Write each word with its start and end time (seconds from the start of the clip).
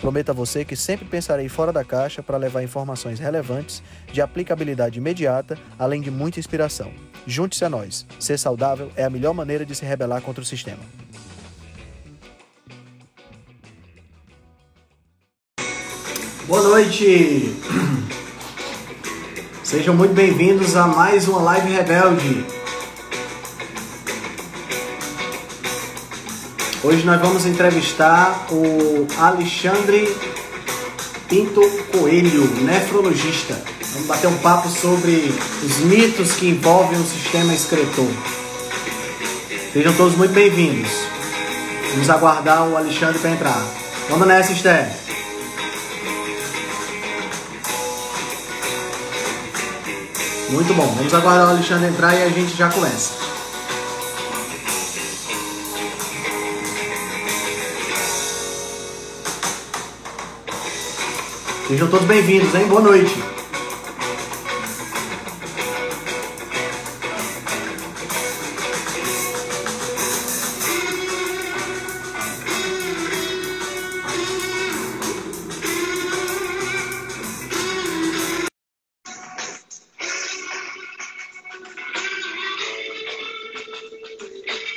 Prometo 0.00 0.30
a 0.30 0.34
você 0.34 0.64
que 0.64 0.76
sempre 0.76 1.06
pensarei 1.06 1.48
fora 1.48 1.72
da 1.72 1.84
caixa 1.84 2.22
para 2.22 2.36
levar 2.36 2.62
informações 2.62 3.18
relevantes, 3.18 3.82
de 4.12 4.20
aplicabilidade 4.20 4.98
imediata, 4.98 5.58
além 5.78 6.00
de 6.00 6.10
muita 6.10 6.38
inspiração. 6.38 6.92
Junte-se 7.26 7.64
a 7.64 7.68
nós. 7.68 8.06
Ser 8.20 8.38
saudável 8.38 8.90
é 8.94 9.04
a 9.04 9.10
melhor 9.10 9.32
maneira 9.32 9.64
de 9.64 9.74
se 9.74 9.84
rebelar 9.84 10.20
contra 10.20 10.42
o 10.42 10.46
sistema. 10.46 10.82
Boa 16.46 16.62
noite! 16.62 17.54
Sejam 19.64 19.96
muito 19.96 20.14
bem-vindos 20.14 20.76
a 20.76 20.86
mais 20.86 21.26
uma 21.26 21.42
Live 21.42 21.72
Rebelde. 21.72 22.55
Hoje 26.86 27.04
nós 27.04 27.20
vamos 27.20 27.44
entrevistar 27.44 28.46
o 28.48 29.08
Alexandre 29.18 30.06
Pinto 31.28 31.60
Coelho, 31.90 32.46
nefrologista. 32.62 33.60
Vamos 33.92 34.06
bater 34.06 34.28
um 34.28 34.38
papo 34.38 34.68
sobre 34.68 35.34
os 35.64 35.78
mitos 35.78 36.34
que 36.34 36.48
envolvem 36.48 37.00
o 37.00 37.04
sistema 37.04 37.52
excretor. 37.52 38.06
Sejam 39.72 39.92
todos 39.94 40.16
muito 40.16 40.32
bem-vindos. 40.32 40.88
Vamos 41.90 42.08
aguardar 42.08 42.68
o 42.68 42.76
Alexandre 42.76 43.18
para 43.18 43.30
entrar. 43.30 43.64
Vamos 44.08 44.28
nessa, 44.28 44.52
Esther. 44.52 44.88
Muito 50.50 50.72
bom. 50.72 50.86
Vamos 50.98 51.12
aguardar 51.12 51.48
o 51.48 51.50
Alexandre 51.50 51.88
entrar 51.88 52.14
e 52.14 52.22
a 52.22 52.28
gente 52.28 52.56
já 52.56 52.70
começa. 52.70 53.25
Sejam 61.68 61.90
todos 61.90 62.06
bem-vindos, 62.06 62.54
hein? 62.54 62.68
Boa 62.68 62.80
noite. 62.80 63.10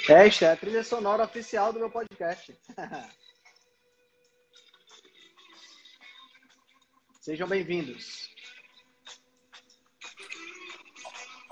Esta 0.09 0.45
é 0.45 0.51
a 0.53 0.55
trilha 0.55 0.83
sonora 0.83 1.23
oficial 1.23 1.71
do 1.71 1.77
meu 1.77 1.91
podcast. 1.91 2.57
Sejam 7.20 7.50
bem-vindos. 7.50 8.30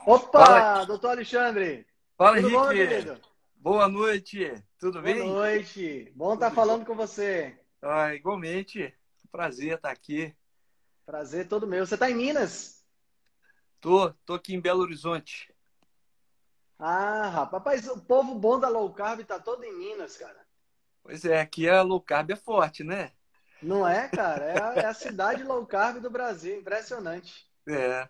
Opa, 0.06 0.46
Fala. 0.46 0.86
doutor 0.86 1.10
Alexandre. 1.10 1.86
Fala, 2.18 2.42
Tudo 2.42 2.74
Henrique. 2.74 3.06
Bom, 3.58 3.72
Boa 3.74 3.90
noite. 3.90 4.64
Tudo 4.80 4.94
Boa 4.94 5.04
bem? 5.04 5.24
Boa 5.24 5.34
noite. 5.34 6.10
Bom 6.16 6.36
estar 6.36 6.50
tá 6.50 6.56
falando 6.56 6.86
com 6.86 6.96
você. 6.96 7.60
Ah, 7.82 8.16
igualmente. 8.16 8.96
Prazer 9.30 9.76
estar 9.76 9.92
aqui. 9.92 10.34
Prazer 11.06 11.50
todo 11.50 11.68
meu. 11.68 11.86
Você 11.86 11.96
está 11.96 12.10
em 12.10 12.16
Minas? 12.16 12.86
Tô, 13.82 14.14
tô 14.26 14.36
aqui 14.36 14.56
em 14.56 14.62
Belo 14.62 14.84
Horizonte. 14.84 15.54
Ah, 16.80 17.28
rapaz, 17.28 17.86
o 17.90 18.00
povo 18.00 18.36
bom 18.36 18.58
da 18.58 18.70
low 18.70 18.94
carb 18.94 19.26
tá 19.26 19.38
todo 19.38 19.66
em 19.66 19.78
Minas, 19.78 20.16
cara. 20.16 20.48
Pois 21.04 21.26
é, 21.26 21.42
aqui 21.42 21.68
a 21.68 21.82
low 21.82 22.00
carb 22.00 22.32
é 22.32 22.36
forte, 22.38 22.86
né? 22.86 23.12
Não 23.62 23.88
é, 23.88 24.08
cara? 24.08 24.46
É 24.46 24.62
a, 24.62 24.74
é 24.74 24.86
a 24.86 24.94
cidade 24.94 25.44
low 25.44 25.66
carb 25.66 26.00
do 26.00 26.10
Brasil. 26.10 26.60
Impressionante. 26.60 27.48
É. 27.68 28.08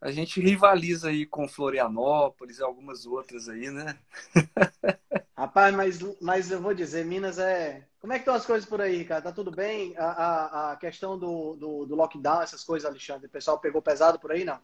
A 0.00 0.10
gente 0.10 0.40
rivaliza 0.40 1.08
aí 1.08 1.26
com 1.26 1.46
Florianópolis 1.46 2.58
e 2.58 2.62
algumas 2.62 3.04
outras 3.04 3.48
aí, 3.48 3.70
né? 3.70 3.98
Rapaz, 5.36 5.74
mas, 5.74 5.98
mas 6.20 6.50
eu 6.50 6.60
vou 6.60 6.74
dizer, 6.74 7.04
Minas 7.04 7.38
é. 7.38 7.86
Como 7.98 8.12
é 8.12 8.16
que 8.16 8.22
estão 8.22 8.34
as 8.34 8.46
coisas 8.46 8.68
por 8.68 8.80
aí, 8.80 9.04
cara? 9.04 9.20
Tá 9.20 9.32
tudo 9.32 9.50
bem? 9.50 9.94
A, 9.98 10.04
a, 10.04 10.72
a 10.72 10.76
questão 10.76 11.18
do, 11.18 11.54
do, 11.56 11.86
do, 11.86 11.94
lockdown, 11.94 12.40
essas 12.40 12.64
coisas, 12.64 12.88
Alexandre, 12.88 13.26
o 13.26 13.30
pessoal 13.30 13.58
pegou 13.58 13.82
pesado 13.82 14.18
por 14.18 14.32
aí, 14.32 14.42
não? 14.42 14.58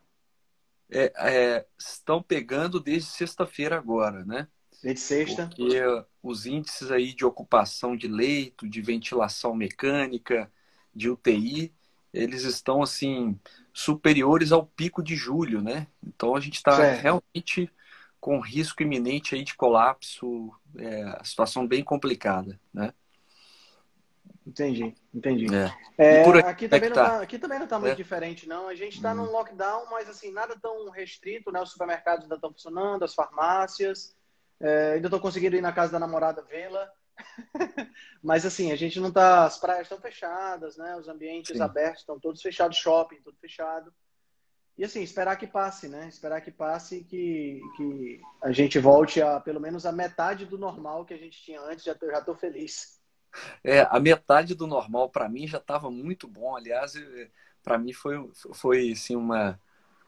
É, 0.91 1.13
é, 1.17 1.67
estão 1.79 2.23
pegando 2.23 2.81
desde 2.81 3.11
sexta-feira 3.11 3.77
agora, 3.77 4.25
né? 4.25 4.49
Desde 4.83 5.01
sexta. 5.01 5.49
Porque 5.49 5.81
os 6.23 6.47
índices 6.47 6.91
aí 6.91 7.15
de 7.15 7.25
ocupação 7.25 7.97
de 7.97 8.09
leito, 8.09 8.69
de 8.69 8.81
ventilação 8.81 9.55
mecânica, 9.55 10.51
de 10.95 11.11
UTI, 11.11 11.73
eles 12.13 12.43
estão 12.43 12.83
assim 12.83 13.39
superiores 13.73 14.53
ao 14.53 14.65
pico 14.65 15.03
de 15.03 15.15
julho, 15.15 15.61
né? 15.61 15.87
Então 16.07 16.35
a 16.35 16.41
gente 16.41 16.55
está 16.55 16.77
realmente 16.93 17.71
com 18.19 18.41
risco 18.41 18.83
iminente 18.83 19.35
aí 19.35 19.45
de 19.45 19.55
colapso, 19.55 20.51
é, 20.79 21.03
a 21.21 21.23
situação 21.23 21.67
bem 21.67 21.85
complicada, 21.85 22.59
né? 22.73 22.93
Entendi, 24.47 24.95
entendi. 25.13 25.47
É. 25.55 26.23
É, 26.23 26.39
aqui, 26.41 26.69
também 26.69 26.89
é 26.89 26.93
tá? 26.93 27.05
Tá, 27.05 27.21
aqui, 27.21 27.39
também 27.39 27.59
não 27.59 27.65
está 27.67 27.79
muito 27.79 27.93
é. 27.93 27.97
diferente, 27.97 28.49
não. 28.49 28.69
A 28.69 28.75
gente 28.75 28.97
está 28.97 29.13
hum. 29.13 29.17
num 29.17 29.31
lockdown, 29.33 29.87
mas 29.91 30.09
assim, 30.09 30.31
nada 30.31 30.57
tão 30.57 30.89
restrito, 30.91 31.51
né? 31.51 31.61
Os 31.61 31.73
supermercados 31.73 32.23
ainda 32.23 32.37
estão 32.37 32.53
funcionando, 32.53 33.05
as 33.05 33.13
farmácias. 33.13 34.16
É, 34.61 34.93
ainda 34.93 35.09
estou 35.09 35.21
conseguindo 35.21 35.57
ir 35.57 35.61
na 35.61 35.73
casa 35.73 35.93
da 35.93 35.99
namorada 35.99 36.43
vê-la. 36.43 36.91
Mas 38.23 38.45
assim, 38.45 38.73
a 38.73 38.77
gente 38.77 39.01
não 39.01 39.11
tá. 39.11 39.45
As 39.45 39.59
praias 39.59 39.83
estão 39.83 40.01
fechadas, 40.01 40.77
né? 40.77 40.97
Os 40.97 41.09
ambientes 41.09 41.57
Sim. 41.57 41.63
abertos 41.63 42.01
estão 42.01 42.19
todos 42.19 42.43
fechados, 42.43 42.77
shopping, 42.77 43.21
tudo 43.23 43.37
fechado. 43.39 43.93
E 44.79 44.85
assim, 44.85 45.03
esperar 45.03 45.37
que 45.37 45.47
passe, 45.47 45.89
né? 45.89 46.07
Esperar 46.09 46.41
que 46.43 46.51
passe 46.51 46.99
e 46.99 47.05
que, 47.05 47.61
que 47.77 48.21
a 48.43 48.53
gente 48.53 48.79
volte 48.79 49.23
a 49.23 49.41
pelo 49.41 49.61
menos 49.61 49.87
a 49.87 49.93
metade 49.93 50.45
do 50.45 50.59
normal 50.59 51.07
que 51.07 51.15
a 51.15 51.19
gente 51.19 51.43
tinha 51.43 51.61
antes. 51.63 51.85
Já 51.85 51.95
tô, 51.95 52.07
já 52.11 52.21
tô 52.21 52.35
feliz. 52.35 53.01
É, 53.65 53.81
a 53.91 53.99
metade 53.99 54.55
do 54.55 54.67
normal 54.67 55.11
para 55.11 55.29
mim 55.29 55.47
já 55.47 55.59
estava 55.59 55.91
muito 55.91 56.29
bom. 56.29 56.55
Aliás, 56.55 56.93
para 57.63 57.79
mim 57.79 57.93
foi, 57.93 58.31
foi 58.53 58.93
assim, 58.93 59.17
uma, 59.17 59.51
é, 59.51 59.59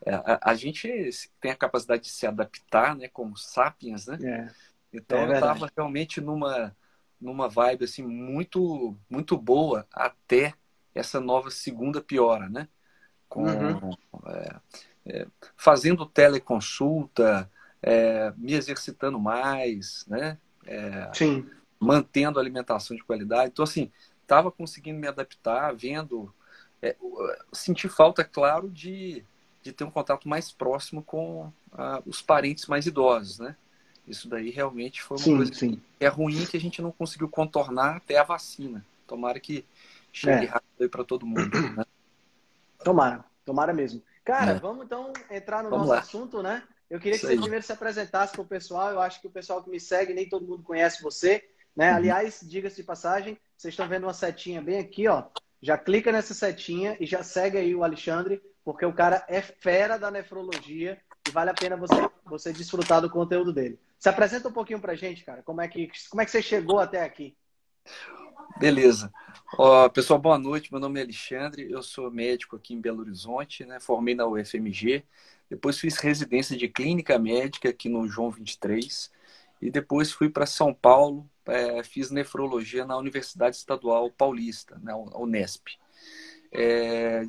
a, 0.06 0.50
a, 0.50 0.54
gente 0.54 1.10
tem 1.40 1.50
a 1.50 1.56
capacidade 1.56 2.02
de 2.04 2.10
se 2.10 2.26
adaptar, 2.26 2.96
né, 2.96 3.08
como 3.08 3.36
sapiens, 3.36 4.06
né? 4.06 4.18
É. 4.22 4.50
Então 4.92 5.18
é 5.18 5.26
eu 5.26 5.32
estava 5.34 5.70
realmente 5.76 6.20
numa 6.20 6.74
numa 7.20 7.48
vibe 7.48 7.84
assim 7.84 8.02
muito 8.02 8.96
muito 9.10 9.36
boa 9.36 9.86
até 9.92 10.54
essa 10.94 11.20
nova 11.20 11.50
segunda 11.50 12.00
piora, 12.00 12.48
né? 12.48 12.68
Com 13.28 13.42
uhum. 13.44 13.90
é, 14.26 14.56
é 15.06 15.26
fazendo 15.56 16.06
teleconsulta, 16.06 17.50
é, 17.82 18.32
me 18.36 18.54
exercitando 18.54 19.18
mais, 19.18 20.06
né? 20.06 20.38
É, 20.64 21.10
Sim. 21.12 21.48
Mantendo 21.78 22.38
a 22.38 22.42
alimentação 22.42 22.96
de 22.96 23.04
qualidade. 23.04 23.50
Então 23.52 23.64
assim, 23.64 23.90
estava 24.22 24.50
conseguindo 24.50 24.98
me 24.98 25.08
adaptar, 25.08 25.74
vendo, 25.74 26.32
senti 27.52 27.88
falta, 27.88 28.24
claro, 28.24 28.70
de 28.70 29.24
de 29.68 29.74
ter 29.74 29.84
um 29.84 29.90
contato 29.90 30.28
mais 30.28 30.50
próximo 30.50 31.02
com 31.02 31.52
ah, 31.72 32.02
os 32.06 32.22
parentes 32.22 32.66
mais 32.66 32.86
idosos, 32.86 33.38
né? 33.38 33.54
Isso 34.06 34.26
daí 34.28 34.48
realmente 34.50 35.02
foi 35.02 35.18
uma 35.18 35.22
sim, 35.22 35.36
coisa 35.36 35.54
sim. 35.54 35.76
que 35.76 35.82
é 36.00 36.08
ruim 36.08 36.46
que 36.46 36.56
a 36.56 36.60
gente 36.60 36.80
não 36.80 36.90
conseguiu 36.90 37.28
contornar 37.28 37.96
até 37.96 38.18
a 38.18 38.24
vacina. 38.24 38.84
Tomara 39.06 39.38
que 39.38 39.64
chegue 40.10 40.46
é. 40.46 40.48
rápido 40.48 40.80
aí 40.80 40.88
para 40.88 41.04
todo 41.04 41.26
mundo. 41.26 41.50
Né? 41.76 41.84
Tomara, 42.82 43.24
tomara 43.44 43.72
mesmo. 43.74 44.00
Cara, 44.24 44.52
é. 44.52 44.58
vamos 44.58 44.86
então 44.86 45.12
entrar 45.30 45.64
no 45.64 45.70
vamos 45.70 45.88
nosso 45.88 45.96
lá. 45.96 45.98
assunto, 45.98 46.42
né? 46.42 46.62
Eu 46.88 46.98
queria 46.98 47.16
Isso 47.16 47.22
que 47.22 47.26
você 47.26 47.32
aí. 47.32 47.40
primeiro 47.40 47.64
se 47.64 47.72
apresentasse 47.72 48.32
para 48.32 48.42
o 48.42 48.46
pessoal. 48.46 48.92
Eu 48.92 49.00
acho 49.00 49.20
que 49.20 49.26
o 49.26 49.30
pessoal 49.30 49.62
que 49.62 49.68
me 49.68 49.80
segue, 49.80 50.14
nem 50.14 50.28
todo 50.28 50.46
mundo 50.46 50.62
conhece 50.62 51.02
você. 51.02 51.44
Né? 51.74 51.90
Uhum. 51.90 51.96
Aliás, 51.96 52.40
diga-se 52.42 52.76
de 52.76 52.84
passagem, 52.84 53.36
vocês 53.56 53.72
estão 53.72 53.88
vendo 53.88 54.04
uma 54.04 54.14
setinha 54.14 54.62
bem 54.62 54.78
aqui, 54.78 55.08
ó. 55.08 55.24
Já 55.60 55.76
clica 55.76 56.12
nessa 56.12 56.34
setinha 56.34 56.96
e 57.00 57.04
já 57.04 57.22
segue 57.24 57.58
aí 57.58 57.74
o 57.74 57.82
Alexandre 57.82 58.40
porque 58.64 58.84
o 58.84 58.92
cara 58.92 59.24
é 59.28 59.40
fera 59.40 59.98
da 59.98 60.10
nefrologia 60.10 61.00
e 61.26 61.30
vale 61.30 61.50
a 61.50 61.54
pena 61.54 61.76
você, 61.76 62.10
você 62.24 62.52
desfrutar 62.52 63.00
do 63.00 63.10
conteúdo 63.10 63.52
dele. 63.52 63.78
Se 63.98 64.08
apresenta 64.08 64.48
um 64.48 64.52
pouquinho 64.52 64.80
pra 64.80 64.94
gente, 64.94 65.24
cara. 65.24 65.42
Como 65.42 65.60
é 65.60 65.68
que, 65.68 65.90
como 66.08 66.22
é 66.22 66.24
que 66.24 66.30
você 66.30 66.42
chegou 66.42 66.78
até 66.78 67.02
aqui? 67.02 67.36
Beleza. 68.58 69.12
Pessoal, 69.92 70.18
boa 70.18 70.38
noite. 70.38 70.70
Meu 70.70 70.80
nome 70.80 71.00
é 71.00 71.02
Alexandre, 71.02 71.70
eu 71.70 71.82
sou 71.82 72.10
médico 72.10 72.56
aqui 72.56 72.74
em 72.74 72.80
Belo 72.80 73.00
Horizonte, 73.00 73.64
né? 73.64 73.80
Formei 73.80 74.14
na 74.14 74.26
UFMG, 74.26 75.04
depois 75.48 75.78
fiz 75.78 75.96
residência 75.98 76.56
de 76.56 76.68
clínica 76.68 77.18
médica 77.18 77.70
aqui 77.70 77.88
no 77.88 78.06
João 78.06 78.30
23 78.30 79.10
e 79.60 79.70
depois 79.70 80.12
fui 80.12 80.28
para 80.28 80.46
São 80.46 80.72
Paulo, 80.72 81.28
é, 81.46 81.82
fiz 81.82 82.10
nefrologia 82.10 82.84
na 82.84 82.96
Universidade 82.96 83.56
Estadual 83.56 84.10
Paulista, 84.10 84.78
na 84.82 84.96
Unesp. 84.96 85.68
É, 86.52 87.22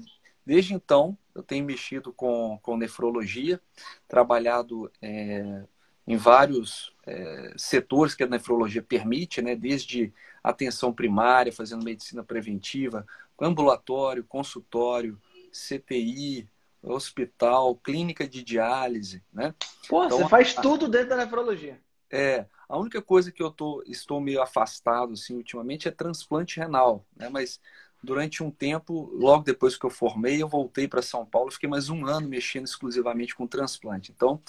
desde 0.49 0.73
então, 0.73 1.15
eu 1.35 1.43
tenho 1.43 1.63
mexido 1.63 2.11
com, 2.11 2.57
com 2.63 2.75
nefrologia, 2.75 3.61
trabalhado 4.07 4.91
é, 4.99 5.63
em 6.07 6.17
vários 6.17 6.91
é, 7.05 7.53
setores 7.55 8.15
que 8.15 8.23
a 8.23 8.27
nefrologia 8.27 8.81
permite, 8.81 9.43
né? 9.43 9.55
desde 9.55 10.11
atenção 10.43 10.91
primária, 10.91 11.53
fazendo 11.53 11.85
medicina 11.85 12.23
preventiva, 12.23 13.05
ambulatório, 13.39 14.23
consultório, 14.23 15.21
CTI, 15.51 16.49
hospital, 16.81 17.75
clínica 17.75 18.27
de 18.27 18.41
diálise, 18.41 19.21
né? 19.31 19.53
Pô, 19.87 20.03
então, 20.03 20.17
você 20.17 20.29
faz 20.29 20.57
a, 20.57 20.61
tudo 20.63 20.87
dentro 20.87 21.09
da 21.09 21.17
nefrologia. 21.17 21.79
É, 22.09 22.47
a 22.67 22.75
única 22.75 23.03
coisa 23.03 23.31
que 23.31 23.43
eu 23.43 23.51
tô, 23.51 23.83
estou 23.85 24.19
meio 24.19 24.41
afastado 24.41 25.13
assim 25.13 25.35
ultimamente 25.35 25.87
é 25.87 25.91
transplante 25.91 26.59
renal, 26.59 27.05
né? 27.15 27.29
Mas 27.29 27.59
durante 28.03 28.43
um 28.43 28.51
tempo, 28.51 29.09
logo 29.13 29.43
depois 29.43 29.77
que 29.77 29.85
eu 29.85 29.89
formei, 29.89 30.41
eu 30.41 30.47
voltei 30.47 30.87
para 30.87 31.01
São 31.01 31.25
Paulo, 31.25 31.51
fiquei 31.51 31.69
mais 31.69 31.89
um 31.89 32.05
ano 32.05 32.27
mexendo 32.27 32.65
exclusivamente 32.65 33.35
com 33.35 33.47
transplante. 33.47 34.11
Então, 34.11 34.41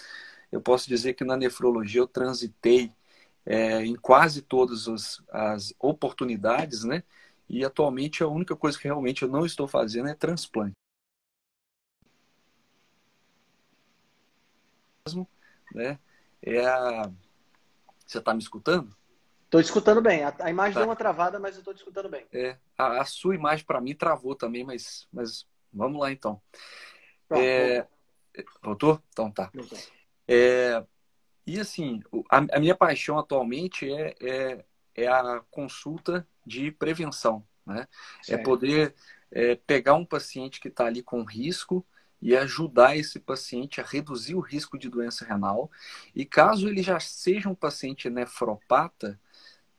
eu 0.52 0.60
posso 0.60 0.88
dizer 0.88 1.14
que 1.14 1.24
na 1.24 1.36
nefrologia 1.36 2.00
eu 2.00 2.06
transitei 2.06 2.92
é, 3.46 3.84
em 3.84 3.96
quase 3.96 4.42
todas 4.42 4.88
as, 4.88 5.22
as 5.30 5.74
oportunidades, 5.78 6.84
né? 6.84 7.02
E 7.48 7.64
atualmente 7.64 8.22
a 8.22 8.28
única 8.28 8.56
coisa 8.56 8.78
que 8.78 8.84
realmente 8.84 9.22
eu 9.22 9.28
não 9.28 9.44
estou 9.46 9.66
fazendo 9.68 10.08
é 10.08 10.14
transplante. 10.14 10.74
Né? 15.74 15.98
É 16.42 16.64
a... 16.66 17.10
Você 18.06 18.18
está 18.18 18.34
me 18.34 18.40
escutando? 18.42 18.94
Estou 19.50 19.60
escutando 19.60 20.00
bem. 20.00 20.22
A, 20.22 20.32
a 20.38 20.48
imagem 20.48 20.74
tá. 20.74 20.78
deu 20.78 20.88
uma 20.88 20.94
travada, 20.94 21.40
mas 21.40 21.56
eu 21.56 21.58
estou 21.58 21.74
escutando 21.74 22.08
bem. 22.08 22.24
É, 22.32 22.56
a, 22.78 23.00
a 23.00 23.04
sua 23.04 23.34
imagem 23.34 23.64
para 23.64 23.80
mim 23.80 23.96
travou 23.96 24.36
também, 24.36 24.62
mas, 24.62 25.08
mas 25.12 25.44
vamos 25.72 26.00
lá 26.00 26.12
então. 26.12 26.40
Pronto, 27.28 27.42
é... 27.42 27.84
Voltou? 28.62 29.02
Então 29.08 29.28
tá. 29.28 29.50
Voltou. 29.52 29.76
É, 30.28 30.84
e 31.44 31.58
assim, 31.58 32.00
a, 32.30 32.46
a, 32.56 32.60
minha 32.60 32.76
paixão 32.76 33.18
atualmente 33.18 33.92
é, 33.92 34.14
é, 34.20 34.64
é, 34.94 35.08
a 35.08 35.42
consulta 35.50 36.24
de 36.46 36.70
prevenção. 36.70 37.44
Né? 37.66 37.88
É 38.28 38.38
poder 38.38 38.94
é, 39.32 39.56
pegar 39.56 39.94
um 39.94 40.06
paciente 40.06 40.60
que 40.60 40.68
está 40.68 40.86
ali 40.86 41.02
com 41.02 41.24
risco 41.24 41.84
e 42.22 42.36
ajudar 42.36 42.96
esse 42.96 43.18
paciente 43.18 43.80
a 43.80 43.84
reduzir 43.84 44.36
o 44.36 44.40
risco 44.40 44.78
de 44.78 44.88
doença 44.88 45.24
renal. 45.24 45.68
E 46.14 46.24
caso 46.24 46.68
ele 46.68 46.84
já 46.84 47.00
seja 47.00 47.48
um 47.48 47.54
paciente 47.54 48.08
nefropata, 48.08 49.18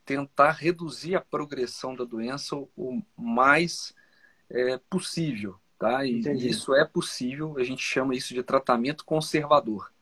tentar 0.04 0.52
reduzir 0.52 1.14
a 1.14 1.20
progressão 1.20 1.94
da 1.94 2.04
doença 2.04 2.56
o 2.76 3.02
mais 3.16 3.94
é, 4.50 4.78
possível. 4.90 5.58
Tá? 5.78 6.04
E 6.04 6.20
Entendi. 6.20 6.48
isso 6.48 6.74
é 6.74 6.84
possível, 6.84 7.56
a 7.58 7.64
gente 7.64 7.82
chama 7.82 8.14
isso 8.14 8.32
de 8.34 8.42
tratamento 8.42 9.04
conservador. 9.04 9.92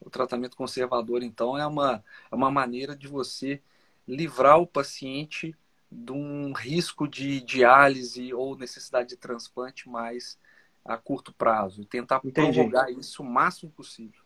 O 0.00 0.10
tratamento 0.10 0.56
conservador, 0.56 1.22
então, 1.22 1.56
é 1.56 1.66
uma, 1.66 2.02
é 2.30 2.34
uma 2.34 2.50
maneira 2.50 2.96
de 2.96 3.06
você 3.06 3.62
livrar 4.08 4.58
o 4.58 4.66
paciente 4.66 5.54
de 5.90 6.12
um 6.12 6.52
risco 6.52 7.06
de 7.06 7.40
diálise 7.40 8.32
ou 8.32 8.56
necessidade 8.56 9.10
de 9.10 9.16
transplante 9.16 9.88
mais 9.88 10.38
a 10.84 10.96
curto 10.96 11.32
prazo 11.32 11.82
e 11.82 11.84
tentar 11.84 12.20
Entendi. 12.24 12.52
prorrogar 12.54 12.90
isso 12.90 13.22
o 13.22 13.26
máximo 13.26 13.70
possível. 13.70 14.19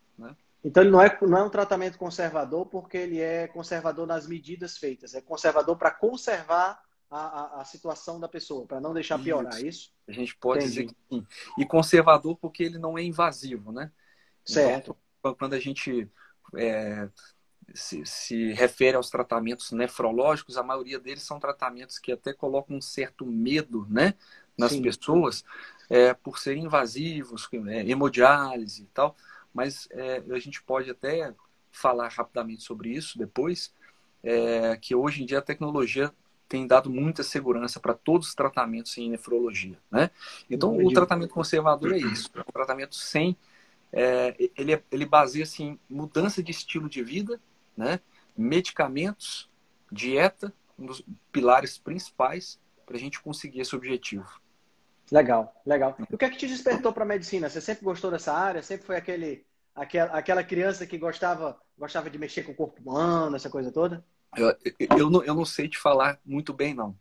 Então 0.65 0.83
ele 0.83 0.91
não 0.91 1.01
é, 1.01 1.19
não 1.23 1.39
é 1.39 1.43
um 1.43 1.51
tratamento 1.51 1.99
conservador 1.99 2.67
porque 2.67 2.97
ele 2.97 3.21
é 3.21 3.47
conservador 3.47 4.07
nas 4.07 4.27
medidas 4.27 4.79
feitas, 4.79 5.15
é 5.15 5.21
conservador 5.21 5.77
para 5.77 5.91
conservar 5.91 6.81
a, 7.11 7.19
a, 7.19 7.61
a, 7.61 7.65
situação 7.65 8.19
da 8.19 8.29
pessoa, 8.29 8.67
para 8.67 8.81
não 8.81 8.95
deixar 8.95 9.19
piorar, 9.19 9.53
isso. 9.53 9.65
É 9.65 9.69
isso? 9.69 9.93
A 10.09 10.13
gente 10.13 10.35
pode 10.37 10.65
Entendi. 10.65 10.87
dizer 10.87 10.87
que 10.87 10.97
sim. 11.09 11.27
E 11.59 11.67
conservador 11.67 12.37
porque 12.39 12.63
ele 12.63 12.79
não 12.79 12.97
é 12.97 13.03
invasivo, 13.03 13.71
né? 13.71 13.93
Certo. 14.45 14.97
Então, 15.21 15.35
quando 15.35 15.53
a 15.53 15.61
gente 15.61 16.11
é, 16.57 17.09
se, 17.73 18.05
se, 18.05 18.53
refere 18.53 18.97
aos 18.97 19.11
tratamentos 19.11 19.71
nefrológicos, 19.73 20.57
a 20.57 20.63
maioria 20.63 20.99
deles 20.99 21.23
são 21.23 21.39
tratamentos 21.39 21.99
que 21.99 22.13
até 22.13 22.33
colocam 22.33 22.77
um 22.77 22.81
certo 22.81 23.25
medo 23.25 23.87
né, 23.89 24.15
nas 24.57 24.73
Sim. 24.73 24.83
pessoas 24.83 25.45
é, 25.89 26.13
por 26.15 26.39
serem 26.39 26.65
invasivos, 26.65 27.49
é, 27.69 27.89
hemodiálise 27.89 28.83
e 28.83 28.87
tal. 28.87 29.17
Mas 29.55 29.89
é, 29.93 30.23
a 30.29 30.39
gente 30.39 30.63
pode 30.63 30.91
até 30.91 31.33
falar 31.71 32.09
rapidamente 32.09 32.63
sobre 32.63 32.91
isso 32.91 33.17
depois, 33.17 33.73
é, 34.23 34.77
que 34.77 34.95
hoje 34.95 35.23
em 35.23 35.27
dia 35.27 35.39
a 35.39 35.43
tecnologia 35.43 36.13
tem 36.49 36.67
dado 36.67 36.91
muita 36.91 37.23
segurança 37.23 37.81
para 37.81 37.95
todos 37.95 38.29
os 38.29 38.35
tratamentos 38.35 38.97
em 38.99 39.11
nefrologia. 39.11 39.79
Né? 39.91 40.11
Então, 40.51 40.77
o 40.77 40.93
tratamento 40.93 41.33
conservador 41.33 41.93
é 41.93 41.99
isso, 41.99 42.31
é 42.35 42.41
um 42.41 42.53
tratamento 42.53 42.95
sem 42.95 43.37
é, 43.97 44.35
ele, 44.57 44.75
é, 44.75 44.83
ele 44.91 45.07
baseia-se 45.07 45.63
em 45.63 45.79
mudança 45.89 46.43
de 46.43 46.51
estilo 46.51 46.89
de 46.89 47.03
vida, 47.03 47.41
né? 47.77 48.01
medicamentos, 48.37 49.49
dieta, 49.91 50.53
um 50.77 50.87
dos 50.87 51.05
pilares 51.31 51.79
principais 51.79 52.59
para 52.85 52.97
a 52.97 52.99
gente 52.99 53.21
conseguir 53.21 53.61
esse 53.61 53.77
objetivo. 53.77 54.29
Legal, 55.11 55.55
legal. 55.67 55.97
E 56.11 56.15
o 56.15 56.19
que 56.19 56.25
é 56.25 56.31
que 56.31 56.37
te 56.37 56.47
despertou 56.47 56.93
para 56.93 57.05
a 57.05 57.07
medicina? 57.07 57.49
Você 57.49 57.61
sempre 57.61 57.85
gostou 57.85 58.11
dessa 58.11 58.33
área? 58.33 58.63
Sempre 58.63 58.87
foi 58.87 58.97
aquele, 58.97 59.45
aquela, 59.75 60.13
aquela 60.13 60.45
criança 60.45 60.87
que 60.87 60.99
gostava, 60.99 61.59
gostava 61.79 62.09
de 62.09 62.19
mexer 62.19 62.43
com 62.43 62.53
o 62.53 62.57
corpo 62.57 62.81
humano, 62.81 63.37
essa 63.37 63.51
coisa 63.51 63.71
toda? 63.71 64.05
Eu, 64.37 64.57
eu, 64.99 65.11
não, 65.11 65.23
eu 65.23 65.35
não 65.35 65.45
sei 65.45 65.69
te 65.69 65.79
falar 65.79 66.19
muito 66.25 66.53
bem, 66.53 66.75
não. 66.75 66.97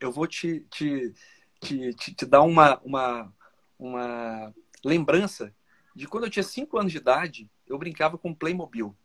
Eu 0.00 0.12
vou 0.12 0.26
te, 0.26 0.60
te, 0.70 1.12
te, 1.60 1.94
te, 1.94 2.14
te 2.14 2.26
dar 2.26 2.42
uma, 2.42 2.80
uma, 2.84 3.32
uma 3.78 4.54
lembrança 4.84 5.52
de 5.94 6.06
quando 6.06 6.24
eu 6.24 6.30
tinha 6.30 6.42
5 6.42 6.78
anos 6.78 6.92
de 6.92 6.98
idade, 6.98 7.50
eu 7.66 7.78
brincava 7.78 8.16
com 8.16 8.34
Playmobil. 8.34 8.96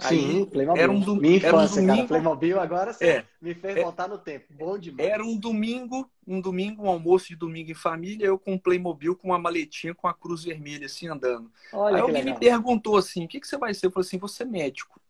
Sim, 0.00 0.40
Aí, 0.40 0.46
Playmobil. 0.46 0.82
Era 0.82 0.92
um 0.92 1.00
do... 1.00 1.16
Minha 1.16 1.36
infância, 1.38 1.80
era 1.80 1.82
um 1.82 1.86
domingo... 1.86 1.96
cara. 1.96 2.08
Playmobil 2.08 2.60
agora 2.60 2.92
você 2.92 3.04
é, 3.04 3.24
me 3.42 3.52
fez 3.52 3.76
é, 3.76 3.82
voltar 3.82 4.08
no 4.08 4.16
tempo. 4.16 4.46
Bom 4.50 4.78
demais. 4.78 5.08
Era 5.08 5.24
um 5.24 5.36
domingo, 5.36 6.08
um 6.26 6.40
domingo, 6.40 6.84
um 6.84 6.88
almoço 6.88 7.28
de 7.28 7.36
domingo 7.36 7.72
em 7.72 7.74
família, 7.74 8.26
eu 8.26 8.38
com 8.38 8.52
um 8.52 8.58
Playmobil 8.58 9.16
com 9.16 9.28
uma 9.28 9.38
maletinha 9.38 9.94
com 9.94 10.06
a 10.06 10.14
cruz 10.14 10.44
vermelha 10.44 10.86
assim 10.86 11.08
andando. 11.08 11.50
Olha 11.72 11.96
Aí 11.96 12.00
alguém 12.00 12.22
legal. 12.22 12.34
me 12.34 12.40
perguntou 12.40 12.96
assim, 12.96 13.24
o 13.24 13.28
que, 13.28 13.40
que 13.40 13.48
você 13.48 13.58
vai 13.58 13.74
ser? 13.74 13.86
Eu 13.86 13.90
falei 13.90 14.06
assim, 14.06 14.18
você 14.18 14.44
é 14.44 14.46
médico 14.46 15.00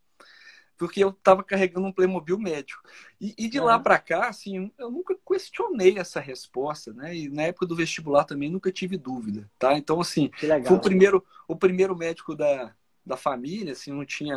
porque 0.78 1.02
eu 1.02 1.08
estava 1.08 1.42
carregando 1.42 1.88
um 1.88 1.92
Playmobil 1.92 2.38
médico. 2.38 2.80
E, 3.20 3.34
e 3.36 3.48
de 3.48 3.58
uhum. 3.58 3.66
lá 3.66 3.80
para 3.80 3.98
cá, 3.98 4.28
assim, 4.28 4.70
eu 4.78 4.90
nunca 4.90 5.14
questionei 5.26 5.98
essa 5.98 6.20
resposta, 6.20 6.92
né? 6.92 7.14
E 7.14 7.28
na 7.28 7.42
época 7.42 7.66
do 7.66 7.74
vestibular 7.74 8.22
também 8.22 8.48
nunca 8.48 8.70
tive 8.70 8.96
dúvida, 8.96 9.50
tá? 9.58 9.76
Então, 9.76 10.00
assim, 10.00 10.30
foi 10.38 10.76
o 10.76 10.80
primeiro, 10.80 11.26
o 11.48 11.56
primeiro 11.56 11.96
médico 11.96 12.32
da, 12.36 12.72
da 13.08 13.16
família, 13.16 13.72
assim, 13.72 13.92
não 13.92 14.04
tinha 14.04 14.36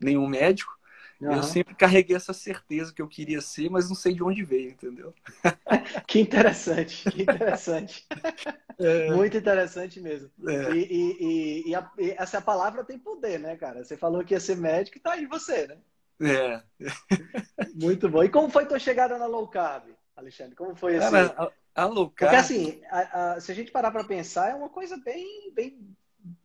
nenhum 0.00 0.26
médico. 0.26 0.78
Uhum. 1.22 1.36
Eu 1.36 1.42
sempre 1.44 1.74
carreguei 1.74 2.16
essa 2.16 2.32
certeza 2.32 2.92
que 2.92 3.00
eu 3.00 3.06
queria 3.06 3.40
ser, 3.40 3.70
mas 3.70 3.88
não 3.88 3.94
sei 3.94 4.12
de 4.12 4.24
onde 4.24 4.42
veio, 4.42 4.70
entendeu? 4.70 5.14
que 6.08 6.18
interessante, 6.18 7.08
que 7.10 7.22
interessante. 7.22 8.06
É. 8.78 9.12
Muito 9.12 9.36
interessante 9.36 10.00
mesmo. 10.00 10.30
É. 10.48 10.72
E, 10.72 10.88
e, 10.90 11.68
e, 11.68 11.74
a, 11.74 11.88
e, 11.98 12.10
essa 12.18 12.40
palavra 12.40 12.82
tem 12.82 12.98
poder, 12.98 13.38
né, 13.38 13.54
cara? 13.54 13.84
Você 13.84 13.96
falou 13.96 14.24
que 14.24 14.34
ia 14.34 14.40
ser 14.40 14.56
médico 14.56 14.96
e 14.96 15.00
tá 15.00 15.12
aí 15.12 15.26
você, 15.26 15.68
né? 15.68 15.76
É. 16.20 16.62
Muito 17.80 18.08
bom. 18.08 18.24
E 18.24 18.28
como 18.28 18.48
foi 18.48 18.66
tua 18.66 18.80
chegada 18.80 19.18
na 19.18 19.26
low 19.26 19.46
carb, 19.46 19.84
Alexandre? 20.16 20.56
Como 20.56 20.74
foi 20.74 20.96
esse... 20.96 21.10
Cara, 21.10 21.52
a, 21.74 21.82
a 21.82 21.84
low 21.84 22.10
carb... 22.10 22.30
Porque 22.30 22.36
assim, 22.36 22.80
a, 22.90 23.34
a, 23.34 23.40
se 23.40 23.52
a 23.52 23.54
gente 23.54 23.70
parar 23.70 23.92
para 23.92 24.04
pensar, 24.04 24.50
é 24.50 24.54
uma 24.54 24.70
coisa 24.70 24.96
bem, 24.96 25.52
bem 25.54 25.94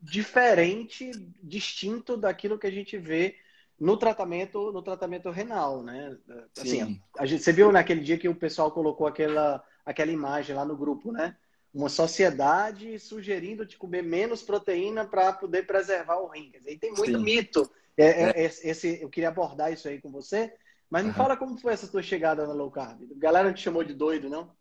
diferente, 0.01 1.12
distinto 1.41 2.17
daquilo 2.17 2.57
que 2.57 2.67
a 2.67 2.72
gente 2.72 2.98
vê 2.98 3.36
no 3.79 3.96
tratamento 3.96 4.72
no 4.72 4.81
tratamento 4.81 5.29
renal, 5.29 5.84
né? 5.84 6.17
Assim, 6.57 6.86
Sim. 6.86 7.01
a 7.17 7.25
gente, 7.25 7.43
você 7.43 7.53
viu 7.53 7.72
naquele 7.72 8.01
dia 8.01 8.17
que 8.17 8.27
o 8.27 8.36
pessoal 8.36 8.72
colocou 8.72 9.05
aquela, 9.05 9.63
aquela 9.86 10.12
imagem 10.12 10.55
lá 10.55 10.65
no 10.65 10.75
grupo, 10.75 11.12
né? 11.12 11.36
Uma 11.74 11.89
sociedade 11.89 12.98
sugerindo 12.98 13.65
te 13.65 13.77
comer 13.77 14.01
menos 14.01 14.41
proteína 14.41 15.05
para 15.05 15.31
poder 15.31 15.67
preservar 15.67 16.17
o 16.17 16.27
rim. 16.27 16.50
Dizer, 16.50 16.77
tem 16.79 16.91
muito 16.91 17.17
Sim. 17.17 17.24
mito. 17.24 17.72
É, 17.96 18.05
é, 18.05 18.29
é. 18.29 18.46
Esse, 18.46 19.00
eu 19.01 19.10
queria 19.10 19.29
abordar 19.29 19.72
isso 19.72 19.88
aí 19.88 20.01
com 20.01 20.10
você, 20.10 20.51
mas 20.89 21.03
me 21.03 21.10
uhum. 21.10 21.15
fala 21.15 21.38
como 21.38 21.57
foi 21.60 21.74
essa 21.74 21.88
tua 21.88 22.01
chegada 22.01 22.48
na 22.48 22.53
low 22.53 22.72
carb. 22.72 23.03
A 23.03 23.19
galera 23.19 23.53
te 23.53 23.62
chamou 23.62 23.84
de 23.84 23.93
doido, 23.93 24.29
não? 24.29 24.51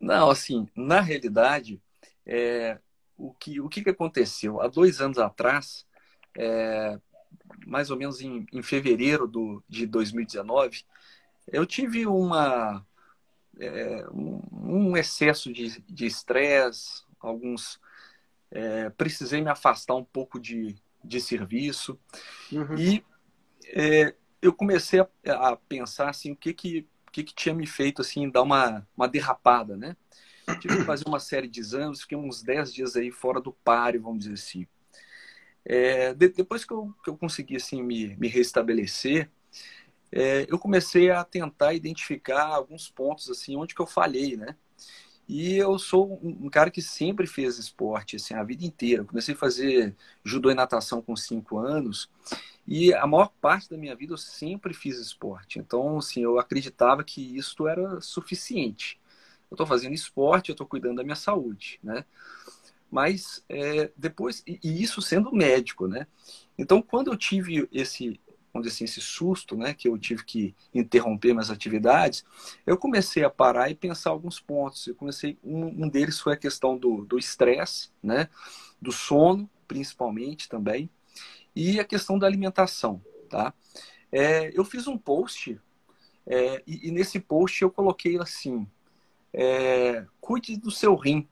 Não, 0.00 0.30
assim, 0.30 0.68
na 0.74 1.00
realidade, 1.00 1.82
é, 2.26 2.78
o, 3.16 3.32
que, 3.32 3.60
o 3.60 3.68
que 3.68 3.88
aconteceu? 3.88 4.60
Há 4.60 4.68
dois 4.68 5.00
anos 5.00 5.18
atrás, 5.18 5.86
é, 6.36 6.98
mais 7.66 7.90
ou 7.90 7.96
menos 7.96 8.20
em, 8.20 8.46
em 8.52 8.62
fevereiro 8.62 9.26
do, 9.26 9.62
de 9.68 9.86
2019, 9.86 10.84
eu 11.48 11.66
tive 11.66 12.06
uma, 12.06 12.84
é, 13.58 14.06
um, 14.10 14.40
um, 14.52 14.96
excesso 14.96 15.52
de 15.52 16.06
estresse, 16.06 17.04
alguns 17.20 17.80
é, 18.50 18.88
precisei 18.90 19.40
me 19.40 19.50
afastar 19.50 19.94
um 19.94 20.04
pouco 20.04 20.38
de, 20.38 20.76
de 21.02 21.20
serviço 21.20 21.98
uhum. 22.52 22.78
e 22.78 23.04
é, 23.66 24.14
eu 24.40 24.52
comecei 24.52 25.00
a, 25.00 25.08
a, 25.48 25.56
pensar 25.56 26.08
assim 26.08 26.32
o 26.32 26.36
que 26.36 26.52
que, 26.52 26.86
que 27.10 27.24
que 27.24 27.34
tinha 27.34 27.54
me 27.54 27.66
feito 27.66 28.00
assim 28.00 28.30
dar 28.30 28.42
uma, 28.42 28.86
uma 28.96 29.08
derrapada, 29.08 29.76
né? 29.76 29.96
Tive 30.60 30.78
que 30.78 30.84
fazer 30.84 31.04
uma 31.06 31.20
série 31.20 31.48
de 31.48 31.60
exames, 31.60 32.02
fiquei 32.02 32.18
uns 32.18 32.42
10 32.42 32.72
dias 32.72 32.96
aí 32.96 33.10
fora 33.10 33.40
do 33.40 33.52
páreo, 33.52 34.02
vamos 34.02 34.20
dizer 34.20 34.34
assim. 34.34 34.66
É, 35.64 36.12
de, 36.12 36.28
depois 36.28 36.64
que 36.64 36.72
eu, 36.72 36.94
que 37.02 37.08
eu 37.08 37.16
consegui 37.16 37.56
assim, 37.56 37.82
me, 37.82 38.14
me 38.16 38.28
restabelecer, 38.28 39.30
é, 40.12 40.46
eu 40.48 40.58
comecei 40.58 41.10
a 41.10 41.24
tentar 41.24 41.74
identificar 41.74 42.44
alguns 42.44 42.88
pontos 42.90 43.30
assim 43.30 43.56
onde 43.56 43.74
que 43.74 43.80
eu 43.80 43.86
falhei, 43.86 44.36
né? 44.36 44.56
E 45.26 45.56
eu 45.56 45.78
sou 45.78 46.20
um 46.22 46.50
cara 46.50 46.70
que 46.70 46.82
sempre 46.82 47.26
fez 47.26 47.58
esporte, 47.58 48.16
assim, 48.16 48.34
a 48.34 48.42
vida 48.44 48.64
inteira. 48.64 49.04
Comecei 49.04 49.34
a 49.34 49.38
fazer 49.38 49.96
judô 50.22 50.50
e 50.50 50.54
natação 50.54 51.00
com 51.00 51.16
cinco 51.16 51.58
anos 51.58 52.10
e 52.66 52.92
a 52.94 53.06
maior 53.06 53.30
parte 53.40 53.68
da 53.68 53.76
minha 53.76 53.94
vida 53.96 54.12
eu 54.12 54.18
sempre 54.18 54.74
fiz 54.74 54.98
esporte. 54.98 55.58
Então, 55.58 55.98
assim, 55.98 56.22
eu 56.22 56.38
acreditava 56.38 57.02
que 57.02 57.36
isso 57.36 57.66
era 57.66 58.00
suficiente. 58.00 59.00
Eu 59.50 59.54
estou 59.54 59.66
fazendo 59.66 59.94
esporte, 59.94 60.48
eu 60.50 60.54
estou 60.54 60.66
cuidando 60.66 60.96
da 60.96 61.02
minha 61.02 61.16
saúde, 61.16 61.78
né? 61.82 62.04
Mas 62.90 63.44
é, 63.48 63.90
depois, 63.96 64.42
e 64.46 64.82
isso 64.82 65.02
sendo 65.02 65.32
médico, 65.32 65.86
né? 65.86 66.06
Então, 66.56 66.80
quando 66.80 67.10
eu 67.10 67.16
tive 67.16 67.68
esse, 67.72 68.20
vamos 68.52 68.68
assim, 68.68 68.84
esse 68.84 69.00
susto, 69.00 69.56
né, 69.56 69.74
que 69.74 69.88
eu 69.88 69.98
tive 69.98 70.24
que 70.24 70.54
interromper 70.72 71.32
minhas 71.32 71.50
atividades, 71.50 72.24
eu 72.64 72.76
comecei 72.76 73.24
a 73.24 73.30
parar 73.30 73.68
e 73.70 73.74
pensar 73.74 74.10
alguns 74.10 74.38
pontos. 74.38 74.86
Eu 74.86 74.94
comecei, 74.94 75.36
um, 75.42 75.84
um 75.84 75.88
deles 75.88 76.20
foi 76.20 76.34
a 76.34 76.36
questão 76.36 76.78
do 76.78 77.18
estresse, 77.18 77.90
né, 78.00 78.28
do 78.80 78.92
sono, 78.92 79.50
principalmente 79.66 80.48
também, 80.48 80.88
e 81.54 81.80
a 81.80 81.84
questão 81.84 82.18
da 82.18 82.26
alimentação, 82.26 83.02
tá? 83.28 83.52
É, 84.10 84.56
eu 84.56 84.64
fiz 84.64 84.86
um 84.86 84.96
post 84.96 85.60
é, 86.26 86.62
e, 86.66 86.88
e, 86.88 86.90
nesse 86.90 87.20
post 87.20 87.60
eu 87.62 87.70
coloquei 87.70 88.18
assim, 88.18 88.66
é, 89.34 90.06
cuide 90.20 90.56
do 90.56 90.70
seu 90.70 90.94
rim, 90.94 91.28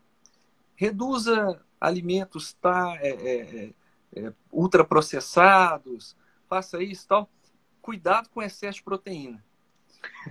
reduza 0.74 1.62
alimentos 1.80 2.52
tá, 2.54 2.98
é, 3.00 3.10
é, 3.10 3.74
é, 4.16 4.32
ultraprocessados, 4.50 6.16
faça 6.48 6.82
isso 6.82 7.06
tal. 7.06 7.30
Cuidado 7.80 8.28
com 8.28 8.42
excesso 8.42 8.78
de 8.78 8.84
proteína. 8.84 9.42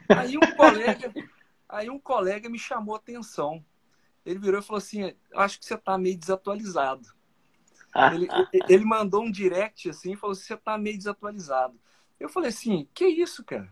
Aí 0.09 0.37
um 0.37 0.55
colega, 0.55 1.13
aí 1.67 1.89
um 1.89 1.99
colega 1.99 2.49
me 2.49 2.59
chamou 2.59 2.95
a 2.95 2.97
atenção. 2.97 3.63
Ele 4.25 4.39
virou 4.39 4.59
e 4.59 4.63
falou 4.63 4.77
assim: 4.77 5.13
acho 5.33 5.59
que 5.59 5.65
você 5.65 5.75
está 5.75 5.97
meio 5.97 6.17
desatualizado. 6.17 7.07
Ele, 8.13 8.29
ele, 8.69 8.85
mandou 8.85 9.21
um 9.21 9.29
direct 9.29 9.89
assim 9.89 10.13
e 10.13 10.15
falou: 10.15 10.33
você 10.33 10.53
está 10.53 10.77
meio 10.77 10.97
desatualizado. 10.97 11.77
Eu 12.17 12.29
falei 12.29 12.47
assim: 12.47 12.87
que 12.93 13.05
isso, 13.05 13.43
cara? 13.43 13.69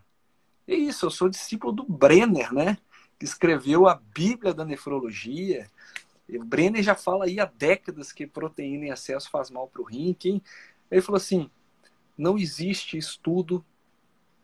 É 0.68 0.74
isso, 0.74 1.06
eu 1.06 1.10
sou 1.10 1.30
discípulo 1.30 1.72
do 1.72 1.84
Brenner, 1.84 2.52
né? 2.52 2.76
Que 3.20 3.24
escreveu 3.24 3.86
a 3.86 3.94
Bíblia 3.94 4.52
da 4.52 4.64
Nefrologia. 4.64 5.70
O 6.28 6.44
Brenner 6.44 6.82
já 6.82 6.96
fala 6.96 7.26
aí 7.26 7.38
há 7.38 7.44
décadas 7.44 8.10
que 8.10 8.26
proteína 8.26 8.86
em 8.86 8.90
excesso 8.90 9.30
faz 9.30 9.50
mal 9.50 9.68
para 9.68 9.82
o 9.82 9.84
rim. 9.84 10.16
Quem... 10.18 10.42
Ele 10.90 11.02
falou 11.02 11.18
assim: 11.18 11.48
não 12.16 12.36
existe 12.36 12.96
estudo 12.96 13.64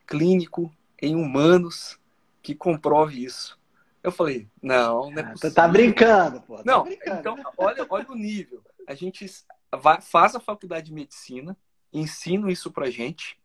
clínico 0.06 0.72
em 1.00 1.16
humanos 1.16 1.98
que 2.42 2.54
comprove 2.54 3.24
isso. 3.24 3.58
Eu 4.02 4.12
falei, 4.12 4.48
não, 4.62 5.10
não 5.10 5.18
é 5.18 5.22
possível. 5.24 5.36
Você 5.36 5.50
tá 5.50 5.66
brincando, 5.66 6.40
pô. 6.42 6.58
Tá 6.58 6.62
não, 6.64 6.84
brincando. 6.84 7.18
então, 7.18 7.42
olha, 7.56 7.84
olha 7.90 8.08
o 8.08 8.14
nível. 8.14 8.62
A 8.86 8.94
gente 8.94 9.26
vai, 9.72 10.00
faz 10.00 10.36
a 10.36 10.40
faculdade 10.40 10.86
de 10.86 10.92
medicina, 10.92 11.56
ensina 11.92 12.52
isso 12.52 12.70
pra 12.70 12.88
gente. 12.88 13.36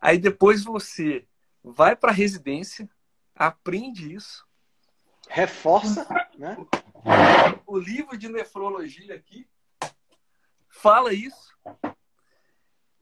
Aí 0.00 0.16
depois 0.16 0.64
você 0.64 1.26
vai 1.62 1.94
para 1.94 2.10
residência, 2.10 2.88
aprende 3.40 4.14
isso. 4.14 4.46
Reforça, 5.26 6.06
né? 6.36 6.56
O 7.66 7.78
livro 7.78 8.18
de 8.18 8.28
nefrologia 8.28 9.14
aqui 9.14 9.48
fala 10.68 11.14
isso. 11.14 11.56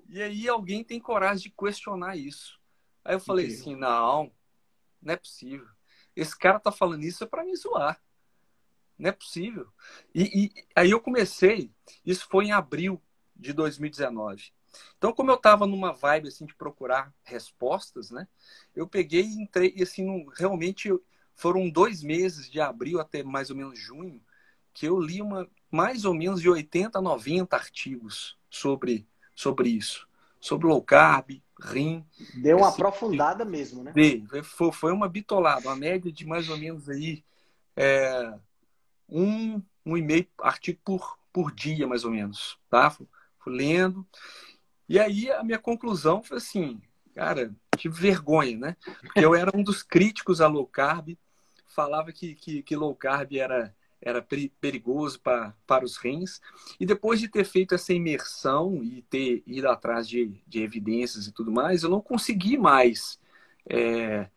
E 0.09 0.23
aí 0.23 0.49
alguém 0.49 0.85
tem 0.85 1.01
coragem 1.01 1.51
de 1.51 1.51
questionar 1.51 2.17
isso. 2.17 2.61
Aí 3.05 3.17
eu 3.17 3.21
falei 3.21 3.47
Entendi. 3.47 3.61
assim, 3.61 3.75
não, 3.75 4.33
não 5.03 5.15
é 5.15 5.17
possível. 5.17 5.67
Esse 6.15 6.39
cara 6.39 6.61
tá 6.61 6.71
falando 6.71 7.03
isso 7.03 7.25
é 7.25 7.27
para 7.27 7.45
me 7.45 7.57
zoar. 7.57 8.01
Não 8.97 9.11
é 9.11 9.13
possível. 9.13 9.73
E, 10.15 10.23
e, 10.23 10.67
aí 10.75 10.91
eu 10.91 11.01
comecei, 11.01 11.73
isso 12.05 12.29
foi 12.29 12.47
em 12.47 12.53
abril 12.53 13.03
de 13.35 13.53
2019. 13.53 14.53
Então, 14.97 15.13
como 15.13 15.31
eu 15.31 15.37
estava 15.37 15.67
numa 15.67 15.93
vibe 15.93 16.29
assim 16.29 16.47
de 16.47 16.55
procurar 16.55 17.13
respostas, 17.25 18.11
né? 18.11 18.27
Eu 18.75 18.87
peguei 18.87 19.23
e 19.23 19.43
entrei, 19.43 19.73
e 19.77 19.83
assim, 19.83 20.27
realmente 20.37 20.91
foram 21.35 21.69
dois 21.69 22.03
meses, 22.03 22.51
de 22.51 22.61
abril 22.61 23.01
até 23.01 23.23
mais 23.23 23.51
ou 23.51 23.57
menos 23.57 23.79
junho, 23.79 24.21
que 24.75 24.87
eu 24.87 25.01
li 25.01 25.23
uma, 25.23 25.49
mais 25.71 26.05
ou 26.05 26.15
menos 26.15 26.41
de 26.41 26.49
80 26.49 26.99
a 26.99 27.03
90 27.03 27.57
artigos 27.57 28.37
sobre 28.51 29.07
sobre 29.39 29.69
isso. 29.69 30.09
Sobre 30.41 30.67
low 30.67 30.83
carb, 30.83 31.41
rim. 31.61 32.05
Deu 32.35 32.59
uma 32.59 32.69
aprofundada 32.69 33.45
mesmo, 33.45 33.85
né? 33.85 33.93
Foi, 34.43 34.73
foi 34.73 34.93
uma 34.93 35.09
bitolada, 35.09 35.69
uma 35.69 35.77
média 35.77 36.11
de 36.11 36.27
mais 36.27 36.49
ou 36.49 36.57
menos 36.57 36.89
aí 36.89 37.25
é, 37.77 38.35
um, 39.09 39.63
um 39.87 39.97
e 39.97 40.03
meio 40.03 40.27
artigo 40.41 40.81
por, 40.85 41.19
por 41.33 41.53
dia, 41.53 41.87
mais 41.87 42.05
ou 42.05 42.11
menos. 42.11 42.59
Tá? 42.69 42.91
Fui, 42.91 43.07
fui 43.39 43.53
lendo. 43.53 44.05
E 44.89 44.99
aí 44.99 45.31
a 45.31 45.43
minha 45.45 45.59
conclusão 45.59 46.23
foi 46.23 46.39
assim, 46.39 46.81
cara, 47.15 47.55
tive 47.77 48.01
vergonha, 48.01 48.57
né? 48.57 48.77
Porque 49.01 49.25
eu 49.25 49.35
era 49.35 49.51
um 49.55 49.63
dos 49.63 49.83
críticos 49.83 50.41
a 50.41 50.47
low 50.47 50.67
carb, 50.67 51.17
falava 51.67 52.13
que, 52.13 52.35
que, 52.35 52.63
que 52.63 52.77
low 52.77 52.95
carb 52.95 53.35
era 53.35 53.75
era 54.01 54.25
perigoso 54.61 55.21
para, 55.21 55.55
para 55.67 55.85
os 55.85 55.97
rins. 55.97 56.41
E 56.79 56.87
depois 56.87 57.21
de 57.21 57.29
ter 57.29 57.45
feito 57.45 57.75
essa 57.75 57.93
imersão 57.93 58.83
e 58.83 59.03
ter 59.03 59.43
ido 59.47 59.69
atrás 59.69 60.09
de, 60.09 60.41
de 60.47 60.63
evidências 60.63 61.27
e 61.27 61.33
tudo 61.33 61.51
mais, 61.51 61.83
eu 61.83 61.91
não 61.91 62.01
consegui 62.01 62.57
mais 62.57 63.19
é, 63.69 64.29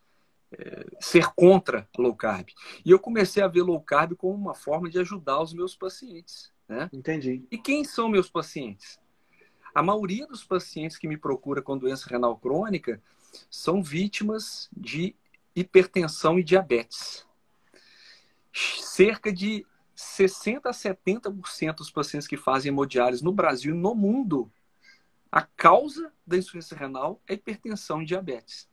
é, 0.51 0.85
ser 0.99 1.27
contra 1.35 1.87
low 1.97 2.15
carb. 2.15 2.49
E 2.83 2.89
eu 2.89 2.99
comecei 2.99 3.43
a 3.43 3.47
ver 3.47 3.61
low 3.61 3.79
carb 3.79 4.15
como 4.15 4.33
uma 4.33 4.55
forma 4.55 4.89
de 4.89 4.99
ajudar 4.99 5.41
os 5.41 5.53
meus 5.53 5.75
pacientes. 5.75 6.51
Né? 6.67 6.89
Entendi. 6.91 7.45
E 7.51 7.57
quem 7.57 7.83
são 7.83 8.09
meus 8.09 8.29
pacientes? 8.29 8.99
A 9.73 9.81
maioria 9.81 10.27
dos 10.27 10.43
pacientes 10.43 10.97
que 10.97 11.07
me 11.07 11.17
procura 11.17 11.61
com 11.61 11.77
doença 11.77 12.09
renal 12.09 12.37
crônica 12.37 13.01
são 13.49 13.81
vítimas 13.81 14.69
de 14.75 15.15
hipertensão 15.55 16.37
e 16.37 16.43
diabetes 16.43 17.25
cerca 18.53 19.31
de 19.31 19.65
60 19.95 20.69
a 20.69 20.71
70% 20.71 21.75
dos 21.75 21.91
pacientes 21.91 22.27
que 22.27 22.37
fazem 22.37 22.69
hemodiálise 22.69 23.23
no 23.23 23.31
Brasil 23.31 23.73
e 23.73 23.77
no 23.77 23.95
mundo, 23.95 24.51
a 25.31 25.41
causa 25.41 26.11
da 26.25 26.37
insuficiência 26.37 26.77
renal 26.77 27.21
é 27.27 27.33
hipertensão 27.33 28.01
e 28.01 28.05
diabetes. 28.05 28.69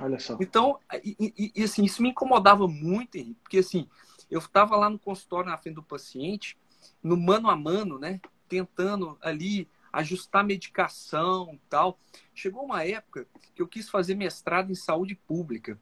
Olha 0.00 0.18
só. 0.18 0.36
Então, 0.40 0.78
e, 1.04 1.52
e, 1.54 1.62
assim, 1.62 1.84
isso 1.84 2.02
me 2.02 2.10
incomodava 2.10 2.66
muito, 2.66 3.16
Henrique, 3.16 3.40
porque 3.42 3.58
assim, 3.58 3.88
eu 4.30 4.38
estava 4.38 4.76
lá 4.76 4.88
no 4.88 4.98
consultório 4.98 5.50
na 5.50 5.58
frente 5.58 5.74
do 5.74 5.82
paciente, 5.82 6.56
no 7.02 7.16
mano 7.16 7.50
a 7.50 7.56
mano, 7.56 7.98
né, 7.98 8.20
tentando 8.48 9.18
ali 9.20 9.68
ajustar 9.92 10.44
medicação 10.44 11.58
tal. 11.68 11.98
Chegou 12.34 12.64
uma 12.64 12.84
época 12.84 13.26
que 13.54 13.62
eu 13.62 13.68
quis 13.68 13.88
fazer 13.88 14.14
mestrado 14.14 14.70
em 14.70 14.74
saúde 14.74 15.14
pública. 15.14 15.78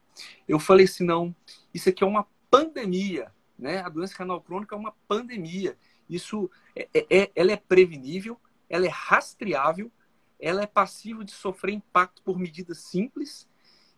Eu 0.47 0.59
falei 0.59 0.85
assim, 0.85 1.03
não, 1.03 1.35
isso 1.73 1.89
aqui 1.89 2.03
é 2.03 2.07
uma 2.07 2.27
pandemia. 2.49 3.31
Né? 3.57 3.79
A 3.79 3.89
doença 3.89 4.15
renal 4.17 4.41
crônica 4.41 4.75
é 4.75 4.77
uma 4.77 4.93
pandemia. 5.07 5.77
Isso 6.09 6.49
é, 6.75 6.89
é, 6.93 7.05
é, 7.09 7.31
ela 7.35 7.51
é 7.51 7.57
prevenível, 7.57 8.39
ela 8.69 8.85
é 8.85 8.89
rastreável, 8.89 9.91
ela 10.39 10.63
é 10.63 10.67
passível 10.67 11.23
de 11.23 11.31
sofrer 11.31 11.73
impacto 11.73 12.21
por 12.23 12.39
medidas 12.39 12.79
simples. 12.79 13.47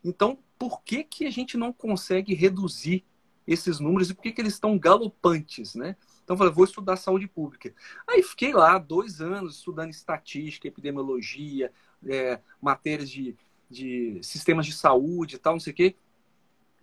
Então, 0.03 0.39
por 0.57 0.81
que, 0.81 1.03
que 1.03 1.25
a 1.25 1.31
gente 1.31 1.57
não 1.57 1.71
consegue 1.71 2.33
reduzir 2.33 3.05
esses 3.47 3.79
números 3.79 4.09
e 4.09 4.13
por 4.13 4.23
que, 4.23 4.31
que 4.31 4.41
eles 4.41 4.53
estão 4.53 4.77
galopantes, 4.77 5.75
né? 5.75 5.95
Então, 6.31 6.35
eu 6.35 6.37
falei, 6.37 6.53
vou 6.53 6.65
estudar 6.65 6.95
saúde 6.95 7.27
pública. 7.27 7.73
Aí 8.07 8.23
fiquei 8.23 8.53
lá 8.53 8.77
dois 8.77 9.19
anos 9.19 9.57
estudando 9.57 9.91
estatística, 9.91 10.67
epidemiologia, 10.67 11.71
é, 12.07 12.39
matérias 12.61 13.09
de, 13.09 13.35
de 13.69 14.19
sistemas 14.23 14.65
de 14.65 14.73
saúde 14.73 15.35
e 15.35 15.39
tal, 15.39 15.53
não 15.53 15.59
sei 15.59 15.73
o 15.73 15.75
quê 15.75 15.95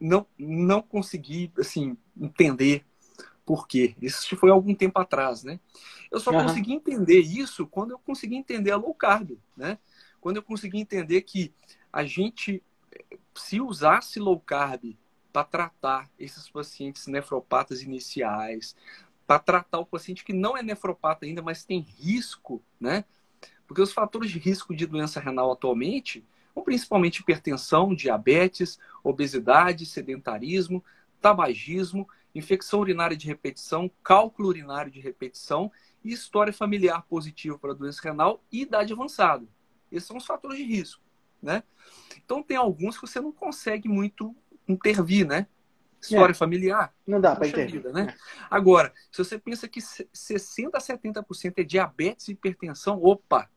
não, 0.00 0.26
não 0.38 0.80
consegui, 0.80 1.52
assim, 1.58 1.96
entender 2.16 2.84
por 3.44 3.66
quê. 3.66 3.96
Isso 4.00 4.36
foi 4.36 4.50
algum 4.50 4.74
tempo 4.74 4.98
atrás, 5.00 5.42
né? 5.42 5.58
Eu 6.10 6.20
só 6.20 6.30
uhum. 6.30 6.44
consegui 6.44 6.72
entender 6.72 7.20
isso 7.20 7.66
quando 7.66 7.92
eu 7.92 7.98
consegui 7.98 8.36
entender 8.36 8.70
a 8.70 8.76
low 8.76 8.94
carb, 8.94 9.38
né? 9.56 9.78
Quando 10.20 10.36
eu 10.36 10.42
consegui 10.42 10.78
entender 10.78 11.22
que 11.22 11.52
a 11.92 12.04
gente, 12.04 12.62
se 13.34 13.60
usasse 13.60 14.18
low 14.18 14.38
carb 14.38 14.96
para 15.32 15.44
tratar 15.44 16.10
esses 16.18 16.48
pacientes 16.48 17.06
nefropatas 17.06 17.82
iniciais, 17.82 18.74
para 19.28 19.38
tratar 19.38 19.78
o 19.78 19.84
paciente 19.84 20.24
que 20.24 20.32
não 20.32 20.56
é 20.56 20.62
nefropata 20.62 21.26
ainda, 21.26 21.42
mas 21.42 21.62
tem 21.62 21.80
risco, 21.80 22.62
né? 22.80 23.04
Porque 23.66 23.82
os 23.82 23.92
fatores 23.92 24.30
de 24.30 24.38
risco 24.38 24.74
de 24.74 24.86
doença 24.86 25.20
renal 25.20 25.52
atualmente 25.52 26.24
são 26.54 26.64
principalmente 26.64 27.18
hipertensão, 27.18 27.94
diabetes, 27.94 28.78
obesidade, 29.04 29.84
sedentarismo, 29.84 30.82
tabagismo, 31.20 32.08
infecção 32.34 32.80
urinária 32.80 33.14
de 33.14 33.26
repetição, 33.26 33.90
cálculo 34.02 34.48
urinário 34.48 34.90
de 34.90 34.98
repetição 34.98 35.70
e 36.02 36.10
história 36.10 36.52
familiar 36.52 37.02
positiva 37.02 37.58
para 37.58 37.74
doença 37.74 38.00
renal 38.02 38.42
e 38.50 38.62
idade 38.62 38.94
avançada. 38.94 39.46
Esses 39.92 40.08
são 40.08 40.16
os 40.16 40.24
fatores 40.24 40.56
de 40.56 40.64
risco, 40.64 41.02
né? 41.42 41.62
Então 42.16 42.42
tem 42.42 42.56
alguns 42.56 42.96
que 42.96 43.06
você 43.06 43.20
não 43.20 43.30
consegue 43.30 43.90
muito 43.90 44.34
intervir, 44.66 45.26
né? 45.26 45.46
História 46.00 46.32
é. 46.32 46.34
familiar. 46.34 46.94
Não 47.06 47.20
dá 47.20 47.34
para 47.34 47.48
entender. 47.48 47.72
Vida, 47.72 47.92
né? 47.92 48.14
É. 48.14 48.14
Agora, 48.50 48.92
se 49.10 49.18
você 49.18 49.38
pensa 49.38 49.66
que 49.66 49.80
60% 49.80 50.70
a 50.74 50.78
70% 50.78 51.54
é 51.58 51.64
diabetes 51.64 52.28
e 52.28 52.32
hipertensão, 52.32 53.02
opa, 53.02 53.48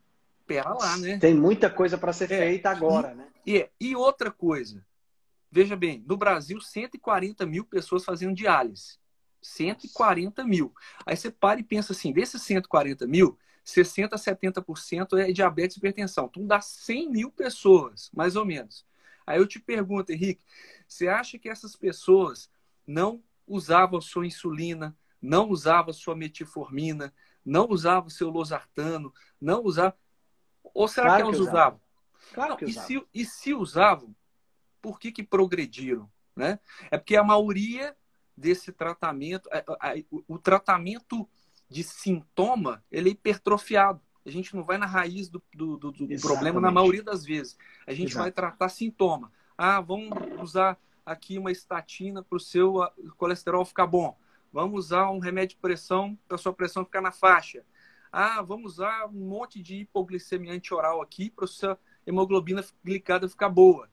pera 0.46 0.74
lá, 0.74 0.98
né? 0.98 1.18
Tem 1.18 1.34
muita 1.34 1.70
coisa 1.70 1.98
para 1.98 2.12
ser 2.14 2.32
é. 2.32 2.40
feita 2.40 2.70
agora, 2.70 3.14
né? 3.14 3.28
E, 3.46 3.70
e 3.80 3.96
outra 3.96 4.32
coisa, 4.32 4.86
veja 5.52 5.76
bem, 5.76 6.04
no 6.08 6.18
Brasil, 6.18 6.60
140 6.60 7.46
mil 7.46 7.64
pessoas 7.66 8.04
fazendo 8.04 8.34
diálise. 8.34 9.00
140 9.42 10.44
mil. 10.46 10.74
Aí 11.06 11.16
você 11.16 11.32
para 11.32 11.60
e 11.60 11.64
pensa 11.64 11.94
assim, 11.94 12.12
desses 12.12 12.42
140 12.44 13.08
mil, 13.08 13.38
60% 13.66 14.14
a 14.14 14.18
70% 14.18 15.18
é 15.18 15.32
diabetes 15.32 15.78
e 15.78 15.80
hipertensão. 15.80 16.28
Então 16.30 16.46
dá 16.46 16.62
100 16.62 17.10
mil 17.10 17.32
pessoas, 17.32 18.10
mais 18.14 18.36
ou 18.36 18.46
menos. 18.46 18.86
Aí 19.26 19.40
eu 19.40 19.48
te 19.48 19.60
pergunto, 19.60 20.12
Henrique, 20.12 20.44
você 20.92 21.08
acha 21.08 21.40
que 21.40 21.48
essas 21.48 21.74
pessoas 21.74 22.52
não 22.86 23.24
usavam 23.48 24.02
sua 24.02 24.28
insulina, 24.28 24.96
não 25.22 25.50
usavam 25.50 25.94
sua 25.94 26.18
metformina, 26.18 27.14
não 27.46 27.70
usavam 27.70 28.10
seu 28.10 28.30
losartano, 28.30 29.14
não 29.40 29.64
usavam. 29.64 29.98
Ou 30.62 30.90
será 30.90 31.08
claro 31.08 31.16
que 31.16 31.22
elas 31.24 31.36
que 31.38 31.42
usavam? 31.42 31.56
usavam? 31.56 31.82
Claro 32.34 32.58
que 32.58 32.66
e 32.66 32.68
usavam. 32.68 32.88
Se, 32.88 33.08
e 33.14 33.26
se 33.26 33.54
usavam, 33.54 34.16
por 34.82 35.00
que, 35.00 35.14
que 35.14 35.24
progrediram? 35.24 36.12
Né? 36.36 36.60
É 36.92 36.98
porque 36.98 37.16
a 37.16 37.24
maioria 37.24 37.96
desse 38.36 38.74
tratamento, 38.74 39.50
o 40.28 40.38
tratamento 40.38 41.28
de 41.70 41.84
sintoma, 41.84 42.84
ele 42.92 43.08
é 43.08 43.12
hipertrofiado. 43.14 44.02
A 44.26 44.30
gente 44.30 44.54
não 44.58 44.66
vai 44.66 44.78
na 44.78 44.88
raiz 44.88 45.30
do, 45.30 45.42
do, 45.56 45.78
do, 45.78 45.92
do 45.94 46.22
problema 46.22 46.60
na 46.60 46.70
maioria 46.70 47.02
das 47.02 47.24
vezes. 47.24 47.58
A 47.88 47.94
gente 47.94 48.10
Exato. 48.10 48.24
vai 48.24 48.32
tratar 48.32 48.68
sintoma. 48.68 49.32
Ah, 49.64 49.80
vamos 49.80 50.10
usar 50.42 50.76
aqui 51.06 51.38
uma 51.38 51.52
estatina 51.52 52.24
para 52.24 52.36
o 52.36 52.40
seu 52.40 52.82
ah, 52.82 52.92
colesterol 53.16 53.64
ficar 53.64 53.86
bom. 53.86 54.18
Vamos 54.52 54.86
usar 54.86 55.12
um 55.12 55.20
remédio 55.20 55.56
de 55.56 55.62
pressão 55.62 56.18
para 56.28 56.34
a 56.34 56.38
sua 56.40 56.52
pressão 56.52 56.84
ficar 56.84 57.00
na 57.00 57.12
faixa. 57.12 57.64
Ah, 58.12 58.42
vamos 58.42 58.74
usar 58.74 59.06
um 59.06 59.28
monte 59.30 59.62
de 59.62 59.76
hipoglicemia 59.82 60.52
antioral 60.52 61.00
aqui 61.00 61.30
para 61.30 61.46
a 61.46 61.48
sua 61.48 61.80
hemoglobina 62.08 62.66
glicada 62.84 63.30
ficar 63.30 63.50
boa. 63.50 63.88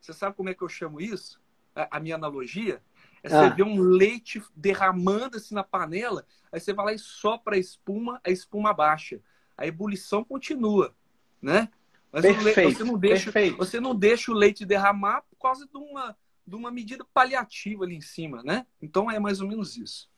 Você 0.00 0.12
sabe 0.12 0.36
como 0.36 0.48
é 0.48 0.54
que 0.54 0.62
eu 0.62 0.68
chamo 0.68 1.00
isso? 1.00 1.42
A, 1.74 1.96
a 1.96 2.00
minha 2.00 2.14
analogia 2.14 2.80
é 3.20 3.28
você 3.28 3.34
ah. 3.34 3.48
ver 3.48 3.64
um 3.64 3.80
leite 3.80 4.40
derramando 4.54 5.38
assim 5.38 5.56
na 5.56 5.64
panela, 5.64 6.24
aí 6.52 6.60
você 6.60 6.72
vai 6.72 6.86
lá 6.86 6.92
e 6.92 6.98
sopra 7.00 7.56
a 7.56 7.58
espuma, 7.58 8.20
a 8.24 8.30
espuma 8.30 8.72
baixa 8.72 9.20
a 9.60 9.66
ebulição 9.66 10.24
continua, 10.24 10.94
né? 11.42 11.68
Mas 12.12 12.22
perfeito, 12.22 12.72
você, 12.72 12.84
não 12.84 12.98
deixa, 12.98 13.32
perfeito. 13.32 13.56
você 13.56 13.80
não 13.80 13.94
deixa 13.94 14.32
o 14.32 14.34
leite 14.34 14.66
derramar 14.66 15.22
por 15.22 15.36
causa 15.36 15.66
de 15.66 15.76
uma, 15.76 16.16
de 16.46 16.56
uma 16.56 16.70
medida 16.70 17.04
paliativa 17.14 17.84
ali 17.84 17.94
em 17.96 18.00
cima, 18.00 18.42
né? 18.42 18.66
Então 18.82 19.10
é 19.10 19.18
mais 19.18 19.40
ou 19.40 19.48
menos 19.48 19.76
isso. 19.76 20.10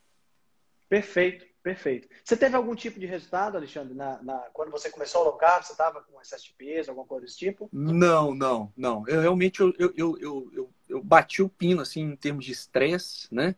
Perfeito, 0.89 1.47
perfeito. 1.63 2.09
Você 2.25 2.37
teve 2.37 2.57
algum 2.57 2.75
tipo 2.75 2.99
de 2.99 3.07
resultado, 3.07 3.57
Alexandre, 3.57 3.95
na, 3.95 4.23
na 4.23 4.39
quando 4.53 4.71
você 4.71 4.91
começou 4.91 5.23
a 5.23 5.25
low 5.25 5.37
carb? 5.37 5.63
Você 5.63 5.73
estava 5.73 6.03
com 6.03 6.21
excesso 6.21 6.45
de 6.45 6.55
peso, 6.55 6.91
alguma 6.91 7.07
coisa 7.07 7.27
desse 7.27 7.39
tipo? 7.39 7.69
Não, 7.73 8.35
não, 8.35 8.73
não. 8.77 9.07
Eu 9.09 9.21
realmente 9.21 9.61
eu, 9.61 9.75
eu, 9.79 9.95
eu, 9.97 10.51
eu, 10.53 10.71
eu 10.89 11.03
bati 11.03 11.43
o 11.43 11.49
pino 11.49 11.83
assim 11.83 12.03
em 12.03 12.17
termos 12.17 12.45
de 12.45 12.53
estresse, 12.53 13.33
né? 13.35 13.55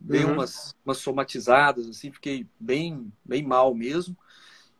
Dei 0.00 0.24
uhum. 0.24 0.32
umas, 0.32 0.74
umas 0.84 0.98
somatizadas, 0.98 1.86
assim, 1.86 2.10
fiquei 2.10 2.46
bem, 2.58 3.12
bem 3.24 3.42
mal 3.42 3.74
mesmo. 3.74 4.16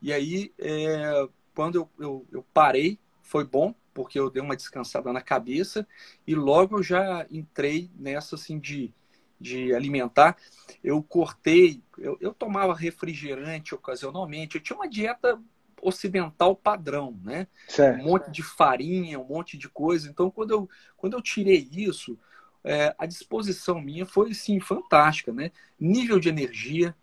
E 0.00 0.12
aí, 0.12 0.55
é, 0.59 1.29
quando 1.54 1.76
eu, 1.76 1.90
eu, 1.98 2.26
eu, 2.32 2.46
parei, 2.54 2.98
foi 3.22 3.44
bom, 3.44 3.74
porque 3.92 4.18
eu 4.18 4.30
dei 4.30 4.42
uma 4.42 4.56
descansada 4.56 5.12
na 5.12 5.20
cabeça 5.20 5.86
e 6.26 6.34
logo 6.34 6.78
eu 6.78 6.82
já 6.82 7.26
entrei 7.30 7.90
nessa 7.96 8.36
assim 8.36 8.58
de, 8.58 8.92
de 9.40 9.74
alimentar. 9.74 10.36
Eu 10.82 11.02
cortei, 11.02 11.82
eu, 11.98 12.16
eu 12.20 12.32
tomava 12.32 12.74
refrigerante 12.74 13.74
ocasionalmente, 13.74 14.56
eu 14.56 14.62
tinha 14.62 14.76
uma 14.76 14.88
dieta 14.88 15.40
ocidental 15.82 16.54
padrão, 16.54 17.18
né? 17.22 17.46
Certo. 17.68 18.00
Um 18.00 18.04
monte 18.04 18.30
de 18.30 18.42
farinha, 18.42 19.18
um 19.18 19.24
monte 19.24 19.56
de 19.56 19.68
coisa. 19.68 20.08
Então, 20.08 20.30
quando 20.30 20.50
eu, 20.50 20.68
quando 20.96 21.14
eu 21.14 21.22
tirei 21.22 21.68
isso, 21.72 22.18
é, 22.62 22.94
a 22.98 23.06
disposição 23.06 23.80
minha 23.80 24.04
foi, 24.04 24.34
sim, 24.34 24.60
fantástica, 24.60 25.32
né? 25.32 25.50
Nível 25.78 26.18
de 26.20 26.28
energia, 26.28 26.94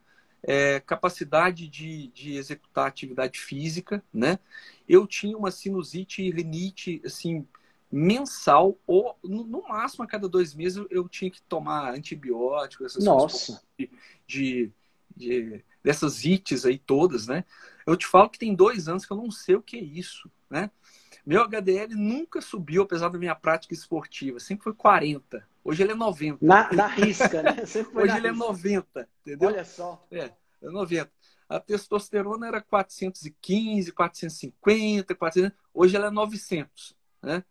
é, 0.47 0.79
capacidade 0.79 1.67
de, 1.67 2.07
de 2.07 2.37
executar 2.37 2.87
atividade 2.87 3.37
física, 3.37 4.01
né? 4.13 4.39
Eu 4.87 5.05
tinha 5.05 5.37
uma 5.37 5.51
sinusite 5.51 6.21
e 6.21 6.31
rinite, 6.31 7.01
assim, 7.05 7.45
mensal, 7.91 8.77
ou 8.87 9.17
no, 9.21 9.67
máximo 9.67 10.05
a 10.05 10.07
cada 10.07 10.29
dois 10.29 10.55
meses 10.55 10.77
eu, 10.77 10.87
eu 10.89 11.09
tinha 11.09 11.29
que 11.29 11.41
tomar 11.41 11.93
antibiótico, 11.93 12.85
essas 12.85 13.03
Nossa. 13.03 13.45
coisas 13.45 13.65
de, 13.77 13.91
de, 14.25 14.71
de, 15.17 15.65
dessas 15.83 16.23
ites 16.23 16.65
aí 16.65 16.77
todas, 16.77 17.27
né? 17.27 17.43
Eu 17.85 17.97
te 17.97 18.07
falo 18.07 18.29
que 18.29 18.39
tem 18.39 18.55
dois 18.55 18.87
anos 18.87 19.05
que 19.05 19.11
eu 19.11 19.17
não 19.17 19.29
sei 19.29 19.55
o 19.55 19.61
que 19.61 19.75
é 19.75 19.81
isso, 19.81 20.31
né? 20.49 20.71
Meu 21.25 21.41
HDL 21.41 21.93
nunca 21.93 22.39
subiu, 22.39 22.83
apesar 22.83 23.09
da 23.09 23.19
minha 23.19 23.35
prática 23.35 23.73
esportiva. 23.73 24.39
Sempre 24.39 24.63
foi 24.63 24.73
40. 24.73 25.45
Hoje 25.67 25.83
ele 25.83 25.91
é 25.91 25.95
90. 25.95 26.37
Na, 26.45 26.71
na 26.71 26.87
risca, 26.87 27.43
né? 27.43 27.57
Hoje 27.93 28.15
ele 28.15 28.27
é 28.27 28.29
risca. 28.29 28.29
é 28.29 28.31
90, 28.31 29.09
entendeu? 29.21 29.49
Olha 29.49 29.65
só. 29.65 30.07
É, 30.09 30.31
é 30.61 30.69
90. 30.69 31.11
A 31.49 31.59
testosterona 31.59 32.47
era 32.47 32.61
415, 32.61 33.91
450, 33.91 35.13
400. 35.13 35.57
Hoje 35.73 35.95
ela 35.97 36.07
é 36.07 36.09
900, 36.09 36.95
né? 37.21 37.43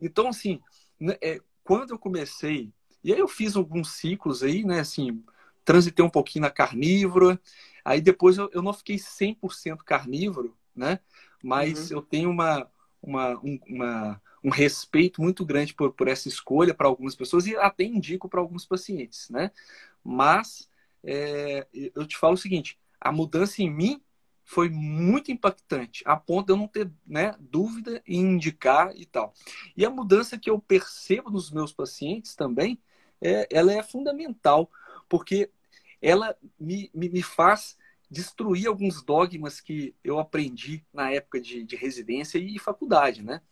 Então, 0.00 0.28
assim, 0.28 0.60
né, 1.00 1.16
é, 1.20 1.40
quando 1.64 1.90
eu 1.90 1.98
comecei... 1.98 2.72
E 3.02 3.12
aí 3.12 3.18
eu 3.18 3.26
fiz 3.26 3.56
alguns 3.56 3.96
ciclos 3.96 4.44
aí, 4.44 4.64
né? 4.64 4.78
Assim, 4.78 5.24
transitei 5.64 6.04
um 6.04 6.10
pouquinho 6.10 6.42
na 6.42 6.50
carnívora. 6.50 7.40
Aí 7.84 8.00
depois 8.00 8.38
eu, 8.38 8.48
eu 8.52 8.62
não 8.62 8.72
fiquei 8.72 8.96
100% 8.96 9.78
carnívoro, 9.84 10.56
né? 10.74 11.00
Mas 11.42 11.90
uhum. 11.90 11.96
eu 11.96 12.02
tenho 12.02 12.30
uma 12.30 12.70
uma, 13.06 13.38
um, 13.38 13.58
uma, 13.68 14.22
um 14.46 14.50
respeito 14.50 15.20
muito 15.20 15.44
grande 15.44 15.74
por, 15.74 15.92
por 15.92 16.06
essa 16.06 16.28
escolha 16.28 16.72
para 16.72 16.86
algumas 16.86 17.16
pessoas 17.16 17.48
e 17.48 17.56
até 17.56 17.82
indico 17.82 18.28
para 18.28 18.38
alguns 18.38 18.64
pacientes, 18.64 19.28
né? 19.28 19.50
Mas 20.04 20.70
é, 21.02 21.66
eu 21.74 22.06
te 22.06 22.16
falo 22.16 22.34
o 22.34 22.38
seguinte, 22.38 22.78
a 23.00 23.10
mudança 23.10 23.60
em 23.60 23.68
mim 23.68 24.00
foi 24.44 24.68
muito 24.68 25.32
impactante, 25.32 26.04
a 26.06 26.16
ponto 26.16 26.46
de 26.46 26.52
eu 26.52 26.56
não 26.56 26.68
ter 26.68 26.88
né, 27.04 27.34
dúvida 27.40 28.00
em 28.06 28.20
indicar 28.20 28.92
e 28.94 29.04
tal. 29.04 29.34
E 29.76 29.84
a 29.84 29.90
mudança 29.90 30.38
que 30.38 30.48
eu 30.48 30.60
percebo 30.60 31.28
nos 31.28 31.50
meus 31.50 31.72
pacientes 31.72 32.36
também, 32.36 32.80
é, 33.20 33.48
ela 33.50 33.72
é 33.72 33.82
fundamental, 33.82 34.70
porque 35.08 35.50
ela 36.00 36.36
me, 36.56 36.88
me, 36.94 37.08
me 37.08 37.22
faz 37.22 37.76
destruir 38.08 38.68
alguns 38.68 39.02
dogmas 39.02 39.60
que 39.60 39.92
eu 40.04 40.20
aprendi 40.20 40.84
na 40.92 41.10
época 41.10 41.40
de, 41.40 41.64
de 41.64 41.74
residência 41.74 42.38
e 42.38 42.56
faculdade, 42.60 43.24
né? 43.24 43.42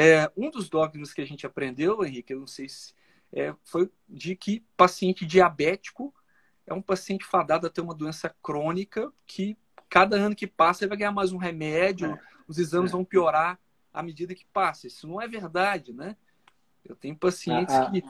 É, 0.00 0.30
um 0.36 0.48
dos 0.48 0.68
dogmas 0.68 1.12
que 1.12 1.20
a 1.20 1.26
gente 1.26 1.44
aprendeu, 1.44 2.04
Henrique, 2.04 2.32
eu 2.32 2.38
não 2.38 2.46
sei 2.46 2.68
se 2.68 2.94
é, 3.32 3.52
foi 3.64 3.90
de 4.08 4.36
que 4.36 4.64
paciente 4.76 5.26
diabético 5.26 6.14
é 6.64 6.72
um 6.72 6.80
paciente 6.80 7.24
fadado 7.24 7.66
a 7.66 7.70
ter 7.70 7.80
uma 7.80 7.96
doença 7.96 8.32
crônica 8.40 9.12
que 9.26 9.58
cada 9.88 10.14
ano 10.14 10.36
que 10.36 10.46
passa 10.46 10.84
ele 10.84 10.90
vai 10.90 10.98
ganhar 10.98 11.10
mais 11.10 11.32
um 11.32 11.36
remédio, 11.36 12.12
é, 12.12 12.20
os 12.46 12.58
exames 12.58 12.90
é. 12.90 12.92
vão 12.92 13.04
piorar 13.04 13.58
à 13.92 14.00
medida 14.00 14.36
que 14.36 14.46
passa. 14.52 14.86
Isso 14.86 15.08
não 15.08 15.20
é 15.20 15.26
verdade, 15.26 15.92
né? 15.92 16.16
Eu 16.92 16.96
tenho 16.96 17.16
pacientes 17.16 17.74
ah, 17.74 17.90
que. 17.90 18.02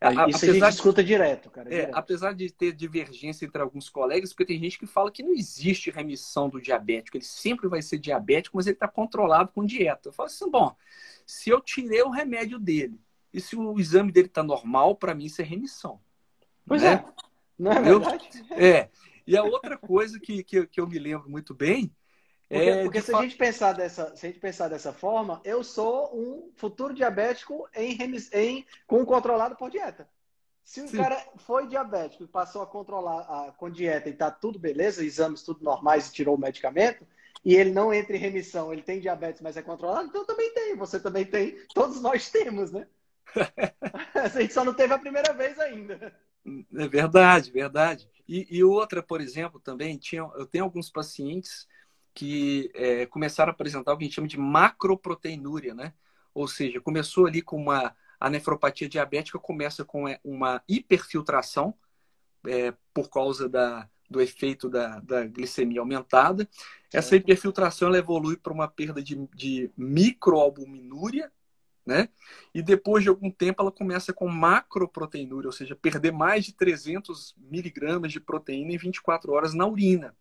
A, 0.00 0.28
isso 0.28 0.44
a 0.44 0.52
gente 0.52 0.68
escuta 0.68 1.02
de, 1.02 1.08
direto, 1.08 1.50
cara. 1.50 1.68
É, 1.68 1.80
direto. 1.80 1.94
Apesar 1.94 2.34
de 2.34 2.50
ter 2.50 2.72
divergência 2.72 3.46
entre 3.46 3.60
alguns 3.60 3.88
colegas, 3.88 4.32
porque 4.32 4.46
tem 4.46 4.60
gente 4.60 4.78
que 4.78 4.86
fala 4.86 5.10
que 5.10 5.22
não 5.22 5.32
existe 5.32 5.90
remissão 5.90 6.48
do 6.48 6.60
diabético, 6.60 7.16
ele 7.16 7.24
sempre 7.24 7.68
vai 7.68 7.82
ser 7.82 7.98
diabético, 7.98 8.56
mas 8.56 8.66
ele 8.66 8.74
está 8.74 8.88
controlado 8.88 9.52
com 9.52 9.64
dieta. 9.64 10.08
Eu 10.08 10.12
falo 10.12 10.28
assim: 10.28 10.50
bom, 10.50 10.74
se 11.24 11.50
eu 11.50 11.60
tirei 11.60 12.02
o 12.02 12.10
remédio 12.10 12.58
dele 12.58 13.00
e 13.32 13.40
se 13.40 13.56
o 13.56 13.78
exame 13.78 14.12
dele 14.12 14.28
está 14.28 14.42
normal, 14.42 14.96
para 14.96 15.14
mim 15.14 15.24
isso 15.26 15.40
é 15.40 15.44
remissão. 15.44 16.00
Pois 16.66 16.82
né? 16.82 16.94
é. 16.94 17.04
Não 17.58 17.72
é 17.72 17.82
verdade? 17.82 18.28
Eu, 18.50 18.56
é. 18.56 18.90
E 19.26 19.36
a 19.36 19.42
outra 19.42 19.76
coisa 19.76 20.20
que, 20.20 20.44
que, 20.44 20.66
que 20.66 20.80
eu 20.80 20.86
me 20.86 20.98
lembro 20.98 21.28
muito 21.28 21.52
bem 21.52 21.90
porque, 22.48 22.68
é, 22.68 22.82
porque 22.84 23.00
se, 23.02 23.14
a 23.14 23.22
gente 23.22 23.36
pensar 23.36 23.72
dessa, 23.72 24.14
se 24.14 24.26
a 24.26 24.28
gente 24.28 24.40
pensar 24.40 24.68
dessa 24.68 24.92
forma, 24.92 25.40
eu 25.44 25.64
sou 25.64 26.16
um 26.16 26.52
futuro 26.54 26.94
diabético 26.94 27.68
em, 27.74 27.98
em, 28.32 28.66
com 28.86 29.04
controlado 29.04 29.56
por 29.56 29.70
dieta. 29.70 30.08
Se 30.62 30.80
o 30.80 30.88
Sim. 30.88 30.96
cara 30.96 31.24
foi 31.36 31.66
diabético 31.66 32.24
e 32.24 32.28
passou 32.28 32.62
a 32.62 32.66
controlar 32.66 33.20
a, 33.20 33.52
com 33.52 33.70
dieta 33.70 34.08
e 34.08 34.12
tá 34.12 34.30
tudo 34.30 34.58
beleza, 34.58 35.04
exames 35.04 35.42
tudo 35.42 35.64
normais 35.64 36.08
e 36.08 36.12
tirou 36.12 36.36
o 36.36 36.40
medicamento, 36.40 37.06
e 37.44 37.54
ele 37.54 37.70
não 37.70 37.92
entra 37.92 38.16
em 38.16 38.20
remissão, 38.20 38.72
ele 38.72 38.82
tem 38.82 39.00
diabetes, 39.00 39.40
mas 39.40 39.56
é 39.56 39.62
controlado, 39.62 40.08
então 40.08 40.24
também 40.24 40.52
tem, 40.52 40.76
você 40.76 40.98
também 41.00 41.24
tem, 41.24 41.56
todos 41.74 42.00
nós 42.00 42.30
temos, 42.30 42.72
né? 42.72 42.86
a 44.14 44.28
gente 44.28 44.52
só 44.52 44.64
não 44.64 44.74
teve 44.74 44.94
a 44.94 44.98
primeira 44.98 45.32
vez 45.32 45.58
ainda. 45.58 46.12
É 46.76 46.88
verdade, 46.88 47.50
verdade. 47.50 48.08
E, 48.28 48.46
e 48.50 48.64
outra, 48.64 49.02
por 49.02 49.20
exemplo, 49.20 49.60
também, 49.60 49.96
tinha, 49.96 50.22
eu 50.36 50.46
tenho 50.46 50.64
alguns 50.64 50.90
pacientes 50.90 51.66
que 52.16 52.70
é, 52.74 53.04
começaram 53.04 53.50
a 53.50 53.52
apresentar 53.52 53.92
o 53.92 53.98
que 53.98 54.04
a 54.04 54.06
gente 54.06 54.14
chama 54.14 54.26
de 54.26 54.38
macroproteinúria, 54.38 55.74
né? 55.74 55.92
Ou 56.32 56.48
seja, 56.48 56.80
começou 56.80 57.26
ali 57.26 57.42
com 57.42 57.56
uma 57.56 57.94
a 58.18 58.30
nefropatia 58.30 58.88
diabética 58.88 59.38
começa 59.38 59.84
com 59.84 60.08
é, 60.08 60.18
uma 60.24 60.62
hiperfiltração 60.66 61.74
é, 62.46 62.72
por 62.94 63.10
causa 63.10 63.46
da, 63.46 63.86
do 64.08 64.18
efeito 64.18 64.70
da, 64.70 64.98
da 65.00 65.26
glicemia 65.26 65.80
aumentada. 65.80 66.48
Essa 66.90 67.16
hiperfiltração 67.16 67.88
ela 67.88 67.98
evolui 67.98 68.38
para 68.38 68.54
uma 68.54 68.66
perda 68.66 69.02
de, 69.02 69.28
de 69.34 69.70
microalbuminúria, 69.76 71.30
né? 71.84 72.08
E 72.54 72.62
depois 72.62 73.02
de 73.02 73.10
algum 73.10 73.30
tempo 73.30 73.60
ela 73.60 73.70
começa 73.70 74.10
com 74.10 74.26
macroproteinúria, 74.26 75.48
ou 75.48 75.52
seja, 75.52 75.76
perder 75.76 76.12
mais 76.12 76.46
de 76.46 76.54
300 76.54 77.36
miligramas 77.36 78.10
de 78.10 78.20
proteína 78.20 78.72
em 78.72 78.78
24 78.78 79.30
horas 79.32 79.52
na 79.52 79.66
urina. 79.66 80.16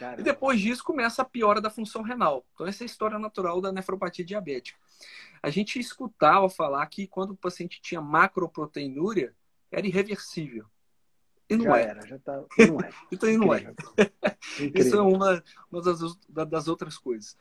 Caramba. 0.00 0.22
E 0.22 0.24
depois 0.24 0.58
disso 0.58 0.82
começa 0.82 1.20
a 1.20 1.26
piora 1.26 1.60
da 1.60 1.68
função 1.68 2.00
renal. 2.00 2.46
Então 2.54 2.66
essa 2.66 2.82
é 2.82 2.84
a 2.84 2.86
história 2.86 3.18
natural 3.18 3.60
da 3.60 3.70
nefropatia 3.70 4.24
diabética. 4.24 4.78
A 5.42 5.50
gente 5.50 5.78
escutava 5.78 6.48
falar 6.48 6.86
que 6.86 7.06
quando 7.06 7.32
o 7.32 7.36
paciente 7.36 7.82
tinha 7.82 8.00
macroproteinúria, 8.00 9.34
era 9.70 9.86
irreversível. 9.86 10.64
E 11.50 11.56
não 11.56 11.66
já 11.66 11.78
é. 11.78 11.82
Era, 11.82 12.06
já 12.06 12.18
tá... 12.18 12.42
Não 12.66 12.80
é. 12.80 12.90
então 13.12 13.30
não 13.36 13.52
é. 13.52 13.74
Isso 14.74 14.96
é 14.96 15.02
uma, 15.02 15.44
uma 15.70 15.82
das, 15.82 16.00
das 16.48 16.66
outras 16.66 16.96
coisas. 16.96 17.36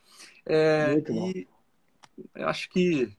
É, 0.45 0.91
Muito 0.91 1.13
bom. 1.13 1.29
E 1.29 1.47
eu 2.35 2.49
acho 2.49 2.69
que. 2.69 3.17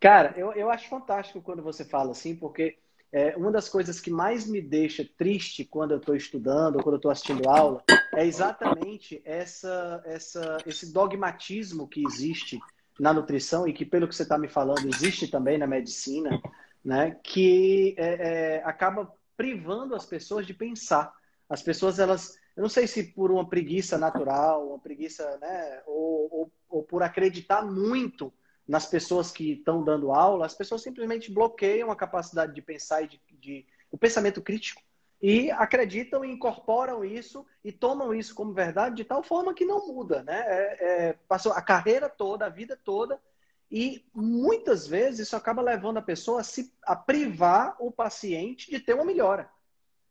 Cara, 0.00 0.34
eu, 0.36 0.52
eu 0.54 0.68
acho 0.68 0.88
fantástico 0.88 1.40
quando 1.40 1.62
você 1.62 1.84
fala 1.84 2.10
assim, 2.10 2.34
porque 2.34 2.78
é, 3.12 3.36
uma 3.36 3.52
das 3.52 3.68
coisas 3.68 4.00
que 4.00 4.10
mais 4.10 4.46
me 4.46 4.60
deixa 4.62 5.06
triste 5.18 5.66
quando 5.66 5.90
eu 5.90 5.98
estou 5.98 6.16
estudando, 6.16 6.76
ou 6.76 6.82
quando 6.82 6.94
eu 6.94 6.96
estou 6.96 7.10
assistindo 7.10 7.46
aula, 7.46 7.84
é 8.14 8.24
exatamente 8.24 9.20
essa, 9.22 10.02
essa, 10.06 10.56
esse 10.66 10.90
dogmatismo 10.90 11.86
que 11.86 12.02
existe 12.06 12.58
na 12.98 13.12
nutrição 13.12 13.68
e 13.68 13.72
que, 13.74 13.84
pelo 13.84 14.08
que 14.08 14.14
você 14.16 14.22
está 14.22 14.38
me 14.38 14.48
falando, 14.48 14.88
existe 14.88 15.28
também 15.28 15.58
na 15.58 15.66
medicina, 15.66 16.40
né? 16.82 17.18
Que 17.22 17.94
é, 17.98 18.06
é, 18.56 18.62
acaba 18.64 19.12
privando 19.36 19.94
as 19.94 20.06
pessoas 20.06 20.46
de 20.46 20.54
pensar. 20.54 21.12
As 21.50 21.62
pessoas, 21.62 21.98
elas, 21.98 22.38
eu 22.56 22.62
não 22.62 22.68
sei 22.70 22.86
se 22.86 23.12
por 23.12 23.30
uma 23.30 23.46
preguiça 23.46 23.98
natural, 23.98 24.68
uma 24.68 24.78
preguiça, 24.78 25.36
né? 25.38 25.82
Ou, 25.86 26.28
ou, 26.32 26.52
ou 26.70 26.82
por 26.82 27.02
acreditar 27.02 27.62
muito 27.62 28.32
nas 28.66 28.86
pessoas 28.86 29.30
que 29.30 29.52
estão 29.52 29.82
dando 29.82 30.12
aula, 30.12 30.46
as 30.46 30.54
pessoas 30.54 30.82
simplesmente 30.82 31.32
bloqueiam 31.32 31.90
a 31.90 31.96
capacidade 31.96 32.54
de 32.54 32.62
pensar 32.62 33.02
e 33.02 33.08
de, 33.08 33.20
de 33.32 33.66
o 33.90 33.98
pensamento 33.98 34.40
crítico 34.40 34.82
e 35.20 35.50
acreditam 35.52 36.24
e 36.24 36.32
incorporam 36.32 37.04
isso 37.04 37.46
e 37.64 37.70
tomam 37.70 38.12
isso 38.12 38.34
como 38.34 38.52
verdade 38.52 38.96
de 38.96 39.04
tal 39.04 39.22
forma 39.22 39.54
que 39.54 39.64
não 39.64 39.86
muda, 39.86 40.22
né? 40.22 40.42
É, 40.46 40.84
é, 40.84 41.12
passou 41.28 41.52
a 41.52 41.62
carreira 41.62 42.08
toda, 42.08 42.46
a 42.46 42.48
vida 42.48 42.78
toda 42.82 43.20
e 43.70 44.04
muitas 44.12 44.86
vezes 44.86 45.28
isso 45.28 45.36
acaba 45.36 45.62
levando 45.62 45.98
a 45.98 46.02
pessoa 46.02 46.40
a, 46.40 46.44
se, 46.44 46.74
a 46.84 46.96
privar 46.96 47.76
o 47.78 47.90
paciente 47.90 48.70
de 48.70 48.80
ter 48.80 48.94
uma 48.94 49.04
melhora. 49.04 49.48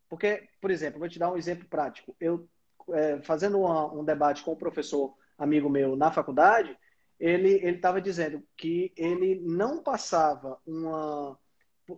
Porque, 0.10 0.50
por 0.60 0.72
exemplo, 0.72 1.00
vou 1.00 1.08
te 1.08 1.20
dar 1.20 1.32
um 1.32 1.38
exemplo 1.38 1.68
prático. 1.70 2.16
Eu, 2.20 2.48
é, 2.92 3.22
fazendo 3.22 3.60
uma, 3.60 3.92
um 3.94 4.04
debate 4.04 4.44
com 4.44 4.54
um 4.54 4.58
professor 4.58 5.16
amigo 5.38 5.70
meu 5.70 5.96
na 5.96 6.10
faculdade, 6.10 6.78
ele 7.22 7.64
estava 7.70 8.02
dizendo 8.02 8.44
que 8.58 8.92
ele 8.98 9.40
não 9.46 9.84
passava 9.84 10.60
uma. 10.66 11.38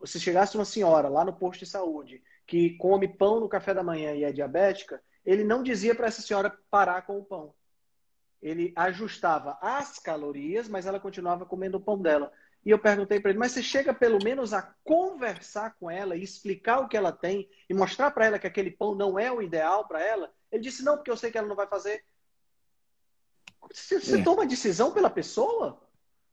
Se 0.04 0.20
chegasse 0.20 0.58
uma 0.58 0.66
senhora 0.66 1.08
lá 1.08 1.24
no 1.24 1.32
posto 1.32 1.62
de 1.62 1.66
saúde 1.66 2.22
que 2.46 2.72
come 2.78 3.08
pão 3.08 3.40
no 3.40 3.48
café 3.48 3.74
da 3.74 3.82
manhã 3.82 4.12
e 4.14 4.26
é 4.26 4.34
diabética, 4.34 5.02
ele 5.26 5.46
não 5.46 5.64
dizia 5.64 5.96
para 5.96 6.08
essa 6.08 6.22
senhora 6.22 6.54
parar 6.70 7.04
com 7.04 7.18
o 7.18 7.24
pão. 7.24 7.56
Ele 8.42 8.74
ajustava 8.76 9.58
as 9.62 9.98
calorias, 9.98 10.68
mas 10.68 10.86
ela 10.86 11.00
continuava 11.00 11.46
comendo 11.46 11.78
o 11.78 11.82
pão 11.82 11.98
dela. 11.98 12.30
E 12.66 12.70
eu 12.70 12.80
perguntei 12.80 13.22
para 13.22 13.30
ele, 13.32 13.40
mas 13.40 13.54
você 13.54 13.64
chega 13.64 13.94
pelo 13.94 14.22
menos 14.22 14.54
a 14.54 14.76
conversar 14.84 15.76
com 15.80 15.90
ela 15.90 16.18
e 16.18 16.24
explicar 16.24 16.80
o 16.80 16.90
que 16.90 16.98
ela 16.98 17.14
tem 17.14 17.50
e 17.70 17.74
mostrar 17.74 18.12
para 18.12 18.26
ela 18.26 18.40
que 18.40 18.48
aquele 18.48 18.72
pão 18.72 18.94
não 18.94 19.18
é 19.18 19.32
o 19.32 19.42
ideal 19.42 19.88
para 19.88 20.02
ela? 20.02 20.34
Ele 20.52 20.64
disse, 20.64 20.84
não, 20.84 20.98
porque 20.98 21.12
eu 21.12 21.18
sei 21.18 21.32
que 21.32 21.38
ela 21.38 21.48
não 21.48 21.56
vai 21.56 21.68
fazer. 21.68 22.04
Você, 23.72 24.00
você 24.00 24.20
é. 24.20 24.24
toma 24.24 24.46
decisão 24.46 24.92
pela 24.92 25.10
pessoa, 25.10 25.82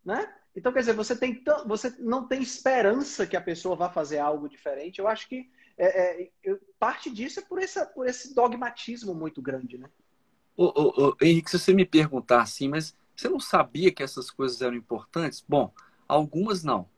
né? 0.05 0.33
Então, 0.55 0.73
quer 0.73 0.81
dizer, 0.81 0.95
você, 0.95 1.15
tem 1.15 1.43
você 1.67 1.95
não 2.01 2.27
tem 2.27 2.43
esperança 2.43 3.27
que 3.27 3.37
a 3.37 3.41
pessoa 3.41 3.77
vá 3.77 3.89
fazer 3.89 4.19
algo 4.19 4.49
diferente. 4.49 4.99
Eu 4.99 5.07
acho 5.07 5.29
que 5.29 5.49
é, 5.79 6.23
é, 6.23 6.31
parte 6.79 7.11
disso 7.11 7.41
é 7.41 7.43
por, 7.43 7.59
essa, 7.59 7.87
por 7.87 8.07
esse 8.07 8.35
dogmatismo 8.35 9.15
muito 9.15 9.41
grande, 9.41 9.79
né? 9.79 9.89
Ô, 10.57 10.67
ô, 10.67 11.09
ô, 11.09 11.17
Henrique, 11.23 11.51
se 11.51 11.59
você 11.59 11.73
me 11.73 11.87
perguntar 11.87 12.43
assim, 12.43 12.69
mas 12.69 12.95
você 13.17 13.29
não 13.29 13.41
sabia 13.41 13.93
que 13.93 14.03
essas 14.03 14.31
coisas 14.31 14.61
eram 14.61 14.77
importantes? 14.77 15.43
Bom, 15.49 15.73
algumas 16.07 16.63
não, 16.63 16.89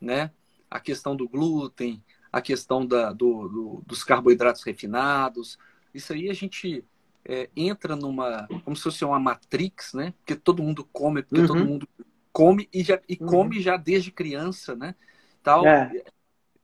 né? 0.00 0.30
A 0.70 0.78
questão 0.78 1.16
do 1.16 1.28
glúten, 1.28 2.04
a 2.30 2.40
questão 2.40 2.86
da, 2.86 3.12
do, 3.12 3.48
do, 3.48 3.82
dos 3.86 4.04
carboidratos 4.04 4.62
refinados, 4.62 5.58
isso 5.92 6.12
aí 6.12 6.30
a 6.30 6.34
gente 6.34 6.84
é, 7.24 7.48
entra 7.54 7.94
numa, 7.96 8.46
como 8.64 8.76
se 8.76 8.82
fosse 8.82 9.04
uma 9.04 9.18
matrix, 9.18 9.94
né? 9.94 10.14
Porque 10.18 10.34
todo 10.34 10.62
mundo 10.62 10.84
come, 10.92 11.22
porque 11.22 11.40
uhum. 11.40 11.46
todo 11.46 11.64
mundo 11.64 11.88
come 12.32 12.68
e, 12.72 12.82
já, 12.82 13.00
e 13.08 13.16
uhum. 13.20 13.26
come 13.26 13.60
já 13.60 13.76
desde 13.76 14.10
criança, 14.10 14.74
né? 14.74 14.94
Tal, 15.42 15.66
é. 15.66 16.04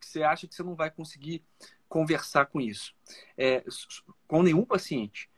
Você 0.01 0.23
acha 0.23 0.47
que 0.47 0.55
você 0.55 0.62
não 0.62 0.75
vai 0.75 0.90
conseguir 0.90 1.42
conversar 1.88 2.47
com 2.47 2.61
isso, 2.61 2.95
é, 3.37 3.64
com 4.27 4.42
nenhum 4.42 4.64
paciente. 4.64 5.29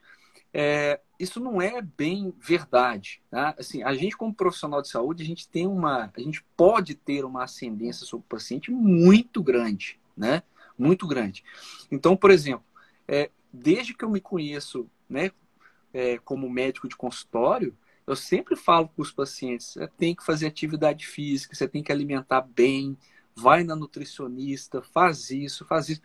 É, 0.52 1.00
isso 1.18 1.40
não 1.40 1.60
é 1.60 1.80
bem 1.82 2.32
verdade. 2.38 3.20
Tá? 3.30 3.54
Assim, 3.58 3.82
a 3.82 3.94
gente, 3.94 4.16
como 4.16 4.34
profissional 4.34 4.80
de 4.80 4.88
saúde, 4.88 5.22
a 5.22 5.26
gente 5.26 5.48
tem 5.48 5.66
uma, 5.66 6.10
a 6.16 6.20
gente 6.20 6.44
pode 6.56 6.94
ter 6.94 7.24
uma 7.24 7.44
ascendência 7.44 8.06
sobre 8.06 8.24
o 8.24 8.28
paciente 8.28 8.70
muito 8.70 9.42
grande, 9.42 9.98
né? 10.16 10.42
Muito 10.78 11.06
grande. 11.06 11.44
Então, 11.90 12.16
por 12.16 12.30
exemplo, 12.30 12.64
é, 13.06 13.30
desde 13.52 13.94
que 13.94 14.04
eu 14.04 14.10
me 14.10 14.20
conheço 14.20 14.88
né, 15.08 15.30
é, 15.92 16.18
como 16.18 16.48
médico 16.48 16.88
de 16.88 16.96
consultório, 16.96 17.76
eu 18.06 18.16
sempre 18.16 18.56
falo 18.56 18.88
para 18.88 19.02
os 19.02 19.12
pacientes: 19.12 19.74
você 19.74 19.86
tem 19.86 20.14
que 20.14 20.24
fazer 20.24 20.46
atividade 20.46 21.06
física, 21.06 21.54
você 21.54 21.68
tem 21.68 21.82
que 21.82 21.92
alimentar 21.92 22.40
bem, 22.40 22.96
vai 23.34 23.62
na 23.62 23.76
nutricionista, 23.76 24.82
faz 24.82 25.30
isso, 25.30 25.64
faz 25.64 25.88
isso. 25.88 26.02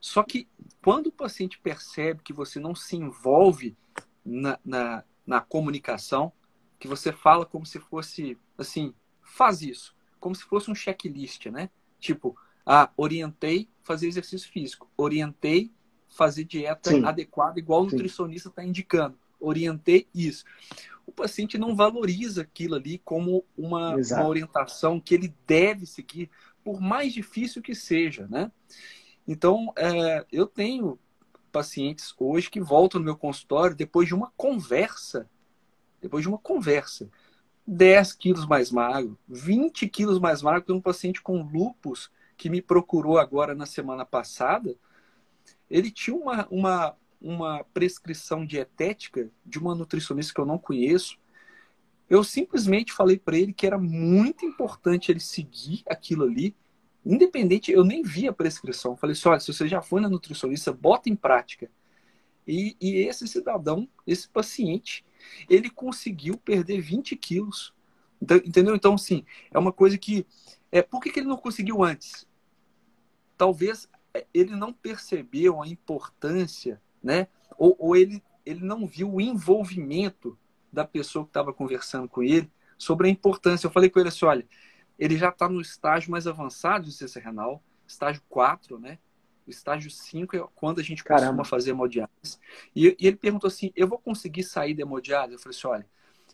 Só 0.00 0.22
que 0.22 0.46
quando 0.84 1.08
o 1.08 1.12
paciente 1.12 1.58
percebe 1.58 2.22
que 2.22 2.32
você 2.32 2.60
não 2.60 2.74
se 2.74 2.96
envolve 2.96 3.76
na, 4.24 4.58
na, 4.64 5.04
na 5.26 5.40
comunicação, 5.40 6.32
que 6.78 6.86
você 6.86 7.10
fala 7.12 7.46
como 7.46 7.64
se 7.64 7.80
fosse 7.80 8.38
assim, 8.58 8.94
faz 9.22 9.62
isso, 9.62 9.96
como 10.20 10.34
se 10.34 10.44
fosse 10.44 10.70
um 10.70 10.74
checklist, 10.74 11.46
né? 11.46 11.70
Tipo, 11.98 12.36
ah, 12.64 12.90
orientei 12.96 13.68
fazer 13.82 14.08
exercício 14.08 14.50
físico, 14.50 14.90
orientei 14.96 15.72
fazer 16.16 16.44
dieta 16.44 16.90
Sim. 16.90 17.04
adequada, 17.04 17.58
igual 17.58 17.82
o 17.82 17.84
nutricionista 17.84 18.48
está 18.48 18.64
indicando. 18.64 19.16
Orientei 19.38 20.08
isso. 20.14 20.44
O 21.06 21.12
paciente 21.12 21.58
não 21.58 21.76
valoriza 21.76 22.42
aquilo 22.42 22.74
ali 22.74 22.98
como 22.98 23.44
uma, 23.56 23.94
uma, 23.94 24.26
orientação 24.26 24.98
que 24.98 25.14
ele 25.14 25.32
deve 25.46 25.86
seguir, 25.86 26.30
por 26.64 26.80
mais 26.80 27.12
difícil 27.12 27.62
que 27.62 27.74
seja, 27.74 28.26
né? 28.28 28.50
Então, 29.28 29.72
é, 29.76 30.24
eu 30.32 30.46
tenho 30.46 30.98
pacientes 31.52 32.14
hoje 32.18 32.50
que 32.50 32.60
voltam 32.60 32.98
no 32.98 33.04
meu 33.04 33.16
consultório 33.16 33.76
depois 33.76 34.08
de 34.08 34.14
uma 34.14 34.32
conversa, 34.36 35.28
depois 36.00 36.22
de 36.22 36.28
uma 36.28 36.38
conversa, 36.38 37.08
10 37.66 38.12
quilos 38.14 38.46
mais 38.46 38.70
magro, 38.70 39.18
20 39.28 39.88
quilos 39.88 40.18
mais 40.18 40.42
magro, 40.42 40.62
tem 40.62 40.76
um 40.76 40.80
paciente 40.80 41.20
com 41.20 41.42
lupus 41.42 42.10
que 42.36 42.50
me 42.50 42.60
procurou 42.60 43.18
agora 43.18 43.54
na 43.54 43.66
semana 43.66 44.04
passada, 44.04 44.76
ele 45.70 45.90
tinha 45.90 46.16
uma, 46.16 46.46
uma, 46.50 46.96
uma 47.20 47.64
prescrição 47.64 48.44
dietética 48.46 49.30
de 49.44 49.58
uma 49.58 49.74
nutricionista 49.74 50.32
que 50.32 50.40
eu 50.40 50.46
não 50.46 50.58
conheço. 50.58 51.18
Eu 52.08 52.22
simplesmente 52.22 52.92
falei 52.92 53.18
para 53.18 53.36
ele 53.36 53.52
que 53.52 53.66
era 53.66 53.78
muito 53.78 54.44
importante 54.44 55.10
ele 55.10 55.20
seguir 55.20 55.82
aquilo 55.88 56.24
ali, 56.24 56.54
independente, 57.04 57.70
eu 57.70 57.84
nem 57.84 58.02
vi 58.02 58.28
a 58.28 58.32
prescrição. 58.32 58.92
Eu 58.92 58.96
falei 58.96 59.12
assim: 59.12 59.28
olha, 59.28 59.40
se 59.40 59.52
você 59.52 59.68
já 59.68 59.82
foi 59.82 60.00
na 60.00 60.08
nutricionista, 60.08 60.72
bota 60.72 61.08
em 61.08 61.16
prática. 61.16 61.70
E, 62.46 62.76
e 62.80 62.98
esse 62.98 63.26
cidadão, 63.26 63.88
esse 64.06 64.28
paciente, 64.28 65.04
ele 65.48 65.68
conseguiu 65.68 66.36
perder 66.36 66.80
20 66.80 67.16
quilos. 67.16 67.74
Entendeu? 68.20 68.74
Então, 68.74 68.94
assim, 68.94 69.24
é 69.50 69.58
uma 69.58 69.72
coisa 69.72 69.98
que. 69.98 70.26
É, 70.70 70.82
por 70.82 71.00
que, 71.00 71.10
que 71.10 71.20
ele 71.20 71.28
não 71.28 71.36
conseguiu 71.36 71.82
antes? 71.82 72.26
Talvez 73.36 73.88
ele 74.32 74.54
não 74.54 74.72
percebeu 74.72 75.62
a 75.62 75.68
importância, 75.68 76.80
né? 77.02 77.28
Ou, 77.58 77.76
ou 77.78 77.96
ele, 77.96 78.22
ele 78.44 78.64
não 78.64 78.86
viu 78.86 79.12
o 79.12 79.20
envolvimento 79.20 80.38
da 80.72 80.84
pessoa 80.84 81.24
que 81.24 81.30
estava 81.30 81.52
conversando 81.52 82.08
com 82.08 82.22
ele 82.22 82.50
sobre 82.78 83.08
a 83.08 83.10
importância. 83.10 83.66
Eu 83.66 83.70
falei 83.70 83.90
com 83.90 83.98
ele 83.98 84.08
assim: 84.08 84.24
olha, 84.24 84.46
ele 84.98 85.16
já 85.16 85.28
está 85.28 85.48
no 85.48 85.60
estágio 85.60 86.10
mais 86.10 86.26
avançado 86.26 86.84
de 86.84 86.92
ciência 86.92 87.20
renal, 87.20 87.62
estágio 87.86 88.22
4, 88.28 88.78
né? 88.78 88.98
O 89.46 89.50
estágio 89.50 89.90
5 89.90 90.36
é 90.36 90.44
quando 90.54 90.80
a 90.80 90.82
gente 90.82 91.04
Caramba. 91.04 91.26
costuma 91.26 91.44
fazer 91.44 91.70
hemodiálise. 91.70 92.38
E, 92.74 92.96
e, 92.98 93.06
ele 93.06 93.16
perguntou 93.16 93.48
assim: 93.48 93.72
eu 93.76 93.86
vou 93.86 93.98
conseguir 93.98 94.42
sair 94.42 94.74
da 94.74 94.82
hemodiálise? 94.82 95.34
Eu 95.34 95.38
falei 95.38 95.56
assim: 95.56 95.66
olha, 95.66 95.86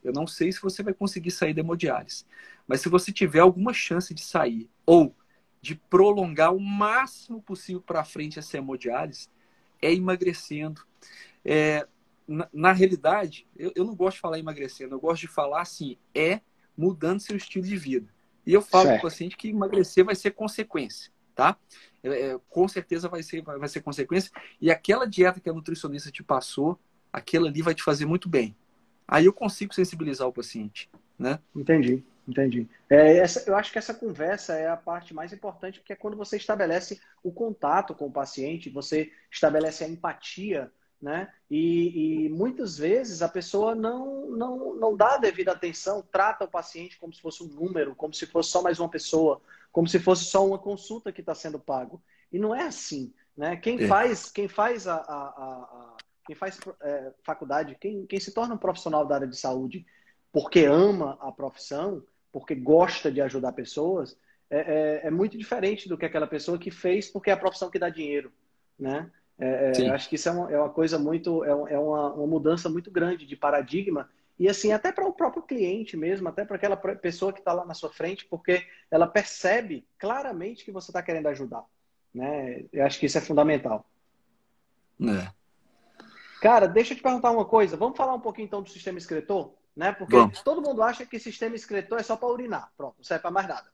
eu 0.02 0.12
não 0.12 0.26
sei 0.26 0.50
se 0.50 0.60
você 0.60 0.82
vai 0.82 0.94
conseguir 0.94 1.30
sair 1.30 1.54
da 1.54 1.60
hemodiálise, 1.60 2.24
mas 2.66 2.80
se 2.80 2.88
você 2.88 3.12
tiver 3.12 3.40
alguma 3.40 3.72
chance 3.72 4.14
de 4.14 4.22
sair 4.22 4.70
ou 4.86 5.14
de 5.62 5.76
prolongar 5.76 6.52
o 6.52 6.60
máximo 6.60 7.40
possível 7.40 7.80
para 7.80 8.04
frente 8.04 8.38
essa 8.38 8.58
hemodiálise, 8.58 9.28
é 9.80 9.94
emagrecendo. 9.94 10.82
É, 11.44 11.86
na, 12.26 12.48
na, 12.52 12.72
realidade, 12.72 13.46
eu, 13.56 13.72
eu, 13.76 13.84
não 13.84 13.94
gosto 13.94 14.16
de 14.16 14.20
falar 14.20 14.40
emagrecendo, 14.40 14.96
eu 14.96 15.00
gosto 15.00 15.20
de 15.20 15.28
falar 15.28 15.62
assim, 15.62 15.96
é 16.12 16.40
mudando 16.76 17.20
seu 17.20 17.36
estilo 17.36 17.64
de 17.64 17.76
vida. 17.76 18.12
E 18.44 18.52
eu 18.52 18.60
falo 18.60 18.88
para 18.88 18.98
o 18.98 19.02
paciente 19.02 19.36
que 19.36 19.48
emagrecer 19.48 20.04
vai 20.04 20.16
ser 20.16 20.32
consequência, 20.32 21.12
tá? 21.32 21.56
É, 22.02 22.08
é, 22.08 22.40
com 22.50 22.66
certeza 22.66 23.08
vai 23.08 23.22
ser, 23.22 23.42
vai, 23.42 23.56
vai 23.56 23.68
ser 23.68 23.82
consequência. 23.82 24.32
E 24.60 24.68
aquela 24.68 25.06
dieta 25.06 25.38
que 25.38 25.48
a 25.48 25.52
nutricionista 25.52 26.10
te 26.10 26.24
passou, 26.24 26.76
aquela 27.12 27.48
ali 27.48 27.62
vai 27.62 27.74
te 27.74 27.84
fazer 27.84 28.04
muito 28.04 28.28
bem. 28.28 28.56
Aí 29.06 29.26
eu 29.26 29.32
consigo 29.32 29.72
sensibilizar 29.72 30.26
o 30.26 30.32
paciente, 30.32 30.90
né? 31.16 31.38
Entendi, 31.54 32.02
entendi. 32.26 32.68
É, 32.88 33.18
essa, 33.18 33.48
eu 33.48 33.56
acho 33.56 33.72
que 33.72 33.78
essa 33.78 33.94
conversa 33.94 34.54
é 34.54 34.68
a 34.68 34.76
parte 34.76 35.12
mais 35.14 35.32
importante, 35.32 35.80
porque 35.80 35.92
é 35.92 35.96
quando 35.96 36.16
você 36.16 36.36
estabelece 36.36 37.00
o 37.22 37.32
contato 37.32 37.94
com 37.94 38.06
o 38.06 38.12
paciente, 38.12 38.70
você 38.70 39.12
estabelece 39.30 39.84
a 39.84 39.88
empatia 39.88 40.70
né? 41.02 41.28
E, 41.50 42.26
e, 42.26 42.28
muitas 42.28 42.78
vezes 42.78 43.22
a 43.22 43.28
pessoa 43.28 43.74
não, 43.74 44.30
não, 44.30 44.74
não 44.76 44.96
dá 44.96 45.14
a 45.14 45.18
devida 45.18 45.50
atenção, 45.50 46.06
trata 46.12 46.44
o 46.44 46.48
paciente 46.48 46.96
como 46.96 47.12
se 47.12 47.20
fosse 47.20 47.42
um 47.42 47.48
número, 47.48 47.96
como 47.96 48.14
se 48.14 48.24
fosse 48.24 48.50
só 48.50 48.62
mais 48.62 48.78
uma 48.78 48.88
pessoa, 48.88 49.42
como 49.72 49.88
se 49.88 49.98
fosse 49.98 50.24
só 50.24 50.46
uma 50.46 50.58
consulta 50.58 51.10
que 51.10 51.20
está 51.20 51.34
sendo 51.34 51.58
pago. 51.58 52.00
E 52.32 52.38
não 52.38 52.54
é 52.54 52.62
assim. 52.62 53.12
Né? 53.36 53.56
Quem 53.56 53.82
é. 53.82 53.88
faz, 53.88 54.30
quem 54.30 54.46
faz 54.46 54.86
a, 54.86 54.94
a, 54.94 55.28
a 55.28 55.96
quem 56.24 56.36
faz 56.36 56.60
é, 56.80 57.12
faculdade, 57.24 57.76
quem, 57.80 58.06
quem 58.06 58.20
se 58.20 58.32
torna 58.32 58.54
um 58.54 58.58
profissional 58.58 59.04
da 59.04 59.16
área 59.16 59.26
de 59.26 59.36
saúde 59.36 59.84
porque 60.32 60.64
ama 60.64 61.18
a 61.20 61.32
profissão, 61.32 62.02
porque 62.32 62.54
gosta 62.54 63.12
de 63.12 63.20
ajudar 63.20 63.52
pessoas, 63.52 64.16
é, 64.50 64.58
é, 64.58 65.06
é 65.06 65.10
muito 65.10 65.38
diferente 65.38 65.88
do 65.88 65.96
que 65.96 66.06
aquela 66.06 66.26
pessoa 66.26 66.58
que 66.58 66.70
fez 66.70 67.08
porque 67.10 67.30
é 67.30 67.32
a 67.32 67.36
profissão 67.36 67.70
que 67.70 67.78
dá 67.78 67.88
dinheiro, 67.88 68.32
né? 68.78 69.10
É, 69.38 69.72
é 69.76 69.90
acho 69.90 70.08
que 70.08 70.14
isso 70.14 70.28
é 70.28 70.32
uma, 70.32 70.52
é 70.52 70.58
uma 70.58 70.70
coisa 70.70 70.98
muito, 70.98 71.44
é, 71.44 71.50
é 71.50 71.78
uma, 71.78 72.12
uma 72.14 72.26
mudança 72.26 72.68
muito 72.68 72.90
grande 72.90 73.26
de 73.26 73.36
paradigma 73.36 74.08
e 74.38 74.48
assim 74.48 74.72
até 74.72 74.90
para 74.90 75.06
o 75.06 75.12
próprio 75.12 75.42
cliente 75.42 75.96
mesmo, 75.96 76.28
até 76.28 76.44
para 76.44 76.56
aquela 76.56 76.76
pessoa 76.76 77.32
que 77.32 77.38
está 77.38 77.52
lá 77.52 77.64
na 77.64 77.74
sua 77.74 77.90
frente, 77.90 78.24
porque 78.26 78.66
ela 78.90 79.06
percebe 79.06 79.86
claramente 79.98 80.64
que 80.64 80.72
você 80.72 80.90
está 80.90 81.02
querendo 81.02 81.28
ajudar, 81.28 81.64
né? 82.14 82.64
Eu 82.72 82.84
acho 82.84 82.98
que 82.98 83.06
isso 83.06 83.18
é 83.18 83.20
fundamental. 83.20 83.86
Cara, 86.40 86.66
deixa 86.66 86.92
eu 86.92 86.96
te 86.96 87.02
perguntar 87.02 87.30
uma 87.30 87.44
coisa. 87.44 87.76
Vamos 87.76 87.96
falar 87.96 88.14
um 88.14 88.20
pouquinho 88.20 88.46
então 88.46 88.62
do 88.62 88.68
sistema 88.68 88.98
excretor, 88.98 89.54
né? 89.76 89.92
Porque 89.92 90.16
Vamos. 90.16 90.42
todo 90.42 90.62
mundo 90.62 90.82
acha 90.82 91.06
que 91.06 91.18
sistema 91.18 91.56
excretor 91.56 91.98
é 91.98 92.02
só 92.02 92.16
para 92.16 92.28
urinar, 92.28 92.72
pronto, 92.76 92.96
não 92.98 93.04
serve 93.04 93.22
para 93.22 93.30
mais 93.30 93.48
nada. 93.48 93.70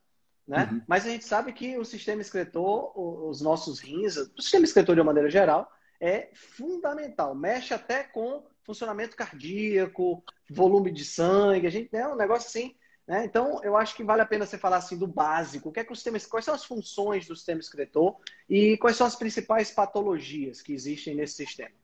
Né? 0.47 0.67
Uhum. 0.71 0.81
Mas 0.87 1.05
a 1.05 1.09
gente 1.09 1.25
sabe 1.25 1.53
que 1.53 1.77
o 1.77 1.85
sistema 1.85 2.21
excretor, 2.21 2.91
os 2.97 3.39
nossos 3.39 3.79
rins, 3.79 4.17
o 4.17 4.41
sistema 4.41 4.65
excretor 4.65 4.95
de 4.95 5.01
uma 5.01 5.07
maneira 5.07 5.29
geral, 5.29 5.71
é 6.01 6.29
fundamental. 6.33 7.35
Mexe 7.35 7.73
até 7.73 8.03
com 8.03 8.43
funcionamento 8.63 9.15
cardíaco, 9.15 10.23
volume 10.49 10.91
de 10.91 11.05
sangue, 11.05 11.67
a 11.67 11.69
gente 11.69 11.95
é 11.95 12.07
um 12.07 12.15
negócio 12.15 12.47
assim. 12.47 12.75
Né? 13.07 13.25
Então, 13.25 13.59
eu 13.63 13.75
acho 13.75 13.95
que 13.95 14.03
vale 14.03 14.21
a 14.21 14.25
pena 14.25 14.45
você 14.45 14.57
falar 14.57 14.77
assim 14.77 14.97
do 14.97 15.07
básico. 15.07 15.69
O 15.69 15.71
que 15.71 15.79
é 15.79 15.83
que 15.83 15.91
o 15.91 15.95
sistema, 15.95 16.19
quais 16.29 16.45
são 16.45 16.53
as 16.53 16.63
funções 16.63 17.27
do 17.27 17.35
sistema 17.35 17.59
excretor 17.59 18.15
e 18.47 18.77
quais 18.77 18.95
são 18.97 19.05
as 19.05 19.15
principais 19.15 19.71
patologias 19.71 20.61
que 20.61 20.73
existem 20.73 21.15
nesse 21.15 21.33
sistema? 21.33 21.75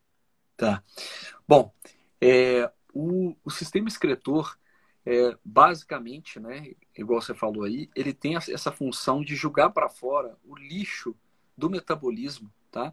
Tá. 0.56 0.82
Bom, 1.46 1.72
é, 2.20 2.70
o, 2.96 3.36
o 3.44 3.50
sistema 3.50 3.88
excretor 3.88 4.56
é, 5.04 5.36
basicamente, 5.44 6.40
né, 6.40 6.72
igual 6.96 7.20
você 7.20 7.34
falou 7.34 7.64
aí, 7.64 7.88
ele 7.94 8.12
tem 8.12 8.36
essa 8.36 8.72
função 8.72 9.22
de 9.22 9.36
jogar 9.36 9.70
para 9.70 9.88
fora 9.88 10.36
o 10.44 10.56
lixo 10.56 11.14
do 11.56 11.70
metabolismo, 11.70 12.50
tá, 12.70 12.92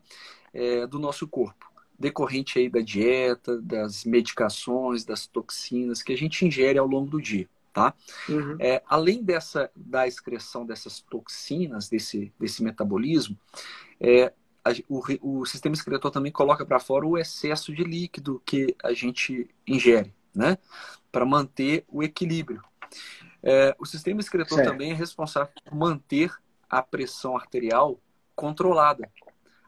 é, 0.53 0.85
do 0.85 0.99
nosso 0.99 1.27
corpo, 1.27 1.71
decorrente 1.97 2.59
aí 2.59 2.69
da 2.69 2.81
dieta, 2.81 3.59
das 3.61 4.03
medicações, 4.03 5.05
das 5.05 5.25
toxinas 5.25 6.03
que 6.03 6.13
a 6.13 6.17
gente 6.17 6.45
ingere 6.45 6.77
ao 6.77 6.85
longo 6.85 7.09
do 7.09 7.21
dia, 7.21 7.49
tá? 7.71 7.93
Uhum. 8.29 8.57
É, 8.59 8.83
além 8.85 9.23
dessa 9.23 9.71
da 9.75 10.07
excreção 10.07 10.65
dessas 10.65 10.99
toxinas 10.99 11.89
desse 11.89 12.31
desse 12.39 12.61
metabolismo, 12.61 13.37
é, 13.99 14.33
o, 14.87 15.03
o 15.41 15.45
sistema 15.45 15.75
excretor 15.75 16.09
também 16.11 16.31
coloca 16.31 16.65
para 16.65 16.79
fora 16.79 17.05
o 17.05 17.17
excesso 17.17 17.73
de 17.73 17.83
líquido 17.83 18.41
que 18.45 18.75
a 18.83 18.93
gente 18.93 19.49
ingere, 19.67 20.13
né? 20.33 20.57
Para 21.11 21.25
manter 21.25 21.85
o 21.87 22.01
equilíbrio. 22.01 22.63
É, 23.41 23.75
o 23.77 23.85
sistema 23.85 24.21
excretor 24.21 24.57
certo. 24.57 24.69
também 24.69 24.91
é 24.91 24.93
responsável 24.93 25.51
por 25.63 25.75
manter 25.75 26.33
a 26.69 26.81
pressão 26.81 27.35
arterial 27.35 27.99
controlada, 28.35 29.11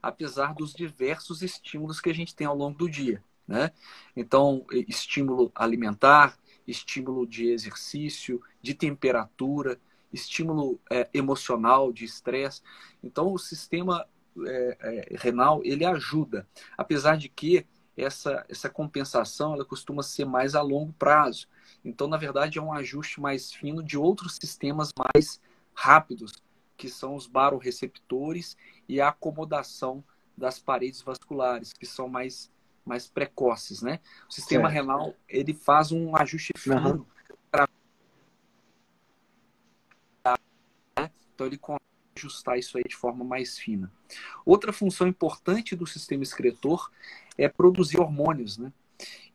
apesar 0.02 0.54
dos 0.54 0.74
diversos 0.74 1.42
estímulos 1.42 2.00
que 2.00 2.10
a 2.10 2.14
gente 2.14 2.34
tem 2.34 2.48
ao 2.48 2.56
longo 2.56 2.78
do 2.78 2.90
dia. 2.90 3.22
Né? 3.48 3.72
Então, 4.16 4.66
estímulo 4.72 5.52
alimentar, 5.54 6.38
estímulo 6.66 7.28
de 7.28 7.50
exercício, 7.50 8.42
de 8.62 8.74
temperatura, 8.74 9.80
estímulo 10.12 10.80
é, 10.90 11.08
emocional, 11.14 11.92
de 11.92 12.06
estresse. 12.06 12.62
Então, 13.04 13.32
o 13.32 13.38
sistema 13.38 14.08
é, 14.46 14.78
é, 14.82 15.16
renal 15.18 15.62
ele 15.64 15.86
ajuda, 15.86 16.48
apesar 16.78 17.18
de 17.18 17.30
que 17.30 17.66
essa, 17.96 18.46
essa 18.50 18.70
compensação 18.70 19.54
ela 19.54 19.64
costuma 19.64 20.04
ser 20.04 20.26
mais 20.26 20.56
a 20.56 20.62
longo 20.62 20.92
prazo. 20.94 21.48
Então, 21.84 22.08
na 22.08 22.18
verdade, 22.18 22.58
é 22.58 22.62
um 22.62 22.74
ajuste 22.74 23.22
mais 23.22 23.54
fino 23.54 23.82
de 23.82 23.98
outros 23.98 24.36
sistemas 24.36 24.92
mais 24.98 25.40
rápidos, 25.74 26.34
que 26.76 26.90
são 26.90 27.16
os 27.16 27.28
baroreceptores 27.28 28.58
e 28.88 29.00
a 29.00 29.10
acomodação 29.10 30.04
das 30.38 30.60
paredes 30.60 31.02
vasculares, 31.02 31.72
que 31.72 31.86
são 31.86 32.10
mais, 32.10 32.52
mais 32.86 33.08
precoces, 33.08 33.82
né? 33.82 34.02
O 34.30 34.34
sistema 34.34 34.70
certo. 34.70 34.74
renal, 34.74 35.14
ele 35.30 35.54
faz 35.54 35.92
um 35.92 36.16
ajuste 36.18 36.52
fino 36.58 36.76
uhum. 36.76 37.06
né? 40.98 41.12
então 41.34 41.48
ele 41.48 41.58
ajustar 42.18 42.58
isso 42.58 42.78
aí 42.78 42.84
de 42.88 42.96
forma 42.96 43.26
mais 43.26 43.58
fina. 43.58 43.92
Outra 44.46 44.72
função 44.72 45.08
importante 45.08 45.76
do 45.76 45.86
sistema 45.86 46.24
excretor 46.24 46.90
é 47.38 47.50
produzir 47.50 48.00
hormônios, 48.00 48.58
né? 48.58 48.72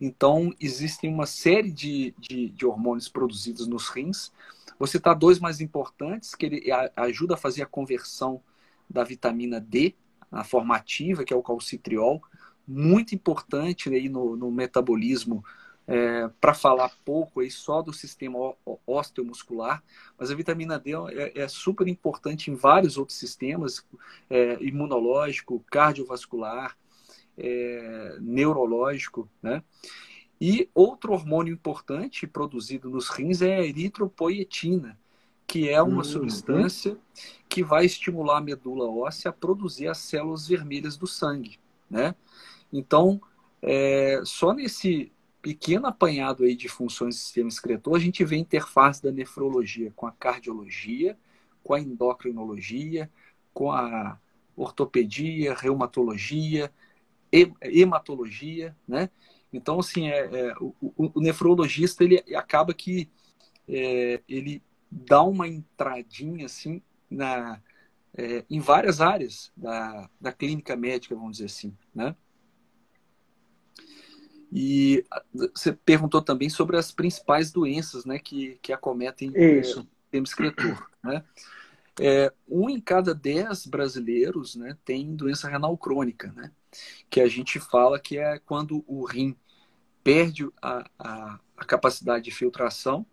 Então, 0.01 0.55
existem 0.59 1.12
uma 1.12 1.27
série 1.27 1.71
de, 1.71 2.14
de, 2.19 2.49
de 2.49 2.64
hormônios 2.66 3.09
produzidos 3.09 3.66
nos 3.66 3.90
rins. 3.90 4.33
Você 4.79 4.93
citar 4.93 5.14
dois 5.14 5.38
mais 5.38 5.61
importantes, 5.61 6.35
que 6.35 6.47
ele 6.47 6.62
ajuda 6.97 7.35
a 7.35 7.37
fazer 7.37 7.62
a 7.62 7.66
conversão 7.66 8.43
da 8.88 9.05
vitamina 9.05 9.61
D 9.61 9.95
na 10.33 10.43
forma 10.43 10.75
ativa, 10.75 11.23
que 11.23 11.35
é 11.35 11.37
o 11.37 11.43
calcitriol, 11.43 12.23
muito 12.66 13.14
importante 13.14 13.90
aí 13.90 14.09
no, 14.09 14.37
no 14.37 14.51
metabolismo 14.51 15.45
é, 15.87 16.29
para 16.40 16.55
falar 16.55 16.90
pouco 17.05 17.40
aí 17.40 17.51
só 17.51 17.83
do 17.83 17.93
sistema 17.93 18.55
osteomuscular, 18.87 19.83
mas 20.19 20.31
a 20.31 20.35
vitamina 20.35 20.79
D 20.79 20.93
é, 21.12 21.43
é 21.43 21.49
super 21.49 21.88
importante 21.88 22.51
em 22.51 22.55
vários 22.55 22.97
outros 22.97 23.19
sistemas, 23.19 23.85
é, 24.29 24.62
imunológico, 24.62 25.64
cardiovascular, 25.71 26.77
é, 27.37 28.16
neurológico, 28.21 29.29
né? 29.43 29.62
E 30.40 30.71
outro 30.75 31.12
hormônio 31.12 31.53
importante 31.53 32.27
produzido 32.27 32.88
nos 32.88 33.11
rins 33.11 33.43
é 33.43 33.57
a 33.57 33.66
eritropoietina, 33.66 34.99
que 35.47 35.69
é 35.69 35.83
uma 35.83 35.99
uhum. 35.99 36.05
substância 36.05 36.97
que 37.49 37.62
vai 37.62 37.85
estimular 37.85 38.38
a 38.38 38.40
medula 38.40 38.88
óssea 38.88 39.31
a 39.31 39.35
produzir 39.35 39.88
as 39.88 39.99
células 39.99 40.47
vermelhas 40.47 40.97
do 40.97 41.07
sangue, 41.07 41.59
né? 41.90 42.14
Então, 42.73 43.21
é, 43.61 44.23
só 44.25 44.55
nesse 44.55 45.12
pequeno 45.42 45.87
apanhado 45.87 46.44
aí 46.44 46.55
de 46.55 46.68
funções 46.68 47.16
do 47.16 47.18
sistema 47.18 47.48
excretor, 47.48 47.96
a 47.96 48.00
gente 48.00 48.24
vê 48.24 48.37
a 48.37 48.40
interface 48.40 49.03
da 49.03 49.11
nefrologia 49.11 49.92
com 49.96 50.07
a 50.07 50.12
cardiologia, 50.12 51.16
com 51.62 51.74
a 51.74 51.81
endocrinologia, 51.81 53.11
com 53.53 53.72
a 53.72 54.18
ortopedia, 54.57 55.55
reumatologia, 55.55 56.70
hematologia, 57.62 58.76
né? 58.87 59.09
Então, 59.53 59.81
assim, 59.81 60.09
é, 60.09 60.18
é 60.18 60.55
o, 60.61 60.74
o, 60.96 61.20
nefrologista, 61.20 62.05
ele 62.05 62.22
acaba 62.37 62.72
que 62.72 63.09
é, 63.68 64.20
ele 64.29 64.62
dá 64.90 65.22
uma 65.22 65.48
entradinha, 65.48 66.46
assim, 66.46 66.83
na, 67.11 67.61
é, 68.16 68.44
em 68.48 68.61
várias 68.61 69.00
áreas 69.00 69.53
da, 69.57 70.09
da 70.20 70.33
clínica 70.33 70.76
médica, 70.76 71.14
vamos 71.14 71.33
dizer 71.33 71.46
assim, 71.46 71.76
né? 71.94 72.14
E 74.52 75.04
você 75.32 75.72
perguntou 75.72 76.20
também 76.20 76.48
sobre 76.48 76.76
as 76.76 76.90
principais 76.90 77.52
doenças 77.52 78.04
né, 78.04 78.18
que, 78.18 78.58
que 78.60 78.72
acometem 78.72 79.30
Isso. 79.34 79.78
É, 79.78 79.82
o 79.82 79.86
sistema 79.86 80.24
excretor. 80.24 80.90
Né? 81.02 81.24
É, 82.00 82.32
um 82.48 82.68
em 82.68 82.80
cada 82.80 83.14
dez 83.14 83.66
brasileiros 83.66 84.56
né, 84.56 84.76
tem 84.84 85.14
doença 85.14 85.48
renal 85.48 85.76
crônica, 85.78 86.32
né? 86.32 86.50
que 87.08 87.20
a 87.20 87.28
gente 87.28 87.58
fala 87.60 87.98
que 87.98 88.18
é 88.18 88.38
quando 88.38 88.84
o 88.86 89.04
rim 89.04 89.36
perde 90.02 90.48
a, 90.60 90.84
a, 90.98 91.40
a 91.56 91.64
capacidade 91.64 92.24
de 92.24 92.30
filtração 92.30 93.04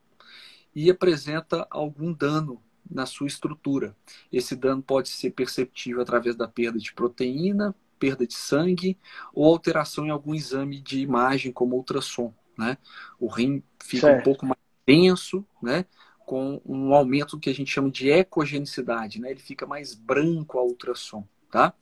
e 0.74 0.90
apresenta 0.90 1.68
algum 1.70 2.14
dano 2.14 2.62
na 2.90 3.06
sua 3.06 3.28
estrutura. 3.28 3.96
Esse 4.32 4.56
dano 4.56 4.82
pode 4.82 5.10
ser 5.10 5.32
perceptível 5.32 6.02
através 6.02 6.36
da 6.36 6.48
perda 6.48 6.80
de 6.80 6.94
proteína, 6.94 7.76
perda 8.00 8.26
de 8.26 8.34
sangue 8.34 8.98
ou 9.34 9.46
alteração 9.46 10.06
em 10.06 10.10
algum 10.10 10.34
exame 10.34 10.80
de 10.80 11.00
imagem, 11.00 11.52
como 11.52 11.76
ultrassom. 11.76 12.34
Né? 12.58 12.78
O 13.20 13.28
rim 13.28 13.64
fica 13.82 14.08
certo. 14.08 14.20
um 14.20 14.24
pouco 14.24 14.46
mais 14.46 14.60
denso, 14.86 15.46
né? 15.62 15.86
com 16.26 16.62
um 16.66 16.94
aumento 16.94 17.40
que 17.40 17.50
a 17.50 17.54
gente 17.54 17.72
chama 17.72 17.90
de 17.90 18.10
ecogenicidade, 18.10 19.22
né? 19.22 19.32
ele 19.32 19.40
fica 19.40 19.66
mais 19.66 19.94
branco 19.94 20.58
ao 20.58 20.68
ultrassom. 20.68 21.26
Tá? 21.50 21.74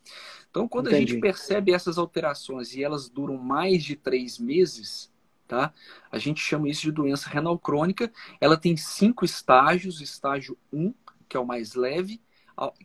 Então, 0.51 0.67
quando 0.67 0.87
Entendi. 0.87 1.03
a 1.03 1.07
gente 1.07 1.19
percebe 1.19 1.73
essas 1.73 1.97
alterações 1.97 2.75
e 2.75 2.83
elas 2.83 3.09
duram 3.09 3.35
mais 3.37 3.83
de 3.83 3.95
três 3.95 4.37
meses, 4.37 5.11
tá? 5.47 5.73
a 6.11 6.19
gente 6.19 6.39
chama 6.39 6.69
isso 6.69 6.83
de 6.83 6.91
doença 6.91 7.27
renal 7.27 7.57
crônica. 7.57 8.11
Ela 8.39 8.55
tem 8.55 8.77
cinco 8.77 9.25
estágios: 9.25 10.01
estágio 10.01 10.55
1, 10.71 10.93
que 11.27 11.35
é 11.35 11.39
o 11.39 11.45
mais 11.45 11.73
leve, 11.73 12.21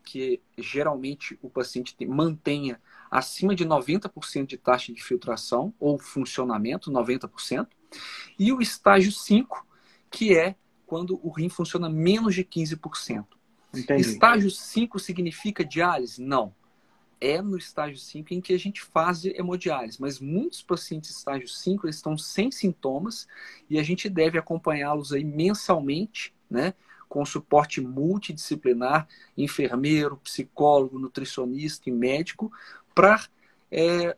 que 0.04 0.40
geralmente 0.56 1.38
o 1.42 1.50
paciente 1.50 1.94
mantenha 2.06 2.80
acima 3.10 3.54
de 3.54 3.66
90% 3.66 4.46
de 4.46 4.56
taxa 4.56 4.92
de 4.92 5.02
filtração 5.02 5.74
ou 5.80 5.98
funcionamento, 5.98 6.90
90%, 6.90 7.66
e 8.38 8.52
o 8.52 8.60
estágio 8.60 9.10
5, 9.10 9.66
que 10.10 10.36
é 10.36 10.54
quando 10.86 11.18
o 11.22 11.30
rim 11.30 11.48
funciona 11.48 11.88
menos 11.88 12.34
de 12.34 12.44
15%. 12.44 13.24
Entendi. 13.74 14.00
Estágio 14.00 14.50
5 14.50 14.98
significa 14.98 15.64
diálise? 15.64 16.22
Não. 16.22 16.54
É 17.20 17.42
no 17.42 17.58
estágio 17.58 17.98
5 17.98 18.32
em 18.32 18.40
que 18.40 18.54
a 18.54 18.58
gente 18.58 18.80
faz 18.80 19.24
hemodiálise, 19.24 20.00
mas 20.00 20.18
muitos 20.18 20.62
pacientes 20.62 21.10
estágio 21.10 21.46
5 21.46 21.86
eles 21.86 21.96
estão 21.96 22.16
sem 22.16 22.50
sintomas 22.50 23.28
e 23.68 23.78
a 23.78 23.82
gente 23.82 24.08
deve 24.08 24.38
acompanhá-los 24.38 25.12
aí 25.12 25.22
mensalmente, 25.22 26.34
né? 26.48 26.74
com 27.10 27.24
suporte 27.24 27.80
multidisciplinar, 27.80 29.08
enfermeiro, 29.36 30.16
psicólogo, 30.18 30.96
nutricionista 30.96 31.90
e 31.90 31.92
médico, 31.92 32.52
para 32.94 33.24
é, 33.70 34.16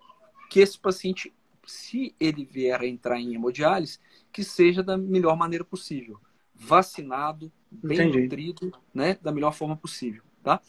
que 0.50 0.60
esse 0.60 0.78
paciente, 0.78 1.32
se 1.66 2.14
ele 2.18 2.44
vier 2.44 2.80
a 2.80 2.86
entrar 2.86 3.18
em 3.18 3.34
hemodiálise, 3.34 3.98
que 4.32 4.42
seja 4.42 4.82
da 4.82 4.96
melhor 4.96 5.36
maneira 5.36 5.64
possível. 5.64 6.20
Vacinado, 6.54 7.50
bem 7.70 7.98
Entendi. 7.98 8.22
nutrido, 8.22 8.72
né, 8.94 9.18
da 9.20 9.32
melhor 9.32 9.52
forma 9.52 9.76
possível. 9.76 10.22
Tá? 10.42 10.60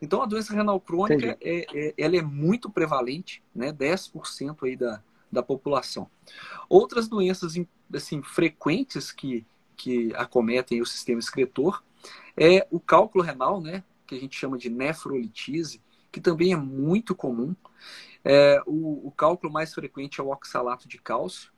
Então, 0.00 0.22
a 0.22 0.26
doença 0.26 0.54
renal 0.54 0.80
crônica 0.80 1.36
é, 1.40 1.66
é, 1.74 1.94
ela 1.98 2.16
é 2.16 2.22
muito 2.22 2.70
prevalente, 2.70 3.42
né, 3.54 3.72
10% 3.72 4.64
aí 4.64 4.74
da, 4.74 5.02
da 5.30 5.42
população. 5.42 6.08
Outras 6.68 7.08
doenças 7.08 7.54
assim, 7.92 8.22
frequentes 8.22 9.12
que 9.12 9.46
que 9.78 10.12
acometem 10.16 10.82
o 10.82 10.86
sistema 10.86 11.20
excretor 11.20 11.82
é 12.36 12.66
o 12.70 12.78
cálculo 12.78 13.24
renal, 13.24 13.60
né, 13.60 13.82
que 14.06 14.14
a 14.14 14.18
gente 14.18 14.36
chama 14.36 14.58
de 14.58 14.68
nefrolitise, 14.68 15.80
que 16.18 16.22
também 16.22 16.52
é 16.52 16.56
muito 16.56 17.14
comum. 17.14 17.54
É, 18.24 18.60
o, 18.66 19.06
o 19.06 19.10
cálculo 19.12 19.52
mais 19.52 19.72
frequente 19.72 20.20
é 20.20 20.24
o 20.24 20.30
oxalato 20.30 20.88
de 20.88 20.98
cálcio, 20.98 21.50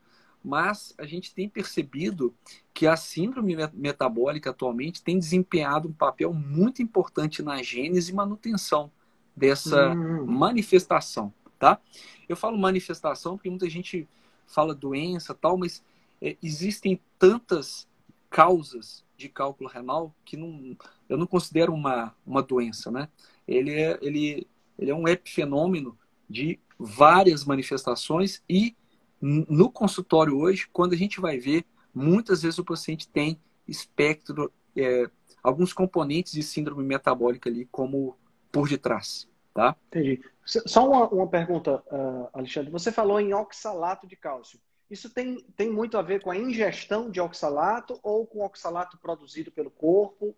mas 0.45 0.95
a 0.99 1.07
gente 1.07 1.35
tem 1.35 1.49
percebido 1.49 2.35
que 2.73 2.87
a 2.87 2.97
síndrome 2.97 3.57
metabólica 3.73 4.51
atualmente 4.51 5.03
tem 5.03 5.19
desempenhado 5.19 5.89
um 5.89 5.93
papel 5.93 6.33
muito 6.33 6.83
importante 6.83 7.43
na 7.43 7.63
gênese 7.63 8.13
e 8.13 8.15
manutenção 8.15 8.91
dessa 9.35 9.91
hum. 9.91 10.27
manifestação, 10.27 11.33
tá? 11.59 11.81
Eu 12.29 12.37
falo 12.37 12.59
manifestação 12.59 13.37
porque 13.37 13.51
muita 13.51 13.69
gente 13.69 14.07
fala 14.47 14.75
doença 14.75 15.35
tal, 15.35 15.57
mas 15.57 15.83
é, 16.21 16.37
existem 16.43 17.01
tantas 17.19 17.89
causas 18.29 19.05
de 19.17 19.29
cálculo 19.29 19.69
renal 19.69 20.15
que 20.25 20.37
não, 20.37 20.77
eu 21.09 21.17
não 21.17 21.27
considero 21.27 21.73
uma, 21.73 22.15
uma 22.27 22.43
doença, 22.43 22.91
né? 22.91 23.09
Ele 23.47 23.73
é, 23.73 23.99
ele, 24.01 24.47
ele 24.79 24.91
é 24.91 24.95
um 24.95 25.09
epifenômeno 25.09 25.99
de 26.29 26.59
várias 26.79 27.45
manifestações 27.45 28.43
e 28.49 28.77
no 29.21 29.71
consultório 29.71 30.39
hoje, 30.39 30.67
quando 30.73 30.95
a 30.95 30.97
gente 30.97 31.21
vai 31.21 31.39
ver, 31.39 31.67
muitas 31.95 32.43
vezes 32.43 32.59
o 32.59 32.65
paciente 32.65 33.07
tem 33.07 33.39
espectro, 33.69 34.51
é, 34.75 35.11
alguns 35.43 35.73
componentes 35.73 36.33
de 36.33 36.43
síndrome 36.43 36.83
metabólica 36.83 37.51
ali 37.51 37.67
como 37.71 38.17
por 38.51 38.69
detrás, 38.69 39.29
tá? 39.53 39.77
Entendi. 39.89 40.23
Só 40.45 40.89
uma, 40.89 41.09
uma 41.09 41.27
pergunta, 41.29 41.83
uh, 41.93 42.29
Alexandre. 42.33 42.71
Você 42.71 42.91
falou 42.91 43.21
em 43.21 43.35
oxalato 43.35 44.07
de 44.07 44.17
cálcio. 44.17 44.59
Isso 44.91 45.09
tem, 45.11 45.45
tem 45.57 45.71
muito 45.71 45.97
a 45.97 46.03
ver 46.03 46.21
com 46.21 46.31
a 46.31 46.37
ingestão 46.37 47.11
de 47.11 47.21
oxalato 47.21 48.01
ou 48.03 48.27
com 48.27 48.45
oxalato 48.45 48.99
produzido 48.99 49.53
pelo 49.53 49.71
corpo? 49.71 50.35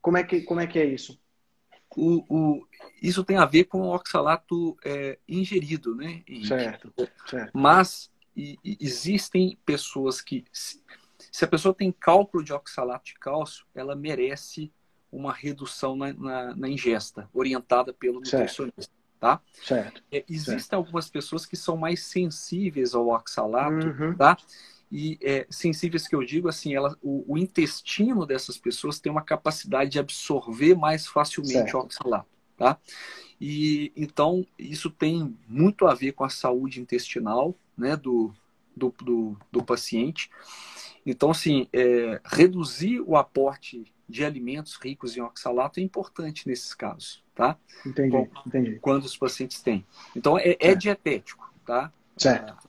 Como 0.00 0.16
é 0.16 0.22
que, 0.22 0.42
como 0.42 0.60
é, 0.60 0.66
que 0.66 0.78
é 0.78 0.84
isso? 0.84 1.20
O, 1.98 2.24
o, 2.28 2.68
isso 3.02 3.24
tem 3.24 3.36
a 3.36 3.44
ver 3.44 3.64
com 3.64 3.80
o 3.80 3.94
oxalato 3.94 4.76
é, 4.84 5.18
ingerido, 5.28 5.94
né? 5.94 6.22
Certo, 6.46 6.92
certo. 7.26 7.50
Mas 7.52 8.10
e, 8.36 8.58
existem 8.80 9.58
pessoas 9.64 10.20
que, 10.20 10.44
se, 10.52 10.82
se, 11.30 11.44
a 11.44 11.48
pessoa 11.48 11.74
tem 11.74 11.90
cálculo 11.90 12.44
de 12.44 12.52
oxalato 12.52 13.06
de 13.06 13.14
cálcio, 13.14 13.66
ela 13.74 13.96
merece 13.96 14.72
uma 15.10 15.32
redução 15.32 15.96
na, 15.96 16.12
na, 16.12 16.56
na 16.56 16.68
ingesta, 16.68 17.28
orientada 17.32 17.92
pelo 17.92 18.20
nutricionista. 18.20 18.82
Certo 18.82 18.98
tá? 19.18 19.40
Certo. 19.62 20.02
É, 20.10 20.24
existem 20.28 20.58
certo. 20.58 20.74
algumas 20.74 21.10
pessoas 21.10 21.44
que 21.44 21.56
são 21.56 21.76
mais 21.76 22.04
sensíveis 22.04 22.94
ao 22.94 23.08
oxalato, 23.08 23.86
uhum. 23.88 24.14
tá? 24.14 24.36
E 24.90 25.18
é, 25.22 25.46
sensíveis 25.50 26.08
que 26.08 26.16
eu 26.16 26.24
digo 26.24 26.48
assim, 26.48 26.74
ela, 26.74 26.96
o, 27.02 27.34
o, 27.34 27.36
intestino 27.36 28.24
dessas 28.24 28.56
pessoas 28.56 28.98
tem 28.98 29.12
uma 29.12 29.22
capacidade 29.22 29.90
de 29.90 29.98
absorver 29.98 30.74
mais 30.74 31.06
facilmente 31.06 31.52
certo. 31.52 31.76
o 31.76 31.80
oxalato, 31.80 32.28
tá? 32.56 32.78
E 33.40 33.92
então 33.94 34.46
isso 34.58 34.90
tem 34.90 35.36
muito 35.46 35.86
a 35.86 35.94
ver 35.94 36.12
com 36.12 36.24
a 36.24 36.30
saúde 36.30 36.80
intestinal, 36.80 37.54
né, 37.76 37.96
do, 37.96 38.32
do, 38.74 38.94
do, 39.02 39.36
do 39.52 39.62
paciente. 39.62 40.30
Então, 41.04 41.30
assim, 41.30 41.68
é, 41.72 42.20
reduzir 42.24 43.00
o 43.00 43.16
aporte 43.16 43.84
de 44.08 44.24
alimentos 44.24 44.76
ricos 44.76 45.16
em 45.16 45.20
oxalato 45.20 45.80
é 45.80 45.82
importante 45.82 46.48
nesses 46.48 46.74
casos, 46.74 47.22
tá? 47.34 47.58
Entendi, 47.84 48.28
entendi. 48.46 48.78
Quando 48.80 49.04
os 49.04 49.16
pacientes 49.16 49.60
têm. 49.60 49.86
Então, 50.16 50.38
é, 50.38 50.56
é 50.58 50.74
dietético, 50.74 51.52
tá? 51.64 51.92
Certo. 52.16 52.67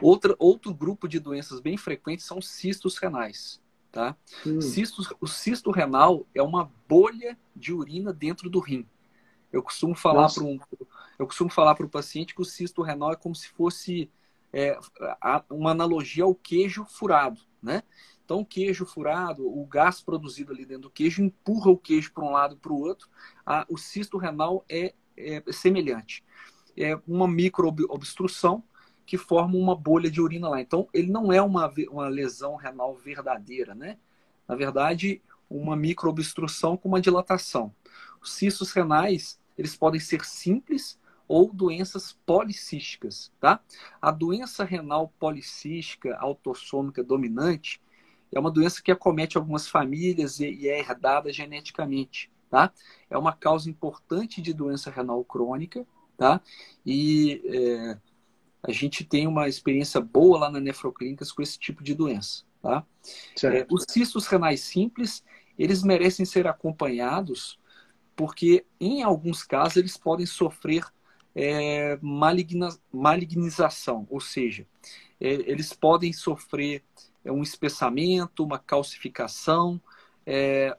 Outra, 0.00 0.34
outro 0.38 0.74
grupo 0.74 1.08
de 1.08 1.18
doenças 1.18 1.60
bem 1.60 1.76
frequentes 1.76 2.26
são 2.26 2.40
cistos 2.40 2.96
renais, 2.98 3.60
tá? 3.90 4.16
Hum. 4.46 4.60
Cistos, 4.60 5.12
o 5.20 5.26
cisto 5.26 5.70
renal 5.70 6.26
é 6.34 6.42
uma 6.42 6.70
bolha 6.88 7.38
de 7.54 7.72
urina 7.72 8.12
dentro 8.12 8.48
do 8.48 8.60
rim. 8.60 8.86
Eu 9.52 9.62
costumo 9.62 9.94
falar 9.94 10.32
para 10.32 10.44
um, 10.44 10.58
eu 11.18 11.26
costumo 11.26 11.50
falar 11.50 11.74
para 11.74 11.86
o 11.86 11.90
paciente 11.90 12.34
que 12.34 12.40
o 12.40 12.44
cisto 12.44 12.82
renal 12.82 13.12
é 13.12 13.16
como 13.16 13.34
se 13.34 13.48
fosse 13.48 14.10
é, 14.52 14.78
uma 15.50 15.72
analogia 15.72 16.24
ao 16.24 16.34
queijo 16.34 16.84
furado, 16.84 17.40
né? 17.62 17.82
Então, 18.24 18.42
o 18.42 18.46
queijo 18.46 18.86
furado, 18.86 19.44
o 19.44 19.66
gás 19.66 20.00
produzido 20.00 20.52
ali 20.52 20.64
dentro 20.64 20.82
do 20.82 20.90
queijo 20.90 21.20
empurra 21.20 21.68
o 21.68 21.76
queijo 21.76 22.12
para 22.12 22.24
um 22.24 22.30
lado 22.30 22.54
e 22.54 22.58
para 22.58 22.72
o 22.72 22.80
outro. 22.80 23.08
o 23.68 23.76
cisto 23.76 24.16
renal 24.18 24.64
é, 24.68 24.94
é, 25.16 25.42
semelhante. 25.50 26.22
É 26.76 26.96
uma 27.08 27.26
microobstrução 27.26 28.62
que 29.10 29.18
forma 29.18 29.56
uma 29.56 29.74
bolha 29.74 30.08
de 30.08 30.20
urina 30.20 30.48
lá. 30.48 30.60
Então, 30.60 30.88
ele 30.94 31.10
não 31.10 31.32
é 31.32 31.42
uma, 31.42 31.68
uma 31.90 32.06
lesão 32.06 32.54
renal 32.54 32.94
verdadeira, 32.94 33.74
né? 33.74 33.98
Na 34.46 34.54
verdade, 34.54 35.20
uma 35.50 35.74
microobstrução 35.74 36.76
com 36.76 36.88
uma 36.88 37.00
dilatação. 37.00 37.74
Os 38.22 38.34
cistos 38.34 38.70
renais, 38.70 39.36
eles 39.58 39.74
podem 39.74 39.98
ser 39.98 40.24
simples 40.24 40.96
ou 41.26 41.52
doenças 41.52 42.16
policísticas, 42.24 43.32
tá? 43.40 43.58
A 44.00 44.12
doença 44.12 44.62
renal 44.62 45.12
policística 45.18 46.16
autossômica 46.16 47.02
dominante, 47.02 47.82
é 48.30 48.38
uma 48.38 48.48
doença 48.48 48.80
que 48.80 48.92
acomete 48.92 49.36
algumas 49.36 49.66
famílias 49.66 50.38
e, 50.38 50.68
é 50.68 50.78
herdada 50.78 51.32
geneticamente, 51.32 52.30
tá? 52.48 52.72
É 53.10 53.18
uma 53.18 53.32
causa 53.32 53.68
importante 53.68 54.40
de 54.40 54.54
doença 54.54 54.88
renal 54.88 55.24
crônica, 55.24 55.84
tá? 56.16 56.40
E 56.86 57.42
é, 57.44 58.09
a 58.62 58.72
gente 58.72 59.04
tem 59.04 59.26
uma 59.26 59.48
experiência 59.48 60.00
boa 60.00 60.38
lá 60.38 60.50
na 60.50 60.60
Nefroclínicas 60.60 61.32
com 61.32 61.42
esse 61.42 61.58
tipo 61.58 61.82
de 61.82 61.94
doença, 61.94 62.44
tá? 62.62 62.84
É, 63.42 63.66
os 63.70 63.84
cistos 63.88 64.26
renais 64.26 64.60
simples, 64.60 65.24
eles 65.58 65.82
merecem 65.82 66.26
ser 66.26 66.46
acompanhados 66.46 67.58
porque, 68.14 68.66
em 68.78 69.02
alguns 69.02 69.42
casos, 69.42 69.78
eles 69.78 69.96
podem 69.96 70.26
sofrer 70.26 70.84
é, 71.34 71.98
maligna, 72.02 72.68
malignização, 72.92 74.06
ou 74.10 74.20
seja, 74.20 74.66
é, 75.18 75.28
eles 75.28 75.72
podem 75.72 76.12
sofrer 76.12 76.82
é, 77.24 77.32
um 77.32 77.42
espessamento, 77.42 78.44
uma 78.44 78.58
calcificação, 78.58 79.80
é, 80.26 80.76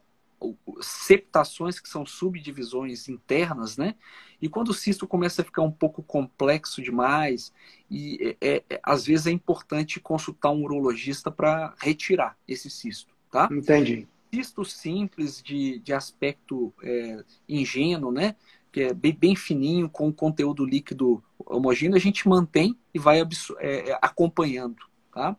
septações, 0.82 1.80
que 1.80 1.90
são 1.90 2.06
subdivisões 2.06 3.08
internas, 3.08 3.78
né? 3.78 3.96
E 4.42 4.50
quando 4.50 4.70
o 4.70 4.74
cisto 4.74 5.08
começa 5.08 5.42
a 5.42 5.46
ficar 5.46 5.62
um 5.62 5.72
pouco 5.72 6.02
complexo 6.02 6.82
demais, 6.82 7.54
e 7.90 8.36
é, 8.42 8.64
é, 8.70 8.80
às 8.84 9.06
vezes 9.06 9.28
é 9.28 9.32
importante 9.32 10.00
consultar 10.00 10.52
um 10.52 10.64
urologista 10.64 11.30
para 11.30 11.74
retirar 11.80 12.38
esse 12.48 12.70
cisto, 12.70 13.14
tá? 13.30 13.48
Entendi. 13.52 14.08
Cisto 14.34 14.66
simples, 14.66 15.42
de, 15.44 15.80
de 15.80 15.94
aspecto 15.94 16.74
é, 16.82 17.24
ingênuo, 17.48 18.12
né? 18.12 18.36
Que 18.72 18.84
é 18.84 18.94
bem, 18.94 19.14
bem 19.14 19.36
fininho, 19.36 19.90
com 19.90 20.12
conteúdo 20.12 20.66
líquido 20.66 21.24
homogêneo, 21.46 21.96
a 21.96 22.00
gente 22.00 22.28
mantém 22.28 22.76
e 22.94 23.00
vai 23.00 23.22
é, 23.60 24.00
acompanhando, 24.02 24.78
tá? 25.14 25.36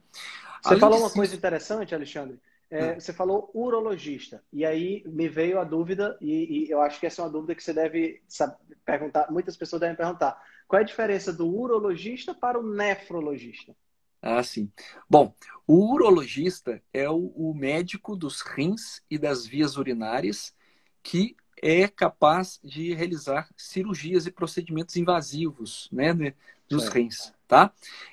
Você 0.63 0.69
Além 0.69 0.81
falou 0.81 0.99
uma 0.99 1.07
cisto... 1.07 1.17
coisa 1.17 1.35
interessante, 1.35 1.95
Alexandre 1.95 2.39
é, 2.73 2.95
você 2.95 3.13
falou 3.13 3.51
urologista, 3.53 4.43
e 4.51 4.65
aí 4.65 5.03
me 5.07 5.29
veio 5.29 5.61
a 5.61 5.65
dúvida, 5.65 6.17
e, 6.23 6.65
e, 6.65 6.71
eu 6.71 6.81
acho 6.81 6.99
que 6.99 7.07
essa 7.07 7.21
é 7.21 7.25
uma 7.27 7.31
dúvida 7.31 7.55
que 7.55 7.63
você 7.63 7.75
deve 7.75 8.23
saber, 8.27 8.57
perguntar, 8.83 9.31
muitas 9.31 9.59
pessoas 9.59 9.81
devem 9.81 9.95
perguntar. 9.95 10.43
Qual 10.67 10.81
é 10.81 10.83
a 10.83 10.87
diferença 10.87 11.31
do 11.31 11.47
urologista 11.47 12.35
para 12.35 12.59
o 12.59 12.63
nefrologista? 12.63 13.77
Ah, 14.23 14.43
sim. 14.43 14.73
Bom, 15.11 15.35
o 15.67 15.93
urologista 15.93 16.83
é 16.95 17.11
o, 17.11 17.27
o 17.37 17.53
médico 17.53 18.17
dos 18.17 18.41
rins 18.41 19.03
e 19.11 19.19
das 19.19 19.45
vias 19.45 19.77
urinárias 19.77 20.55
que 21.03 21.37
é 21.61 21.87
capaz 21.87 22.59
de 22.65 22.95
realizar 22.95 23.51
cirurgias 23.55 24.27
e 24.27 24.31
procedimentos 24.31 24.97
invasivos 24.97 25.91
né, 25.93 26.15
né 26.15 26.35
dos 26.69 26.89
rins, 26.89 27.35
tá? 27.47 27.71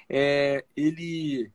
É, 0.09 0.65
ele 0.75 1.49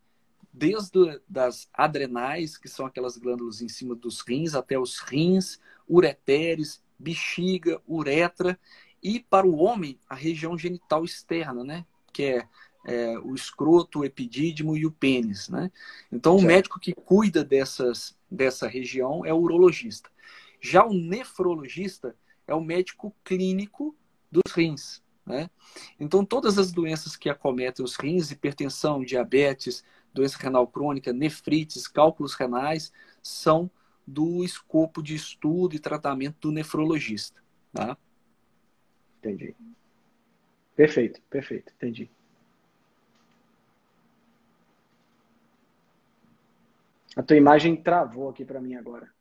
desde 0.55 1.21
das 1.29 1.69
adrenais, 1.75 2.57
que 2.57 2.69
são 2.69 2.87
aquelas 2.87 3.17
glândulas 3.17 3.61
em 3.61 3.69
cima 3.69 3.93
dos 3.93 4.21
rins, 4.21 4.55
até 4.55 4.79
os 4.79 5.01
rins, 5.01 5.59
ureteres, 5.91 6.81
bexiga, 6.97 7.83
uretra, 7.89 8.59
e 9.03 9.19
para 9.19 9.47
o 9.47 9.57
homem, 9.57 9.99
a 10.09 10.15
região 10.15 10.57
genital 10.57 11.05
externa, 11.05 11.65
né? 11.65 11.85
Que 12.13 12.23
é, 12.23 12.49
é 12.87 13.19
o 13.19 13.35
escroto, 13.35 13.99
o 13.99 14.05
epidídimo 14.05 14.77
e 14.77 14.87
o 14.87 14.93
pênis, 14.93 15.49
né? 15.49 15.73
Então, 16.11 16.37
o 16.37 16.43
médico 16.43 16.79
que 16.79 16.95
cuida 16.95 17.45
dessas, 17.45 18.17
dessa 18.31 18.69
região 18.69 19.27
é 19.27 19.35
o 19.35 19.39
urologista. 19.39 20.09
Já 20.61 20.87
o 20.87 20.95
nefrologista 20.95 22.17
é 22.47 22.55
o 22.55 22.61
médico 22.61 23.15
clínico 23.25 23.95
dos 24.31 24.53
rins, 24.53 25.03
né? 25.27 25.51
Então, 25.99 26.25
todas 26.25 26.59
as 26.59 26.71
doenças 26.71 27.17
que 27.17 27.29
acometem 27.29 27.85
os 27.85 27.97
rins, 27.97 28.31
hipertensão, 28.31 29.05
diabetes, 29.05 29.85
doença 30.15 30.39
renal 30.39 30.67
crônica, 30.67 31.13
nefrites, 31.13 31.89
cálculos 31.89 32.35
renais, 32.35 32.93
são 33.23 33.71
do 34.07 34.45
escopo 34.45 35.03
de 35.03 35.15
estudo 35.15 35.75
e 35.75 35.79
tratamento 35.79 36.37
do 36.41 36.53
nefrologista. 36.53 37.43
Tá? 37.73 37.97
Entendi. 39.19 39.55
Perfeito, 40.77 41.21
perfeito, 41.29 41.73
entendi. 41.75 42.11
A 47.17 47.23
tua 47.23 47.37
imagem 47.37 47.77
travou 47.77 48.29
aqui 48.29 48.45
para 48.45 48.61
mim 48.61 48.75
agora. 48.75 49.13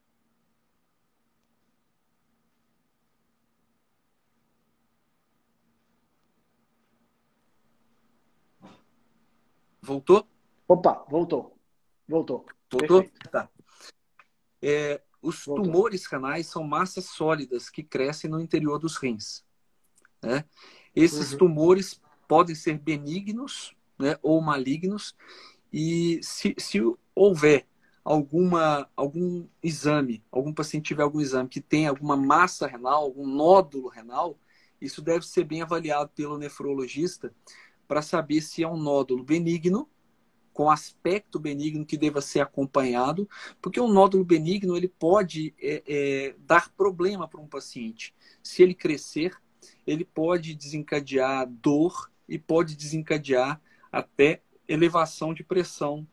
Voltou? 9.82 10.33
Opa, 10.74 11.05
voltou. 11.07 11.55
Voltou. 12.07 12.45
Voltou? 12.71 13.03
Perfeito. 13.03 13.30
Tá. 13.30 13.47
É, 14.59 14.99
os 15.21 15.45
voltou. 15.45 15.65
tumores 15.65 16.07
renais 16.07 16.47
são 16.47 16.63
massas 16.63 17.05
sólidas 17.05 17.69
que 17.69 17.84
crescem 17.84 18.28
no 18.28 18.41
interior 18.41 18.80
dos 18.80 18.97
rins. 18.97 19.45
Né? 20.19 20.43
Esses 20.95 21.34
uhum. 21.34 21.38
tumores 21.38 22.01
podem 22.28 22.55
ser 22.55 22.80
benignos 22.80 23.76
né, 23.99 24.17
ou 24.24 24.41
malignos, 24.41 25.15
e 25.71 26.19
se, 26.24 26.55
se 26.57 26.80
houver 27.13 27.67
alguma, 28.03 28.89
algum 28.97 29.47
exame, 29.61 30.24
algum 30.32 30.51
paciente 30.51 30.88
tiver 30.88 31.03
algum 31.03 31.21
exame 31.21 31.49
que 31.49 31.61
tem 31.61 31.86
alguma 31.86 32.17
massa 32.17 32.65
renal, 32.65 33.03
algum 33.03 33.28
nódulo 33.28 33.89
renal, 33.89 34.39
isso 34.82 35.03
deve 35.03 35.24
ser 35.28 35.43
bem 35.43 35.61
avaliado 35.61 36.09
pelo 36.15 36.39
nefrologista 36.39 37.32
para 37.88 38.01
saber 38.01 38.41
se 38.41 38.63
é 38.63 38.67
um 38.67 38.78
nódulo 38.78 39.24
benigno 39.24 39.88
com 40.54 40.70
aspecto 40.70 41.39
benigno 41.39 41.86
que 41.86 41.97
deva 41.97 42.22
ser 42.22 42.39
acompanhado, 42.39 43.28
porque 43.62 43.82
um 43.82 43.91
nódulo 43.91 44.24
benigno 44.24 44.78
ele 44.78 44.88
pode 44.88 45.54
é, 45.60 45.84
é, 45.88 46.36
dar 46.39 46.72
problema 46.72 47.28
para 47.28 47.41
um 47.41 47.47
paciente. 47.47 48.14
Se 48.41 48.62
ele 48.62 48.74
crescer, 48.74 49.36
ele 49.86 50.06
pode 50.06 50.54
desencadear 50.54 51.47
dor 51.49 52.12
e 52.30 52.38
pode 52.38 52.76
desencadear 52.76 53.60
até 53.91 54.41
elevação 54.68 55.34
de 55.34 55.43
pressão 55.43 56.08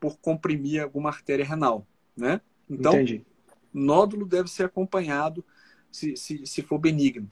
por 0.00 0.18
comprimir 0.18 0.82
alguma 0.82 1.10
artéria 1.10 1.44
renal, 1.44 1.86
né? 2.16 2.40
Então, 2.68 2.94
Entendi. 2.94 3.24
nódulo 3.72 4.26
deve 4.26 4.48
ser 4.48 4.64
acompanhado 4.64 5.44
se, 5.90 6.16
se, 6.16 6.46
se 6.46 6.62
for 6.62 6.78
benigno. 6.78 7.30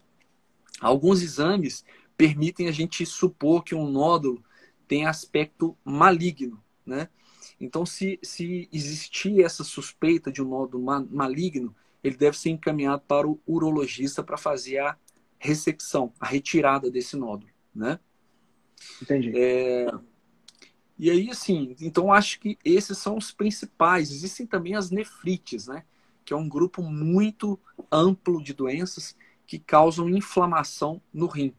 Alguns 0.80 1.22
exames 1.22 1.84
permitem 2.16 2.68
a 2.68 2.72
gente 2.72 3.04
supor 3.04 3.64
que 3.64 3.74
um 3.74 3.90
nódulo 3.90 4.42
tem 4.92 5.06
aspecto 5.06 5.74
maligno, 5.82 6.62
né? 6.84 7.08
Então, 7.58 7.86
se, 7.86 8.18
se 8.22 8.68
existir 8.70 9.42
essa 9.42 9.64
suspeita 9.64 10.30
de 10.30 10.42
um 10.42 10.48
nódulo 10.50 10.84
maligno, 11.10 11.74
ele 12.04 12.14
deve 12.14 12.38
ser 12.38 12.50
encaminhado 12.50 13.02
para 13.08 13.26
o 13.26 13.40
urologista 13.46 14.22
para 14.22 14.36
fazer 14.36 14.80
a 14.80 14.98
ressecção, 15.38 16.12
a 16.20 16.26
retirada 16.26 16.90
desse 16.90 17.16
nódulo, 17.16 17.50
né? 17.74 17.98
Entendi. 19.00 19.32
É... 19.34 19.90
E 20.98 21.10
aí, 21.10 21.30
assim, 21.30 21.74
então 21.80 22.12
acho 22.12 22.38
que 22.38 22.58
esses 22.62 22.98
são 22.98 23.16
os 23.16 23.32
principais. 23.32 24.10
Existem 24.10 24.46
também 24.46 24.74
as 24.74 24.90
nefrites, 24.90 25.68
né? 25.68 25.86
Que 26.22 26.34
é 26.34 26.36
um 26.36 26.50
grupo 26.50 26.82
muito 26.82 27.58
amplo 27.90 28.42
de 28.42 28.52
doenças 28.52 29.16
que 29.46 29.58
causam 29.58 30.10
inflamação 30.10 31.00
no 31.14 31.26
rim. 31.26 31.54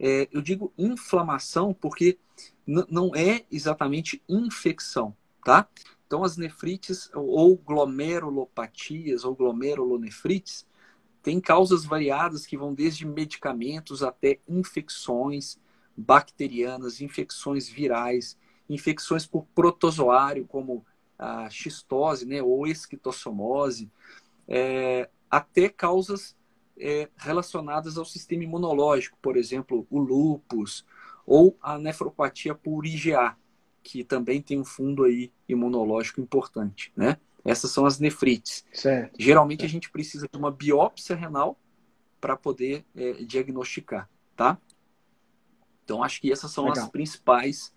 É, 0.00 0.28
eu 0.32 0.42
digo 0.42 0.72
inflamação 0.76 1.72
porque 1.72 2.18
não 2.66 3.14
é 3.14 3.44
exatamente 3.50 4.22
infecção, 4.28 5.16
tá? 5.44 5.68
Então, 6.06 6.24
as 6.24 6.36
nefrites 6.36 7.10
ou 7.14 7.56
glomerulopatias 7.56 9.24
ou 9.24 9.34
glomerulonefrites 9.34 10.66
têm 11.22 11.40
causas 11.40 11.84
variadas 11.84 12.46
que 12.46 12.56
vão 12.56 12.74
desde 12.74 13.06
medicamentos 13.06 14.02
até 14.02 14.38
infecções 14.48 15.58
bacterianas, 15.96 17.00
infecções 17.00 17.68
virais, 17.68 18.38
infecções 18.68 19.26
por 19.26 19.46
protozoário, 19.54 20.46
como 20.46 20.84
a 21.18 21.48
xistose 21.48 22.26
né, 22.26 22.42
ou 22.42 22.66
esquistossomose, 22.66 23.90
é, 24.46 25.08
até 25.30 25.68
causas 25.68 26.36
é, 26.78 27.08
relacionadas 27.16 27.96
ao 27.96 28.04
sistema 28.04 28.44
imunológico, 28.44 29.18
por 29.20 29.36
exemplo, 29.36 29.86
o 29.90 29.98
lúpus, 29.98 30.84
ou 31.26 31.58
a 31.60 31.76
nefropatia 31.78 32.54
por 32.54 32.86
IgA, 32.86 33.36
que 33.82 34.04
também 34.04 34.40
tem 34.40 34.60
um 34.60 34.64
fundo 34.64 35.04
aí 35.04 35.32
imunológico 35.48 36.20
importante, 36.20 36.92
né? 36.96 37.18
Essas 37.44 37.70
são 37.70 37.86
as 37.86 37.98
nefrites. 37.98 38.64
Certo. 38.72 39.14
Geralmente 39.18 39.60
certo. 39.60 39.70
a 39.70 39.72
gente 39.72 39.90
precisa 39.90 40.28
de 40.30 40.36
uma 40.36 40.50
biópsia 40.50 41.14
renal 41.14 41.58
para 42.20 42.36
poder 42.36 42.84
é, 42.94 43.12
diagnosticar, 43.24 44.08
tá? 44.34 44.58
Então 45.84 46.02
acho 46.02 46.20
que 46.20 46.32
essas 46.32 46.50
são 46.50 46.64
Legal. 46.64 46.84
as 46.84 46.90
principais 46.90 47.72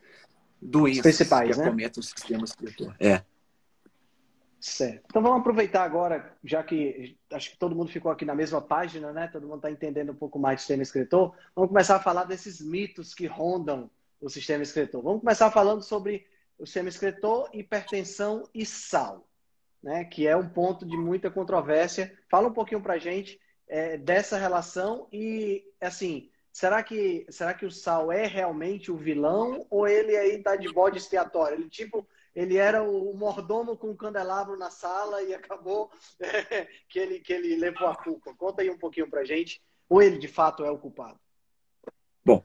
doenças 0.62 1.02
principais, 1.02 1.52
que 1.52 1.58
né? 1.58 1.68
acometem 1.68 2.02
o 2.02 2.04
sistema 2.04 2.42
respiratório. 2.42 2.96
É. 3.00 3.24
Certo. 4.60 5.06
Então 5.06 5.22
vamos 5.22 5.40
aproveitar 5.40 5.84
agora, 5.84 6.36
já 6.44 6.62
que 6.62 7.18
acho 7.32 7.52
que 7.52 7.58
todo 7.58 7.76
mundo 7.76 7.92
ficou 7.92 8.12
aqui 8.12 8.26
na 8.26 8.36
mesma 8.36 8.62
página, 8.62 9.14
né? 9.14 9.30
Todo 9.32 9.48
mundo 9.48 9.58
está 9.58 9.72
entendendo 9.72 10.12
um 10.12 10.16
pouco 10.16 10.38
mais 10.38 10.58
do 10.58 10.60
sistema 10.60 10.84
escritor. 10.84 11.34
Vamos 11.56 11.70
começar 11.70 11.96
a 11.96 12.02
falar 12.02 12.26
desses 12.26 12.60
mitos 12.60 13.14
que 13.14 13.26
rondam 13.26 13.90
o 14.20 14.30
sistema 14.30 14.62
escritor. 14.62 15.02
Vamos 15.02 15.22
começar 15.22 15.50
falando 15.50 15.82
sobre 15.82 16.28
o 16.58 16.66
sistema 16.66 16.90
escritor, 16.90 17.50
hipertensão 17.54 18.44
e 18.54 18.66
sal, 18.66 19.26
né? 19.82 20.04
Que 20.04 20.28
é 20.28 20.36
um 20.36 20.50
ponto 20.50 20.86
de 20.86 20.98
muita 20.98 21.32
controvérsia. 21.32 22.14
Fala 22.30 22.50
um 22.50 22.54
pouquinho 22.54 22.82
para 22.82 22.98
gente 22.98 23.40
é, 23.66 23.98
dessa 23.98 24.38
relação 24.38 25.08
e, 25.14 25.64
assim, 25.80 26.30
será 26.52 26.84
que 26.84 27.26
será 27.30 27.54
que 27.54 27.66
o 27.66 27.72
sal 27.72 28.12
é 28.12 28.28
realmente 28.28 28.92
o 28.92 28.98
vilão 28.98 29.66
ou 29.70 29.88
ele 29.88 30.18
aí 30.18 30.36
está 30.36 30.58
de 30.58 30.70
bode 30.74 30.98
expiatório? 30.98 31.58
Ele 31.58 31.70
tipo 31.70 32.06
ele 32.36 32.58
era 32.58 32.84
o 32.84 33.14
mordomo 33.16 33.76
com 33.76 33.90
o 33.90 33.96
candelabro 33.96 34.58
na 34.58 34.70
sala 34.70 35.22
e 35.24 35.34
acabou 35.34 35.92
que, 36.88 37.00
ele, 37.00 37.20
que 37.20 37.34
ele 37.34 37.56
levou 37.56 37.88
a 37.88 37.96
culpa. 37.96 38.34
Conta 38.36 38.62
aí 38.62 38.70
um 38.70 38.78
pouquinho 38.78 39.10
pra 39.10 39.26
gente, 39.26 39.62
ou 39.88 40.02
ele 40.02 40.18
de 40.18 40.28
fato 40.28 40.64
é 40.64 40.72
o 40.72 40.78
culpado? 40.78 41.20
Bom, 42.24 42.44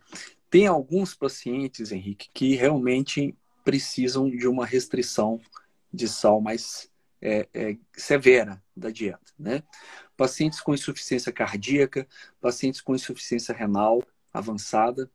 tem 0.48 0.66
alguns 0.66 1.14
pacientes, 1.14 1.92
Henrique, 1.92 2.30
que 2.32 2.54
realmente 2.54 3.36
precisam 3.64 4.30
de 4.30 4.46
uma 4.46 4.64
restrição 4.64 5.40
de 5.92 6.08
sal 6.08 6.40
mais 6.40 6.90
é, 7.20 7.48
é, 7.54 7.76
severa 7.96 8.62
da 8.76 8.90
dieta, 8.90 9.32
né? 9.38 9.62
Pacientes 10.16 10.60
com 10.60 10.74
insuficiência 10.74 11.32
cardíaca, 11.32 12.06
pacientes 12.40 12.80
com 12.80 12.94
insuficiência 12.94 13.54
renal 13.54 14.02
avançada, 14.32 15.10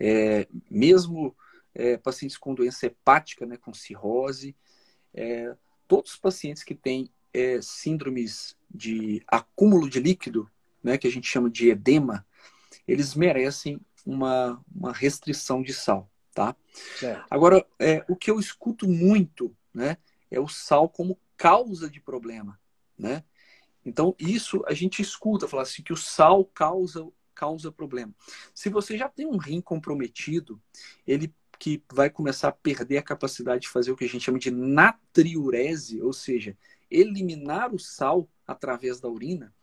é, 0.00 0.48
mesmo 0.70 1.36
é, 1.74 1.96
pacientes 1.96 2.36
com 2.36 2.54
doença 2.54 2.86
hepática, 2.86 3.46
né, 3.46 3.56
com 3.56 3.72
cirrose, 3.72 4.56
é, 5.14 5.54
todos 5.86 6.12
os 6.12 6.18
pacientes 6.18 6.62
que 6.62 6.74
têm 6.74 7.10
é, 7.32 7.60
síndromes 7.62 8.56
de 8.70 9.22
acúmulo 9.26 9.88
de 9.88 10.00
líquido, 10.00 10.50
né, 10.82 10.98
que 10.98 11.06
a 11.06 11.10
gente 11.10 11.28
chama 11.28 11.50
de 11.50 11.70
edema, 11.70 12.26
eles 12.86 13.14
merecem 13.14 13.80
uma, 14.04 14.62
uma 14.74 14.92
restrição 14.92 15.62
de 15.62 15.72
sal, 15.72 16.10
tá? 16.34 16.56
Certo. 16.98 17.24
Agora, 17.30 17.64
é, 17.78 18.04
o 18.08 18.16
que 18.16 18.30
eu 18.30 18.40
escuto 18.40 18.88
muito, 18.88 19.54
né, 19.72 19.96
é 20.30 20.40
o 20.40 20.48
sal 20.48 20.88
como 20.88 21.18
causa 21.36 21.88
de 21.88 22.00
problema, 22.00 22.58
né? 22.98 23.24
Então, 23.84 24.14
isso 24.18 24.62
a 24.66 24.74
gente 24.74 25.02
escuta, 25.02 25.48
falar 25.48 25.64
assim, 25.64 25.82
que 25.82 25.92
o 25.92 25.96
sal 25.96 26.44
causa, 26.44 27.06
causa 27.34 27.72
problema. 27.72 28.14
Se 28.54 28.68
você 28.68 28.96
já 28.96 29.08
tem 29.08 29.26
um 29.26 29.36
rim 29.36 29.60
comprometido, 29.60 30.60
ele 31.06 31.34
que 31.62 31.80
vai 31.92 32.10
começar 32.10 32.48
a 32.48 32.52
perder 32.52 32.98
a 32.98 33.02
capacidade 33.04 33.62
de 33.62 33.68
fazer 33.68 33.92
o 33.92 33.96
que 33.96 34.04
a 34.04 34.08
gente 34.08 34.24
chama 34.24 34.36
de 34.36 34.50
natriurese, 34.50 36.02
ou 36.02 36.12
seja, 36.12 36.58
eliminar 36.90 37.72
o 37.72 37.78
sal 37.78 38.28
através 38.44 39.00
da 39.00 39.08
urina, 39.08 39.54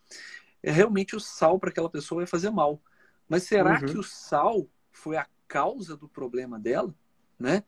é 0.64 0.72
realmente 0.72 1.14
o 1.14 1.20
sal 1.20 1.60
para 1.60 1.72
aquela 1.72 1.90
pessoa 1.90 2.20
vai 2.20 2.26
fazer 2.26 2.52
mal. 2.52 2.82
Mas 3.28 3.44
será 3.44 3.82
uhum. 3.82 3.86
que 3.86 3.98
o 3.98 4.04
sal 4.04 4.66
foi 4.94 5.18
a 5.18 5.28
causa 5.46 5.98
do 5.98 6.08
problema 6.08 6.58
dela? 6.58 6.96
Né? 7.38 7.66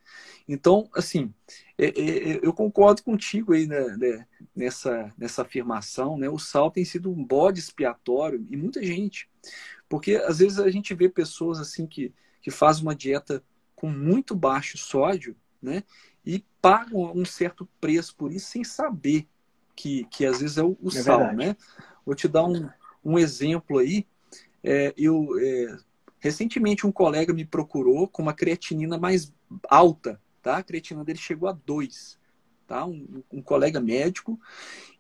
Então, 0.48 0.90
assim, 0.96 1.34
é, 1.78 1.88
é, 1.88 2.32
é 2.32 2.40
eu 2.42 2.54
concordo 2.54 3.04
contigo 3.04 3.52
aí 3.52 3.68
né, 3.68 3.98
né, 3.98 4.28
nessa, 4.56 5.14
nessa 5.18 5.42
afirmação, 5.42 6.18
né? 6.18 6.30
O 6.30 6.40
sal 6.40 6.72
tem 6.72 6.86
sido 6.86 7.12
um 7.12 7.22
bode 7.22 7.60
expiatório 7.60 8.48
e 8.50 8.56
muita 8.56 8.82
gente, 8.82 9.30
porque 9.90 10.16
às 10.16 10.40
vezes 10.40 10.58
a 10.58 10.72
gente 10.72 10.94
vê 10.94 11.10
pessoas 11.10 11.60
assim 11.60 11.86
que, 11.86 12.14
que 12.42 12.50
fazem 12.50 12.84
uma 12.84 12.96
dieta 12.96 13.44
com 13.82 13.90
muito 13.90 14.36
baixo 14.36 14.78
sódio, 14.78 15.36
né? 15.60 15.84
E 16.24 16.46
pagam 16.62 17.12
um 17.16 17.26
certo 17.26 17.68
preço 17.80 18.16
por 18.16 18.32
isso 18.32 18.52
sem 18.52 18.64
saber 18.64 19.28
que, 19.76 20.04
que 20.04 20.24
às 20.24 20.40
vezes 20.40 20.60
é 20.60 20.64
o, 20.64 20.78
o 20.80 20.90
é 20.90 20.92
sal, 20.92 21.18
verdade. 21.18 21.38
né? 21.38 21.58
Vou 22.06 22.14
te 22.14 22.28
dar 22.28 22.46
um, 22.46 22.70
um 23.04 23.18
exemplo 23.18 23.80
aí. 23.80 24.06
É, 24.64 24.94
eu 24.96 25.30
é, 25.40 25.78
recentemente 26.20 26.86
um 26.86 26.92
colega 26.92 27.34
me 27.34 27.44
procurou 27.44 28.08
com 28.08 28.22
uma 28.22 28.36
creatinina 28.36 29.00
mais 29.00 29.34
alta, 29.68 30.22
tá? 30.44 30.58
A 30.58 30.64
creatina 30.64 31.04
dele 31.04 31.18
chegou 31.18 31.50
a 31.50 31.52
2, 31.52 32.20
tá? 32.68 32.86
Um, 32.86 33.24
um, 33.34 33.42
colega 33.42 33.82
médico. 33.82 34.40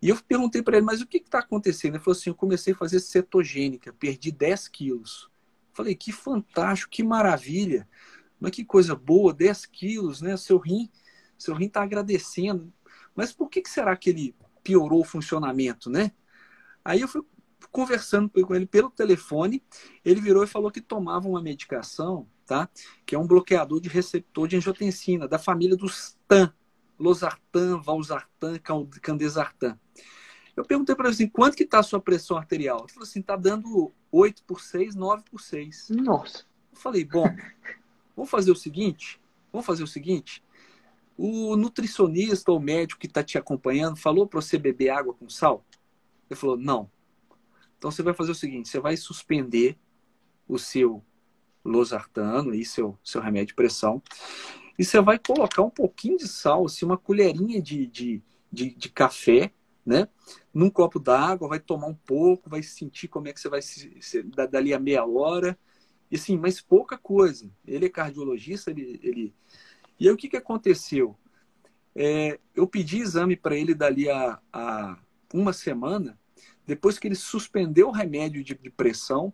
E 0.01 0.09
eu 0.09 0.17
perguntei 0.27 0.63
para 0.63 0.77
ele, 0.77 0.87
mas 0.87 1.01
o 1.01 1.07
que 1.07 1.17
está 1.17 1.37
acontecendo? 1.37 1.93
Ele 1.93 2.03
falou 2.03 2.17
assim, 2.17 2.31
eu 2.31 2.35
comecei 2.35 2.73
a 2.73 2.77
fazer 2.77 2.99
cetogênica, 2.99 3.93
perdi 3.93 4.31
10 4.31 4.69
quilos. 4.69 5.29
Falei, 5.71 5.93
que 5.93 6.11
fantástico, 6.11 6.89
que 6.89 7.03
maravilha. 7.03 7.87
Mas 8.41 8.51
que 8.51 8.65
coisa 8.65 8.95
boa, 8.95 9.31
10 9.31 9.67
quilos, 9.67 10.19
né? 10.19 10.35
Seu 10.35 10.57
rim, 10.57 10.89
seu 11.37 11.53
rim 11.53 11.67
está 11.67 11.83
agradecendo. 11.83 12.73
Mas 13.15 13.31
por 13.31 13.47
que, 13.49 13.61
que 13.61 13.69
será 13.69 13.95
que 13.95 14.09
ele 14.09 14.35
piorou 14.63 15.01
o 15.01 15.05
funcionamento, 15.05 15.89
né? 15.89 16.11
Aí 16.83 17.01
eu 17.01 17.07
fui 17.07 17.21
conversando 17.71 18.29
com 18.29 18.55
ele 18.55 18.65
pelo 18.65 18.89
telefone, 18.89 19.63
ele 20.03 20.19
virou 20.19 20.43
e 20.43 20.47
falou 20.47 20.71
que 20.71 20.81
tomava 20.81 21.27
uma 21.27 21.41
medicação, 21.41 22.27
tá? 22.45 22.67
Que 23.05 23.13
é 23.13 23.19
um 23.19 23.27
bloqueador 23.27 23.79
de 23.79 23.87
receptor 23.87 24.47
de 24.47 24.57
angiotensina, 24.57 25.27
da 25.27 25.37
família 25.37 25.77
dos 25.77 26.17
TAN, 26.27 26.51
losartan, 26.97 27.79
valsartan, 27.79 28.59
candesartan. 29.01 29.79
Eu 30.55 30.65
perguntei 30.65 30.95
para 30.95 31.05
ele 31.05 31.13
assim, 31.13 31.29
quanto 31.29 31.55
que 31.55 31.63
está 31.63 31.79
a 31.79 31.83
sua 31.83 32.01
pressão 32.01 32.37
arterial? 32.37 32.79
Ele 32.79 32.93
falou 32.93 33.07
assim, 33.07 33.19
está 33.19 33.35
dando 33.35 33.93
8 34.11 34.43
por 34.43 34.59
6, 34.59 34.95
9 34.95 35.23
por 35.29 35.39
6. 35.39 35.89
Nossa. 35.91 36.45
Eu 36.71 36.77
falei, 36.77 37.05
bom, 37.05 37.25
Vamos 38.21 38.29
fazer 38.29 38.51
o 38.51 38.55
seguinte? 38.55 39.19
Vamos 39.51 39.65
fazer 39.65 39.81
o 39.81 39.87
seguinte. 39.87 40.43
O 41.17 41.55
nutricionista 41.55 42.51
ou 42.51 42.59
médico 42.59 43.01
que 43.01 43.07
está 43.07 43.23
te 43.23 43.35
acompanhando 43.35 43.95
falou 43.95 44.27
para 44.27 44.39
você 44.39 44.59
beber 44.59 44.89
água 44.89 45.15
com 45.15 45.27
sal? 45.27 45.65
Ele 46.29 46.39
falou, 46.39 46.55
não. 46.55 46.87
Então 47.79 47.89
você 47.89 48.03
vai 48.03 48.13
fazer 48.13 48.29
o 48.29 48.35
seguinte: 48.35 48.69
você 48.69 48.79
vai 48.79 48.95
suspender 48.95 49.75
o 50.47 50.59
seu 50.59 51.03
losartano 51.65 52.53
e 52.53 52.63
seu, 52.63 52.95
seu 53.03 53.19
remédio 53.19 53.47
de 53.47 53.53
pressão. 53.55 54.03
E 54.77 54.85
você 54.85 55.01
vai 55.01 55.17
colocar 55.17 55.63
um 55.63 55.71
pouquinho 55.71 56.17
de 56.17 56.27
sal, 56.27 56.67
assim, 56.67 56.85
uma 56.85 56.99
colherinha 56.99 57.59
de, 57.59 57.87
de, 57.87 58.21
de, 58.51 58.75
de 58.75 58.89
café, 58.89 59.51
né? 59.83 60.07
Num 60.53 60.69
copo 60.69 60.99
d'água, 60.99 61.47
vai 61.47 61.59
tomar 61.59 61.87
um 61.87 61.95
pouco, 61.95 62.51
vai 62.51 62.61
sentir 62.61 63.07
como 63.07 63.29
é 63.29 63.33
que 63.33 63.39
você 63.39 63.49
vai 63.49 63.63
se, 63.63 63.97
se 63.99 64.21
dali 64.21 64.75
a 64.75 64.79
meia 64.79 65.03
hora 65.03 65.57
e 66.11 66.17
sim, 66.17 66.37
mas 66.37 66.59
pouca 66.59 66.97
coisa. 66.97 67.49
Ele 67.65 67.85
é 67.85 67.89
cardiologista, 67.89 68.69
ele. 68.69 68.99
ele... 69.01 69.33
E 69.99 70.07
aí 70.07 70.13
o 70.13 70.17
que, 70.17 70.27
que 70.27 70.37
aconteceu? 70.37 71.15
É, 71.95 72.39
eu 72.53 72.67
pedi 72.67 72.99
exame 72.99 73.35
para 73.35 73.55
ele 73.55 73.73
dali 73.73 74.09
a, 74.09 74.39
a, 74.51 74.97
uma 75.33 75.53
semana, 75.53 76.19
depois 76.65 76.99
que 76.99 77.07
ele 77.07 77.15
suspendeu 77.15 77.87
o 77.87 77.91
remédio 77.91 78.43
de, 78.43 78.55
de 78.55 78.69
pressão, 78.69 79.33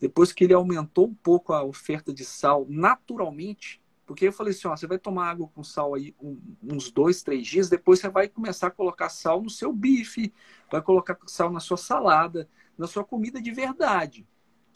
depois 0.00 0.32
que 0.32 0.44
ele 0.44 0.54
aumentou 0.54 1.06
um 1.06 1.14
pouco 1.14 1.52
a 1.52 1.62
oferta 1.62 2.12
de 2.12 2.24
sal 2.24 2.66
naturalmente, 2.68 3.80
porque 4.06 4.26
eu 4.26 4.32
falei 4.32 4.54
assim, 4.54 4.66
ó, 4.66 4.74
você 4.74 4.86
vai 4.86 4.98
tomar 4.98 5.28
água 5.28 5.48
com 5.48 5.62
sal 5.62 5.94
aí 5.94 6.14
uns 6.62 6.90
dois, 6.90 7.22
três 7.22 7.46
dias, 7.46 7.68
depois 7.68 8.00
você 8.00 8.08
vai 8.08 8.26
começar 8.26 8.68
a 8.68 8.70
colocar 8.70 9.10
sal 9.10 9.42
no 9.42 9.50
seu 9.50 9.70
bife, 9.72 10.32
vai 10.70 10.80
colocar 10.80 11.18
sal 11.26 11.52
na 11.52 11.60
sua 11.60 11.76
salada, 11.76 12.48
na 12.76 12.86
sua 12.86 13.04
comida 13.04 13.40
de 13.40 13.50
verdade. 13.50 14.26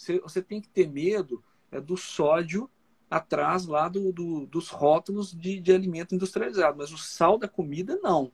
Você, 0.02 0.18
você 0.18 0.42
tem 0.42 0.60
que 0.60 0.68
ter 0.68 0.88
medo 0.88 1.44
é, 1.70 1.80
do 1.80 1.96
sódio 1.96 2.68
atrás 3.08 3.66
lá 3.66 3.88
do, 3.88 4.12
do 4.12 4.46
dos 4.46 4.68
rótulos 4.68 5.32
de, 5.32 5.60
de 5.60 5.72
alimento 5.72 6.12
industrializado, 6.12 6.76
mas 6.76 6.90
o 6.90 6.98
sal 6.98 7.38
da 7.38 7.46
comida 7.46 7.96
não. 8.02 8.32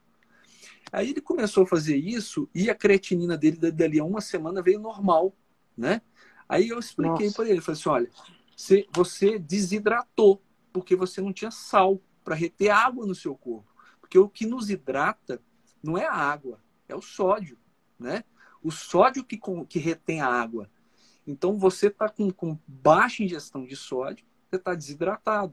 Aí 0.90 1.10
ele 1.10 1.20
começou 1.20 1.64
a 1.64 1.66
fazer 1.66 1.96
isso 1.96 2.48
e 2.54 2.70
a 2.70 2.74
creatinina 2.74 3.36
dele 3.36 3.70
dali 3.70 4.00
a 4.00 4.04
uma 4.04 4.22
semana 4.22 4.62
veio 4.62 4.80
normal, 4.80 5.36
né? 5.76 6.00
Aí 6.48 6.70
eu 6.70 6.78
expliquei 6.78 7.30
para 7.30 7.50
ele, 7.50 7.60
falei 7.60 7.78
assim, 7.78 7.88
olha, 7.90 8.10
você, 8.56 8.86
você 8.90 9.38
desidratou 9.38 10.42
porque 10.72 10.96
você 10.96 11.20
não 11.20 11.34
tinha 11.34 11.50
sal 11.50 12.00
para 12.24 12.34
reter 12.34 12.70
água 12.70 13.06
no 13.06 13.14
seu 13.14 13.36
corpo, 13.36 13.70
porque 14.00 14.18
o 14.18 14.26
que 14.26 14.46
nos 14.46 14.70
hidrata 14.70 15.42
não 15.82 15.98
é 15.98 16.06
a 16.06 16.14
água, 16.14 16.62
é 16.88 16.96
o 16.96 17.02
sódio, 17.02 17.58
né? 17.98 18.24
O 18.62 18.70
sódio 18.70 19.22
que, 19.22 19.38
que 19.68 19.78
retém 19.78 20.22
a 20.22 20.26
água. 20.26 20.70
Então 21.28 21.58
você 21.58 21.88
está 21.88 22.08
com, 22.08 22.30
com 22.30 22.58
baixa 22.66 23.22
ingestão 23.22 23.66
de 23.66 23.76
sódio, 23.76 24.24
você 24.48 24.56
está 24.56 24.74
desidratado. 24.74 25.52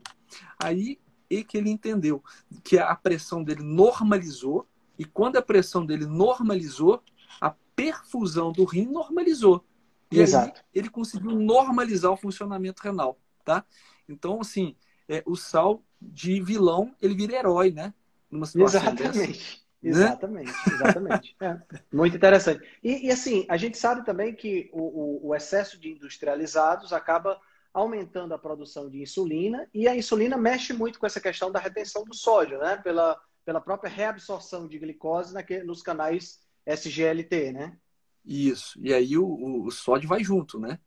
Aí 0.57 0.97
é 1.29 1.43
que 1.43 1.57
ele 1.57 1.69
entendeu 1.69 2.23
que 2.63 2.79
a 2.79 2.95
pressão 2.95 3.43
dele 3.43 3.61
normalizou, 3.61 4.65
e 4.97 5.03
quando 5.03 5.35
a 5.35 5.41
pressão 5.41 5.85
dele 5.85 6.05
normalizou, 6.05 7.03
a 7.41 7.53
perfusão 7.75 8.53
do 8.53 8.63
rim 8.63 8.85
normalizou. 8.85 9.65
E 10.09 10.21
Exato. 10.21 10.59
aí 10.59 10.65
ele 10.73 10.89
conseguiu 10.89 11.31
normalizar 11.31 12.09
o 12.09 12.17
funcionamento 12.17 12.81
renal, 12.81 13.19
tá? 13.43 13.65
Então, 14.07 14.39
assim, 14.39 14.77
é, 15.09 15.21
o 15.25 15.35
sal 15.35 15.83
de 16.01 16.41
vilão, 16.41 16.95
ele 17.01 17.15
vira 17.15 17.35
herói, 17.35 17.71
né? 17.71 17.93
Numa 18.31 18.45
situação 18.45 18.81
Exatamente. 18.81 19.27
Dessa. 19.27 19.64
Né? 19.85 19.91
Exatamente, 19.91 20.51
exatamente. 20.67 21.35
é. 21.39 21.57
Muito 21.93 22.17
interessante. 22.17 22.67
E, 22.83 23.07
e, 23.07 23.11
assim, 23.11 23.45
a 23.47 23.55
gente 23.55 23.77
sabe 23.77 24.03
também 24.03 24.33
que 24.33 24.69
o, 24.73 24.81
o, 24.81 25.27
o, 25.27 25.35
excesso 25.35 25.79
de 25.79 25.91
industrializados 25.91 26.91
acaba 26.91 27.39
aumentando 27.73 28.33
a 28.33 28.39
produção 28.39 28.89
de 28.89 29.01
insulina 29.01 29.67
e 29.73 29.87
a 29.87 29.95
insulina 29.95 30.37
mexe 30.37 30.73
muito 30.73 30.97
com 30.97 31.05
essa 31.05 31.21
questão 31.21 31.51
da 31.51 31.59
retenção 31.59 32.03
do 32.03 32.15
sódio, 32.15 32.57
né? 32.57 32.77
Pela, 32.77 33.19
pela 33.45 33.61
própria 33.61 33.89
reabsorção 33.89 34.67
de 34.67 34.79
glicose 34.79 35.35
nos 35.63 35.81
canais 35.81 36.39
SGLT, 36.65 37.51
né? 37.51 37.77
Isso. 38.25 38.79
E 38.81 38.91
aí 38.93 39.17
o, 39.17 39.65
o 39.65 39.71
sódio 39.71 40.09
vai 40.09 40.23
junto, 40.23 40.59
né? 40.59 40.79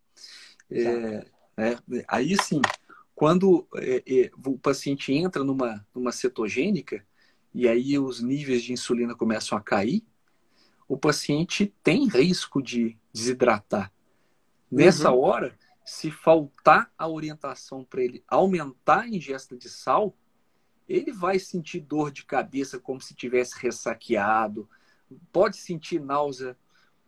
É, 0.71 1.25
é, 1.57 2.05
aí 2.09 2.37
sim, 2.43 2.61
quando 3.15 3.67
é, 3.77 4.03
é, 4.07 4.31
o 4.47 4.59
paciente 4.59 5.13
entra 5.13 5.43
numa, 5.43 5.85
numa 5.95 6.13
cetogênica, 6.13 7.05
e 7.55 7.69
aí 7.69 7.99
os 7.99 8.21
níveis 8.21 8.63
de 8.63 8.73
insulina 8.73 9.15
começam 9.15 9.57
a 9.57 9.61
cair, 9.61 10.05
o 10.87 10.97
paciente 10.97 11.75
tem 11.83 12.09
risco 12.09 12.63
de 12.63 12.97
desidratar. 13.13 13.93
Nessa 14.71 15.11
uhum. 15.11 15.21
hora, 15.21 15.59
se 15.85 16.11
faltar 16.11 16.93
a 16.97 17.09
orientação 17.09 17.85
para 17.85 18.03
ele 18.03 18.23
aumentar 18.29 19.01
a 19.01 19.09
ingesta 19.09 19.57
de 19.57 19.69
sal, 19.69 20.15
ele 20.89 21.13
vai 21.13 21.39
sentir 21.39 21.81
dor 21.81 22.11
de 22.11 22.25
cabeça 22.25 22.79
como 22.79 23.01
se 23.01 23.15
tivesse 23.15 23.59
ressaqueado, 23.59 24.69
pode 25.33 25.57
sentir 25.57 26.01
náusea, 26.01 26.57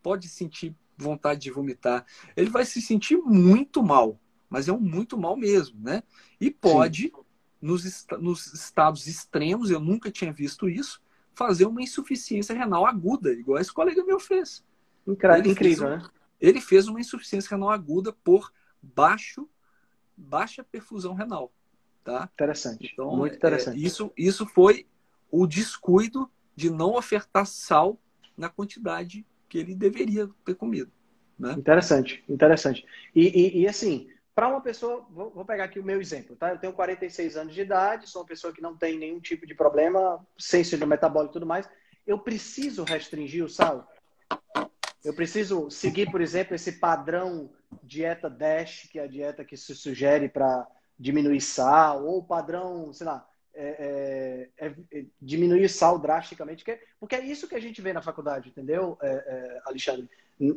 pode 0.03 0.29
sentir 0.29 0.75
vontade 0.97 1.41
de 1.41 1.51
vomitar. 1.51 2.05
Ele 2.37 2.51
vai 2.51 2.65
se 2.65 2.81
sentir 2.81 3.17
muito 3.17 3.83
mal, 3.83 4.21
mas 4.49 4.69
é 4.69 4.73
um 4.73 4.81
muito 4.81 5.17
mal 5.17 5.37
mesmo, 5.37 5.81
né? 5.81 6.03
E 6.41 6.51
pode, 6.51 7.13
nos, 7.61 7.85
est 7.85 8.11
nos 8.19 8.53
estados 8.53 9.07
extremos, 9.07 9.71
eu 9.71 9.81
nunca 9.81 10.11
tinha 10.11 10.33
visto 10.33 10.69
isso, 10.69 11.01
fazer 11.35 11.67
uma 11.67 11.83
insuficiência 11.83 12.55
renal 12.55 12.87
aguda, 12.87 13.33
igual 13.33 13.59
esse 13.59 13.73
colega 13.73 14.05
meu 14.05 14.19
fez. 14.19 14.65
Incrível, 15.07 15.51
incrível 15.51 15.91
né? 15.91 16.03
Ele 16.41 16.61
fez 16.61 16.89
uma 16.89 17.01
insuficiência 17.01 17.51
renal 17.51 17.71
aguda 17.71 18.13
por 18.25 18.53
baixo, 18.83 19.49
baixa 20.17 20.65
perfusão 20.65 21.15
renal. 21.15 21.53
Tá? 22.03 22.29
Interessante. 22.33 22.91
Então, 22.93 23.15
Muito 23.17 23.37
interessante. 23.37 23.77
É, 23.77 23.87
isso, 23.87 24.11
isso 24.17 24.47
foi 24.47 24.87
o 25.31 25.47
descuido 25.47 26.31
de 26.57 26.71
não 26.71 26.95
ofertar 26.95 27.47
sal 27.47 28.01
na 28.37 28.49
quantidade 28.49 29.27
que 29.49 29.59
ele 29.59 29.75
deveria 29.75 30.29
ter 30.45 30.55
comido. 30.55 30.91
Né? 31.39 31.53
Interessante, 31.53 32.25
interessante. 32.29 32.87
E, 33.15 33.29
e, 33.29 33.61
e 33.61 33.69
assim, 33.69 34.09
para 34.41 34.49
uma 34.49 34.63
pessoa, 34.63 35.07
vou, 35.11 35.31
vou, 35.33 35.45
pegar 35.45 35.65
aqui 35.65 35.79
o 35.79 35.85
meu 35.85 36.01
exemplo, 36.01 36.35
tá? 36.35 36.49
Eu 36.49 36.57
tenho 36.57 36.73
46 36.73 37.37
anos 37.37 37.53
de 37.53 37.61
idade, 37.61 38.09
sou 38.09 38.23
uma 38.23 38.27
pessoa 38.27 38.55
que 38.55 38.63
não 38.63 38.75
tem 38.75 38.99
nenhum 38.99 39.21
tipo 39.21 39.47
de 39.47 39.55
problema, 39.55 40.27
sensível 40.39 40.87
metabólico 40.87 41.33
e 41.33 41.35
tudo 41.35 41.45
mais. 41.45 41.69
Eu 42.07 42.19
preciso 42.19 42.83
restringir 42.83 43.45
o 43.45 43.51
sal? 43.51 43.87
Eu 45.05 45.13
preciso 45.13 45.71
seguir, 45.71 46.11
por 46.11 46.23
exemplo, 46.23 46.55
esse 46.55 46.73
padrão 46.73 47.51
dieta 47.83 48.31
DASH, 48.31 48.89
que 48.91 48.99
é 48.99 49.03
a 49.03 49.07
dieta 49.07 49.45
que 49.45 49.59
se 49.59 49.75
sugere 49.75 50.27
para 50.27 50.67
diminuir 50.99 51.43
sal, 51.43 52.07
ou 52.07 52.25
padrão, 52.25 52.95
sei 52.95 53.09
lá, 53.09 53.29
é, 53.53 54.49
é, 54.57 54.75
é, 54.91 55.05
diminuir 55.21 55.69
sal 55.69 55.99
drasticamente, 55.99 56.65
porque 56.99 57.15
é 57.15 57.21
isso 57.23 57.47
que 57.47 57.57
a 57.57 57.61
gente 57.61 57.83
vê 57.83 57.93
na 57.93 58.01
faculdade, 58.01 58.49
entendeu, 58.49 58.97
é, 59.03 59.11
é, 59.11 59.61
Alexandre? 59.67 60.09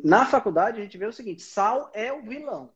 Na 0.06 0.26
faculdade 0.26 0.80
a 0.80 0.84
gente 0.84 0.98
vê 0.98 1.06
o 1.06 1.12
seguinte: 1.12 1.42
sal 1.42 1.92
é 1.94 2.14
o 2.14 2.22
vilão. 2.22 2.72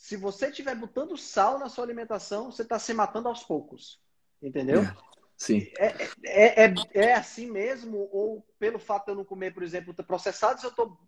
Se 0.00 0.16
você 0.16 0.46
estiver 0.46 0.74
botando 0.74 1.14
sal 1.14 1.58
na 1.58 1.68
sua 1.68 1.84
alimentação, 1.84 2.50
você 2.50 2.62
está 2.62 2.78
se 2.78 2.94
matando 2.94 3.28
aos 3.28 3.44
poucos, 3.44 4.00
entendeu? 4.42 4.80
É, 4.80 4.96
sim. 5.36 5.70
É, 5.78 6.64
é, 6.64 6.74
é, 6.94 7.12
assim 7.12 7.50
mesmo? 7.50 8.08
Ou 8.10 8.42
pelo 8.58 8.78
fato 8.78 9.04
de 9.04 9.10
eu 9.12 9.16
não 9.16 9.26
comer, 9.26 9.52
por 9.52 9.62
exemplo, 9.62 9.92
processados, 9.92 10.64
eu 10.64 10.70
estou 10.70 10.98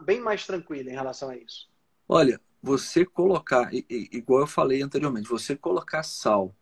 bem 0.00 0.20
mais 0.20 0.46
tranquilo 0.46 0.88
em 0.88 0.94
relação 0.94 1.28
a 1.28 1.36
isso? 1.36 1.68
Olha, 2.08 2.40
você 2.62 3.04
colocar, 3.04 3.68
igual 3.74 4.42
eu 4.42 4.46
falei 4.46 4.80
anteriormente, 4.80 5.28
você 5.28 5.56
colocar 5.56 6.04
sal 6.04 6.54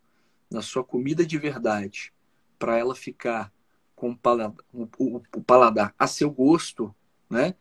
na 0.51 0.63
sua 0.63 0.83
comida 0.83 1.25
de 1.25 1.37
verdade 1.37 2.15
para 2.59 2.79
ela 2.79 2.95
ficar 2.95 3.53
com 3.95 4.13
o 4.13 4.17
paladar, 4.17 4.57
o 4.73 5.43
paladar 5.43 5.95
a 5.99 6.07
seu 6.07 6.31
gosto, 6.31 6.95
né? 7.29 7.55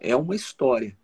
É 0.00 0.14
uma 0.14 0.36
história. 0.36 0.96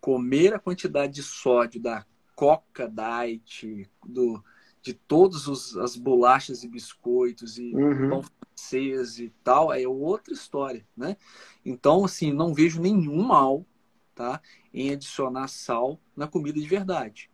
Comer 0.00 0.54
a 0.54 0.58
quantidade 0.60 1.14
de 1.14 1.22
sódio 1.22 1.80
da 1.80 2.06
Coca 2.42 2.88
Diet, 2.88 3.88
do, 4.04 4.42
de 4.82 4.92
todas 4.92 5.76
as 5.76 5.94
bolachas 5.94 6.64
e 6.64 6.68
biscoitos 6.68 7.56
e 7.56 7.72
uhum. 7.72 8.08
pão 8.08 8.22
francês 8.24 9.20
e 9.20 9.32
tal, 9.44 9.72
é 9.72 9.86
outra 9.86 10.34
história, 10.34 10.84
né? 10.96 11.16
Então, 11.64 12.04
assim, 12.04 12.32
não 12.32 12.52
vejo 12.52 12.82
nenhum 12.82 13.22
mal, 13.22 13.64
tá? 14.12 14.40
Em 14.74 14.90
adicionar 14.90 15.46
sal 15.46 16.00
na 16.16 16.26
comida 16.26 16.58
de 16.58 16.66
verdade. 16.66 17.30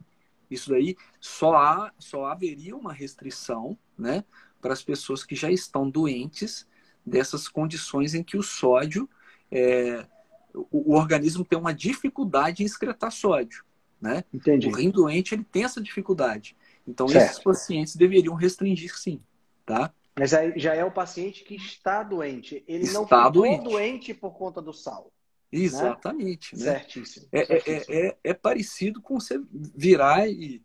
Isso 0.50 0.68
daí 0.68 0.94
só, 1.18 1.56
há, 1.56 1.90
só 1.98 2.26
haveria 2.26 2.76
uma 2.76 2.92
restrição 2.92 3.78
né, 3.98 4.22
para 4.60 4.74
as 4.74 4.82
pessoas 4.82 5.24
que 5.24 5.34
já 5.34 5.50
estão 5.50 5.88
doentes 5.88 6.68
dessas 7.04 7.48
condições 7.48 8.14
em 8.14 8.22
que 8.22 8.36
o 8.36 8.42
sódio, 8.42 9.08
é, 9.50 10.06
o, 10.52 10.92
o, 10.92 10.94
organismo 10.94 11.46
tem 11.46 11.58
uma 11.58 11.72
dificuldade 11.72 12.62
em 12.62 12.66
excretar 12.66 13.10
sódio. 13.10 13.66
Né? 14.00 14.22
Entendi. 14.32 14.68
O 14.68 14.72
rim 14.72 14.90
doente 14.90 15.34
ele 15.34 15.44
tem 15.44 15.64
essa 15.64 15.80
dificuldade. 15.80 16.56
Então, 16.86 17.08
certo. 17.08 17.24
esses 17.24 17.42
pacientes 17.42 17.96
deveriam 17.96 18.34
restringir 18.34 18.96
sim. 18.96 19.20
Tá? 19.66 19.92
Mas 20.18 20.32
aí 20.32 20.52
já 20.56 20.74
é 20.74 20.84
o 20.84 20.90
paciente 20.90 21.44
que 21.44 21.54
está 21.54 22.02
doente. 22.02 22.64
Ele 22.66 22.84
está 22.84 22.98
não 22.98 23.06
ficou 23.06 23.30
doente. 23.30 23.64
doente 23.64 24.14
por 24.14 24.32
conta 24.32 24.62
do 24.62 24.72
sal. 24.72 25.12
Exatamente. 25.50 26.56
Né? 26.56 26.78
Certíssimo. 26.78 27.28
É, 27.32 27.40
é, 27.40 27.46
certíssimo. 27.46 27.94
É, 27.94 28.08
é, 28.08 28.16
é, 28.24 28.34
parecido 28.34 29.00
com 29.00 29.18
você 29.18 29.40
virar 29.74 30.28
e, 30.28 30.62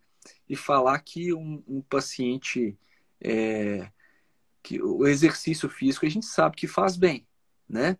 e 0.48 0.56
falar 0.56 0.98
que 1.00 1.32
um, 1.32 1.62
um 1.66 1.82
paciente 1.82 2.76
é, 3.20 3.88
que 4.62 4.82
o 4.82 5.06
exercício 5.06 5.68
físico 5.68 6.06
a 6.06 6.08
gente 6.08 6.26
sabe 6.26 6.56
que 6.56 6.66
faz 6.66 6.96
bem, 6.96 7.26
né? 7.68 7.98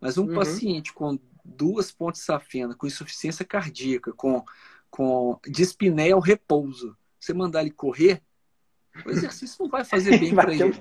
Mas 0.00 0.18
um 0.18 0.26
uhum. 0.26 0.34
paciente 0.34 0.92
com 0.92 1.18
duas 1.46 1.92
pontes 1.92 2.22
safena, 2.22 2.74
com 2.74 2.86
insuficiência 2.86 3.44
cardíaca, 3.44 4.12
com, 4.12 4.44
com 4.90 5.38
dispneia 5.46 6.14
ao 6.14 6.20
repouso, 6.20 6.96
você 7.18 7.32
mandar 7.32 7.62
ele 7.62 7.70
correr, 7.70 8.22
o 9.04 9.10
exercício 9.10 9.56
não 9.60 9.68
vai 9.70 9.84
fazer 9.84 10.16
bem 10.18 10.34
para 10.34 10.54
ele. 10.54 10.72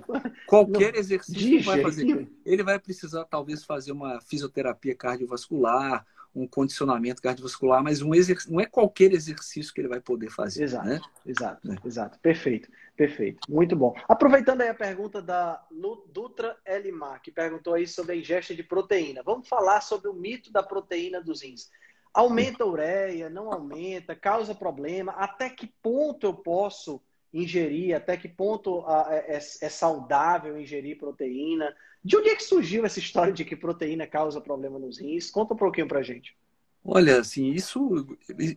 Qualquer 0.48 0.94
não, 0.94 1.00
exercício 1.00 1.56
não 1.56 1.64
vai 1.64 1.82
fazer. 1.82 2.32
Ele 2.46 2.64
vai 2.64 2.80
precisar, 2.80 3.26
talvez, 3.26 3.64
fazer 3.64 3.92
uma 3.92 4.22
fisioterapia 4.22 4.96
cardiovascular, 4.96 6.06
um 6.36 6.46
condicionamento 6.46 7.22
cardiovascular, 7.22 7.82
mas 7.82 8.02
um 8.02 8.14
exerc... 8.14 8.50
não 8.52 8.60
é 8.60 8.66
qualquer 8.66 9.14
exercício 9.14 9.74
que 9.74 9.80
ele 9.80 9.88
vai 9.88 10.02
poder 10.02 10.30
fazer. 10.30 10.64
Exato, 10.64 10.88
né? 10.88 11.02
exato, 11.26 11.72
é. 11.72 11.88
exato. 11.88 12.20
Perfeito, 12.20 12.70
perfeito. 12.96 13.40
Muito 13.50 13.76
bom. 13.76 13.96
Aproveitando 14.08 14.62
aí 14.62 14.70
a 14.70 14.76
pergunta 14.76 15.22
da 15.22 15.66
Dutra 16.12 16.58
Elimar, 16.66 17.22
que 17.22 17.32
perguntou 17.32 17.74
aí 17.74 17.88
sobre 17.88 18.14
a 18.14 18.16
ingesta 18.18 18.54
de 18.54 18.64
proteína. 18.64 19.24
Vamos 19.24 19.48
falar 19.48 19.80
sobre 19.80 20.10
o 20.10 20.14
mito 20.14 20.52
da 20.52 20.62
proteína 20.62 21.22
dos 21.22 21.42
rins. 21.42 21.70
Aumenta 22.14 22.64
a 22.64 22.68
ureia, 22.68 23.30
não 23.30 23.52
aumenta, 23.52 24.16
causa 24.16 24.54
problema? 24.54 25.14
Até 25.14 25.50
que 25.50 25.68
ponto 25.82 26.26
eu 26.26 26.34
posso 26.34 27.02
ingerir, 27.34 27.96
até 27.96 28.16
que 28.16 28.28
ponto 28.28 28.86
é, 29.10 29.36
é, 29.36 29.38
é, 29.38 29.70
saudável 29.70 30.60
ingerir 30.60 30.98
proteína. 30.98 31.76
De 32.04 32.16
onde 32.16 32.30
é 32.30 32.36
que 32.36 32.44
surgiu 32.44 32.86
essa 32.86 33.00
história 33.00 33.34
de 33.34 33.44
que 33.44 33.56
proteína 33.56 34.08
causa 34.08 34.40
problema 34.40 34.80
nos 34.80 35.00
rins? 35.00 35.30
Conta 35.30 35.54
um 35.54 35.58
pouquinho 35.58 35.88
pra 35.88 36.04
gente. 36.04 36.36
Olha, 36.84 37.20
assim, 37.20 37.50
isso, 37.50 38.08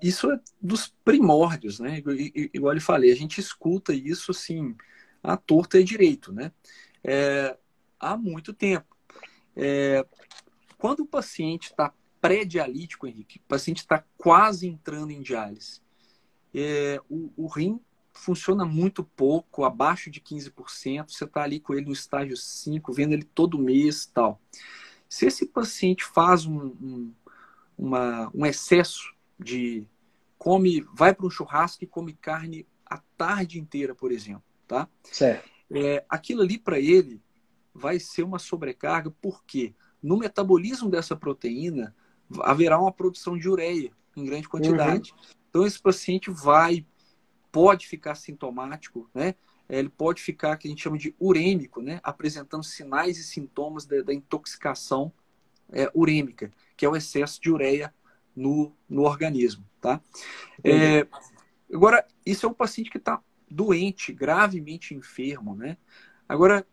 isso 0.02 0.30
é 0.30 0.38
dos 0.60 0.94
primórdios, 1.02 1.80
né? 1.80 2.02
Igual 2.52 2.74
eu 2.74 2.80
falei, 2.80 3.10
a 3.10 3.16
gente 3.16 3.40
escuta 3.40 3.94
isso, 3.94 4.32
assim, 4.32 4.76
à 5.22 5.34
torta 5.34 5.80
e 5.80 5.84
direito, 5.84 6.30
né? 6.30 6.52
É, 7.02 7.56
há 7.98 8.18
muito 8.18 8.52
tempo. 8.52 8.94
É, 9.56 10.04
quando 10.76 11.00
o 11.00 11.06
paciente 11.06 11.70
está 11.70 11.92
pré-dialítico, 12.20 13.06
Henrique, 13.06 13.38
o 13.38 13.48
paciente 13.48 13.78
está 13.78 14.04
quase 14.18 14.68
entrando 14.68 15.10
em 15.10 15.22
diálise, 15.22 15.80
é, 16.54 17.00
o, 17.08 17.32
o 17.34 17.46
rim 17.46 17.80
funciona 18.18 18.64
muito 18.64 19.02
pouco, 19.02 19.64
abaixo 19.64 20.10
de 20.10 20.20
15%, 20.20 21.10
você 21.10 21.24
está 21.24 21.42
ali 21.42 21.60
com 21.60 21.72
ele 21.72 21.86
no 21.86 21.92
estágio 21.92 22.36
5, 22.36 22.92
vendo 22.92 23.12
ele 23.12 23.24
todo 23.24 23.58
mês 23.58 24.06
tal. 24.06 24.40
Se 25.08 25.26
esse 25.26 25.46
paciente 25.46 26.04
faz 26.04 26.44
um, 26.44 26.66
um, 26.66 27.12
uma, 27.78 28.30
um 28.34 28.44
excesso 28.44 29.14
de 29.38 29.86
come, 30.36 30.84
vai 30.94 31.14
para 31.14 31.26
um 31.26 31.30
churrasco 31.30 31.84
e 31.84 31.86
come 31.86 32.12
carne 32.12 32.66
a 32.84 32.98
tarde 33.16 33.58
inteira, 33.58 33.94
por 33.94 34.10
exemplo, 34.10 34.42
tá? 34.66 34.88
Certo. 35.04 35.48
É, 35.70 36.04
aquilo 36.08 36.42
ali 36.42 36.58
para 36.58 36.78
ele 36.78 37.20
vai 37.72 38.00
ser 38.00 38.24
uma 38.24 38.38
sobrecarga, 38.38 39.10
porque 39.22 39.74
no 40.02 40.16
metabolismo 40.16 40.90
dessa 40.90 41.14
proteína 41.14 41.94
haverá 42.40 42.78
uma 42.78 42.92
produção 42.92 43.38
de 43.38 43.48
ureia 43.48 43.92
em 44.16 44.24
grande 44.24 44.48
quantidade. 44.48 45.12
Uhum. 45.12 45.18
Então 45.48 45.66
esse 45.66 45.80
paciente 45.80 46.30
vai 46.30 46.84
pode 47.50 47.86
ficar 47.86 48.14
sintomático, 48.14 49.08
né? 49.14 49.34
Ele 49.68 49.88
pode 49.88 50.22
ficar, 50.22 50.56
que 50.56 50.66
a 50.66 50.70
gente 50.70 50.82
chama 50.82 50.96
de 50.96 51.14
urêmico, 51.20 51.82
né? 51.82 52.00
Apresentando 52.02 52.64
sinais 52.64 53.18
e 53.18 53.24
sintomas 53.24 53.84
da, 53.84 54.00
da 54.02 54.14
intoxicação 54.14 55.12
é, 55.70 55.90
urêmica, 55.94 56.50
que 56.76 56.86
é 56.86 56.88
o 56.88 56.96
excesso 56.96 57.40
de 57.40 57.50
ureia 57.50 57.92
no, 58.34 58.72
no 58.88 59.02
organismo, 59.02 59.64
tá? 59.80 60.00
É, 60.64 61.06
agora, 61.72 62.06
isso 62.24 62.46
é 62.46 62.48
um 62.48 62.54
paciente 62.54 62.90
que 62.90 62.98
está 62.98 63.20
doente, 63.50 64.12
gravemente 64.12 64.94
enfermo, 64.94 65.54
né? 65.54 65.76
Agora, 66.28 66.66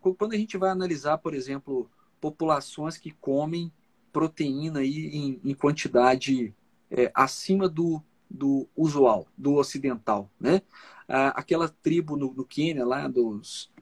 quando 0.00 0.32
a 0.32 0.36
gente 0.36 0.56
vai 0.56 0.70
analisar, 0.70 1.18
por 1.18 1.34
exemplo, 1.34 1.90
populações 2.20 2.96
que 2.96 3.10
comem 3.10 3.72
proteína 4.12 4.80
aí 4.80 5.08
em, 5.08 5.40
em 5.44 5.54
quantidade 5.54 6.54
é, 6.90 7.10
acima 7.14 7.68
do 7.68 8.02
do 8.30 8.68
usual, 8.76 9.26
do 9.36 9.54
ocidental, 9.54 10.30
né? 10.38 10.62
Aquela 11.06 11.68
tribo 11.68 12.16
no, 12.16 12.34
no 12.34 12.44
Quênia 12.44 12.84
lá 12.84 13.08
dos, 13.08 13.72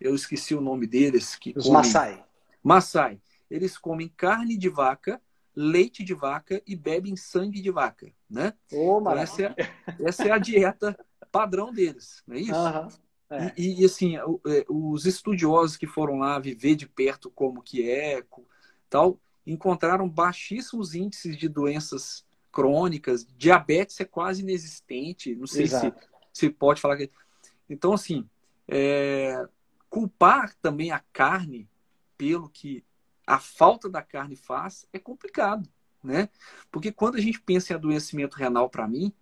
eu 0.00 0.14
esqueci 0.14 0.54
o 0.54 0.60
nome 0.60 0.86
deles, 0.86 1.36
que 1.36 1.54
os 1.56 1.64
comem... 1.64 1.72
Maasai. 1.72 2.24
Maasai. 2.62 3.20
Eles 3.50 3.78
comem 3.78 4.12
carne 4.16 4.56
de 4.56 4.68
vaca, 4.68 5.20
leite 5.54 6.02
de 6.02 6.14
vaca 6.14 6.62
e 6.66 6.74
bebem 6.74 7.16
sangue 7.16 7.60
de 7.60 7.70
vaca, 7.70 8.10
né? 8.28 8.54
Oh, 8.72 8.98
então, 9.00 9.16
essa, 9.18 9.42
é, 9.42 9.54
essa 10.00 10.24
é 10.24 10.30
a 10.30 10.38
dieta 10.38 10.98
padrão 11.30 11.72
deles, 11.72 12.22
não 12.26 12.36
é 12.36 12.40
isso? 12.40 12.54
Uhum. 12.54 12.88
É. 13.30 13.52
E, 13.56 13.80
e, 13.80 13.84
assim, 13.84 14.16
é, 14.16 14.64
os 14.68 15.06
estudiosos 15.06 15.76
que 15.76 15.86
foram 15.86 16.18
lá 16.18 16.38
viver 16.38 16.74
de 16.74 16.86
perto 16.86 17.30
como 17.30 17.62
que 17.62 17.88
é, 17.88 18.22
tal, 18.90 19.18
encontraram 19.46 20.08
baixíssimos 20.08 20.94
índices 20.94 21.36
de 21.36 21.48
doenças 21.48 22.26
crônicas, 22.52 23.26
diabetes 23.36 23.98
é 24.00 24.04
quase 24.04 24.42
inexistente, 24.42 25.34
não 25.34 25.46
sei 25.46 25.66
se, 25.66 25.92
se 26.32 26.50
pode 26.50 26.80
falar 26.80 26.96
que... 26.96 27.10
Então, 27.68 27.94
assim, 27.94 28.28
é, 28.68 29.48
culpar 29.88 30.54
também 30.60 30.90
a 30.90 31.00
carne 31.12 31.68
pelo 32.16 32.48
que 32.48 32.84
a 33.26 33.38
falta 33.38 33.88
da 33.88 34.02
carne 34.02 34.36
faz 34.36 34.86
é 34.92 34.98
complicado, 34.98 35.68
né? 36.02 36.28
Porque 36.70 36.92
quando 36.92 37.16
a 37.16 37.20
gente 37.20 37.40
pensa 37.40 37.72
em 37.72 37.76
adoecimento 37.76 38.36
renal 38.36 38.68
para 38.68 38.86
mim, 38.86 39.12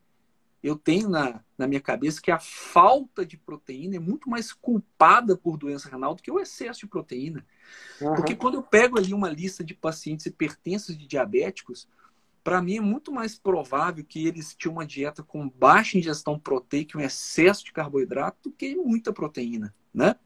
eu 0.63 0.77
tenho 0.77 1.09
na, 1.09 1.43
na 1.57 1.67
minha 1.67 1.81
cabeça 1.81 2.21
que 2.21 2.31
a 2.31 2.39
falta 2.39 3.25
de 3.25 3.37
proteína 3.37 3.97
é 3.97 3.99
muito 3.99 4.29
mais 4.29 4.53
culpada 4.53 5.37
por 5.37 5.57
doença 5.57 5.89
renal 5.89 6.15
do 6.15 6.23
que 6.23 6.31
o 6.31 6.39
excesso 6.39 6.81
de 6.81 6.87
proteína. 6.87 7.47
Uhum. 8.01 8.15
Porque 8.15 8.35
quando 8.35 8.57
eu 8.57 8.63
pego 8.63 8.99
ali 8.99 9.15
uma 9.15 9.31
lista 9.31 9.65
de 9.65 9.75
pacientes 9.75 10.27
hipertensos 10.27 10.95
e 10.95 10.99
diabéticos, 10.99 11.89
para 12.43 12.63
mim 12.63 12.77
é 12.77 12.81
muito 12.81 13.13
mais 13.13 13.39
provável 13.39 14.05
que 14.05 14.27
eles 14.27 14.55
tinham 14.55 14.73
uma 14.73 14.87
dieta 14.87 15.23
com 15.23 15.49
baixa 15.49 15.99
ingestão 15.99 16.39
proteica, 16.39 16.99
um 16.99 17.01
excesso 17.01 17.65
de 17.65 17.73
carboidrato, 17.73 18.49
do 18.49 18.53
que 18.53 18.75
muita 18.75 19.13
proteína, 19.13 19.75
né? 19.93 20.17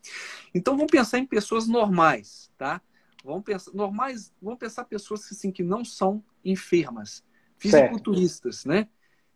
Então 0.55 0.77
vamos 0.77 0.91
pensar 0.91 1.19
em 1.19 1.27
pessoas 1.27 1.67
normais, 1.67 2.51
tá? 2.57 2.81
Vamos 3.25 3.43
pensar 3.43 3.73
normais, 3.73 4.33
vamos 4.41 4.59
pensar 4.59 4.85
pessoas 4.85 5.27
assim 5.31 5.51
que 5.51 5.62
não 5.62 5.85
são 5.85 6.23
enfermas, 6.45 7.25
fisiculturistas, 7.59 8.59
certo. 8.59 8.69
né? 8.69 8.89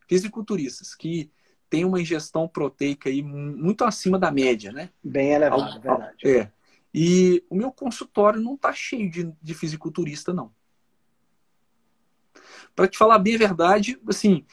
Fisiculturistas 0.06 0.94
que 0.94 1.30
têm 1.68 1.84
uma 1.84 2.00
ingestão 2.00 2.46
proteica 2.48 3.08
aí 3.08 3.22
muito 3.22 3.84
acima 3.84 4.18
da 4.18 4.30
média, 4.30 4.72
né? 4.72 4.90
Bem 5.02 5.32
elevada, 5.32 5.80
verdade. 5.80 6.28
É. 6.28 6.52
E 6.94 7.44
o 7.50 7.54
meu 7.54 7.70
consultório 7.70 8.40
não 8.40 8.54
está 8.54 8.72
cheio 8.72 9.10
de, 9.10 9.32
de 9.42 9.54
fisiculturista, 9.54 10.32
não. 10.32 10.52
Para 12.78 12.86
te 12.86 12.96
falar 12.96 13.18
bem 13.18 13.34
a 13.34 13.38
verdade, 13.38 14.00
assim, 14.06 14.44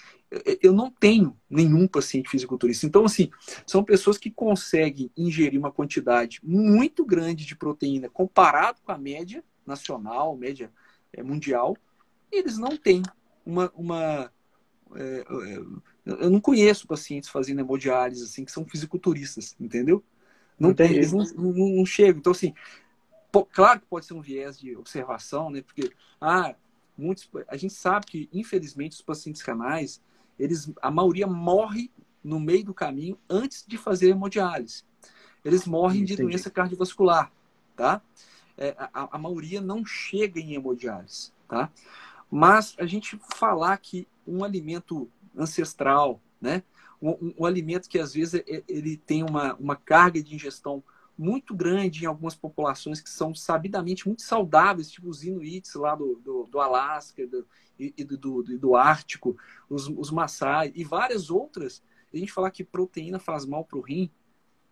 eu 0.60 0.74
não 0.74 0.90
tenho 0.90 1.38
nenhum 1.48 1.88
paciente 1.88 2.28
fisiculturista. 2.28 2.88
Então, 2.88 3.06
assim, 3.06 3.30
são 3.68 3.84
pessoas 3.84 4.18
que 4.18 4.32
conseguem 4.32 5.12
ingerir 5.16 5.60
uma 5.60 5.72
quantidade 5.72 6.40
muito 6.42 7.06
grande 7.06 7.46
de 7.46 7.56
proteína 7.56 8.10
comparado 8.10 8.82
com 8.84 8.92
a 8.92 8.98
média 8.98 9.44
nacional, 9.64 10.36
média 10.36 10.72
é, 11.14 11.22
mundial, 11.22 11.78
e 12.32 12.38
eles 12.38 12.58
não 12.58 12.76
têm 12.76 13.04
uma. 13.46 13.72
uma 13.76 14.32
é, 14.96 15.20
é, 15.20 16.24
eu 16.24 16.32
não 16.32 16.42
conheço 16.42 16.88
pacientes 16.88 17.30
fazendo 17.30 17.60
hemodiálise 17.60 18.24
assim, 18.24 18.44
que 18.44 18.52
são 18.52 18.66
fisiculturistas, 18.66 19.56
entendeu? 19.60 20.04
Não 20.60 20.74
tem, 20.74 20.94
eles 20.94 21.14
não, 21.14 21.26
não, 21.36 21.76
não 21.76 21.86
chegam. 21.86 22.18
Então, 22.18 22.32
assim, 22.32 22.56
claro 23.52 23.82
que 23.82 23.86
pode 23.86 24.08
ser 24.08 24.16
um 24.16 24.22
viés 24.22 24.60
de 24.60 24.76
observação, 24.76 25.52
né? 25.52 25.62
Porque, 25.62 25.92
ah, 26.20 26.56
muitos, 26.98 27.30
a 27.48 27.58
gente 27.58 27.74
sabe 27.74 28.06
que, 28.06 28.30
infelizmente, 28.32 28.94
os 28.94 29.02
pacientes 29.02 29.42
renais, 29.42 30.02
eles, 30.38 30.72
a 30.82 30.92
maioria 30.92 31.28
morre 31.28 31.92
no 32.24 32.40
meio 32.40 32.66
do 32.66 32.74
caminho 32.74 33.18
antes 33.30 33.64
de 33.68 33.78
fazer 33.78 34.10
hemodiálise. 34.10 34.84
Eles 35.44 35.68
morrem 35.68 36.02
Entendi. 36.02 36.16
de 36.16 36.24
doença 36.24 36.50
cardiovascular, 36.50 37.32
tá? 37.76 38.02
É, 38.58 38.76
a, 38.78 39.16
a, 39.16 39.18
maioria 39.18 39.62
não 39.62 39.86
chega 39.86 40.40
em 40.40 40.56
hemodiálise, 40.56 41.32
tá? 41.48 41.70
Mas 42.32 42.76
a 42.80 42.86
gente 42.86 43.20
falar 43.36 43.78
que 43.78 44.08
um 44.26 44.44
alimento 44.44 45.10
ancestral, 45.38 46.20
né? 46.42 46.64
Um, 47.02 47.10
um, 47.10 47.34
um 47.40 47.46
alimento 47.46 47.88
que 47.88 48.00
às 48.00 48.14
vezes 48.14 48.42
é, 48.48 48.64
ele 48.68 48.98
tem 48.98 49.24
uma, 49.24 49.54
uma 49.56 49.76
carga 49.76 50.24
de 50.24 50.34
ingestão 50.34 50.84
muito 51.18 51.56
grande 51.56 52.04
em 52.04 52.08
algumas 52.08 52.36
populações 52.36 53.00
que 53.00 53.10
são 53.10 53.34
sabidamente 53.34 54.08
muito 54.08 54.22
saudáveis, 54.22 54.92
tipo 54.92 55.08
os 55.08 55.24
Inuits 55.24 55.74
lá 55.76 55.96
do, 55.96 56.16
do, 56.24 56.44
do 56.44 56.60
Alasca 56.60 57.26
do, 57.26 57.48
e, 57.80 58.04
do, 58.04 58.18
do, 58.18 58.58
do, 58.58 58.76
Ártico, 58.76 59.38
os, 59.70 59.88
os 59.88 60.12
Maasai 60.12 60.72
e 60.76 60.84
várias 60.84 61.30
outras. 61.30 61.82
A 62.14 62.18
gente 62.18 62.32
falar 62.32 62.52
que 62.52 62.64
proteína 62.64 63.20
faz 63.20 63.46
mal 63.46 63.66
para 63.66 63.78
o 63.78 63.82
rim, 63.82 64.10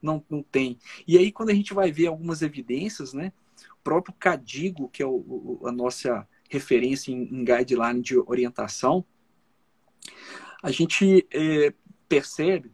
não, 0.01 0.23
não 0.29 0.43
tem. 0.43 0.77
E 1.07 1.17
aí, 1.17 1.31
quando 1.31 1.49
a 1.49 1.53
gente 1.53 1.73
vai 1.73 1.91
ver 1.91 2.07
algumas 2.07 2.41
evidências, 2.41 3.13
né? 3.13 3.31
O 3.79 3.83
próprio 3.83 4.13
CADIGO, 4.15 4.89
que 4.89 5.01
é 5.01 5.05
o, 5.05 5.15
o, 5.61 5.67
a 5.67 5.71
nossa 5.71 6.27
referência 6.49 7.11
em, 7.11 7.23
em, 7.23 7.43
guideline 7.43 8.01
de 8.01 8.17
orientação, 8.17 9.05
a 10.61 10.71
gente 10.71 11.25
é, 11.31 11.73
percebe 12.07 12.71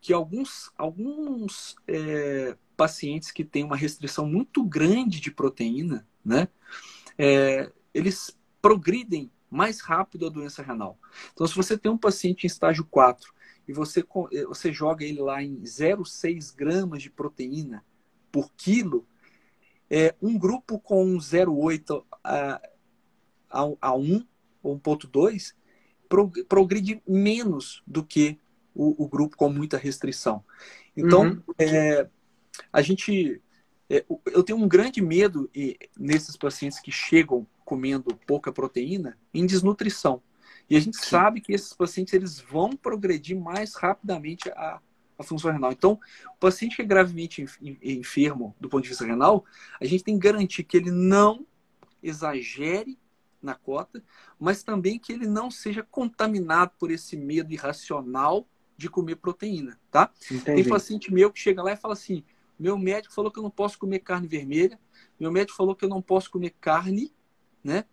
que 0.00 0.12
alguns, 0.12 0.70
alguns 0.76 1.76
é, 1.86 2.56
pacientes 2.80 3.30
que 3.30 3.44
têm 3.44 3.62
uma 3.62 3.76
restrição 3.76 4.26
muito 4.26 4.64
grande 4.64 5.20
de 5.20 5.30
proteína, 5.30 6.08
né, 6.24 6.48
é, 7.18 7.70
eles 7.92 8.34
progridem 8.62 9.30
mais 9.50 9.82
rápido 9.82 10.26
a 10.26 10.30
doença 10.30 10.62
renal. 10.62 10.98
Então, 11.34 11.46
se 11.46 11.54
você 11.54 11.76
tem 11.76 11.92
um 11.92 11.98
paciente 11.98 12.44
em 12.44 12.46
estágio 12.46 12.86
4 12.86 13.34
e 13.68 13.72
você, 13.74 14.00
é, 14.32 14.44
você 14.46 14.72
joga 14.72 15.04
ele 15.04 15.20
lá 15.20 15.42
em 15.42 15.60
0,6 15.60 16.56
gramas 16.56 17.02
de 17.02 17.10
proteína 17.10 17.84
por 18.32 18.50
quilo, 18.56 19.06
é, 19.90 20.14
um 20.22 20.38
grupo 20.38 20.78
com 20.78 21.18
0,8 21.18 22.02
a, 22.24 22.62
a, 23.50 23.60
a 23.78 23.94
1 23.94 24.26
ou 24.62 24.80
1,2 24.80 25.52
progride 26.48 27.02
menos 27.06 27.82
do 27.86 28.02
que 28.02 28.38
o, 28.74 29.04
o, 29.04 29.06
grupo 29.06 29.36
com 29.36 29.50
muita 29.50 29.76
restrição. 29.76 30.42
Então, 30.96 31.24
uhum. 31.24 31.42
é, 31.58 32.08
a 32.72 32.82
gente. 32.82 33.40
É, 33.88 34.04
eu 34.26 34.42
tenho 34.42 34.58
um 34.58 34.68
grande 34.68 35.02
medo 35.02 35.50
e, 35.54 35.76
nesses 35.98 36.36
pacientes 36.36 36.78
que 36.78 36.92
chegam 36.92 37.46
comendo 37.64 38.14
pouca 38.26 38.52
proteína 38.52 39.18
em 39.34 39.44
desnutrição. 39.44 40.22
E 40.68 40.76
a 40.76 40.80
gente 40.80 40.96
Sim. 40.96 41.10
sabe 41.10 41.40
que 41.40 41.52
esses 41.52 41.72
pacientes 41.72 42.14
eles 42.14 42.38
vão 42.38 42.70
progredir 42.70 43.38
mais 43.38 43.74
rapidamente 43.74 44.48
a, 44.50 44.80
a 45.18 45.22
função 45.24 45.50
renal. 45.50 45.72
Então, 45.72 45.98
o 46.26 46.38
paciente 46.38 46.76
que 46.76 46.82
é 46.82 46.84
gravemente 46.84 47.44
enfermo 47.82 48.54
do 48.60 48.68
ponto 48.68 48.84
de 48.84 48.90
vista 48.90 49.04
renal, 49.04 49.44
a 49.80 49.84
gente 49.84 50.04
tem 50.04 50.18
que 50.18 50.26
garantir 50.26 50.62
que 50.62 50.76
ele 50.76 50.90
não 50.90 51.44
exagere 52.02 52.98
na 53.42 53.54
cota, 53.54 54.02
mas 54.38 54.62
também 54.62 54.98
que 54.98 55.12
ele 55.12 55.26
não 55.26 55.50
seja 55.50 55.82
contaminado 55.82 56.72
por 56.78 56.90
esse 56.90 57.16
medo 57.16 57.52
irracional 57.52 58.46
de 58.76 58.88
comer 58.88 59.16
proteína, 59.16 59.78
tá? 59.90 60.10
Entendi. 60.30 60.62
Tem 60.62 60.68
paciente 60.68 61.12
meu 61.12 61.30
que 61.30 61.38
chega 61.38 61.62
lá 61.62 61.72
e 61.72 61.76
fala 61.76 61.94
assim: 61.94 62.24
meu 62.60 62.76
médico 62.76 63.14
falou 63.14 63.30
que 63.30 63.38
eu 63.38 63.42
não 63.42 63.50
posso 63.50 63.78
comer 63.78 64.00
carne 64.00 64.28
vermelha. 64.28 64.78
Meu 65.18 65.32
médico 65.32 65.56
falou 65.56 65.74
que 65.74 65.82
eu 65.82 65.88
não 65.88 66.02
posso 66.02 66.30
comer 66.30 66.54
carne, 66.60 67.10
né? 67.64 67.86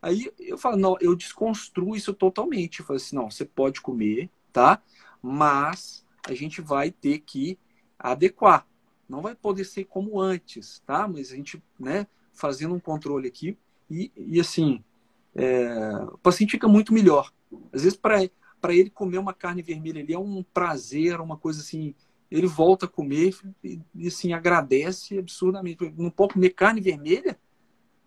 Aí 0.00 0.32
eu 0.38 0.56
falo, 0.56 0.76
não, 0.76 0.96
eu 1.00 1.16
desconstruo 1.16 1.96
isso 1.96 2.14
totalmente. 2.14 2.78
Eu 2.78 2.86
falo 2.86 2.96
assim, 2.98 3.16
não, 3.16 3.28
você 3.28 3.44
pode 3.44 3.80
comer, 3.80 4.30
tá? 4.52 4.80
Mas 5.20 6.06
a 6.24 6.34
gente 6.34 6.60
vai 6.60 6.92
ter 6.92 7.18
que 7.18 7.58
adequar. 7.98 8.64
Não 9.08 9.20
vai 9.20 9.34
poder 9.34 9.64
ser 9.64 9.84
como 9.86 10.20
antes, 10.20 10.80
tá? 10.86 11.08
Mas 11.08 11.32
a 11.32 11.36
gente, 11.36 11.60
né, 11.78 12.06
fazendo 12.32 12.74
um 12.76 12.80
controle 12.80 13.26
aqui 13.26 13.58
e, 13.90 14.12
e 14.16 14.38
assim, 14.38 14.84
é, 15.34 15.96
o 16.12 16.18
paciente 16.18 16.52
fica 16.52 16.68
muito 16.68 16.94
melhor. 16.94 17.32
Às 17.72 17.82
vezes, 17.82 17.98
para 17.98 18.22
ele 18.68 18.88
comer 18.88 19.18
uma 19.18 19.34
carne 19.34 19.62
vermelha 19.62 20.00
ali 20.00 20.14
é 20.14 20.18
um 20.18 20.44
prazer, 20.44 21.20
uma 21.20 21.36
coisa 21.36 21.60
assim, 21.60 21.92
ele 22.32 22.46
volta 22.46 22.86
a 22.86 22.88
comer 22.88 23.36
e, 23.62 23.80
e 23.94 24.08
assim, 24.08 24.32
agradece 24.32 25.18
absurdamente. 25.18 25.92
Não 25.96 26.10
pode 26.10 26.34
comer 26.34 26.50
carne 26.50 26.80
vermelha? 26.80 27.38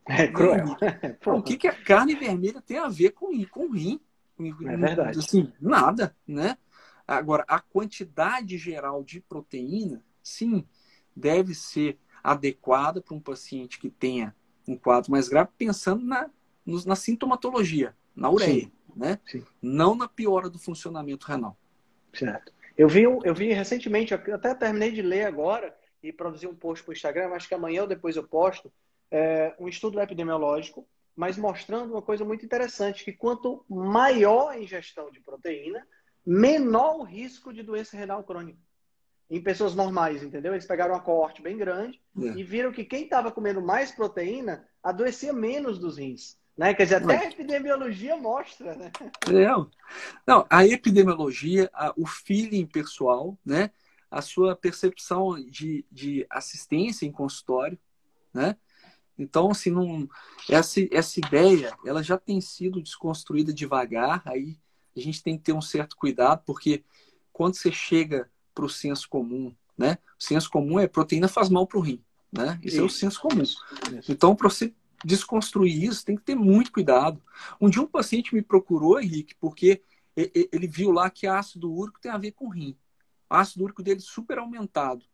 É 0.07 0.27
cruel. 0.27 0.65
o 1.27 1.43
que, 1.43 1.57
que 1.57 1.67
a 1.67 1.73
carne 1.73 2.15
vermelha 2.15 2.61
tem 2.61 2.77
a 2.77 2.89
ver 2.89 3.11
com, 3.11 3.45
com 3.45 3.71
rim? 3.71 3.99
É 4.39 4.77
verdade. 4.77 5.19
Assim, 5.19 5.53
nada, 5.61 6.15
né? 6.27 6.57
Agora, 7.07 7.45
a 7.47 7.59
quantidade 7.59 8.57
geral 8.57 9.03
de 9.03 9.21
proteína, 9.21 10.03
sim, 10.23 10.67
deve 11.15 11.53
ser 11.53 11.99
adequada 12.23 13.01
para 13.01 13.15
um 13.15 13.19
paciente 13.19 13.79
que 13.79 13.89
tenha 13.89 14.35
um 14.67 14.75
quadro 14.75 15.11
mais 15.11 15.29
grave, 15.29 15.51
pensando 15.55 16.03
na, 16.03 16.29
na 16.65 16.95
sintomatologia, 16.95 17.95
na 18.15 18.31
ureia, 18.31 18.63
sim. 18.63 18.71
né? 18.95 19.19
Sim. 19.27 19.43
Não 19.61 19.93
na 19.93 20.07
piora 20.07 20.49
do 20.49 20.57
funcionamento 20.57 21.27
renal. 21.27 21.55
Certo. 22.11 22.54
Eu 22.77 22.89
vi, 22.89 23.03
eu 23.03 23.33
vi 23.33 23.53
recentemente, 23.53 24.13
até 24.13 24.53
terminei 24.53 24.91
de 24.91 25.01
ler 25.01 25.25
agora 25.25 25.75
e 26.03 26.11
produzi 26.11 26.45
um 26.45 26.55
post 26.55 26.83
para 26.83 26.91
o 26.91 26.93
Instagram, 26.93 27.29
acho 27.29 27.47
que 27.47 27.55
amanhã 27.55 27.83
ou 27.83 27.87
depois 27.87 28.15
eu 28.15 28.27
posto, 28.27 28.71
é, 29.09 29.55
um 29.59 29.67
estudo 29.67 29.99
epidemiológico, 29.99 30.87
mas 31.15 31.37
mostrando 31.37 31.93
uma 31.93 32.01
coisa 32.01 32.25
muito 32.25 32.45
interessante, 32.45 33.05
que 33.05 33.13
quanto 33.13 33.65
maior 33.69 34.49
a 34.49 34.59
ingestão 34.59 35.09
de 35.09 35.21
proteína, 35.21 35.87
menor 36.25 36.97
o 36.97 37.03
risco 37.03 37.53
de 37.53 37.63
doença 37.63 37.95
renal 37.95 38.23
crônica. 38.23 38.59
Em 39.29 39.41
pessoas 39.41 39.73
normais, 39.73 40.21
entendeu? 40.21 40.53
Eles 40.53 40.67
pegaram 40.67 40.93
uma 40.93 41.01
coorte 41.01 41.41
bem 41.41 41.57
grande 41.57 41.99
é. 42.17 42.25
e 42.37 42.43
viram 42.43 42.71
que 42.71 42.83
quem 42.83 43.05
estava 43.05 43.31
comendo 43.31 43.61
mais 43.61 43.91
proteína 43.91 44.67
adoecia 44.83 45.33
menos 45.33 45.79
dos 45.79 45.97
rins. 45.97 46.37
Né? 46.57 46.73
Quer 46.73 46.83
dizer, 46.83 46.95
até 47.03 47.17
a 47.17 47.29
epidemiologia 47.29 48.15
mostra, 48.15 48.75
né? 48.75 48.91
Não, 49.27 49.69
não 50.25 50.45
a 50.49 50.65
epidemiologia, 50.65 51.69
a, 51.73 51.93
o 51.97 52.05
feeling 52.05 52.65
pessoal, 52.65 53.37
né? 53.45 53.71
a 54.09 54.21
sua 54.21 54.55
percepção 54.55 55.35
de, 55.49 55.85
de 55.91 56.25
assistência 56.29 57.05
em 57.05 57.11
consultório, 57.11 57.77
né? 58.33 58.55
Então, 59.17 59.51
assim, 59.51 59.69
não, 59.71 60.07
essa, 60.49 60.79
essa 60.91 61.19
ideia, 61.19 61.73
ela 61.85 62.01
já 62.01 62.17
tem 62.17 62.39
sido 62.39 62.81
desconstruída 62.81 63.53
devagar, 63.53 64.21
aí 64.25 64.57
a 64.95 64.99
gente 64.99 65.21
tem 65.23 65.37
que 65.37 65.43
ter 65.43 65.53
um 65.53 65.61
certo 65.61 65.97
cuidado, 65.97 66.43
porque 66.45 66.83
quando 67.31 67.55
você 67.55 67.71
chega 67.71 68.29
para 68.53 68.65
o 68.65 68.69
senso 68.69 69.09
comum, 69.09 69.53
né? 69.77 69.97
O 70.17 70.23
senso 70.23 70.49
comum 70.49 70.79
é 70.79 70.87
proteína 70.87 71.27
faz 71.27 71.49
mal 71.49 71.67
para 71.67 71.77
o 71.77 71.81
rim, 71.81 72.01
né? 72.31 72.57
Esse 72.63 72.75
isso, 72.75 72.81
é 72.81 72.83
o 72.85 72.89
senso 72.89 73.19
comum. 73.21 73.43
Isso, 73.43 73.61
isso. 73.99 74.11
Então, 74.11 74.33
para 74.33 74.49
você 74.49 74.73
desconstruir 75.05 75.83
isso, 75.83 76.03
tem 76.03 76.15
que 76.15 76.23
ter 76.23 76.35
muito 76.35 76.71
cuidado. 76.71 77.21
Um 77.61 77.69
dia 77.69 77.81
um 77.81 77.87
paciente 77.87 78.33
me 78.33 78.41
procurou, 78.41 78.99
Henrique, 78.99 79.35
porque 79.35 79.81
ele 80.15 80.67
viu 80.67 80.91
lá 80.91 81.09
que 81.09 81.27
ácido 81.27 81.71
úrico 81.71 81.99
tem 81.99 82.11
a 82.11 82.17
ver 82.17 82.31
com 82.31 82.49
rim. 82.49 82.75
O 83.29 83.35
ácido 83.35 83.63
úrico 83.63 83.83
dele 83.83 83.99
super 83.99 84.39
aumentado. 84.39 85.05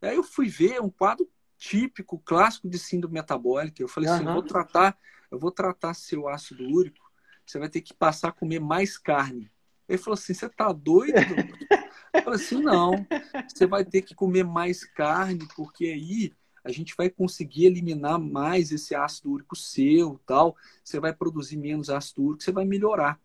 Aí 0.00 0.14
eu 0.14 0.22
fui 0.22 0.48
ver 0.48 0.80
um 0.80 0.90
quadro 0.90 1.28
típico, 1.56 2.18
clássico 2.18 2.68
de 2.68 2.78
síndrome 2.78 3.14
metabólica. 3.14 3.82
Eu 3.82 3.88
falei 3.88 4.08
uhum. 4.08 4.16
assim, 4.16 4.26
eu 4.26 4.32
vou 4.32 4.42
tratar, 4.42 4.98
eu 5.30 5.38
vou 5.38 5.50
tratar 5.50 5.94
seu 5.94 6.28
ácido 6.28 6.64
úrico, 6.64 7.10
você 7.44 7.58
vai 7.58 7.68
ter 7.68 7.80
que 7.80 7.94
passar 7.94 8.28
a 8.28 8.32
comer 8.32 8.60
mais 8.60 8.96
carne. 8.96 9.50
Ele 9.88 9.98
falou 9.98 10.14
assim, 10.14 10.32
você 10.32 10.48
tá 10.48 10.72
doido? 10.72 11.14
eu 12.12 12.22
falei 12.22 12.38
assim, 12.38 12.62
não, 12.62 13.06
você 13.48 13.66
vai 13.66 13.84
ter 13.84 14.02
que 14.02 14.14
comer 14.14 14.44
mais 14.44 14.84
carne, 14.84 15.46
porque 15.56 15.86
aí 15.86 16.32
a 16.64 16.72
gente 16.72 16.94
vai 16.96 17.10
conseguir 17.10 17.66
eliminar 17.66 18.18
mais 18.18 18.72
esse 18.72 18.94
ácido 18.94 19.30
úrico 19.30 19.54
seu, 19.54 20.18
tal. 20.26 20.56
Você 20.82 20.98
vai 20.98 21.12
produzir 21.12 21.58
menos 21.58 21.90
ácido 21.90 22.22
úrico, 22.22 22.42
você 22.42 22.50
vai 22.50 22.64
melhorar. 22.64 23.20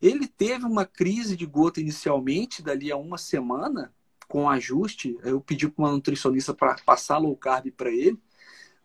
Ele 0.00 0.26
teve 0.26 0.64
uma 0.64 0.86
crise 0.86 1.36
de 1.36 1.44
gota 1.44 1.80
inicialmente, 1.80 2.62
dali 2.62 2.90
a 2.90 2.96
uma 2.96 3.18
semana, 3.18 3.92
com 4.26 4.48
ajuste. 4.48 5.18
Eu 5.22 5.40
pedi 5.40 5.68
para 5.68 5.84
uma 5.84 5.92
nutricionista 5.92 6.54
para 6.54 6.76
passar 6.86 7.18
low 7.18 7.36
carb 7.36 7.70
para 7.72 7.90
ele. 7.90 8.18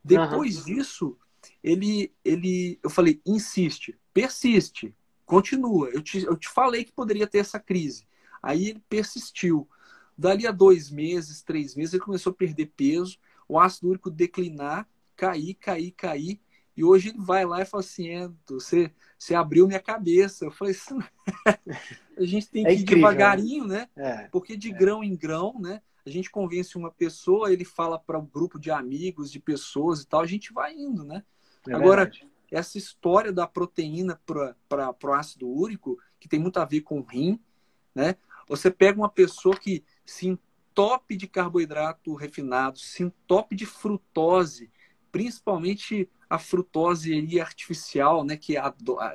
Depois 0.04 0.58
uhum. 0.58 0.66
disso, 0.66 1.18
ele, 1.64 2.12
ele, 2.26 2.78
eu 2.84 2.90
falei, 2.90 3.22
insiste, 3.26 3.98
persiste, 4.14 4.94
continua. 5.26 5.88
Eu 5.90 6.02
te, 6.02 6.22
eu 6.22 6.36
te 6.36 6.50
falei 6.50 6.84
que 6.84 6.92
poderia 6.92 7.28
ter 7.28 7.38
essa 7.38 7.60
crise. 7.60 8.06
Aí 8.42 8.70
ele 8.70 8.84
persistiu. 8.90 9.70
Dali 10.18 10.46
a 10.46 10.52
dois 10.52 10.92
meses, 10.92 11.42
três 11.42 11.76
meses, 11.76 11.94
ele 11.94 12.04
começou 12.04 12.32
a 12.32 12.36
perder 12.36 12.72
peso 12.76 13.18
o 13.48 13.60
ácido 13.60 13.90
úrico 13.90 14.10
declinar, 14.10 14.88
cair, 15.16 15.54
cair, 15.56 15.92
cair. 15.92 16.42
E 16.76 16.84
hoje 16.84 17.10
ele 17.10 17.20
vai 17.20 17.46
lá 17.46 17.62
e 17.62 17.66
fala 17.66 17.84
assim: 17.84 18.10
é, 18.10 18.30
você, 18.48 18.92
você 19.18 19.36
abriu 19.36 19.68
minha 19.68 19.80
cabeça. 19.80 20.46
Eu 20.46 20.52
falei 20.52 20.74
assim: 20.74 20.98
a 22.18 22.26
gente 22.26 22.50
tem 22.50 22.66
é 22.66 22.70
que 22.70 22.76
é 22.76 22.80
incrível, 22.80 23.10
ir 23.10 23.12
devagarinho, 23.12 23.68
né? 23.68 23.88
né? 23.96 24.28
Porque 24.32 24.58
de 24.58 24.72
é. 24.72 24.74
grão 24.74 25.04
em 25.04 25.16
grão, 25.16 25.56
né? 25.60 25.82
A 26.06 26.10
gente 26.10 26.30
convence 26.30 26.78
uma 26.78 26.92
pessoa, 26.92 27.52
ele 27.52 27.64
fala 27.64 27.98
para 27.98 28.20
um 28.20 28.26
grupo 28.26 28.60
de 28.60 28.70
amigos, 28.70 29.32
de 29.32 29.40
pessoas 29.40 30.02
e 30.02 30.08
tal, 30.08 30.20
a 30.20 30.28
gente 30.28 30.52
vai 30.52 30.74
indo, 30.74 31.04
né? 31.04 31.24
É 31.68 31.74
Agora, 31.74 32.04
verdade. 32.04 32.28
essa 32.52 32.78
história 32.78 33.32
da 33.32 33.48
proteína 33.48 34.20
para 34.26 34.96
o 35.02 35.14
ácido 35.14 35.48
úrico, 35.48 35.98
que 36.20 36.28
tem 36.28 36.40
muito 36.40 36.58
a 36.58 36.66
ver 36.66 36.82
com 36.82 37.00
o 37.00 37.04
rim, 37.04 37.40
né? 37.96 38.16
Você 38.50 38.70
pega 38.70 39.00
uma 39.00 39.08
pessoa 39.08 39.56
que 39.58 39.84
se 40.06 40.38
entope 40.74 41.16
de 41.16 41.28
carboidrato 41.28 42.16
refinado, 42.16 42.80
se 42.80 43.04
entope 43.04 43.56
de 43.56 43.66
frutose, 43.66 44.72
principalmente 45.12 46.10
a 46.28 46.40
frutose 46.40 47.40
artificial, 47.40 48.24
né, 48.24 48.36
que 48.36 48.58
é 48.58 48.62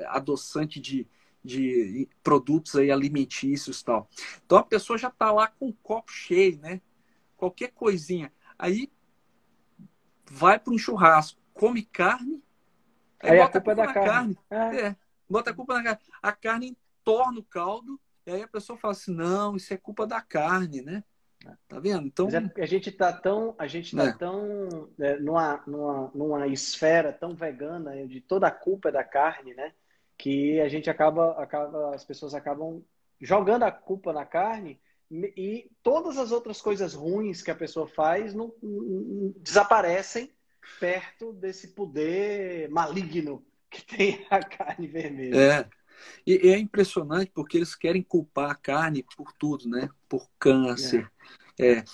adoçante 0.06 0.78
de, 0.78 1.06
de 1.44 2.08
produtos 2.22 2.76
aí 2.76 2.92
alimentícios 2.92 3.82
tal. 3.82 4.08
Então 4.46 4.58
a 4.58 4.62
pessoa 4.62 4.96
já 4.96 5.08
está 5.08 5.32
lá 5.32 5.48
com 5.48 5.68
o 5.68 5.74
copo 5.74 6.12
cheio, 6.12 6.58
né? 6.58 6.80
Qualquer 7.36 7.72
coisinha. 7.72 8.32
Aí 8.56 8.90
vai 10.30 10.60
para 10.60 10.72
um 10.72 10.78
churrasco, 10.78 11.40
come 11.52 11.82
carne, 11.82 12.40
aí, 13.20 13.32
aí 13.32 13.38
bota 13.38 13.58
a 13.58 13.60
culpa, 13.60 13.72
a 13.72 13.74
culpa 13.74 13.82
é 13.82 13.86
da 13.86 13.92
carne. 13.92 14.38
carne. 14.48 14.76
É. 14.76 14.86
é. 14.86 14.96
bota 15.28 15.50
a 15.50 15.54
culpa 15.54 15.74
na 15.74 15.82
carne. 15.82 16.00
A 16.22 16.32
carne 16.32 16.76
entorna 17.00 17.40
o 17.40 17.44
caldo, 17.44 18.00
e 18.24 18.30
aí 18.30 18.42
a 18.42 18.48
pessoa 18.48 18.78
fala 18.78 18.92
assim, 18.92 19.12
não, 19.12 19.56
isso 19.56 19.74
é 19.74 19.76
culpa 19.76 20.06
da 20.06 20.20
carne, 20.20 20.82
né? 20.82 21.02
Tá 21.68 21.78
vendo? 21.78 22.06
Então 22.06 22.28
é 22.28 22.62
a 22.62 22.66
gente 22.66 22.90
tá 22.90 23.12
tão 23.12 23.54
a 23.58 23.66
gente 23.66 23.94
tá 23.96 24.04
é. 24.04 24.12
tão 24.12 24.90
é, 24.98 25.18
numa, 25.18 25.62
numa, 25.66 26.10
numa 26.14 26.46
esfera 26.48 27.12
tão 27.12 27.34
vegana 27.34 28.06
de 28.06 28.20
toda 28.20 28.46
a 28.48 28.50
culpa 28.50 28.88
é 28.88 28.92
da 28.92 29.04
carne, 29.04 29.54
né? 29.54 29.72
Que 30.16 30.60
a 30.60 30.68
gente 30.68 30.90
acaba 30.90 31.32
acaba 31.42 31.94
as 31.94 32.04
pessoas 32.04 32.34
acabam 32.34 32.82
jogando 33.20 33.64
a 33.64 33.70
culpa 33.70 34.12
na 34.12 34.24
carne 34.24 34.80
e 35.10 35.70
todas 35.82 36.18
as 36.18 36.32
outras 36.32 36.60
coisas 36.60 36.94
ruins 36.94 37.42
que 37.42 37.50
a 37.50 37.54
pessoa 37.54 37.86
faz 37.86 38.34
não, 38.34 38.52
não 38.62 39.34
desaparecem 39.38 40.30
perto 40.78 41.32
desse 41.32 41.68
poder 41.68 42.68
maligno 42.68 43.44
que 43.70 43.84
tem 43.84 44.26
a 44.30 44.40
carne 44.40 44.86
vermelha. 44.86 45.36
É. 45.36 45.68
E 46.26 46.50
é 46.50 46.58
impressionante 46.58 47.32
porque 47.34 47.56
eles 47.56 47.74
querem 47.74 48.02
culpar 48.02 48.50
a 48.50 48.54
carne 48.54 49.04
por 49.16 49.32
tudo, 49.32 49.68
né? 49.68 49.88
Por 50.08 50.28
câncer. 50.38 51.10
É. 51.58 51.78
É, 51.78 51.84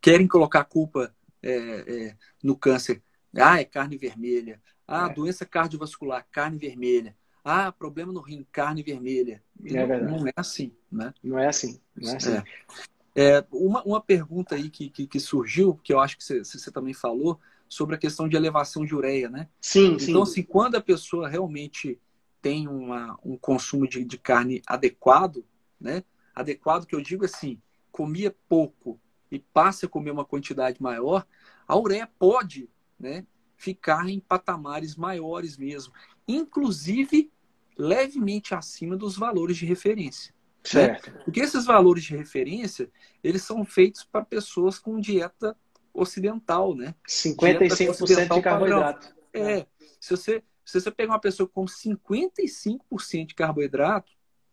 querem 0.00 0.26
colocar 0.26 0.60
a 0.60 0.64
culpa 0.64 1.14
é, 1.42 1.52
é, 1.52 2.16
no 2.42 2.56
câncer. 2.56 3.02
Ah, 3.36 3.60
é 3.60 3.64
carne 3.64 3.96
vermelha. 3.96 4.60
Ah, 4.86 5.08
é. 5.10 5.14
doença 5.14 5.46
cardiovascular, 5.46 6.26
carne 6.30 6.58
vermelha. 6.58 7.16
Ah, 7.44 7.72
problema 7.72 8.12
no 8.12 8.20
rim, 8.20 8.46
carne 8.52 8.82
vermelha. 8.82 9.42
É 9.64 9.86
não, 9.86 10.18
não, 10.18 10.26
é 10.26 10.32
assim, 10.36 10.74
né? 10.90 11.14
Não 11.22 11.38
é 11.38 11.46
assim. 11.46 11.80
Não 11.96 12.12
é 12.12 12.16
assim. 12.16 13.46
uma, 13.50 13.82
uma 13.84 14.00
pergunta 14.00 14.54
aí 14.54 14.68
que, 14.68 14.90
que, 14.90 15.06
que, 15.06 15.20
surgiu, 15.20 15.78
que 15.82 15.92
eu 15.92 16.00
acho 16.00 16.16
que 16.16 16.24
você, 16.24 16.44
você 16.44 16.70
também 16.70 16.92
falou, 16.92 17.40
sobre 17.68 17.94
a 17.94 17.98
questão 17.98 18.28
de 18.28 18.36
elevação 18.36 18.84
de 18.84 18.94
ureia, 18.94 19.28
né? 19.28 19.48
Sim, 19.60 19.86
então, 19.86 19.98
sim. 19.98 20.10
Então, 20.10 20.22
assim, 20.22 20.42
quando 20.42 20.74
a 20.76 20.80
pessoa 20.80 21.28
realmente 21.28 21.98
tem 22.40 22.68
uma, 22.68 23.18
um 23.24 23.36
consumo 23.36 23.88
de, 23.88 24.04
de 24.04 24.18
carne 24.18 24.62
adequado, 24.66 25.44
né? 25.80 26.02
Adequado 26.34 26.86
que 26.86 26.94
eu 26.94 27.00
digo 27.00 27.24
assim, 27.24 27.60
comia 27.98 28.32
pouco 28.48 29.00
e 29.28 29.40
passa 29.40 29.86
a 29.86 29.88
comer 29.88 30.12
uma 30.12 30.24
quantidade 30.24 30.80
maior, 30.80 31.26
a 31.66 31.76
ureia 31.76 32.08
pode, 32.16 32.70
né, 32.96 33.26
ficar 33.56 34.08
em 34.08 34.20
patamares 34.20 34.94
maiores 34.94 35.56
mesmo, 35.56 35.92
inclusive 36.28 37.32
levemente 37.76 38.54
acima 38.54 38.96
dos 38.96 39.16
valores 39.16 39.56
de 39.56 39.66
referência. 39.66 40.32
Né? 40.72 40.84
Certo. 40.84 41.10
Né? 41.10 41.22
Porque 41.24 41.40
esses 41.40 41.64
valores 41.64 42.04
de 42.04 42.16
referência, 42.16 42.88
eles 43.20 43.42
são 43.42 43.64
feitos 43.64 44.04
para 44.04 44.24
pessoas 44.24 44.78
com 44.78 45.00
dieta 45.00 45.56
ocidental, 45.92 46.76
né? 46.76 46.94
55% 47.04 48.06
dieta 48.06 48.34
de 48.36 48.42
carboidrato. 48.42 49.12
É. 49.32 49.66
Se 50.00 50.10
você 50.10 50.44
se 50.64 50.78
você 50.78 50.90
pegar 50.90 51.14
uma 51.14 51.20
pessoa 51.20 51.48
com 51.48 51.64
55% 51.64 53.26
de 53.26 53.34
carboidrato, 53.34 54.12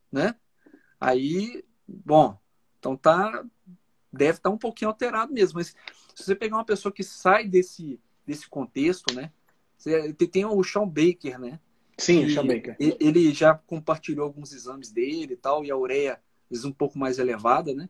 né? 0.10 0.34
Aí, 1.00 1.64
bom, 1.86 2.39
então 2.86 2.95
tá 2.95 3.43
deve 4.13 4.38
estar 4.38 4.49
tá 4.49 4.55
um 4.55 4.57
pouquinho 4.57 4.89
alterado 4.89 5.33
mesmo, 5.33 5.57
mas 5.57 5.75
se 6.13 6.23
você 6.23 6.36
pegar 6.36 6.57
uma 6.57 6.65
pessoa 6.65 6.91
que 6.91 7.03
sai 7.03 7.47
desse 7.47 7.99
desse 8.25 8.47
contexto, 8.47 9.13
né? 9.13 9.31
Você, 9.77 10.13
tem 10.13 10.45
o 10.45 10.63
Sean 10.63 10.88
Baker, 10.88 11.39
né? 11.39 11.59
Sim, 11.97 12.25
o 12.25 12.29
Sean 12.29 12.47
Baker. 12.47 12.75
Ele 12.79 13.31
já 13.33 13.53
compartilhou 13.53 14.25
alguns 14.25 14.51
exames 14.51 14.89
dele 14.89 15.33
e 15.33 15.38
tal, 15.38 15.63
e 15.63 15.69
a 15.69 15.77
ureia 15.77 16.19
um 16.63 16.71
pouco 16.71 16.97
mais 16.97 17.19
elevada, 17.19 17.73
né? 17.73 17.89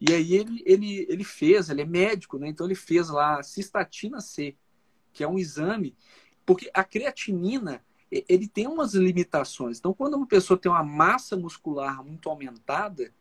E 0.00 0.12
aí 0.12 0.34
ele, 0.34 0.62
ele, 0.64 1.06
ele 1.08 1.24
fez, 1.24 1.68
ele 1.68 1.82
é 1.82 1.84
médico, 1.84 2.38
né? 2.38 2.48
Então 2.48 2.66
ele 2.66 2.74
fez 2.74 3.08
lá 3.08 3.42
cistatina 3.42 4.20
C, 4.20 4.56
que 5.12 5.22
é 5.22 5.28
um 5.28 5.38
exame 5.38 5.94
porque 6.48 6.70
a 6.72 6.82
creatinina, 6.82 7.84
ele 8.10 8.48
tem 8.48 8.66
umas 8.66 8.94
limitações. 8.94 9.78
Então, 9.78 9.92
quando 9.92 10.14
uma 10.14 10.26
pessoa 10.26 10.58
tem 10.58 10.72
uma 10.72 10.82
massa 10.82 11.36
muscular 11.36 12.02
muito 12.02 12.30
aumentada, 12.30 13.12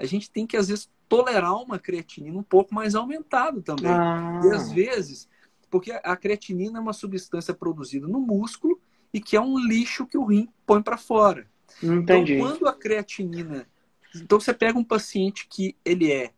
a 0.00 0.06
gente 0.06 0.30
tem 0.30 0.46
que, 0.46 0.56
às 0.56 0.68
vezes, 0.68 0.88
tolerar 1.08 1.54
uma 1.54 1.78
creatinina 1.78 2.38
um 2.38 2.42
pouco 2.42 2.74
mais 2.74 2.94
aumentada 2.94 3.60
também. 3.60 3.90
Ah. 3.90 4.40
E, 4.44 4.50
às 4.50 4.72
vezes, 4.72 5.28
porque 5.70 5.92
a 5.92 6.16
creatinina 6.16 6.78
é 6.78 6.82
uma 6.82 6.92
substância 6.92 7.54
produzida 7.54 8.06
no 8.06 8.20
músculo 8.20 8.80
e 9.12 9.20
que 9.20 9.36
é 9.36 9.40
um 9.40 9.58
lixo 9.58 10.06
que 10.06 10.18
o 10.18 10.24
rim 10.24 10.48
põe 10.66 10.82
para 10.82 10.96
fora. 10.96 11.46
Entendi. 11.82 12.34
Então, 12.34 12.48
quando 12.48 12.68
a 12.68 12.72
creatinina... 12.72 13.66
Então, 14.14 14.40
você 14.40 14.52
pega 14.52 14.78
um 14.78 14.84
paciente 14.84 15.46
que 15.48 15.76
ele 15.84 16.10
é 16.10 16.32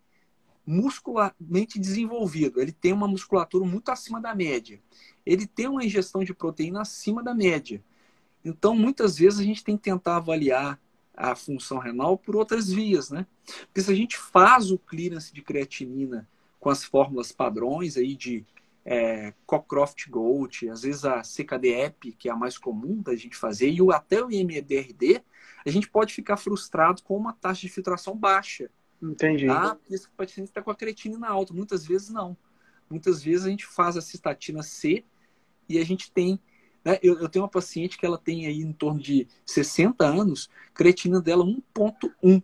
muscularmente 0.65 1.79
desenvolvido, 1.79 2.61
ele 2.61 2.71
tem 2.71 2.93
uma 2.93 3.09
musculatura 3.09 3.65
muito 3.65 3.91
acima 3.91 4.21
da 4.21 4.35
média 4.35 4.81
ele 5.25 5.47
tem 5.47 5.69
uma 5.69 5.85
ingestão 5.85 6.25
de 6.25 6.35
proteína 6.35 6.83
acima 6.83 7.23
da 7.23 7.35
média. 7.35 7.83
Então, 8.45 8.75
muitas 8.75 9.17
vezes 9.17 9.39
a 9.39 9.45
gente 9.45 9.63
tem 9.63 9.77
que 9.77 9.85
tentar 9.85 10.17
avaliar 10.17 10.79
a 11.15 11.35
função 11.35 11.79
renal 11.79 12.17
por 12.17 12.37
outras 12.37 12.71
vias, 12.71 13.11
né? 13.11 13.27
Porque 13.67 13.83
se 13.83 13.91
a 13.91 13.95
gente 13.95 14.17
faz 14.17 14.71
o 14.71 14.79
clearance 14.79 15.33
de 15.33 15.43
creatinina 15.43 16.29
com 16.59 16.71
as 16.71 16.85
fórmulas 16.85 17.33
padrões 17.33 17.97
aí 17.97 18.15
de 18.15 18.45
é, 18.85 19.33
Cockcroft 19.47 20.09
Gold, 20.09 20.69
às 20.71 20.83
vezes 20.83 21.05
a 21.05 21.23
CKD-EP, 21.23 22.17
que 22.19 22.29
é 22.29 22.33
a 22.33 22.37
mais 22.37 22.59
comum 22.59 23.01
da 23.01 23.15
gente 23.15 23.37
fazer, 23.37 23.71
e 23.71 23.79
até 23.93 24.25
o 24.25 24.31
IMDRD, 24.31 25.23
a 25.65 25.71
gente 25.71 25.89
pode 25.89 26.13
ficar 26.13 26.37
frustrado 26.37 27.03
com 27.03 27.17
uma 27.17 27.33
taxa 27.33 27.63
de 27.63 27.69
filtração 27.69 28.17
baixa. 28.17 28.71
Entendi. 29.01 29.49
Ah, 29.49 29.77
esse 29.91 30.09
paciente 30.11 30.49
está 30.49 30.63
com 30.63 30.71
a 30.71 30.75
creatinina 30.75 31.29
alta. 31.29 31.53
Muitas 31.53 31.87
vezes 31.87 32.09
não. 32.09 32.37
Muitas 32.89 33.23
vezes 33.23 33.47
a 33.47 33.51
gente 33.51 33.67
faz 33.67 33.97
a 33.97 34.01
cistatina 34.01 34.63
C 34.63 35.05
e 35.69 35.79
a 35.79 35.85
gente 35.85 36.11
tem. 36.13 36.41
Né? 36.85 36.99
Eu, 37.03 37.19
eu, 37.21 37.29
tenho 37.29 37.45
uma 37.45 37.51
paciente 37.51 37.97
que 37.99 38.05
ela 38.05 38.19
tem 38.19 38.47
aí 38.47 38.61
em 38.61 38.73
torno 38.73 39.01
de 39.01 39.29
60 39.47 40.05
anos, 40.05 40.49
creatina 40.75 41.21
dela 41.21 41.45
1,1. 41.45 42.43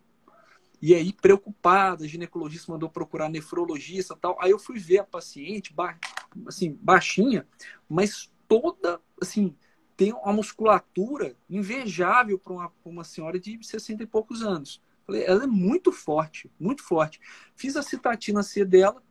E 0.81 0.95
aí, 0.95 1.13
preocupada, 1.13 2.05
a 2.05 2.09
ginecologista 2.09 2.71
mandou 2.71 2.89
procurar 2.89 3.29
nefrologista 3.29 4.17
tal. 4.17 4.37
Aí 4.41 4.51
eu 4.51 4.59
fui 4.59 4.79
ver 4.79 4.99
a 4.99 5.05
paciente, 5.05 5.73
ba 5.73 5.99
assim, 6.47 6.79
baixinha, 6.81 7.47
mas 7.89 8.31
toda, 8.47 9.01
assim, 9.21 9.57
tem 9.97 10.13
uma 10.13 10.33
musculatura 10.33 11.35
invejável 11.51 12.39
para 12.39 12.53
uma, 12.53 12.73
uma 12.85 13.05
senhora 13.05 13.41
de 13.41 13.59
60 13.61 14.05
e 14.05 14.07
poucos 14.07 14.43
anos. 14.43 14.81
Ela 15.09 15.45
é 15.45 15.47
muito 15.47 15.91
forte, 15.91 16.51
muito 16.61 16.85
forte. 16.85 17.19
Fiz 17.57 17.77
a 17.77 17.83
citatina 17.83 18.43
C 18.43 18.65
dela, 18.65 19.03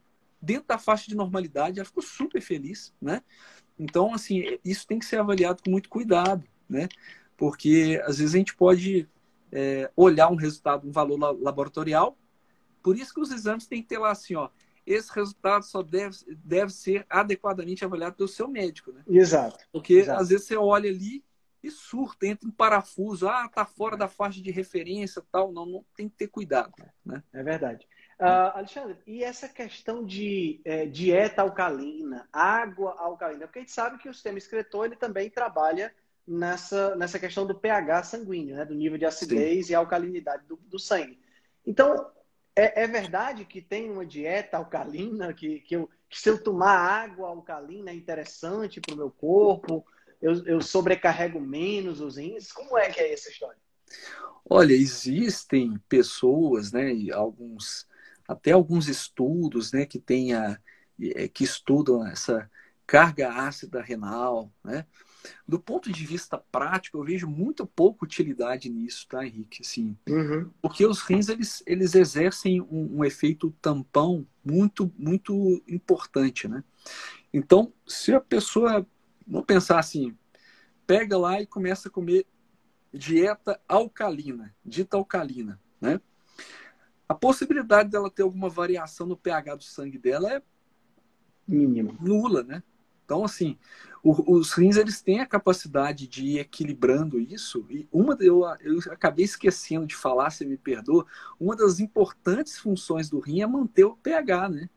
dentro 0.42 0.68
da 0.68 0.78
faixa 0.78 1.08
de 1.08 1.16
normalidade, 1.16 1.80
ela 1.80 1.86
ficou 1.86 2.04
super 2.04 2.40
feliz, 2.42 2.94
né? 3.02 3.22
Então, 3.80 4.14
assim, 4.14 4.58
isso 4.64 4.88
tem 4.88 5.00
que 5.00 5.06
ser 5.06 5.20
avaliado 5.20 5.62
com 5.64 5.70
muito 5.70 5.90
cuidado, 5.90 6.44
né? 6.68 6.88
Porque 7.36 8.02
às 8.06 8.18
vezes 8.18 8.34
a 8.34 8.38
gente 8.38 8.56
pode 8.56 9.08
é, 9.52 9.92
olhar 9.96 10.30
um 10.30 10.36
resultado, 10.36 10.88
um 10.88 10.92
valor 10.92 11.18
laboratorial, 11.40 12.18
por 12.82 12.98
isso 12.98 13.14
que 13.14 13.20
os 13.22 13.32
exames 13.32 13.68
têm 13.68 13.82
que 13.82 13.90
ter 13.90 13.98
lá 13.98 14.12
assim, 14.12 14.36
ó, 14.36 14.50
esse 14.86 15.12
resultado 15.14 15.64
só 15.64 15.84
deve, 15.84 16.18
deve 16.44 16.72
ser 16.72 17.06
adequadamente 17.10 17.84
avaliado 17.84 18.16
pelo 18.16 18.30
seu 18.30 18.48
médico, 18.48 18.92
né? 18.92 19.04
Exato. 19.08 19.60
Porque 19.72 19.96
exato. 19.96 20.22
às 20.22 20.30
vezes 20.30 20.48
você 20.48 20.56
olha 20.56 20.90
ali 20.90 21.24
e 21.62 21.70
surta, 21.70 22.26
entra 22.26 22.48
em 22.48 22.52
parafuso, 22.52 23.28
ah, 23.28 23.50
tá 23.54 23.66
fora 23.66 23.98
da 23.98 24.08
faixa 24.08 24.42
de 24.42 24.52
referência, 24.52 25.22
tal, 25.32 25.52
não, 25.52 25.66
não 25.66 25.86
tem 25.96 26.08
que 26.08 26.16
ter 26.16 26.28
cuidado, 26.28 26.74
né? 27.06 27.22
É 27.34 27.44
verdade. 27.44 27.86
Uh, 28.20 28.56
Alexandre, 28.56 28.98
e 29.06 29.24
essa 29.24 29.48
questão 29.48 30.04
de 30.04 30.60
é, 30.66 30.88
dieta 30.88 31.44
alcalina, 31.44 32.28
água 32.34 32.96
alcalina? 32.98 33.46
Porque 33.46 33.60
a 33.60 33.62
gente 33.62 33.72
sabe 33.72 34.00
que 34.00 34.10
o 34.10 34.14
sistema 34.14 34.40
excretor 34.40 34.86
ele 34.86 34.96
também 34.96 35.30
trabalha 35.30 35.94
nessa, 36.28 36.96
nessa 36.96 37.20
questão 37.20 37.46
do 37.46 37.54
pH 37.54 38.04
sanguíneo, 38.04 38.56
né? 38.56 38.66
do 38.66 38.74
nível 38.74 38.98
de 38.98 39.06
acidez 39.06 39.68
Sim. 39.68 39.74
e 39.74 39.76
alcalinidade 39.76 40.46
do, 40.48 40.58
do 40.58 40.80
sangue. 40.80 41.20
Então, 41.66 42.10
é, 42.56 42.84
é, 42.84 42.88
verdade 42.88 43.46
que 43.46 43.62
tem 43.62 43.90
uma 43.92 44.06
dieta 44.06 44.58
alcalina, 44.58 45.32
que, 45.32 45.60
que, 45.60 45.76
eu, 45.76 45.88
que 46.10 46.20
se 46.20 46.28
eu 46.28 46.44
tomar 46.44 46.76
água 46.76 47.30
alcalina 47.30 47.92
é 47.92 47.94
interessante 47.94 48.82
para 48.82 48.96
o 48.96 48.98
meu 48.98 49.12
corpo, 49.12 49.86
eu, 50.22 50.44
eu 50.46 50.60
sobrecarrego 50.60 51.40
menos 51.40 52.02
os 52.02 52.18
rins? 52.18 52.52
Como 52.52 52.78
é 52.78 52.90
que 52.90 53.00
é 53.00 53.14
essa 53.14 53.30
história? 53.30 53.60
Olha, 54.50 54.74
existem 54.74 55.78
pessoas, 55.88 56.72
né, 56.72 56.92
alguns, 57.14 57.87
até 58.28 58.52
alguns 58.52 58.88
estudos, 58.88 59.72
né, 59.72 59.86
que 59.86 60.00
tenha, 60.00 60.62
é, 61.00 61.28
que 61.28 61.44
estudam 61.44 62.06
essa 62.06 62.50
carga 62.86 63.32
ácida 63.32 63.82
renal, 63.82 64.52
né? 64.64 64.86
Do 65.46 65.60
ponto 65.60 65.92
de 65.92 66.06
vista 66.06 66.38
prático, 66.38 66.98
eu 66.98 67.04
vejo 67.04 67.28
muito 67.28 67.66
pouca 67.66 68.06
utilidade 68.06 68.70
nisso, 68.70 69.06
tá, 69.10 69.26
Henrique? 69.26 69.62
Assim, 69.62 69.98
uhum. 70.08 70.50
Porque 70.62 70.86
os 70.86 71.02
rins, 71.02 71.28
eles, 71.28 71.62
eles 71.66 71.96
exercem 71.96 72.62
um, 72.62 73.00
um, 73.00 73.04
efeito 73.04 73.54
tampão 73.62 74.26
muito, 74.44 74.90
muito 74.98 75.62
importante, 75.68 76.48
né? 76.48 76.64
Então, 77.34 77.74
se 77.86 78.14
a 78.14 78.22
pessoa, 78.22 78.88
vamos 79.28 79.46
pensar 79.46 79.80
assim, 79.80 80.16
pega 80.86 81.18
lá 81.18 81.42
e 81.42 81.46
começa 81.46 81.90
a 81.90 81.92
comer 81.92 82.26
dieta 82.94 83.60
alcalina, 83.68 84.56
dita 84.64 84.96
alcalina, 84.96 85.60
né? 85.82 86.00
A 87.08 87.16
possibilidade 87.16 87.90
dela 87.90 88.10
ter 88.10 88.24
alguma 88.24 88.50
variação 88.50 89.08
no 89.08 89.16
pH 89.16 89.56
do 89.56 89.64
sangue 89.64 89.98
dela 89.98 90.34
é 90.34 90.42
mínima, 91.48 91.96
nula, 92.00 92.44
né? 92.44 92.62
Então, 93.06 93.24
assim, 93.24 93.58
o, 94.04 94.34
os 94.34 94.52
rins 94.52 94.76
eles 94.76 95.02
têm 95.02 95.22
a 95.22 95.26
capacidade 95.26 96.08
de 96.08 96.26
ir 96.26 96.40
equilibrando 96.40 97.18
isso. 97.18 97.66
E 97.70 97.88
uma 97.90 98.18
eu, 98.20 98.44
eu 98.60 98.80
acabei 98.92 99.24
esquecendo 99.24 99.88
de 99.88 99.96
falar, 99.96 100.30
se 100.30 100.46
me 100.46 100.58
perdoa, 100.58 101.06
uma 101.40 101.56
das 101.56 101.80
importantes 101.80 102.58
funções 102.58 103.10
do 103.10 103.20
rim 103.20 103.42
é 103.42 103.48
manter 103.48 103.86
o 103.86 103.96
pH, 103.96 104.50
né? 104.50 104.70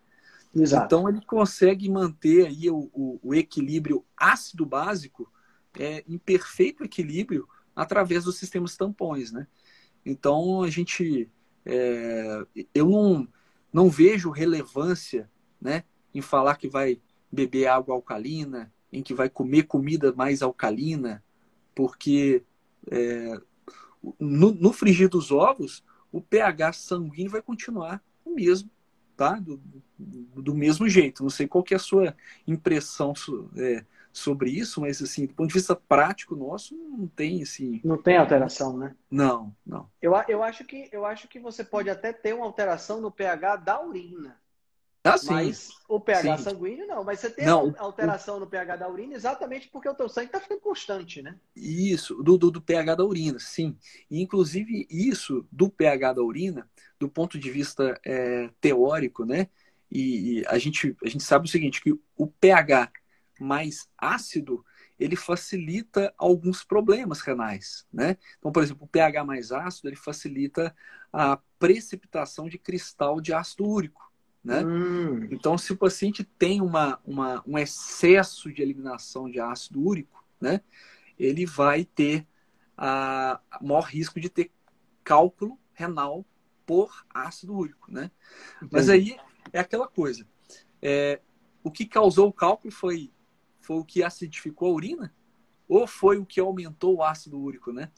Exato. 0.55 0.87
Então 0.87 1.09
ele 1.09 1.21
consegue 1.25 1.89
manter 1.89 2.47
aí 2.47 2.71
o, 2.71 2.89
o, 2.93 3.19
o 3.23 3.35
equilíbrio 3.35 4.05
ácido 4.17 4.65
básico 4.65 5.31
é, 5.79 6.05
em 6.09 6.19
perfeito 6.19 6.85
equilíbrio 6.85 7.49
através 7.75 8.25
dos 8.25 8.37
sistemas 8.37 8.77
tampões, 8.77 9.33
né? 9.33 9.47
Então 10.05 10.63
a 10.63 10.71
gente, 10.71 11.29
é, 11.65 12.47
eu 12.75 12.89
não, 12.89 13.29
não 13.73 13.91
vejo 13.91 14.31
relevância, 14.31 15.31
né, 15.61 15.85
em 16.15 16.21
falar 16.21 16.57
que 16.57 16.69
vai 16.69 17.01
beber 17.31 17.67
água 17.67 17.95
alcalina, 17.95 18.73
em 18.93 19.03
que 19.03 19.15
vai 19.15 19.29
comer 19.29 19.65
comida 19.65 20.13
mais 20.13 20.43
alcalina, 20.43 21.23
porque 21.75 22.43
é, 22.91 23.41
no, 24.19 24.53
no, 24.53 24.73
frigir 24.73 25.09
dos 25.09 25.31
ovos, 25.31 25.85
o 26.11 26.21
pH 26.21 26.73
sanguíneo 26.73 27.31
vai 27.31 27.43
continuar 27.43 28.03
o 28.25 28.35
mesmo, 28.35 28.71
tá? 29.17 29.39
Do, 29.39 29.61
do 29.99 30.55
mesmo 30.55 30.89
jeito. 30.89 31.23
Não 31.23 31.31
sei 31.31 31.47
qual 31.47 31.63
que 31.63 31.75
é 31.75 31.77
a 31.77 31.81
sua 31.81 32.17
impressão 32.47 33.13
é, 33.57 33.85
sobre 34.13 34.51
isso, 34.51 34.81
mas 34.81 35.01
assim, 35.01 35.27
do 35.27 35.35
ponto 35.35 35.49
de 35.49 35.55
vista 35.55 35.75
prático 35.75 36.35
nosso, 36.35 36.75
não 36.75 37.07
tem 37.07 37.43
assim. 37.43 37.81
Não 37.85 37.97
tem 37.97 38.17
alteração, 38.17 38.77
né? 38.77 38.95
Não, 39.11 39.55
não. 39.65 39.89
Eu, 40.01 40.13
eu, 40.29 40.43
acho 40.43 40.65
que, 40.65 40.89
eu 40.93 41.05
acho 41.05 41.29
que 41.29 41.39
você 41.39 41.63
pode 41.63 41.89
até 41.89 42.13
ter 42.13 42.35
uma 42.35 42.47
alteração 42.47 43.01
no 43.01 43.11
pH 43.11 43.57
da 43.57 43.83
urina. 43.83 44.37
Ah, 45.03 45.17
sim. 45.17 45.31
Mas 45.31 45.71
o 45.89 45.99
pH 45.99 46.39
sim. 46.39 46.45
sanguíneo 46.45 46.87
não. 46.87 47.03
Mas 47.03 47.21
você 47.21 47.31
tem 47.31 47.47
não, 47.47 47.75
alteração 47.79 48.37
o... 48.37 48.41
no 48.41 48.47
pH 48.47 48.77
da 48.77 48.89
urina 48.89 49.15
exatamente 49.15 49.69
porque 49.69 49.89
o 49.89 49.95
teu 49.95 50.09
sangue 50.09 50.27
está 50.27 50.41
ficando 50.41 50.61
constante, 50.61 51.23
né? 51.23 51.39
Isso, 51.57 52.23
do, 52.23 52.37
do, 52.37 52.51
do, 52.51 52.61
pH 52.61 52.97
da 52.97 53.05
urina, 53.05 53.39
sim. 53.39 53.77
E, 54.11 54.21
inclusive, 54.21 54.87
isso 54.91 55.47
do 55.51 55.71
pH 55.71 56.15
da 56.15 56.23
urina, 56.23 56.69
do 56.99 57.09
ponto 57.09 57.39
de 57.39 57.51
vista 57.51 57.99
é, 58.05 58.51
teórico, 58.61 59.25
né? 59.25 59.49
E, 59.91 60.41
e, 60.41 60.47
a, 60.47 60.59
gente, 60.59 60.95
a 61.03 61.09
gente 61.09 61.25
sabe 61.25 61.47
o 61.47 61.51
seguinte, 61.51 61.81
que 61.81 61.99
o 62.17 62.27
pH 62.27 62.93
mais 63.41 63.89
ácido, 63.97 64.65
ele 64.99 65.17
facilita 65.17 66.13
alguns 66.19 66.63
problemas 66.63 67.21
renais, 67.21 67.87
né? 67.93 68.17
Então, 68.39 68.53
por 68.53 68.63
exemplo, 68.63 68.85
o 68.85 68.89
pH 68.89 69.25
mais 69.25 69.51
ácido, 69.51 69.89
ele 69.89 69.97
facilita 69.97 70.75
a 71.13 71.39
precipitação 71.59 72.49
de 72.49 72.59
cristal 72.59 73.21
de 73.21 73.33
ácido 73.33 73.67
úrico. 73.67 74.11
Né? 74.43 74.65
Hum. 74.65 75.29
Então, 75.31 75.59
se 75.59 75.73
o 75.73 75.77
paciente 75.77 76.25
tem 76.25 76.61
uma, 76.61 76.99
uma, 77.05 77.43
um 77.47 77.59
excesso 77.59 78.51
de 78.53 78.63
eliminação 78.63 79.31
de 79.31 79.39
ácido 79.39 79.83
úrico, 79.83 80.25
né, 80.41 80.63
ele 81.19 81.45
vai 81.45 81.85
ter 81.85 82.27
a, 82.77 83.41
a 83.51 83.63
maior 83.63 83.85
risco 83.85 84.19
de 84.19 84.31
ter 84.31 84.51
cálculo 85.05 85.59
renal 85.75 86.25
por 86.65 87.05
ácido 87.13 87.55
úrico. 87.55 87.93
Né? 87.93 88.11
Mas 88.71 88.89
aí 88.89 89.19
é 89.53 89.61
aquela 89.61 89.87
coisa. 89.87 90.27
É, 90.81 91.21
o 91.63 91.71
que 91.71 91.85
causou 91.85 92.29
o 92.29 92.33
cálculo 92.33 92.73
foi, 92.73 93.13
foi 93.71 93.79
o 93.79 93.85
que 93.85 94.03
acidificou 94.03 94.73
a 94.73 94.75
urina? 94.75 95.15
Ou 95.69 95.87
foi 95.87 96.19
o 96.19 96.27
que 96.27 96.41
aumentou 96.41 96.97
o 96.97 97.05
ácido 97.05 97.39
úrico, 97.39 97.73
né? 97.73 97.89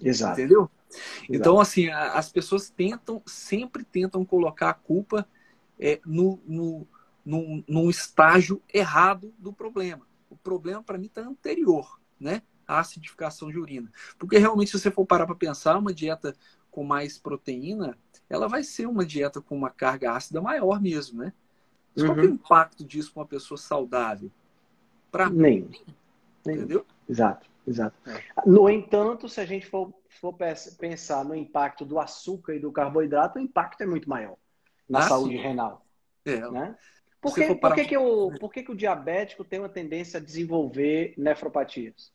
Exato. 0.00 0.40
Entendeu? 0.40 0.70
Exato. 0.88 1.26
Então, 1.28 1.58
assim, 1.58 1.88
as 1.90 2.30
pessoas 2.30 2.70
tentam, 2.70 3.20
sempre 3.26 3.82
tentam 3.82 4.24
colocar 4.24 4.70
a 4.70 4.74
culpa 4.74 5.28
é, 5.76 6.00
no, 6.06 6.40
no, 6.46 6.86
no, 7.24 7.64
num 7.66 7.90
estágio 7.90 8.62
errado 8.72 9.34
do 9.38 9.52
problema. 9.52 10.06
O 10.30 10.36
problema, 10.36 10.80
para 10.84 10.96
mim, 10.96 11.06
está 11.06 11.22
anterior, 11.22 12.00
né? 12.20 12.40
À 12.64 12.78
acidificação 12.78 13.50
de 13.50 13.58
urina. 13.58 13.90
Porque 14.16 14.38
realmente, 14.38 14.70
se 14.70 14.78
você 14.78 14.88
for 14.88 15.04
parar 15.04 15.26
para 15.26 15.34
pensar, 15.34 15.76
uma 15.76 15.92
dieta 15.92 16.32
com 16.70 16.84
mais 16.84 17.18
proteína, 17.18 17.98
ela 18.30 18.46
vai 18.46 18.62
ser 18.62 18.86
uma 18.86 19.04
dieta 19.04 19.40
com 19.40 19.56
uma 19.56 19.68
carga 19.68 20.12
ácida 20.12 20.40
maior 20.40 20.80
mesmo, 20.80 21.18
né? 21.18 21.32
Mas 21.92 22.04
uhum. 22.04 22.08
qual 22.08 22.18
é 22.18 22.22
o 22.22 22.28
uhum. 22.28 22.34
impacto 22.34 22.84
disso 22.84 23.12
para 23.12 23.22
uma 23.22 23.26
pessoa 23.26 23.58
saudável? 23.58 24.30
Para 25.16 25.30
Nem. 25.30 25.70
Entendeu? 26.40 26.84
Exato, 27.08 27.48
exato. 27.66 27.96
É. 28.06 28.22
No 28.44 28.68
entanto, 28.68 29.28
se 29.30 29.40
a 29.40 29.46
gente 29.46 29.66
for, 29.66 29.94
for 30.08 30.36
pensar 30.78 31.24
no 31.24 31.34
impacto 31.34 31.86
do 31.86 31.98
açúcar 31.98 32.54
e 32.54 32.60
do 32.60 32.70
carboidrato, 32.70 33.38
o 33.38 33.42
impacto 33.42 33.80
é 33.80 33.86
muito 33.86 34.08
maior 34.10 34.36
na 34.86 34.98
ah, 34.98 35.02
saúde 35.08 35.36
sim. 35.36 35.42
renal. 35.42 35.86
É. 36.26 36.50
Né? 36.50 36.76
Por, 37.18 37.34
que, 37.34 37.54
por, 37.54 37.74
que, 37.74 37.84
que, 37.86 37.96
o, 37.96 38.30
por 38.38 38.52
que, 38.52 38.62
que 38.62 38.70
o 38.70 38.76
diabético 38.76 39.42
tem 39.42 39.58
uma 39.58 39.70
tendência 39.70 40.20
a 40.20 40.22
desenvolver 40.22 41.14
nefropatias? 41.16 42.12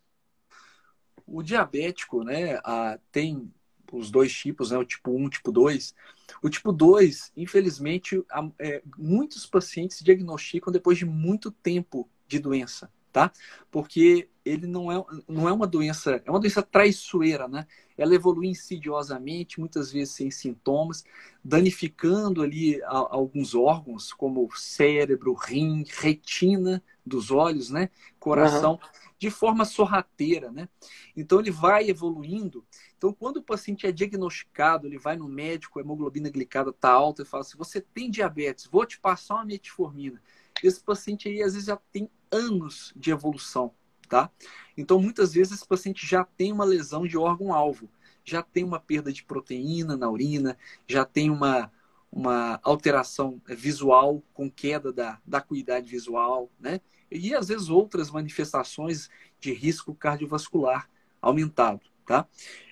O 1.26 1.42
diabético, 1.42 2.24
né, 2.24 2.60
a, 2.64 3.00
tem 3.12 3.52
os 3.92 4.12
dois 4.12 4.32
tipos, 4.32 4.70
né, 4.70 4.78
o 4.78 4.86
tipo 4.86 5.12
1 5.12 5.24
e 5.24 5.26
o 5.26 5.30
tipo 5.30 5.52
2. 5.52 5.96
O 6.44 6.50
tipo 6.50 6.72
2, 6.72 7.32
infelizmente, 7.36 8.24
a, 8.30 8.48
é, 8.60 8.84
muitos 8.96 9.48
pacientes 9.48 10.02
diagnosticam 10.02 10.72
depois 10.72 11.00
de 11.00 11.06
muito 11.06 11.50
tempo 11.52 12.08
de 12.32 12.40
doença. 12.40 12.90
tá? 13.12 13.32
Porque 13.70 14.30
ele 14.44 14.66
não 14.66 14.92
é, 14.92 15.04
não 15.28 15.48
é 15.48 15.52
uma 15.52 15.68
doença, 15.68 16.22
é 16.26 16.32
uma 16.32 16.40
doença 16.40 16.64
traiçoeira, 16.64 17.48
né? 17.48 17.68
Ela 17.98 18.16
evolui 18.16 18.48
insidiosamente, 18.48 19.60
muitas 19.60 19.92
vezes 19.92 20.16
sem 20.16 20.32
sintomas, 20.32 21.04
danificando 21.44 22.42
ali 22.42 22.82
a, 22.84 22.90
alguns 22.90 23.54
órgãos, 23.54 24.14
como 24.14 24.46
o 24.46 24.56
cérebro, 24.56 25.34
rim, 25.34 25.84
retina 26.00 26.82
dos 27.06 27.30
olhos, 27.30 27.70
né? 27.70 27.90
Coração, 28.20 28.74
uhum. 28.74 28.90
de 29.20 29.30
forma 29.30 29.66
sorrateira, 29.66 30.52
né? 30.52 30.68
Então 31.16 31.40
ele 31.40 31.52
vai 31.52 31.90
evoluindo. 31.90 32.66
Então, 32.98 33.14
quando 33.14 33.38
o 33.38 33.44
paciente 33.44 33.86
é 33.86 33.92
diagnosticado, 33.92 34.88
ele 34.88 34.98
vai 34.98 35.18
no 35.18 35.28
médico, 35.28 35.80
a 35.80 35.82
hemoglobina 35.82 36.30
glicada 36.30 36.70
está 36.70 36.90
alta, 36.92 37.24
e 37.24 37.26
fala 37.26 37.42
assim: 37.42 37.58
você 37.58 37.82
tem 37.82 38.10
diabetes, 38.10 38.68
vou 38.72 38.86
te 38.86 39.00
passar 39.00 39.36
uma 39.36 39.46
metformina. 39.46 40.22
Esse 40.64 40.80
paciente 40.82 41.28
aí, 41.28 41.42
às 41.42 41.54
vezes, 41.54 41.68
já 41.68 41.78
tem 41.92 42.10
anos 42.32 42.94
de 42.96 43.12
evolução, 43.12 43.74
tá? 44.08 44.30
Então, 44.78 45.00
muitas 45.00 45.34
vezes, 45.34 45.54
esse 45.54 45.68
paciente 45.68 46.06
já 46.06 46.24
tem 46.24 46.52
uma 46.52 46.66
lesão 46.66 47.06
de 47.06 47.18
órgão-alvo, 47.18 47.90
já 48.24 48.42
tem 48.42 48.64
uma 48.64 48.80
perda 48.80 49.12
de 49.12 49.24
proteína 49.24 49.98
na 49.98 50.10
urina, 50.10 50.58
já 50.88 51.06
tem 51.06 51.30
uma, 51.30 51.72
uma 52.12 52.60
alteração 52.64 53.42
visual 53.46 54.24
com 54.34 54.50
queda 54.50 54.92
da, 54.94 55.20
da 55.26 55.40
acuidade 55.40 55.90
visual, 55.90 56.50
né? 56.60 56.82
E, 57.12 57.36
às 57.36 57.50
vezes, 57.50 57.70
outras 57.70 58.10
manifestações 58.10 59.10
de 59.40 59.52
risco 59.54 59.94
cardiovascular 59.94 60.90
aumentado, 61.22 61.82
tá? 62.06 62.28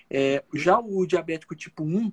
É, 0.09 0.43
já 0.53 0.79
o 0.79 1.05
diabético 1.05 1.55
tipo 1.55 1.83
1, 1.83 2.11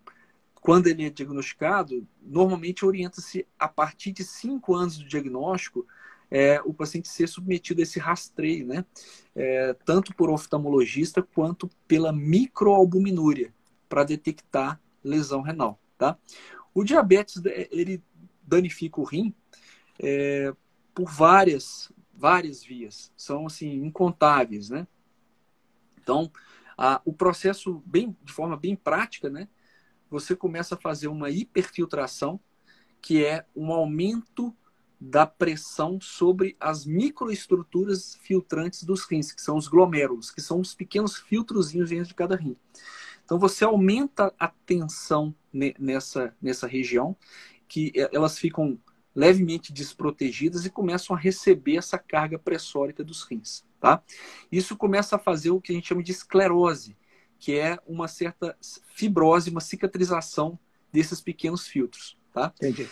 quando 0.55 0.89
ele 0.89 1.07
é 1.07 1.11
diagnosticado, 1.11 2.07
normalmente 2.21 2.85
orienta-se 2.85 3.47
a 3.59 3.69
partir 3.69 4.13
de 4.13 4.25
5 4.25 4.75
anos 4.75 4.99
do 4.99 5.07
diagnóstico 5.07 5.87
é, 6.31 6.61
o 6.65 6.75
paciente 6.75 7.09
ser 7.09 7.29
submetido 7.29 7.81
a 7.81 7.83
esse 7.83 7.99
rastreio, 7.99 8.67
né? 8.67 8.85
É, 9.35 9.75
tanto 9.85 10.15
por 10.15 10.31
oftalmologista 10.31 11.23
quanto 11.23 11.69
pela 11.87 12.13
microalbuminúria, 12.13 13.55
para 13.89 14.05
detectar 14.05 14.81
lesão 15.05 15.41
renal, 15.41 15.79
tá? 15.97 16.19
O 16.75 16.83
diabetes, 16.83 17.45
é, 17.47 17.69
ele 17.71 18.03
danifica 18.43 19.01
o 19.01 19.05
rim 19.05 19.35
é, 19.99 20.53
por 20.95 21.11
várias, 21.11 21.93
várias 22.13 22.65
vias, 22.65 23.13
são, 23.17 23.47
assim, 23.47 23.85
incontáveis, 23.85 24.71
né? 24.71 24.87
Então, 26.01 26.31
a, 26.77 27.01
o 27.05 27.13
processo, 27.13 27.83
bem, 27.87 28.17
de 28.23 28.33
forma 28.33 28.57
bem 28.57 28.75
prática, 28.77 29.31
né? 29.31 29.49
Você 30.11 30.37
começa 30.37 30.75
a 30.75 30.79
fazer 30.79 31.09
uma 31.09 31.31
hiperfiltração, 31.31 32.39
que 33.01 33.25
é 33.25 33.45
um 33.55 33.73
aumento 33.73 34.55
da 35.01 35.27
pressão 35.27 36.01
sobre 36.01 36.57
as 36.59 36.87
microestruturas 36.87 38.17
filtrantes 38.23 38.83
dos 38.83 39.05
rins, 39.05 39.33
que 39.33 39.43
são 39.43 39.57
os 39.57 39.69
glomérulos, 39.69 40.31
que 40.31 40.41
são 40.41 40.61
os 40.61 40.75
pequenos 40.75 41.17
filtrozinhos 41.17 41.91
dentro 41.91 42.09
de 42.09 42.15
cada 42.15 42.37
rim. 42.37 42.57
Então 43.25 43.39
você 43.39 43.65
aumenta 43.65 44.33
a 44.39 44.49
tensão 44.49 45.35
nessa, 45.53 46.35
nessa 46.41 46.67
região, 46.67 47.17
que 47.69 47.93
elas 48.13 48.39
ficam 48.39 48.79
levemente 49.15 49.73
desprotegidas 49.73 50.65
e 50.65 50.71
começam 50.71 51.17
a 51.17 51.19
receber 51.19 51.77
essa 51.77 51.99
carga 51.99 52.39
pressórica 52.39 53.03
dos 53.03 53.23
rins. 53.23 53.65
Tá? 53.81 54.03
Isso 54.51 54.77
começa 54.77 55.17
a 55.17 55.19
fazer 55.19 55.51
o 55.51 55.61
que 55.61 55.73
a 55.73 55.75
gente 55.75 55.89
chama 55.89 56.03
de 56.03 56.13
esclerose, 56.13 56.97
que 57.39 57.59
é 57.59 57.79
uma 57.87 58.09
certa 58.09 58.57
fibrose, 58.95 59.51
uma 59.51 59.61
cicatrização 59.61 60.59
desses 60.93 61.21
pequenos 61.21 61.67
filtros. 61.67 62.17
Tá? 62.33 62.53
Entendi. 62.57 62.89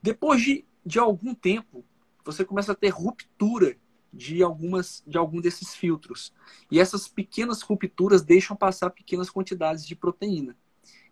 Depois 0.00 0.40
de 0.40 0.64
de 0.86 1.00
algum 1.00 1.34
tempo, 1.34 1.84
você 2.24 2.44
começa 2.44 2.70
a 2.70 2.74
ter 2.74 2.90
ruptura 2.90 3.76
de 4.12 4.40
algumas 4.40 5.02
de 5.04 5.18
algum 5.18 5.40
desses 5.40 5.74
filtros. 5.74 6.32
E 6.70 6.78
essas 6.78 7.08
pequenas 7.08 7.60
rupturas 7.60 8.22
deixam 8.22 8.56
passar 8.56 8.90
pequenas 8.90 9.28
quantidades 9.28 9.84
de 9.84 9.96
proteína, 9.96 10.56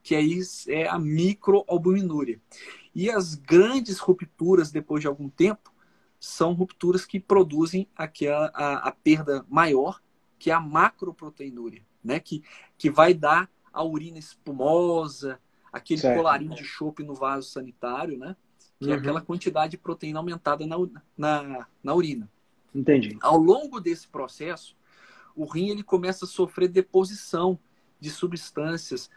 que 0.01 0.15
aí 0.15 0.41
é 0.69 0.89
a 0.89 0.97
microalbuminúria. 0.97 2.41
E 2.95 3.11
as 3.11 3.35
grandes 3.35 3.99
rupturas 3.99 4.71
depois 4.71 5.01
de 5.01 5.09
algum 5.09 5.29
tempo 5.29 5.75
são 6.21 6.53
rupturas 6.53 7.05
que 7.05 7.19
produzem 7.19 7.89
aquela 7.97 8.51
a, 8.55 8.89
a 8.89 8.93
perda 8.93 9.45
maior, 9.49 10.01
que 10.39 10.53
é 10.53 10.55
a 10.55 10.61
macroproteinúria, 10.61 11.85
né? 12.03 12.21
Que 12.21 12.45
que 12.79 12.89
vai 12.89 13.13
dar 13.13 13.51
a 13.73 13.83
urina 13.83 14.19
espumosa, 14.19 15.41
aquele 15.73 16.01
certo. 16.01 16.17
colarinho 16.17 16.55
de 16.55 16.63
chope 16.63 17.03
no 17.03 17.15
vaso 17.15 17.49
sanitário, 17.49 18.17
né? 18.17 18.37
Que 18.79 18.87
uhum. 18.87 18.93
é 18.93 18.97
aquela 18.97 19.21
quantidade 19.21 19.73
de 19.73 19.79
proteína 19.79 20.19
aumentada 20.19 20.67
na, 20.67 20.77
na, 21.17 21.67
na 21.83 21.95
urina. 21.95 22.31
Entendi. 22.75 23.17
Ao 23.21 23.37
longo 23.37 23.81
desse 23.81 24.09
processo, 24.09 24.77
o 25.35 25.45
rim 25.45 25.71
ele 25.71 25.83
começa 25.83 26.25
a 26.25 26.29
sofrer 26.29 26.69
deposição 26.69 27.59
de 28.01 28.11
substâncias, 28.11 29.11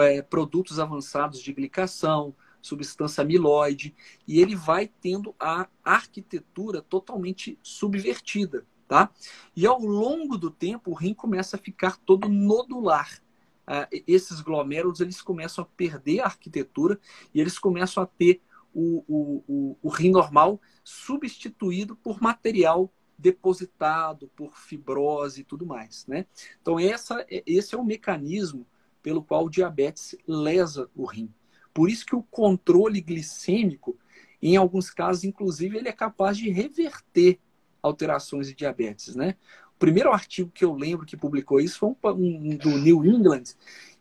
é, 0.00 0.20
produtos 0.22 0.78
avançados 0.78 1.40
de 1.40 1.52
glicação, 1.52 2.34
substância 2.60 3.22
amiloide, 3.22 3.94
e 4.26 4.40
ele 4.40 4.56
vai 4.56 4.90
tendo 5.00 5.34
a 5.38 5.68
arquitetura 5.84 6.82
totalmente 6.82 7.58
subvertida, 7.62 8.66
tá? 8.88 9.10
E 9.54 9.66
ao 9.66 9.80
longo 9.80 10.36
do 10.36 10.50
tempo, 10.50 10.90
o 10.90 10.94
rim 10.94 11.14
começa 11.14 11.56
a 11.56 11.60
ficar 11.60 11.96
todo 11.98 12.28
nodular. 12.28 13.22
Ah, 13.66 13.88
esses 14.06 14.40
glomérulos 14.40 15.00
eles 15.00 15.20
começam 15.20 15.62
a 15.64 15.66
perder 15.76 16.20
a 16.20 16.26
arquitetura 16.26 17.00
e 17.34 17.40
eles 17.40 17.58
começam 17.58 18.02
a 18.02 18.06
ter 18.06 18.40
o, 18.76 19.02
o, 19.08 19.44
o, 19.48 19.78
o 19.82 19.88
rim 19.88 20.10
normal 20.10 20.60
substituído 20.84 21.96
por 21.96 22.20
material 22.20 22.92
depositado, 23.18 24.30
por 24.36 24.58
fibrose 24.58 25.40
e 25.40 25.44
tudo 25.44 25.64
mais. 25.64 26.06
Né? 26.06 26.26
Então, 26.60 26.78
essa, 26.78 27.24
esse 27.30 27.74
é 27.74 27.78
o 27.78 27.84
mecanismo 27.84 28.66
pelo 29.02 29.22
qual 29.22 29.46
o 29.46 29.50
diabetes 29.50 30.14
lesa 30.28 30.90
o 30.94 31.06
rim. 31.06 31.32
Por 31.72 31.88
isso 31.88 32.04
que 32.04 32.14
o 32.14 32.22
controle 32.22 33.00
glicêmico, 33.00 33.96
em 34.42 34.56
alguns 34.56 34.90
casos, 34.90 35.24
inclusive, 35.24 35.78
ele 35.78 35.88
é 35.88 35.92
capaz 35.92 36.36
de 36.36 36.50
reverter 36.50 37.40
alterações 37.82 38.48
de 38.48 38.54
diabetes. 38.54 39.14
Né? 39.14 39.36
O 39.74 39.78
primeiro 39.78 40.12
artigo 40.12 40.50
que 40.50 40.64
eu 40.64 40.74
lembro 40.74 41.06
que 41.06 41.16
publicou 41.16 41.60
isso 41.60 41.78
foi 41.78 42.12
um, 42.12 42.52
um 42.52 42.56
do 42.56 42.76
New 42.76 43.06
England, 43.06 43.44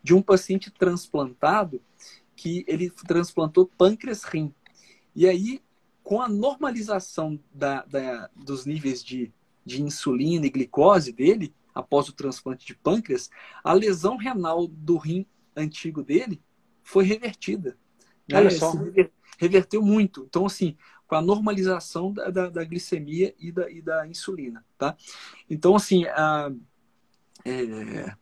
de 0.04 0.14
um 0.14 0.22
paciente 0.22 0.70
transplantado 0.70 1.82
que 2.36 2.66
ele 2.68 2.90
transplantou 2.90 3.72
pâncreas-rim. 3.78 4.54
E 5.16 5.28
aí, 5.28 5.62
com 6.04 6.22
a 6.22 6.28
normalização 6.28 7.40
da, 7.54 7.84
da, 7.86 8.30
dos 8.36 8.66
níveis 8.66 9.04
de, 9.04 9.34
de 9.66 9.82
insulina 9.82 10.46
e 10.46 10.50
glicose 10.50 11.12
dele, 11.12 11.54
após 11.74 12.10
o 12.10 12.14
transplante 12.14 12.66
de 12.66 12.76
pâncreas, 12.76 13.30
a 13.64 13.74
lesão 13.74 14.18
renal 14.18 14.68
do 14.68 14.98
rim 14.98 15.26
antigo 15.56 16.04
dele 16.04 16.42
foi 16.84 17.06
revertida. 17.06 17.78
Né? 18.28 18.38
Olha 18.40 18.52
só. 18.52 18.74
Reverteu 19.38 19.82
muito. 19.82 20.26
Então, 20.30 20.46
assim, 20.46 20.78
com 21.08 21.16
a 21.16 21.22
normalização 21.22 22.14
da, 22.14 22.30
da, 22.30 22.50
da 22.50 22.64
glicemia 22.64 23.34
e 23.40 23.52
da, 23.52 23.70
e 23.70 23.82
da 23.82 24.08
insulina, 24.08 24.66
tá? 24.78 24.96
Então, 25.50 25.76
assim, 25.76 26.06
a, 26.06 26.52
é, 27.44 28.16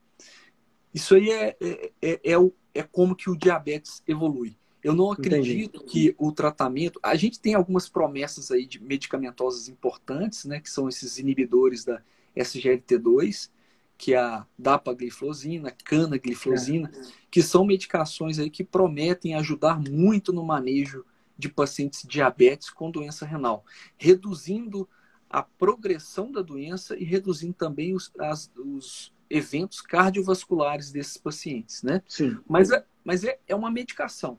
isso 0.93 1.15
aí 1.15 1.29
é, 1.29 1.57
é, 1.61 1.91
é, 2.01 2.31
é, 2.33 2.51
é 2.73 2.83
como 2.83 3.15
que 3.15 3.29
o 3.29 3.37
diabetes 3.37 4.03
evolui. 4.07 4.57
Eu 4.83 4.93
não 4.93 5.11
acredito 5.11 5.77
Entendi. 5.77 5.91
que 5.91 6.15
o 6.17 6.31
tratamento. 6.31 6.99
A 7.01 7.15
gente 7.15 7.39
tem 7.39 7.53
algumas 7.53 7.87
promessas 7.87 8.51
aí 8.51 8.65
de 8.65 8.83
medicamentosas 8.83 9.69
importantes, 9.69 10.43
né? 10.43 10.59
Que 10.59 10.69
são 10.69 10.89
esses 10.89 11.17
inibidores 11.17 11.85
da 11.85 12.01
SGLT2, 12.35 13.49
que 13.97 14.13
é 14.13 14.17
a 14.17 14.45
dapagliflozina, 14.59 15.71
canagliflozina, 15.71 16.91
é. 16.93 17.01
que 17.31 17.41
são 17.41 17.65
medicações 17.65 18.39
aí 18.39 18.49
que 18.49 18.63
prometem 18.63 19.35
ajudar 19.35 19.79
muito 19.79 20.33
no 20.33 20.43
manejo 20.43 21.05
de 21.37 21.47
pacientes 21.47 22.05
diabetes 22.05 22.69
com 22.69 22.91
doença 22.91 23.25
renal, 23.25 23.65
reduzindo 23.97 24.87
a 25.29 25.41
progressão 25.41 26.31
da 26.31 26.41
doença 26.41 26.95
e 26.97 27.03
reduzindo 27.03 27.53
também 27.53 27.95
os, 27.95 28.11
as, 28.19 28.51
os 28.55 29.13
eventos 29.29 29.81
cardiovasculares 29.81 30.91
desses 30.91 31.17
pacientes, 31.17 31.81
né? 31.81 32.03
Sim. 32.07 32.37
Mas, 32.47 32.69
é, 32.69 32.85
mas 33.03 33.23
é, 33.23 33.39
é 33.47 33.55
uma 33.55 33.71
medicação 33.71 34.37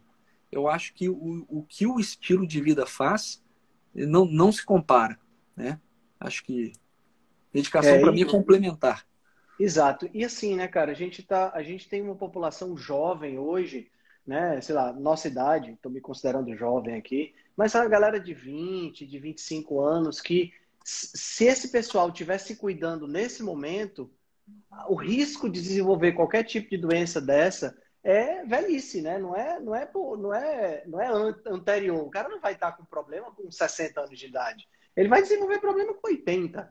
eu 0.55 0.69
acho 0.69 0.95
que 0.95 1.09
o, 1.09 1.45
o 1.49 1.63
que 1.69 1.87
o 1.87 1.99
estilo 1.99 2.47
de 2.47 2.61
vida 2.61 2.87
faz 2.87 3.43
não, 3.95 4.25
não 4.25 4.53
se 4.53 4.65
compara, 4.65 5.19
né? 5.57 5.81
Acho 6.19 6.45
que 6.45 6.73
dedicação 7.53 7.95
é, 7.95 8.01
para 8.01 8.13
mim 8.13 8.23
é 8.23 8.27
complementar. 8.27 9.05
Exato. 9.59 10.09
E 10.15 10.25
assim, 10.25 10.55
né, 10.57 10.69
cara, 10.69 10.93
a 10.93 10.95
gente 10.95 11.23
tá, 11.23 11.51
a 11.55 11.63
gente 11.63 11.89
tem 11.89 12.03
uma 12.03 12.15
população 12.15 12.77
jovem 12.77 13.39
hoje, 13.39 13.91
né, 14.27 14.61
sei 14.61 14.75
lá, 14.75 14.93
nossa 14.93 15.29
idade, 15.29 15.73
estou 15.73 15.93
me 15.93 16.01
considerando 16.01 16.57
jovem 16.57 16.97
aqui, 16.97 17.35
mas 17.57 17.75
a 17.75 17.87
galera 17.87 18.19
de 18.19 18.33
20, 18.33 19.07
de 19.07 19.19
25 19.19 19.81
anos 19.81 20.21
que 20.21 20.53
se 20.85 21.45
esse 21.45 21.69
pessoal 21.69 22.11
tivesse 22.13 22.57
cuidando 22.57 23.07
nesse 23.07 23.43
momento, 23.43 24.11
o 24.89 24.95
risco 24.95 25.49
de 25.49 25.61
desenvolver 25.61 26.13
qualquer 26.13 26.45
tipo 26.45 26.69
de 26.69 26.77
doença 26.77 27.21
dessa 27.21 27.77
é 28.05 28.45
velhice, 28.45 29.01
né? 29.01 29.19
Não 29.19 29.35
é, 29.35 29.59
não 29.59 29.75
é, 29.75 29.91
não 29.95 30.35
é, 30.35 30.83
não 30.87 31.01
é 31.01 31.09
anterior. 31.47 32.05
O 32.05 32.11
cara 32.11 32.29
não 32.29 32.39
vai 32.39 32.53
estar 32.53 32.73
com 32.73 32.85
problema 32.85 33.33
com 33.33 33.51
60 33.51 33.99
anos 33.99 34.19
de 34.19 34.27
idade. 34.27 34.69
Ele 34.95 35.09
vai 35.09 35.23
desenvolver 35.23 35.59
problema 35.59 35.95
com 35.95 36.07
80. 36.09 36.71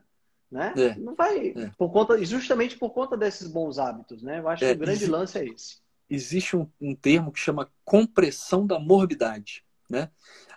né? 0.52 0.74
É. 0.78 0.96
Não 0.96 1.16
vai 1.16 1.50
é. 1.50 1.72
por 1.76 1.92
conta 1.92 2.24
justamente 2.24 2.78
por 2.78 2.92
conta 2.92 3.18
desses 3.18 3.48
bons 3.48 3.80
hábitos, 3.80 4.22
né? 4.22 4.40
Eu 4.40 4.48
acho 4.48 4.64
é, 4.64 4.70
que 4.70 4.76
o 4.76 4.80
grande 4.80 5.08
lance 5.08 5.40
é 5.40 5.46
esse. 5.46 5.82
Existe 6.08 6.56
um, 6.56 6.70
um 6.80 6.94
termo 6.94 7.32
que 7.32 7.40
chama 7.40 7.72
compressão 7.84 8.68
da 8.68 8.80
morbidade, 8.80 9.66
né? 9.90 10.12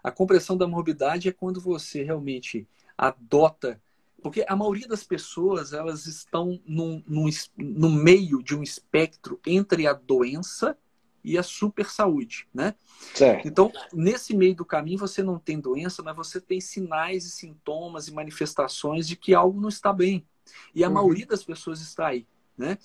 A 0.04 0.10
compressão 0.10 0.56
da 0.56 0.68
morbidade 0.68 1.28
é 1.30 1.32
quando 1.32 1.58
você 1.58 2.02
realmente 2.02 2.68
adota 2.98 3.80
porque 4.26 4.44
a 4.48 4.56
maioria 4.56 4.88
das 4.88 5.04
pessoas 5.04 5.72
elas 5.72 6.04
estão 6.04 6.60
num, 6.66 7.00
num, 7.06 7.30
no 7.56 7.88
meio 7.88 8.42
de 8.42 8.56
um 8.56 8.62
espectro 8.62 9.38
entre 9.46 9.86
a 9.86 9.92
doença 9.92 10.76
e 11.22 11.38
a 11.38 11.44
super 11.44 11.88
saúde, 11.88 12.48
né? 12.52 12.74
Certo. 13.14 13.46
Então, 13.46 13.72
nesse 13.92 14.36
meio 14.36 14.56
do 14.56 14.64
caminho, 14.64 14.98
você 14.98 15.22
não 15.22 15.38
tem 15.38 15.60
doença, 15.60 16.02
mas 16.02 16.16
você 16.16 16.40
tem 16.40 16.60
sinais 16.60 17.24
e 17.24 17.30
sintomas 17.30 18.08
e 18.08 18.12
manifestações 18.12 19.06
de 19.06 19.14
que 19.14 19.32
algo 19.32 19.60
não 19.60 19.68
está 19.68 19.92
bem. 19.92 20.26
E 20.74 20.82
a 20.82 20.88
uhum. 20.88 20.94
maioria 20.94 21.26
das 21.26 21.44
pessoas 21.44 21.80
está 21.80 22.08
aí, 22.08 22.26
né? 22.58 22.78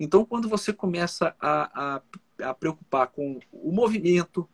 Então, 0.00 0.24
quando 0.24 0.48
você 0.48 0.72
começa 0.72 1.36
a, 1.38 1.96
a, 2.38 2.48
a 2.48 2.54
preocupar 2.54 3.08
com 3.08 3.38
o 3.52 3.70
movimento, 3.70 4.48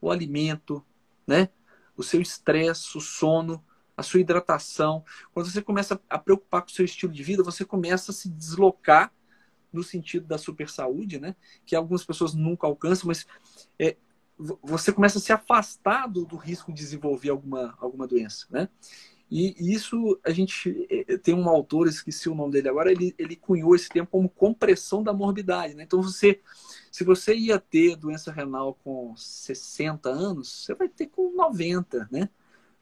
o 0.00 0.10
alimento, 0.10 0.84
né? 1.24 1.50
O 1.96 2.02
seu 2.02 2.20
estresse, 2.20 2.98
o 2.98 3.00
sono, 3.00 3.64
a 3.96 4.02
sua 4.02 4.20
hidratação, 4.20 5.04
quando 5.32 5.50
você 5.50 5.62
começa 5.62 6.00
a 6.08 6.18
preocupar 6.18 6.62
com 6.62 6.68
o 6.68 6.72
seu 6.72 6.84
estilo 6.84 7.12
de 7.12 7.22
vida, 7.22 7.42
você 7.42 7.64
começa 7.64 8.10
a 8.10 8.14
se 8.14 8.28
deslocar 8.28 9.12
no 9.72 9.82
sentido 9.82 10.26
da 10.26 10.38
super 10.38 10.68
saúde, 10.68 11.18
né? 11.18 11.34
Que 11.66 11.74
algumas 11.74 12.04
pessoas 12.04 12.34
nunca 12.34 12.66
alcançam, 12.66 13.08
mas 13.08 13.26
é, 13.78 13.96
você 14.62 14.92
começa 14.92 15.18
a 15.18 15.20
se 15.20 15.32
afastar 15.32 16.06
do, 16.06 16.24
do, 16.24 16.36
risco 16.36 16.72
de 16.72 16.80
desenvolver 16.80 17.30
alguma, 17.30 17.76
alguma 17.80 18.06
doença, 18.06 18.46
né? 18.50 18.68
E, 19.30 19.74
isso 19.74 20.18
a 20.24 20.30
gente 20.30 20.86
é, 20.90 21.16
tem 21.16 21.34
um 21.34 21.48
autor, 21.48 21.88
esqueci 21.88 22.28
o 22.28 22.34
nome 22.34 22.52
dele 22.52 22.68
agora, 22.68 22.90
ele, 22.90 23.14
ele 23.18 23.36
cunhou 23.36 23.74
esse 23.74 23.88
termo 23.88 24.08
como 24.08 24.28
compressão 24.28 25.02
da 25.02 25.12
morbidade, 25.12 25.74
né? 25.74 25.82
Então 25.82 26.02
você, 26.02 26.40
se 26.90 27.04
você 27.04 27.34
ia 27.34 27.58
ter 27.58 27.96
doença 27.96 28.30
renal 28.30 28.78
com 28.84 29.14
60 29.16 30.08
anos, 30.08 30.64
você 30.64 30.74
vai 30.74 30.88
ter 30.88 31.06
com 31.06 31.34
90, 31.34 32.08
né? 32.10 32.28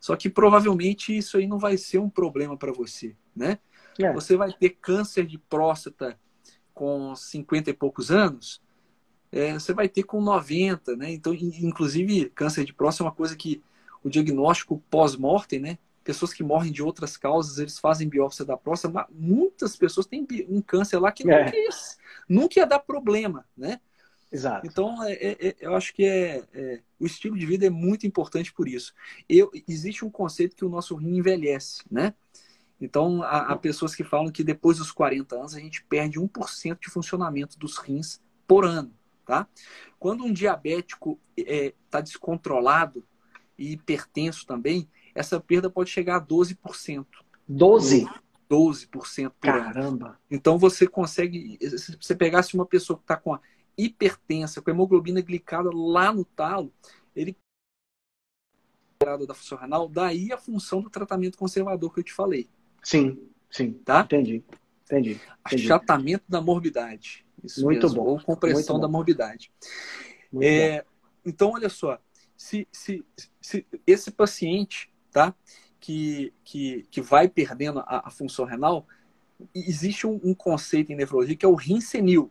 Só 0.02 0.16
que 0.16 0.28
provavelmente 0.28 1.16
isso 1.16 1.36
aí 1.36 1.46
não 1.46 1.60
vai 1.60 1.76
ser 1.76 1.98
um 1.98 2.10
problema 2.10 2.56
para 2.56 2.72
você, 2.72 3.14
né? 3.36 3.60
É. 4.00 4.12
Você 4.12 4.36
vai 4.36 4.52
ter 4.52 4.70
câncer 4.70 5.24
de 5.24 5.38
próstata 5.38 6.18
com 6.74 7.14
50 7.14 7.70
e 7.70 7.72
poucos 7.72 8.10
anos, 8.10 8.60
é, 9.30 9.52
você 9.52 9.72
vai 9.72 9.88
ter 9.88 10.02
com 10.02 10.20
90, 10.20 10.96
né? 10.96 11.12
Então, 11.12 11.32
inclusive, 11.32 12.28
câncer 12.30 12.64
de 12.64 12.72
próstata 12.72 13.04
é 13.04 13.06
uma 13.06 13.14
coisa 13.14 13.36
que 13.36 13.62
o 14.02 14.10
diagnóstico 14.10 14.82
pós-mortem, 14.90 15.60
né? 15.60 15.78
Pessoas 16.02 16.32
que 16.32 16.42
morrem 16.42 16.72
de 16.72 16.82
outras 16.82 17.16
causas, 17.16 17.58
eles 17.58 17.78
fazem 17.78 18.08
biópsia 18.08 18.44
da 18.44 18.56
próstata, 18.56 18.92
mas 18.92 19.06
muitas 19.08 19.76
pessoas 19.76 20.04
têm 20.04 20.26
um 20.48 20.60
câncer 20.60 20.98
lá 20.98 21.12
que 21.12 21.22
é. 21.30 21.44
nunca, 21.44 21.56
ia, 21.56 21.70
nunca 22.28 22.58
ia 22.58 22.66
dar 22.66 22.80
problema, 22.80 23.46
né? 23.56 23.78
Exato. 24.32 24.66
Então, 24.66 25.02
é, 25.04 25.12
é, 25.12 25.48
é, 25.48 25.56
eu 25.60 25.76
acho 25.76 25.92
que 25.92 26.04
é, 26.04 26.42
é, 26.54 26.80
o 26.98 27.04
estilo 27.04 27.38
de 27.38 27.44
vida 27.44 27.66
é 27.66 27.70
muito 27.70 28.06
importante 28.06 28.50
por 28.50 28.66
isso. 28.66 28.94
Eu, 29.28 29.50
existe 29.68 30.04
um 30.04 30.10
conceito 30.10 30.56
que 30.56 30.64
o 30.64 30.70
nosso 30.70 30.96
rim 30.96 31.18
envelhece, 31.18 31.82
né? 31.90 32.14
Então, 32.80 33.22
há, 33.22 33.52
há, 33.52 33.56
pessoas 33.56 33.94
que 33.94 34.02
falam 34.02 34.32
que 34.32 34.42
depois 34.42 34.78
dos 34.78 34.90
40 34.90 35.36
anos 35.36 35.54
a 35.54 35.60
gente 35.60 35.84
perde 35.84 36.18
1% 36.18 36.78
de 36.80 36.90
funcionamento 36.90 37.58
dos 37.58 37.76
rins 37.76 38.20
por 38.46 38.64
ano, 38.64 38.92
tá? 39.26 39.46
Quando 39.98 40.24
um 40.24 40.32
diabético 40.32 41.20
está 41.36 41.98
é, 41.98 42.02
descontrolado 42.02 43.04
e 43.58 43.72
hipertenso 43.72 44.46
também, 44.46 44.88
essa 45.14 45.38
perda 45.38 45.68
pode 45.68 45.90
chegar 45.90 46.16
a 46.16 46.20
12%. 46.20 47.04
12? 47.46 48.08
12% 48.50 49.28
por 49.28 49.34
Caramba! 49.40 50.06
Ano. 50.06 50.16
Então, 50.30 50.58
você 50.58 50.86
consegue... 50.86 51.58
Se 51.78 51.96
você 52.00 52.14
pegasse 52.16 52.54
uma 52.54 52.66
pessoa 52.66 52.96
que 52.96 53.04
está 53.04 53.16
com 53.16 53.34
a 53.34 53.40
hipertensa, 53.76 54.60
com 54.60 54.70
a 54.70 54.72
hemoglobina 54.72 55.20
glicada 55.20 55.70
lá 55.72 56.12
no 56.12 56.24
talo, 56.24 56.72
ele 57.14 57.36
da 59.26 59.34
função 59.34 59.58
renal, 59.58 59.88
daí 59.88 60.32
a 60.32 60.38
função 60.38 60.80
do 60.80 60.88
tratamento 60.88 61.36
conservador 61.36 61.92
que 61.92 61.98
eu 61.98 62.04
te 62.04 62.12
falei. 62.12 62.48
Sim, 62.82 63.28
sim. 63.50 63.72
Tá? 63.84 64.02
Entendi. 64.02 64.44
Entendi. 64.84 65.10
entendi. 65.12 65.20
Achatamento 65.44 66.24
da 66.28 66.40
morbidade. 66.40 67.24
Isso 67.42 67.62
Muito 67.64 67.86
mesmo. 67.86 68.02
bom. 68.02 68.10
Ou 68.10 68.20
compressão 68.20 68.78
da 68.78 68.86
morbidade. 68.86 69.50
É, 70.40 70.84
então, 71.24 71.52
olha 71.52 71.68
só. 71.68 71.98
Se, 72.36 72.66
se, 72.72 73.04
se 73.40 73.66
esse 73.86 74.10
paciente, 74.10 74.90
tá? 75.10 75.34
Que, 75.80 76.32
que, 76.44 76.86
que 76.90 77.00
vai 77.00 77.28
perdendo 77.28 77.80
a, 77.80 78.02
a 78.06 78.10
função 78.10 78.44
renal, 78.44 78.86
existe 79.54 80.06
um, 80.06 80.20
um, 80.22 80.34
conceito 80.34 80.92
em 80.92 80.96
nefrologia 80.96 81.36
que 81.36 81.44
é 81.44 81.48
o 81.48 81.54
rim 81.54 81.80
senil. 81.80 82.30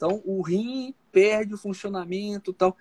Então, 0.00 0.22
o 0.24 0.40
rim 0.40 0.94
perde 1.12 1.52
o 1.52 1.58
funcionamento 1.58 2.54
tal 2.54 2.74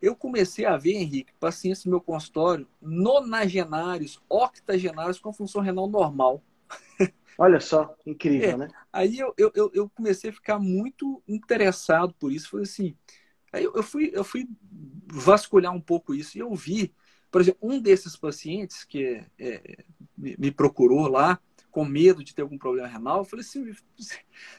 eu 0.00 0.14
comecei 0.14 0.66
a 0.66 0.76
ver, 0.76 0.92
Henrique, 0.92 1.32
pacientes 1.40 1.84
no 1.84 1.90
meu 1.90 2.00
consultório 2.00 2.68
nonagenários, 2.80 4.20
octogenários 4.28 5.18
com 5.18 5.32
função 5.32 5.62
renal 5.62 5.88
normal. 5.88 6.42
Olha 7.38 7.60
só, 7.60 7.94
incrível, 8.06 8.50
é, 8.50 8.56
né? 8.56 8.68
Aí 8.92 9.18
eu, 9.18 9.34
eu, 9.36 9.70
eu 9.74 9.90
comecei 9.90 10.30
a 10.30 10.32
ficar 10.32 10.58
muito 10.58 11.22
interessado 11.26 12.14
por 12.18 12.32
isso. 12.32 12.50
Foi 12.50 12.62
assim. 12.62 12.94
Aí 13.52 13.64
eu 13.64 13.82
fui, 13.82 14.10
eu 14.12 14.24
fui 14.24 14.46
vasculhar 15.10 15.72
um 15.72 15.80
pouco 15.80 16.14
isso 16.14 16.36
e 16.36 16.40
eu 16.40 16.54
vi, 16.54 16.94
por 17.30 17.40
exemplo, 17.40 17.60
um 17.62 17.80
desses 17.80 18.16
pacientes 18.16 18.84
que 18.84 19.22
é, 19.38 19.84
me 20.16 20.50
procurou 20.50 21.08
lá 21.08 21.40
com 21.76 21.84
medo 21.84 22.24
de 22.24 22.34
ter 22.34 22.40
algum 22.40 22.56
problema 22.56 22.88
renal. 22.88 23.18
Eu 23.18 23.24
falei 23.26 23.44
assim: 23.44 23.70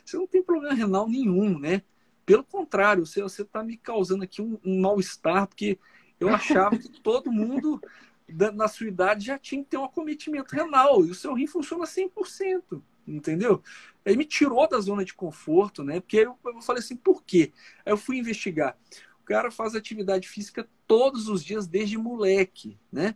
você 0.06 0.18
não 0.18 0.28
tem 0.28 0.44
problema 0.44 0.76
renal 0.76 1.10
nenhum, 1.10 1.58
né? 1.58 1.82
Pelo 2.24 2.44
contrário, 2.44 3.08
você 3.08 3.24
está 3.26 3.64
me 3.64 3.76
causando 3.76 4.24
aqui 4.24 4.40
um, 4.40 4.60
um 4.64 4.80
mal-estar, 4.80 5.48
porque 5.48 5.80
eu 6.20 6.30
achava 6.30 6.78
que 6.78 6.88
todo 7.02 7.32
mundo 7.32 7.82
da, 8.30 8.52
na 8.52 8.68
sua 8.68 8.88
idade 8.88 9.26
já 9.26 9.40
tinha 9.40 9.64
que 9.64 9.70
ter 9.72 9.78
um 9.78 9.86
acometimento 9.86 10.56
renal 10.56 11.04
e 11.08 11.10
o 11.10 11.16
seu 11.16 11.34
rim 11.34 11.48
funciona 11.48 11.86
100%, 11.86 12.84
entendeu? 13.08 13.64
Aí 14.06 14.16
me 14.16 14.24
tirou 14.24 14.70
da 14.70 14.80
zona 14.80 15.04
de 15.04 15.16
conforto, 15.16 15.84
né? 15.84 16.00
Porque 16.00 16.18
eu, 16.18 16.38
eu 16.46 16.62
falei 16.62 16.84
assim, 16.84 16.96
por 16.96 17.24
quê? 17.24 17.52
Aí 17.84 17.92
eu 17.92 17.98
fui 17.98 18.20
investigar. 18.20 18.78
O 19.22 19.26
cara 19.26 19.50
faz 19.50 19.74
atividade 19.74 20.30
física 20.30 20.70
todos 20.86 21.28
os 21.30 21.44
dias 21.44 21.66
desde 21.66 21.98
moleque, 21.98 22.78
né? 22.92 23.16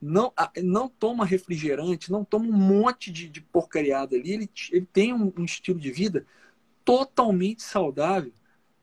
Não, 0.00 0.32
não 0.62 0.88
toma 0.88 1.24
refrigerante, 1.24 2.12
não 2.12 2.24
toma 2.24 2.46
um 2.46 2.52
monte 2.52 3.10
de, 3.10 3.28
de 3.28 3.40
porcariada 3.40 4.14
ali. 4.14 4.32
Ele, 4.32 4.50
ele 4.70 4.86
tem 4.86 5.12
um, 5.12 5.32
um 5.36 5.44
estilo 5.44 5.80
de 5.80 5.90
vida 5.90 6.24
totalmente 6.84 7.62
saudável. 7.62 8.32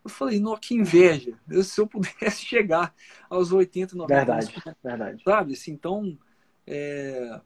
Eu 0.04 0.10
falei, 0.10 0.40
não, 0.40 0.56
que 0.56 0.76
inveja. 0.76 1.40
Eu, 1.50 1.64
se 1.64 1.82
eu 1.82 1.88
pudesse 1.88 2.44
chegar 2.46 2.94
aos 3.30 3.52
80, 3.52 3.96
90 3.96 4.14
verdade, 4.16 4.54
anos. 4.54 4.78
Verdade, 4.84 5.24
Sabe? 5.24 5.54
Assim, 5.54 5.72
então, 5.72 6.18
é, 6.68 7.42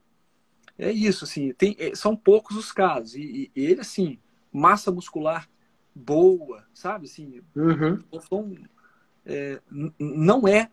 é 0.78 0.92
isso. 0.92 1.24
Assim, 1.24 1.54
tem, 1.54 1.76
é, 1.80 1.96
são 1.96 2.16
poucos 2.16 2.58
os 2.58 2.72
casos. 2.72 3.16
E, 3.16 3.52
e, 3.56 3.66
ele, 3.66 3.82
assim, 3.82 4.20
massa 4.52 4.92
muscular 4.92 5.48
boa, 5.96 6.66
sabe? 6.74 7.06
Assim, 7.06 7.42
uhum. 7.56 8.04
então, 8.12 8.58
é, 9.26 9.62
não 9.98 10.48
é 10.48 10.70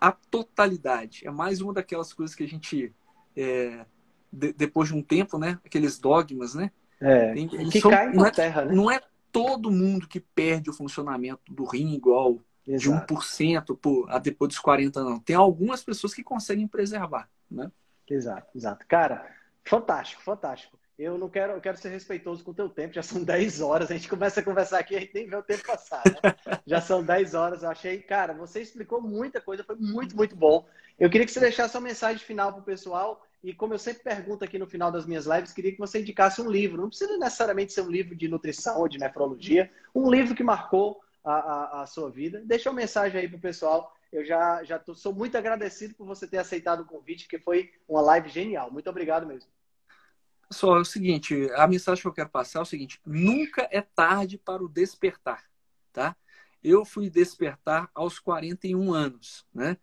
a 0.00 0.12
totalidade. 0.12 1.26
É 1.26 1.30
mais 1.30 1.60
uma 1.60 1.72
daquelas 1.72 2.12
coisas 2.12 2.34
que 2.34 2.44
a 2.44 2.48
gente, 2.48 2.94
é, 3.36 3.84
de, 4.32 4.52
depois 4.52 4.88
de 4.88 4.94
um 4.94 5.02
tempo, 5.02 5.38
né? 5.38 5.58
Aqueles 5.64 5.98
dogmas, 5.98 6.54
né? 6.54 6.70
É, 7.00 7.32
tem, 7.32 7.48
que 7.48 7.80
são, 7.80 7.90
cai 7.90 8.12
na 8.12 8.28
é 8.28 8.30
terra, 8.30 8.64
né? 8.64 8.74
Não 8.74 8.90
é 8.90 9.00
todo 9.30 9.70
mundo 9.70 10.08
que 10.08 10.20
perde 10.20 10.70
o 10.70 10.72
funcionamento 10.72 11.52
do 11.52 11.64
rim 11.64 11.94
igual 11.94 12.38
Exato. 12.66 13.14
de 13.14 13.20
1% 13.20 13.78
por, 13.78 14.10
a 14.10 14.18
depois 14.18 14.48
dos 14.48 14.58
40 14.58 15.02
não. 15.02 15.18
Tem 15.18 15.36
algumas 15.36 15.82
pessoas 15.82 16.14
que 16.14 16.22
conseguem 16.22 16.66
preservar, 16.66 17.28
né? 17.50 17.70
Exato, 18.08 18.56
exato. 18.56 18.86
Cara, 18.86 19.26
fantástico, 19.64 20.22
fantástico. 20.22 20.77
Eu 20.98 21.16
não 21.16 21.28
quero, 21.28 21.52
eu 21.52 21.60
quero 21.60 21.76
ser 21.76 21.90
respeitoso 21.90 22.42
com 22.42 22.50
o 22.50 22.54
teu 22.54 22.68
tempo, 22.68 22.94
já 22.94 23.02
são 23.02 23.22
10 23.24 23.60
horas, 23.60 23.90
a 23.90 23.94
gente 23.94 24.08
começa 24.08 24.40
a 24.40 24.42
conversar 24.42 24.80
aqui, 24.80 24.96
a 24.96 25.00
gente 25.00 25.14
nem 25.14 25.28
vê 25.28 25.36
o 25.36 25.42
tempo 25.42 25.64
passar, 25.64 26.10
né? 26.10 26.34
Já 26.66 26.80
são 26.80 27.04
10 27.04 27.34
horas, 27.34 27.62
eu 27.62 27.70
achei, 27.70 28.02
cara, 28.02 28.34
você 28.34 28.60
explicou 28.60 29.00
muita 29.00 29.40
coisa, 29.40 29.62
foi 29.62 29.76
muito, 29.76 30.16
muito 30.16 30.34
bom. 30.34 30.66
Eu 30.98 31.08
queria 31.08 31.24
que 31.24 31.32
você 31.32 31.38
deixasse 31.38 31.76
uma 31.76 31.86
mensagem 31.88 32.18
final 32.18 32.52
pro 32.52 32.62
pessoal 32.62 33.24
e 33.42 33.54
como 33.54 33.72
eu 33.72 33.78
sempre 33.78 34.02
pergunto 34.02 34.44
aqui 34.44 34.58
no 34.58 34.66
final 34.66 34.90
das 34.90 35.06
minhas 35.06 35.24
lives, 35.24 35.52
queria 35.52 35.70
que 35.70 35.78
você 35.78 36.00
indicasse 36.00 36.42
um 36.42 36.50
livro. 36.50 36.82
Não 36.82 36.88
precisa 36.88 37.16
necessariamente 37.16 37.72
ser 37.72 37.82
um 37.82 37.90
livro 37.90 38.16
de 38.16 38.26
nutrição 38.26 38.80
ou 38.80 38.88
de 38.88 38.98
nefrologia, 38.98 39.70
um 39.94 40.10
livro 40.10 40.34
que 40.34 40.42
marcou 40.42 41.00
a, 41.24 41.34
a, 41.34 41.82
a 41.82 41.86
sua 41.86 42.10
vida. 42.10 42.42
Deixa 42.44 42.68
uma 42.68 42.80
mensagem 42.80 43.20
aí 43.20 43.28
pro 43.28 43.38
pessoal. 43.38 43.94
Eu 44.12 44.24
já, 44.24 44.64
já 44.64 44.78
tô, 44.78 44.94
sou 44.94 45.14
muito 45.14 45.38
agradecido 45.38 45.94
por 45.94 46.06
você 46.06 46.26
ter 46.26 46.38
aceitado 46.38 46.80
o 46.80 46.86
convite, 46.86 47.28
que 47.28 47.38
foi 47.38 47.70
uma 47.86 48.00
live 48.00 48.28
genial. 48.28 48.72
Muito 48.72 48.90
obrigado 48.90 49.26
mesmo. 49.26 49.48
Pessoal, 50.48 50.78
é 50.78 50.80
o 50.80 50.84
seguinte, 50.84 51.50
a 51.56 51.66
mensagem 51.66 52.00
que 52.00 52.08
eu 52.08 52.12
quero 52.12 52.30
passar 52.30 52.60
é 52.60 52.62
o 52.62 52.66
seguinte: 52.66 53.00
nunca 53.04 53.68
é 53.70 53.82
tarde 53.82 54.38
para 54.38 54.64
o 54.64 54.68
despertar, 54.68 55.44
tá? 55.92 56.16
Eu 56.62 56.84
fui 56.86 57.10
despertar 57.10 57.90
aos 57.94 58.18
41 58.18 58.92
anos, 58.92 59.46
né? 59.52 59.76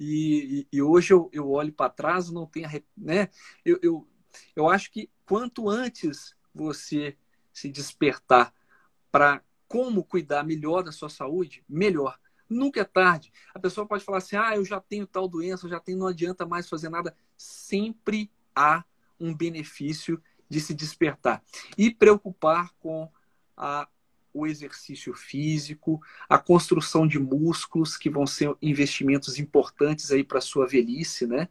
E, 0.00 0.66
e, 0.72 0.76
e 0.78 0.82
hoje 0.82 1.12
eu, 1.12 1.28
eu 1.32 1.50
olho 1.50 1.72
para 1.72 1.90
trás, 1.90 2.30
não 2.30 2.46
tenho, 2.46 2.68
né? 2.96 3.28
Eu, 3.64 3.78
eu, 3.82 4.08
eu 4.54 4.68
acho 4.68 4.90
que 4.90 5.10
quanto 5.26 5.68
antes 5.68 6.34
você 6.54 7.16
se 7.52 7.68
despertar 7.70 8.54
para 9.10 9.42
como 9.68 10.02
cuidar 10.02 10.44
melhor 10.44 10.82
da 10.82 10.92
sua 10.92 11.08
saúde, 11.10 11.62
melhor. 11.68 12.18
Nunca 12.48 12.80
é 12.80 12.84
tarde. 12.84 13.32
A 13.54 13.58
pessoa 13.58 13.86
pode 13.86 14.04
falar 14.04 14.18
assim: 14.18 14.36
ah, 14.36 14.56
eu 14.56 14.64
já 14.64 14.80
tenho 14.80 15.06
tal 15.06 15.28
doença, 15.28 15.66
eu 15.66 15.70
já 15.70 15.80
tenho, 15.80 15.98
não 15.98 16.06
adianta 16.06 16.46
mais 16.46 16.68
fazer 16.68 16.88
nada. 16.88 17.14
Sempre 17.36 18.30
há 18.54 18.82
um 19.18 19.34
benefício 19.34 20.20
de 20.48 20.60
se 20.60 20.74
despertar. 20.74 21.42
E 21.76 21.90
preocupar 21.90 22.70
com 22.78 23.10
a, 23.56 23.88
o 24.32 24.46
exercício 24.46 25.14
físico, 25.14 26.00
a 26.28 26.38
construção 26.38 27.06
de 27.06 27.18
músculos, 27.18 27.96
que 27.96 28.10
vão 28.10 28.26
ser 28.26 28.54
investimentos 28.60 29.38
importantes 29.38 30.10
aí 30.10 30.22
para 30.22 30.38
a 30.38 30.42
sua 30.42 30.66
velhice, 30.66 31.26
né? 31.26 31.48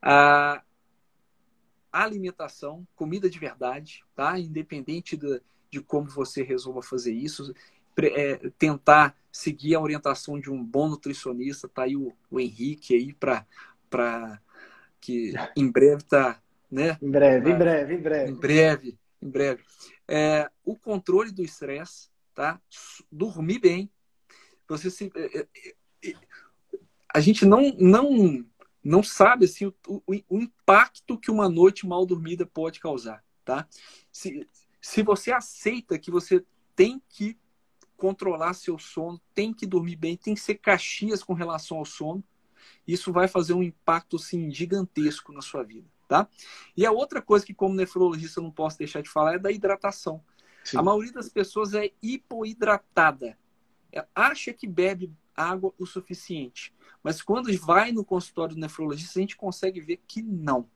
A 0.00 0.62
alimentação, 1.90 2.86
comida 2.94 3.28
de 3.28 3.38
verdade, 3.38 4.04
tá? 4.14 4.38
Independente 4.38 5.16
de, 5.70 5.80
como 5.80 6.08
você 6.08 6.42
resolva 6.42 6.82
fazer 6.82 7.12
isso, 7.12 7.54
é, 7.98 8.50
tentar 8.58 9.16
seguir 9.30 9.74
a 9.74 9.80
orientação 9.80 10.38
de 10.40 10.50
um 10.50 10.62
bom 10.62 10.88
nutricionista, 10.88 11.68
tá 11.68 11.82
aí 11.82 11.96
o, 11.96 12.12
o 12.30 12.40
Henrique 12.40 12.94
aí 12.94 13.12
para 13.14 14.40
que 15.00 15.34
em 15.56 15.70
breve 15.70 16.04
tá, 16.04 16.41
né? 16.72 16.96
Em 17.02 17.10
breve, 17.10 17.50
em 17.50 17.58
breve, 17.58 17.94
em 17.94 18.00
breve. 18.00 18.30
Em 18.30 18.34
breve, 18.34 18.98
em 19.20 19.28
breve. 19.28 19.62
É, 20.08 20.50
o 20.64 20.74
controle 20.74 21.30
do 21.30 21.42
estresse, 21.42 22.08
tá? 22.34 22.58
Dormir 23.10 23.58
bem. 23.58 23.90
Você 24.66 24.90
se, 24.90 25.12
é, 25.14 25.40
é, 25.40 25.46
é 26.02 26.14
a 27.14 27.20
gente 27.20 27.44
não 27.44 27.76
não 27.78 28.42
não 28.82 29.02
sabe 29.02 29.44
assim 29.44 29.66
o, 29.66 29.74
o, 29.86 30.02
o, 30.06 30.38
impacto 30.40 31.18
que 31.18 31.30
uma 31.30 31.46
noite 31.46 31.86
mal 31.86 32.06
dormida 32.06 32.46
pode 32.46 32.80
causar, 32.80 33.22
tá? 33.44 33.68
Se, 34.10 34.48
se 34.80 35.02
você 35.02 35.30
aceita 35.30 35.98
que 35.98 36.10
você 36.10 36.42
tem 36.74 37.00
que 37.10 37.38
controlar 37.98 38.54
seu 38.54 38.78
sono, 38.78 39.20
tem 39.34 39.52
que 39.52 39.66
dormir 39.66 39.96
bem, 39.96 40.16
tem 40.16 40.34
que 40.34 40.40
ser 40.40 40.54
caxias 40.54 41.22
com 41.22 41.34
relação 41.34 41.76
ao 41.76 41.84
sono, 41.84 42.24
isso 42.88 43.12
vai 43.12 43.28
fazer 43.28 43.52
um 43.52 43.62
impacto 43.62 44.16
assim, 44.16 44.50
gigantesco 44.50 45.32
na 45.32 45.42
sua 45.42 45.62
vida. 45.62 45.91
Tá? 46.12 46.28
E 46.76 46.84
a 46.84 46.92
outra 46.92 47.22
coisa 47.22 47.42
que, 47.42 47.54
como 47.54 47.74
nefrologista, 47.74 48.38
eu 48.38 48.44
não 48.44 48.50
posso 48.50 48.76
deixar 48.76 49.00
de 49.00 49.08
falar 49.08 49.36
é 49.36 49.38
da 49.38 49.50
hidratação. 49.50 50.22
Sim. 50.62 50.76
A 50.76 50.82
maioria 50.82 51.10
das 51.10 51.30
pessoas 51.30 51.72
é 51.72 51.90
hipoidratada. 52.02 53.38
É, 53.90 54.06
acha 54.14 54.52
que 54.52 54.66
bebe 54.66 55.10
água 55.34 55.72
o 55.78 55.86
suficiente. 55.86 56.70
Mas 57.02 57.22
quando 57.22 57.50
vai 57.56 57.92
no 57.92 58.04
consultório 58.04 58.54
do 58.54 58.60
nefrologista, 58.60 59.18
a 59.18 59.22
gente 59.22 59.38
consegue 59.38 59.80
ver 59.80 60.02
que 60.06 60.20
não. 60.20 60.68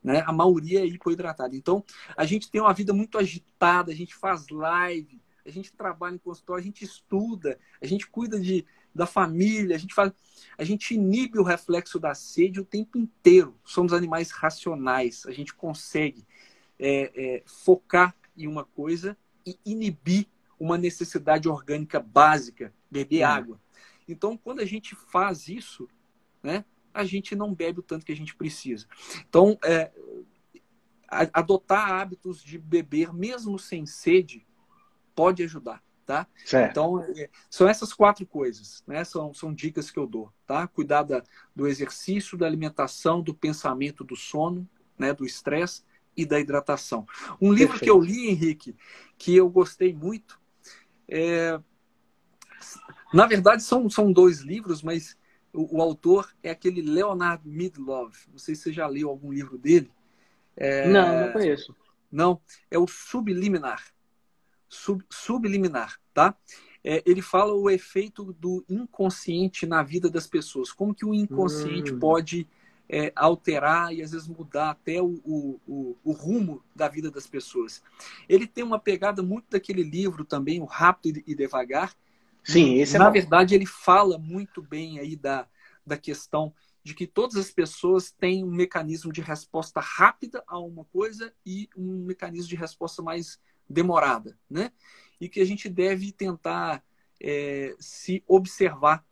Né? 0.00 0.22
A 0.24 0.32
maioria 0.32 0.82
é 0.82 0.86
hipoidratada. 0.86 1.56
Então, 1.56 1.84
a 2.16 2.24
gente 2.24 2.48
tem 2.48 2.60
uma 2.60 2.72
vida 2.72 2.92
muito 2.92 3.18
agitada, 3.18 3.90
a 3.90 3.96
gente 3.96 4.14
faz 4.14 4.48
live, 4.48 5.20
a 5.44 5.50
gente 5.50 5.72
trabalha 5.72 6.14
em 6.14 6.18
consultório, 6.18 6.62
a 6.62 6.64
gente 6.64 6.84
estuda, 6.84 7.58
a 7.82 7.86
gente 7.88 8.06
cuida 8.06 8.38
de, 8.38 8.64
da 8.98 9.06
família, 9.06 9.76
a 9.76 9.78
gente 9.78 9.94
faz, 9.94 10.12
a 10.58 10.64
gente 10.64 10.94
inibe 10.94 11.38
o 11.38 11.42
reflexo 11.42 11.98
da 11.98 12.14
sede 12.14 12.60
o 12.60 12.64
tempo 12.64 12.98
inteiro. 12.98 13.56
Somos 13.64 13.92
animais 13.92 14.30
racionais, 14.30 15.24
a 15.26 15.30
gente 15.30 15.54
consegue 15.54 16.26
é, 16.78 17.12
é, 17.14 17.42
focar 17.46 18.14
em 18.36 18.46
uma 18.46 18.64
coisa 18.64 19.16
e 19.46 19.58
inibir 19.64 20.26
uma 20.58 20.76
necessidade 20.76 21.48
orgânica 21.48 22.00
básica, 22.00 22.74
beber 22.90 23.24
hum. 23.24 23.28
água. 23.28 23.60
Então, 24.06 24.36
quando 24.36 24.60
a 24.60 24.64
gente 24.64 24.94
faz 24.94 25.48
isso, 25.48 25.88
né, 26.42 26.64
a 26.92 27.04
gente 27.04 27.36
não 27.36 27.54
bebe 27.54 27.80
o 27.80 27.82
tanto 27.82 28.04
que 28.04 28.12
a 28.12 28.16
gente 28.16 28.34
precisa. 28.34 28.86
Então, 29.28 29.58
é, 29.62 29.92
adotar 31.08 31.92
hábitos 31.92 32.42
de 32.42 32.58
beber 32.58 33.12
mesmo 33.12 33.58
sem 33.58 33.86
sede 33.86 34.46
pode 35.14 35.42
ajudar, 35.42 35.82
tá? 36.08 36.26
Certo. 36.42 36.70
Então, 36.70 37.02
é, 37.02 37.28
são 37.50 37.68
essas 37.68 37.92
quatro 37.92 38.24
coisas, 38.24 38.82
né? 38.86 39.04
São, 39.04 39.34
são 39.34 39.52
dicas 39.52 39.90
que 39.90 39.98
eu 39.98 40.06
dou, 40.06 40.32
tá? 40.46 40.66
Cuidar 40.66 41.02
da, 41.02 41.22
do 41.54 41.66
exercício, 41.66 42.38
da 42.38 42.46
alimentação, 42.46 43.20
do 43.20 43.34
pensamento, 43.34 44.02
do 44.02 44.16
sono, 44.16 44.66
né? 44.98 45.12
Do 45.12 45.26
estresse 45.26 45.82
e 46.16 46.24
da 46.24 46.40
hidratação. 46.40 47.06
Um 47.38 47.52
livro 47.52 47.78
Perfeito. 47.78 47.84
que 47.84 47.90
eu 47.90 48.00
li, 48.00 48.30
Henrique, 48.30 48.74
que 49.18 49.36
eu 49.36 49.50
gostei 49.50 49.92
muito, 49.92 50.40
é... 51.06 51.60
na 53.12 53.26
verdade 53.26 53.62
são, 53.62 53.90
são 53.90 54.10
dois 54.10 54.40
livros, 54.40 54.82
mas 54.82 55.14
o, 55.52 55.76
o 55.76 55.82
autor 55.82 56.34
é 56.42 56.48
aquele 56.48 56.80
Leonard 56.80 57.46
Midlove. 57.46 58.16
Não 58.30 58.38
sei 58.38 58.54
se 58.54 58.62
você 58.62 58.72
já 58.72 58.86
leu 58.86 59.10
algum 59.10 59.30
livro 59.30 59.58
dele. 59.58 59.92
É... 60.56 60.88
Não, 60.88 61.26
não 61.26 61.32
conheço. 61.34 61.76
Não, 62.10 62.40
é 62.70 62.78
o 62.78 62.86
Subliminar 62.86 63.84
sub, 64.68 65.04
subliminar, 65.10 65.98
tá? 66.12 66.34
É, 66.84 67.02
ele 67.04 67.20
fala 67.20 67.52
o 67.52 67.68
efeito 67.68 68.32
do 68.34 68.64
inconsciente 68.68 69.66
na 69.66 69.82
vida 69.82 70.08
das 70.08 70.26
pessoas. 70.26 70.72
Como 70.72 70.94
que 70.94 71.04
o 71.04 71.12
inconsciente 71.12 71.92
hum. 71.92 71.98
pode 71.98 72.48
é, 72.88 73.12
alterar 73.14 73.92
e 73.92 74.02
às 74.02 74.12
vezes 74.12 74.26
mudar 74.26 74.70
até 74.70 75.02
o, 75.02 75.20
o, 75.24 75.60
o, 75.66 75.96
o, 76.02 76.12
rumo 76.12 76.62
da 76.74 76.88
vida 76.88 77.10
das 77.10 77.26
pessoas. 77.26 77.82
Ele 78.28 78.46
tem 78.46 78.64
uma 78.64 78.78
pegada 78.78 79.22
muito 79.22 79.46
daquele 79.50 79.82
livro 79.82 80.24
também, 80.24 80.60
o 80.60 80.64
Rápido 80.64 81.22
e 81.26 81.34
Devagar. 81.34 81.94
Sim, 82.42 82.76
esse 82.76 82.96
é 82.96 82.98
Na 82.98 83.10
verdade, 83.10 83.54
ele 83.54 83.66
fala 83.66 84.16
muito 84.16 84.62
bem 84.62 84.98
aí 84.98 85.14
da, 85.14 85.46
da 85.86 85.98
questão 85.98 86.54
de 86.82 86.94
que 86.94 87.06
todas 87.06 87.36
as 87.36 87.50
pessoas 87.50 88.10
têm 88.10 88.42
um 88.42 88.50
mecanismo 88.50 89.12
de 89.12 89.20
resposta 89.20 89.80
rápida 89.80 90.42
a 90.46 90.58
uma 90.58 90.84
coisa 90.86 91.30
e 91.44 91.68
um 91.76 92.06
mecanismo 92.06 92.48
de 92.48 92.56
resposta 92.56 93.02
mais 93.02 93.38
demorada, 93.68 94.38
né? 94.48 94.72
E 95.20 95.28
que 95.28 95.40
a 95.40 95.44
gente 95.44 95.68
deve 95.68 96.12
tentar 96.12 96.82
é, 97.20 97.74
se 97.78 98.22
observar 98.26 99.04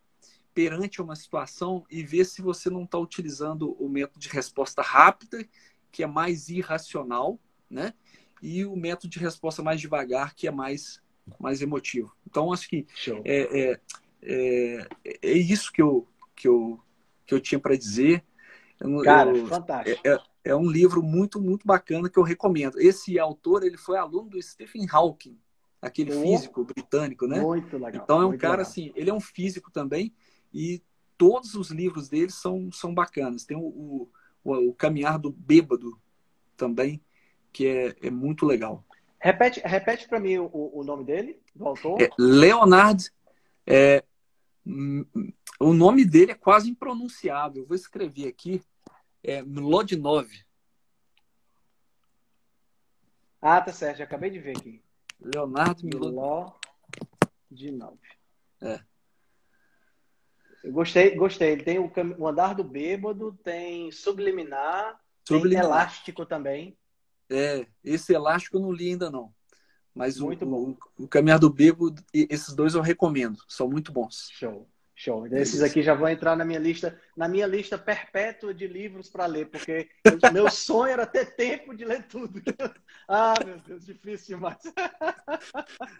perante 0.53 1.01
uma 1.01 1.15
situação 1.15 1.85
e 1.89 2.01
ver 2.01 2.25
se 2.25 2.41
você 2.41 2.69
não 2.69 2.83
está 2.83 2.97
utilizando 2.97 3.73
o 3.73 3.87
método 3.87 4.19
de 4.19 4.29
resposta 4.29 4.81
rápida, 4.81 5.47
que 5.91 6.01
é 6.01 6.07
mais 6.07 6.49
irracional, 6.49 7.39
né? 7.69 7.93
E 8.41 8.65
o 8.65 8.75
método 8.75 9.09
de 9.09 9.19
resposta 9.19 9.61
mais 9.61 9.79
devagar, 9.79 10.33
que 10.33 10.47
é 10.47 10.51
mais, 10.51 11.01
mais 11.39 11.61
emotivo. 11.61 12.15
Então, 12.25 12.51
acho 12.51 12.67
que 12.69 12.87
é, 13.23 13.59
é, 13.59 13.79
é, 14.23 14.87
é, 15.21 15.31
isso 15.31 15.71
que 15.71 15.81
eu, 15.81 16.07
que 16.35 16.47
eu, 16.47 16.79
que 17.25 17.33
eu 17.33 17.39
tinha 17.39 17.59
para 17.59 17.75
dizer. 17.75 18.23
Cara, 19.03 19.35
eu, 19.35 19.47
fantástico. 19.47 20.07
É, 20.07 20.17
é 20.47 20.55
um 20.55 20.69
livro 20.69 21.03
muito, 21.03 21.41
muito 21.41 21.67
bacana 21.67 22.09
que 22.09 22.17
eu 22.17 22.23
recomendo. 22.23 22.79
Esse 22.79 23.19
autor, 23.19 23.63
ele 23.63 23.77
foi 23.77 23.97
aluno 23.97 24.29
do 24.29 24.41
Stephen 24.41 24.87
Hawking, 24.89 25.37
aquele 25.81 26.15
oh, 26.15 26.21
físico 26.21 26.63
britânico, 26.63 27.27
né? 27.27 27.41
Muito 27.41 27.77
legal. 27.77 28.01
Então 28.03 28.21
é 28.21 28.25
um 28.25 28.37
cara 28.37 28.57
legal. 28.57 28.67
assim, 28.67 28.91
ele 28.95 29.09
é 29.09 29.13
um 29.13 29.19
físico 29.19 29.69
também 29.71 30.13
e 30.53 30.81
todos 31.17 31.55
os 31.55 31.69
livros 31.69 32.07
dele 32.07 32.31
são, 32.31 32.71
são 32.71 32.93
bacanas. 32.93 33.43
Tem 33.43 33.57
o, 33.57 33.61
o, 33.61 34.09
o 34.43 34.73
Caminhar 34.73 35.19
do 35.19 35.31
Bêbado 35.31 35.99
também, 36.55 37.01
que 37.51 37.67
é, 37.67 37.95
é 38.01 38.09
muito 38.09 38.45
legal. 38.45 38.85
Repete, 39.19 39.61
repete 39.65 40.07
para 40.07 40.19
mim 40.19 40.37
o, 40.37 40.49
o 40.53 40.83
nome 40.83 41.03
dele, 41.03 41.41
do 41.55 41.67
autor. 41.67 42.01
É 42.01 42.09
Leonard. 42.17 43.11
É, 43.65 44.03
o 45.59 45.73
nome 45.73 46.05
dele 46.05 46.31
é 46.31 46.35
quase 46.35 46.69
impronunciável. 46.69 47.63
Eu 47.63 47.67
vou 47.67 47.75
escrever 47.75 48.27
aqui 48.27 48.61
é 49.27 49.43
Mlodinov. 49.43 50.27
Ah, 53.41 53.61
tá 53.61 53.71
certo, 53.73 53.97
já 53.97 54.05
acabei 54.05 54.29
de 54.29 54.39
ver 54.39 54.57
aqui. 54.57 54.81
Leonardo 55.19 55.83
Mlodinov. 55.85 56.57
É. 58.61 58.79
Eu 60.63 60.71
gostei, 60.71 61.15
gostei. 61.15 61.51
Ele 61.51 61.63
tem 61.63 61.77
o, 61.77 61.91
o 62.17 62.27
andar 62.27 62.55
do 62.55 62.63
bêbado, 62.63 63.37
tem 63.43 63.91
subliminar, 63.91 64.99
subliminar, 65.27 65.63
tem 65.63 65.71
elástico 65.71 66.25
também. 66.25 66.77
É, 67.29 67.67
esse 67.83 68.13
elástico 68.13 68.57
eu 68.57 68.61
não 68.61 68.71
li 68.71 68.89
ainda 68.89 69.11
não. 69.11 69.33
Mas 69.93 70.19
muito 70.19 70.45
o, 70.45 70.47
bom. 70.47 70.77
O, 70.97 71.03
o 71.03 71.07
caminhar 71.07 71.39
do 71.39 71.49
bêbado, 71.49 72.01
esses 72.13 72.55
dois 72.55 72.75
eu 72.75 72.81
recomendo. 72.81 73.37
São 73.47 73.69
muito 73.69 73.91
bons. 73.91 74.29
Show. 74.31 74.67
Show. 74.99 75.27
Esses 75.27 75.61
aqui 75.61 75.83
já 75.83 75.93
vão 75.93 76.09
entrar 76.09 76.35
na 76.35 76.43
minha 76.43 76.57
lista, 76.57 76.99
na 77.15 77.27
minha 77.27 77.45
lista 77.45 77.77
perpétua 77.77 78.51
de 78.51 78.65
livros 78.65 79.07
para 79.07 79.27
ler, 79.27 79.45
porque 79.45 79.87
eu, 80.03 80.17
meu 80.33 80.49
sonho 80.49 80.93
era 80.93 81.05
ter 81.05 81.35
tempo 81.35 81.75
de 81.75 81.85
ler 81.85 82.07
tudo. 82.07 82.41
ah, 83.07 83.35
meu 83.45 83.59
Deus, 83.59 83.85
difícil 83.85 84.37
demais. 84.37 84.57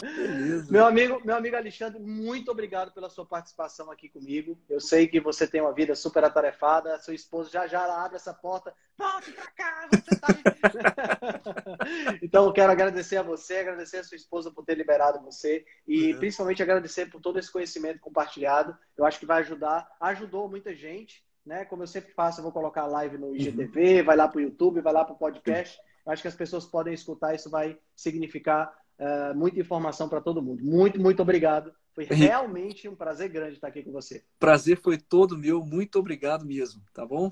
Beleza. 0.01 0.71
Meu 0.71 0.83
amigo, 0.83 1.21
meu 1.23 1.35
amigo 1.35 1.55
Alexandre, 1.55 2.01
muito 2.01 2.49
obrigado 2.49 2.91
pela 2.91 3.07
sua 3.07 3.23
participação 3.23 3.91
aqui 3.91 4.09
comigo. 4.09 4.57
Eu 4.67 4.79
sei 4.79 5.07
que 5.07 5.19
você 5.19 5.45
tem 5.45 5.61
uma 5.61 5.75
vida 5.75 5.93
super 5.93 6.23
atarefada, 6.23 6.97
seu 6.97 7.13
esposo 7.13 7.51
já 7.51 7.67
já 7.67 7.85
abre 8.03 8.15
essa 8.15 8.33
porta, 8.33 8.73
volte 8.97 9.31
para 9.31 9.51
cá, 9.51 9.89
você 9.91 10.19
tá... 10.19 10.27
então, 12.19 12.45
eu 12.45 12.51
quero 12.51 12.71
agradecer 12.71 13.17
a 13.17 13.21
você, 13.21 13.57
agradecer 13.57 13.97
a 13.97 14.03
sua 14.03 14.15
esposa 14.15 14.49
por 14.49 14.65
ter 14.65 14.73
liberado 14.73 15.23
você 15.23 15.63
e 15.87 16.13
uhum. 16.13 16.19
principalmente 16.19 16.63
agradecer 16.63 17.11
por 17.11 17.21
todo 17.21 17.37
esse 17.37 17.51
conhecimento 17.51 17.99
compartilhado. 17.99 18.75
Eu 18.97 19.05
acho 19.05 19.19
que 19.19 19.25
vai 19.25 19.41
ajudar, 19.41 19.87
ajudou 19.99 20.49
muita 20.49 20.75
gente, 20.75 21.23
né? 21.45 21.65
Como 21.65 21.83
eu 21.83 21.87
sempre 21.87 22.13
faço, 22.13 22.39
eu 22.39 22.43
vou 22.43 22.51
colocar 22.51 22.81
a 22.81 22.87
live 22.87 23.17
no 23.17 23.35
IGTV, 23.35 23.99
uhum. 23.99 24.05
vai 24.05 24.15
lá 24.15 24.27
para 24.27 24.39
o 24.39 24.41
YouTube, 24.41 24.81
vai 24.81 24.93
lá 24.93 25.05
para 25.05 25.13
o 25.13 25.17
podcast. 25.17 25.79
acho 26.05 26.21
que 26.21 26.27
as 26.27 26.35
pessoas 26.35 26.65
podem 26.65 26.93
escutar, 26.93 27.35
isso 27.35 27.49
vai 27.49 27.77
significar 27.95 28.73
uh, 28.99 29.35
muita 29.35 29.59
informação 29.59 30.09
para 30.09 30.21
todo 30.21 30.41
mundo. 30.41 30.63
Muito, 30.63 30.99
muito 30.99 31.21
obrigado. 31.21 31.73
Foi 31.93 32.05
realmente 32.05 32.87
um 32.87 32.95
prazer 32.95 33.29
grande 33.29 33.55
estar 33.55 33.69
aqui 33.69 33.81
com 33.81 33.91
você. 33.91 34.23
Prazer 34.37 34.79
foi 34.79 34.97
todo 34.97 35.37
meu. 35.37 35.65
Muito 35.65 35.97
obrigado 35.97 36.45
mesmo, 36.45 36.83
tá 36.93 37.05
bom? 37.05 37.31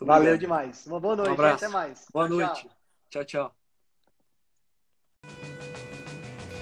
Valeu 0.00 0.38
demais. 0.38 0.86
Uma 0.86 1.00
boa 1.00 1.16
noite. 1.16 1.40
Um. 1.40 1.44
Até 1.44 1.68
mais. 1.68 2.06
Boa 2.12 2.28
tchau, 2.28 2.36
noite. 2.36 2.70
tchau. 3.10 3.24
tchau. 3.24 3.56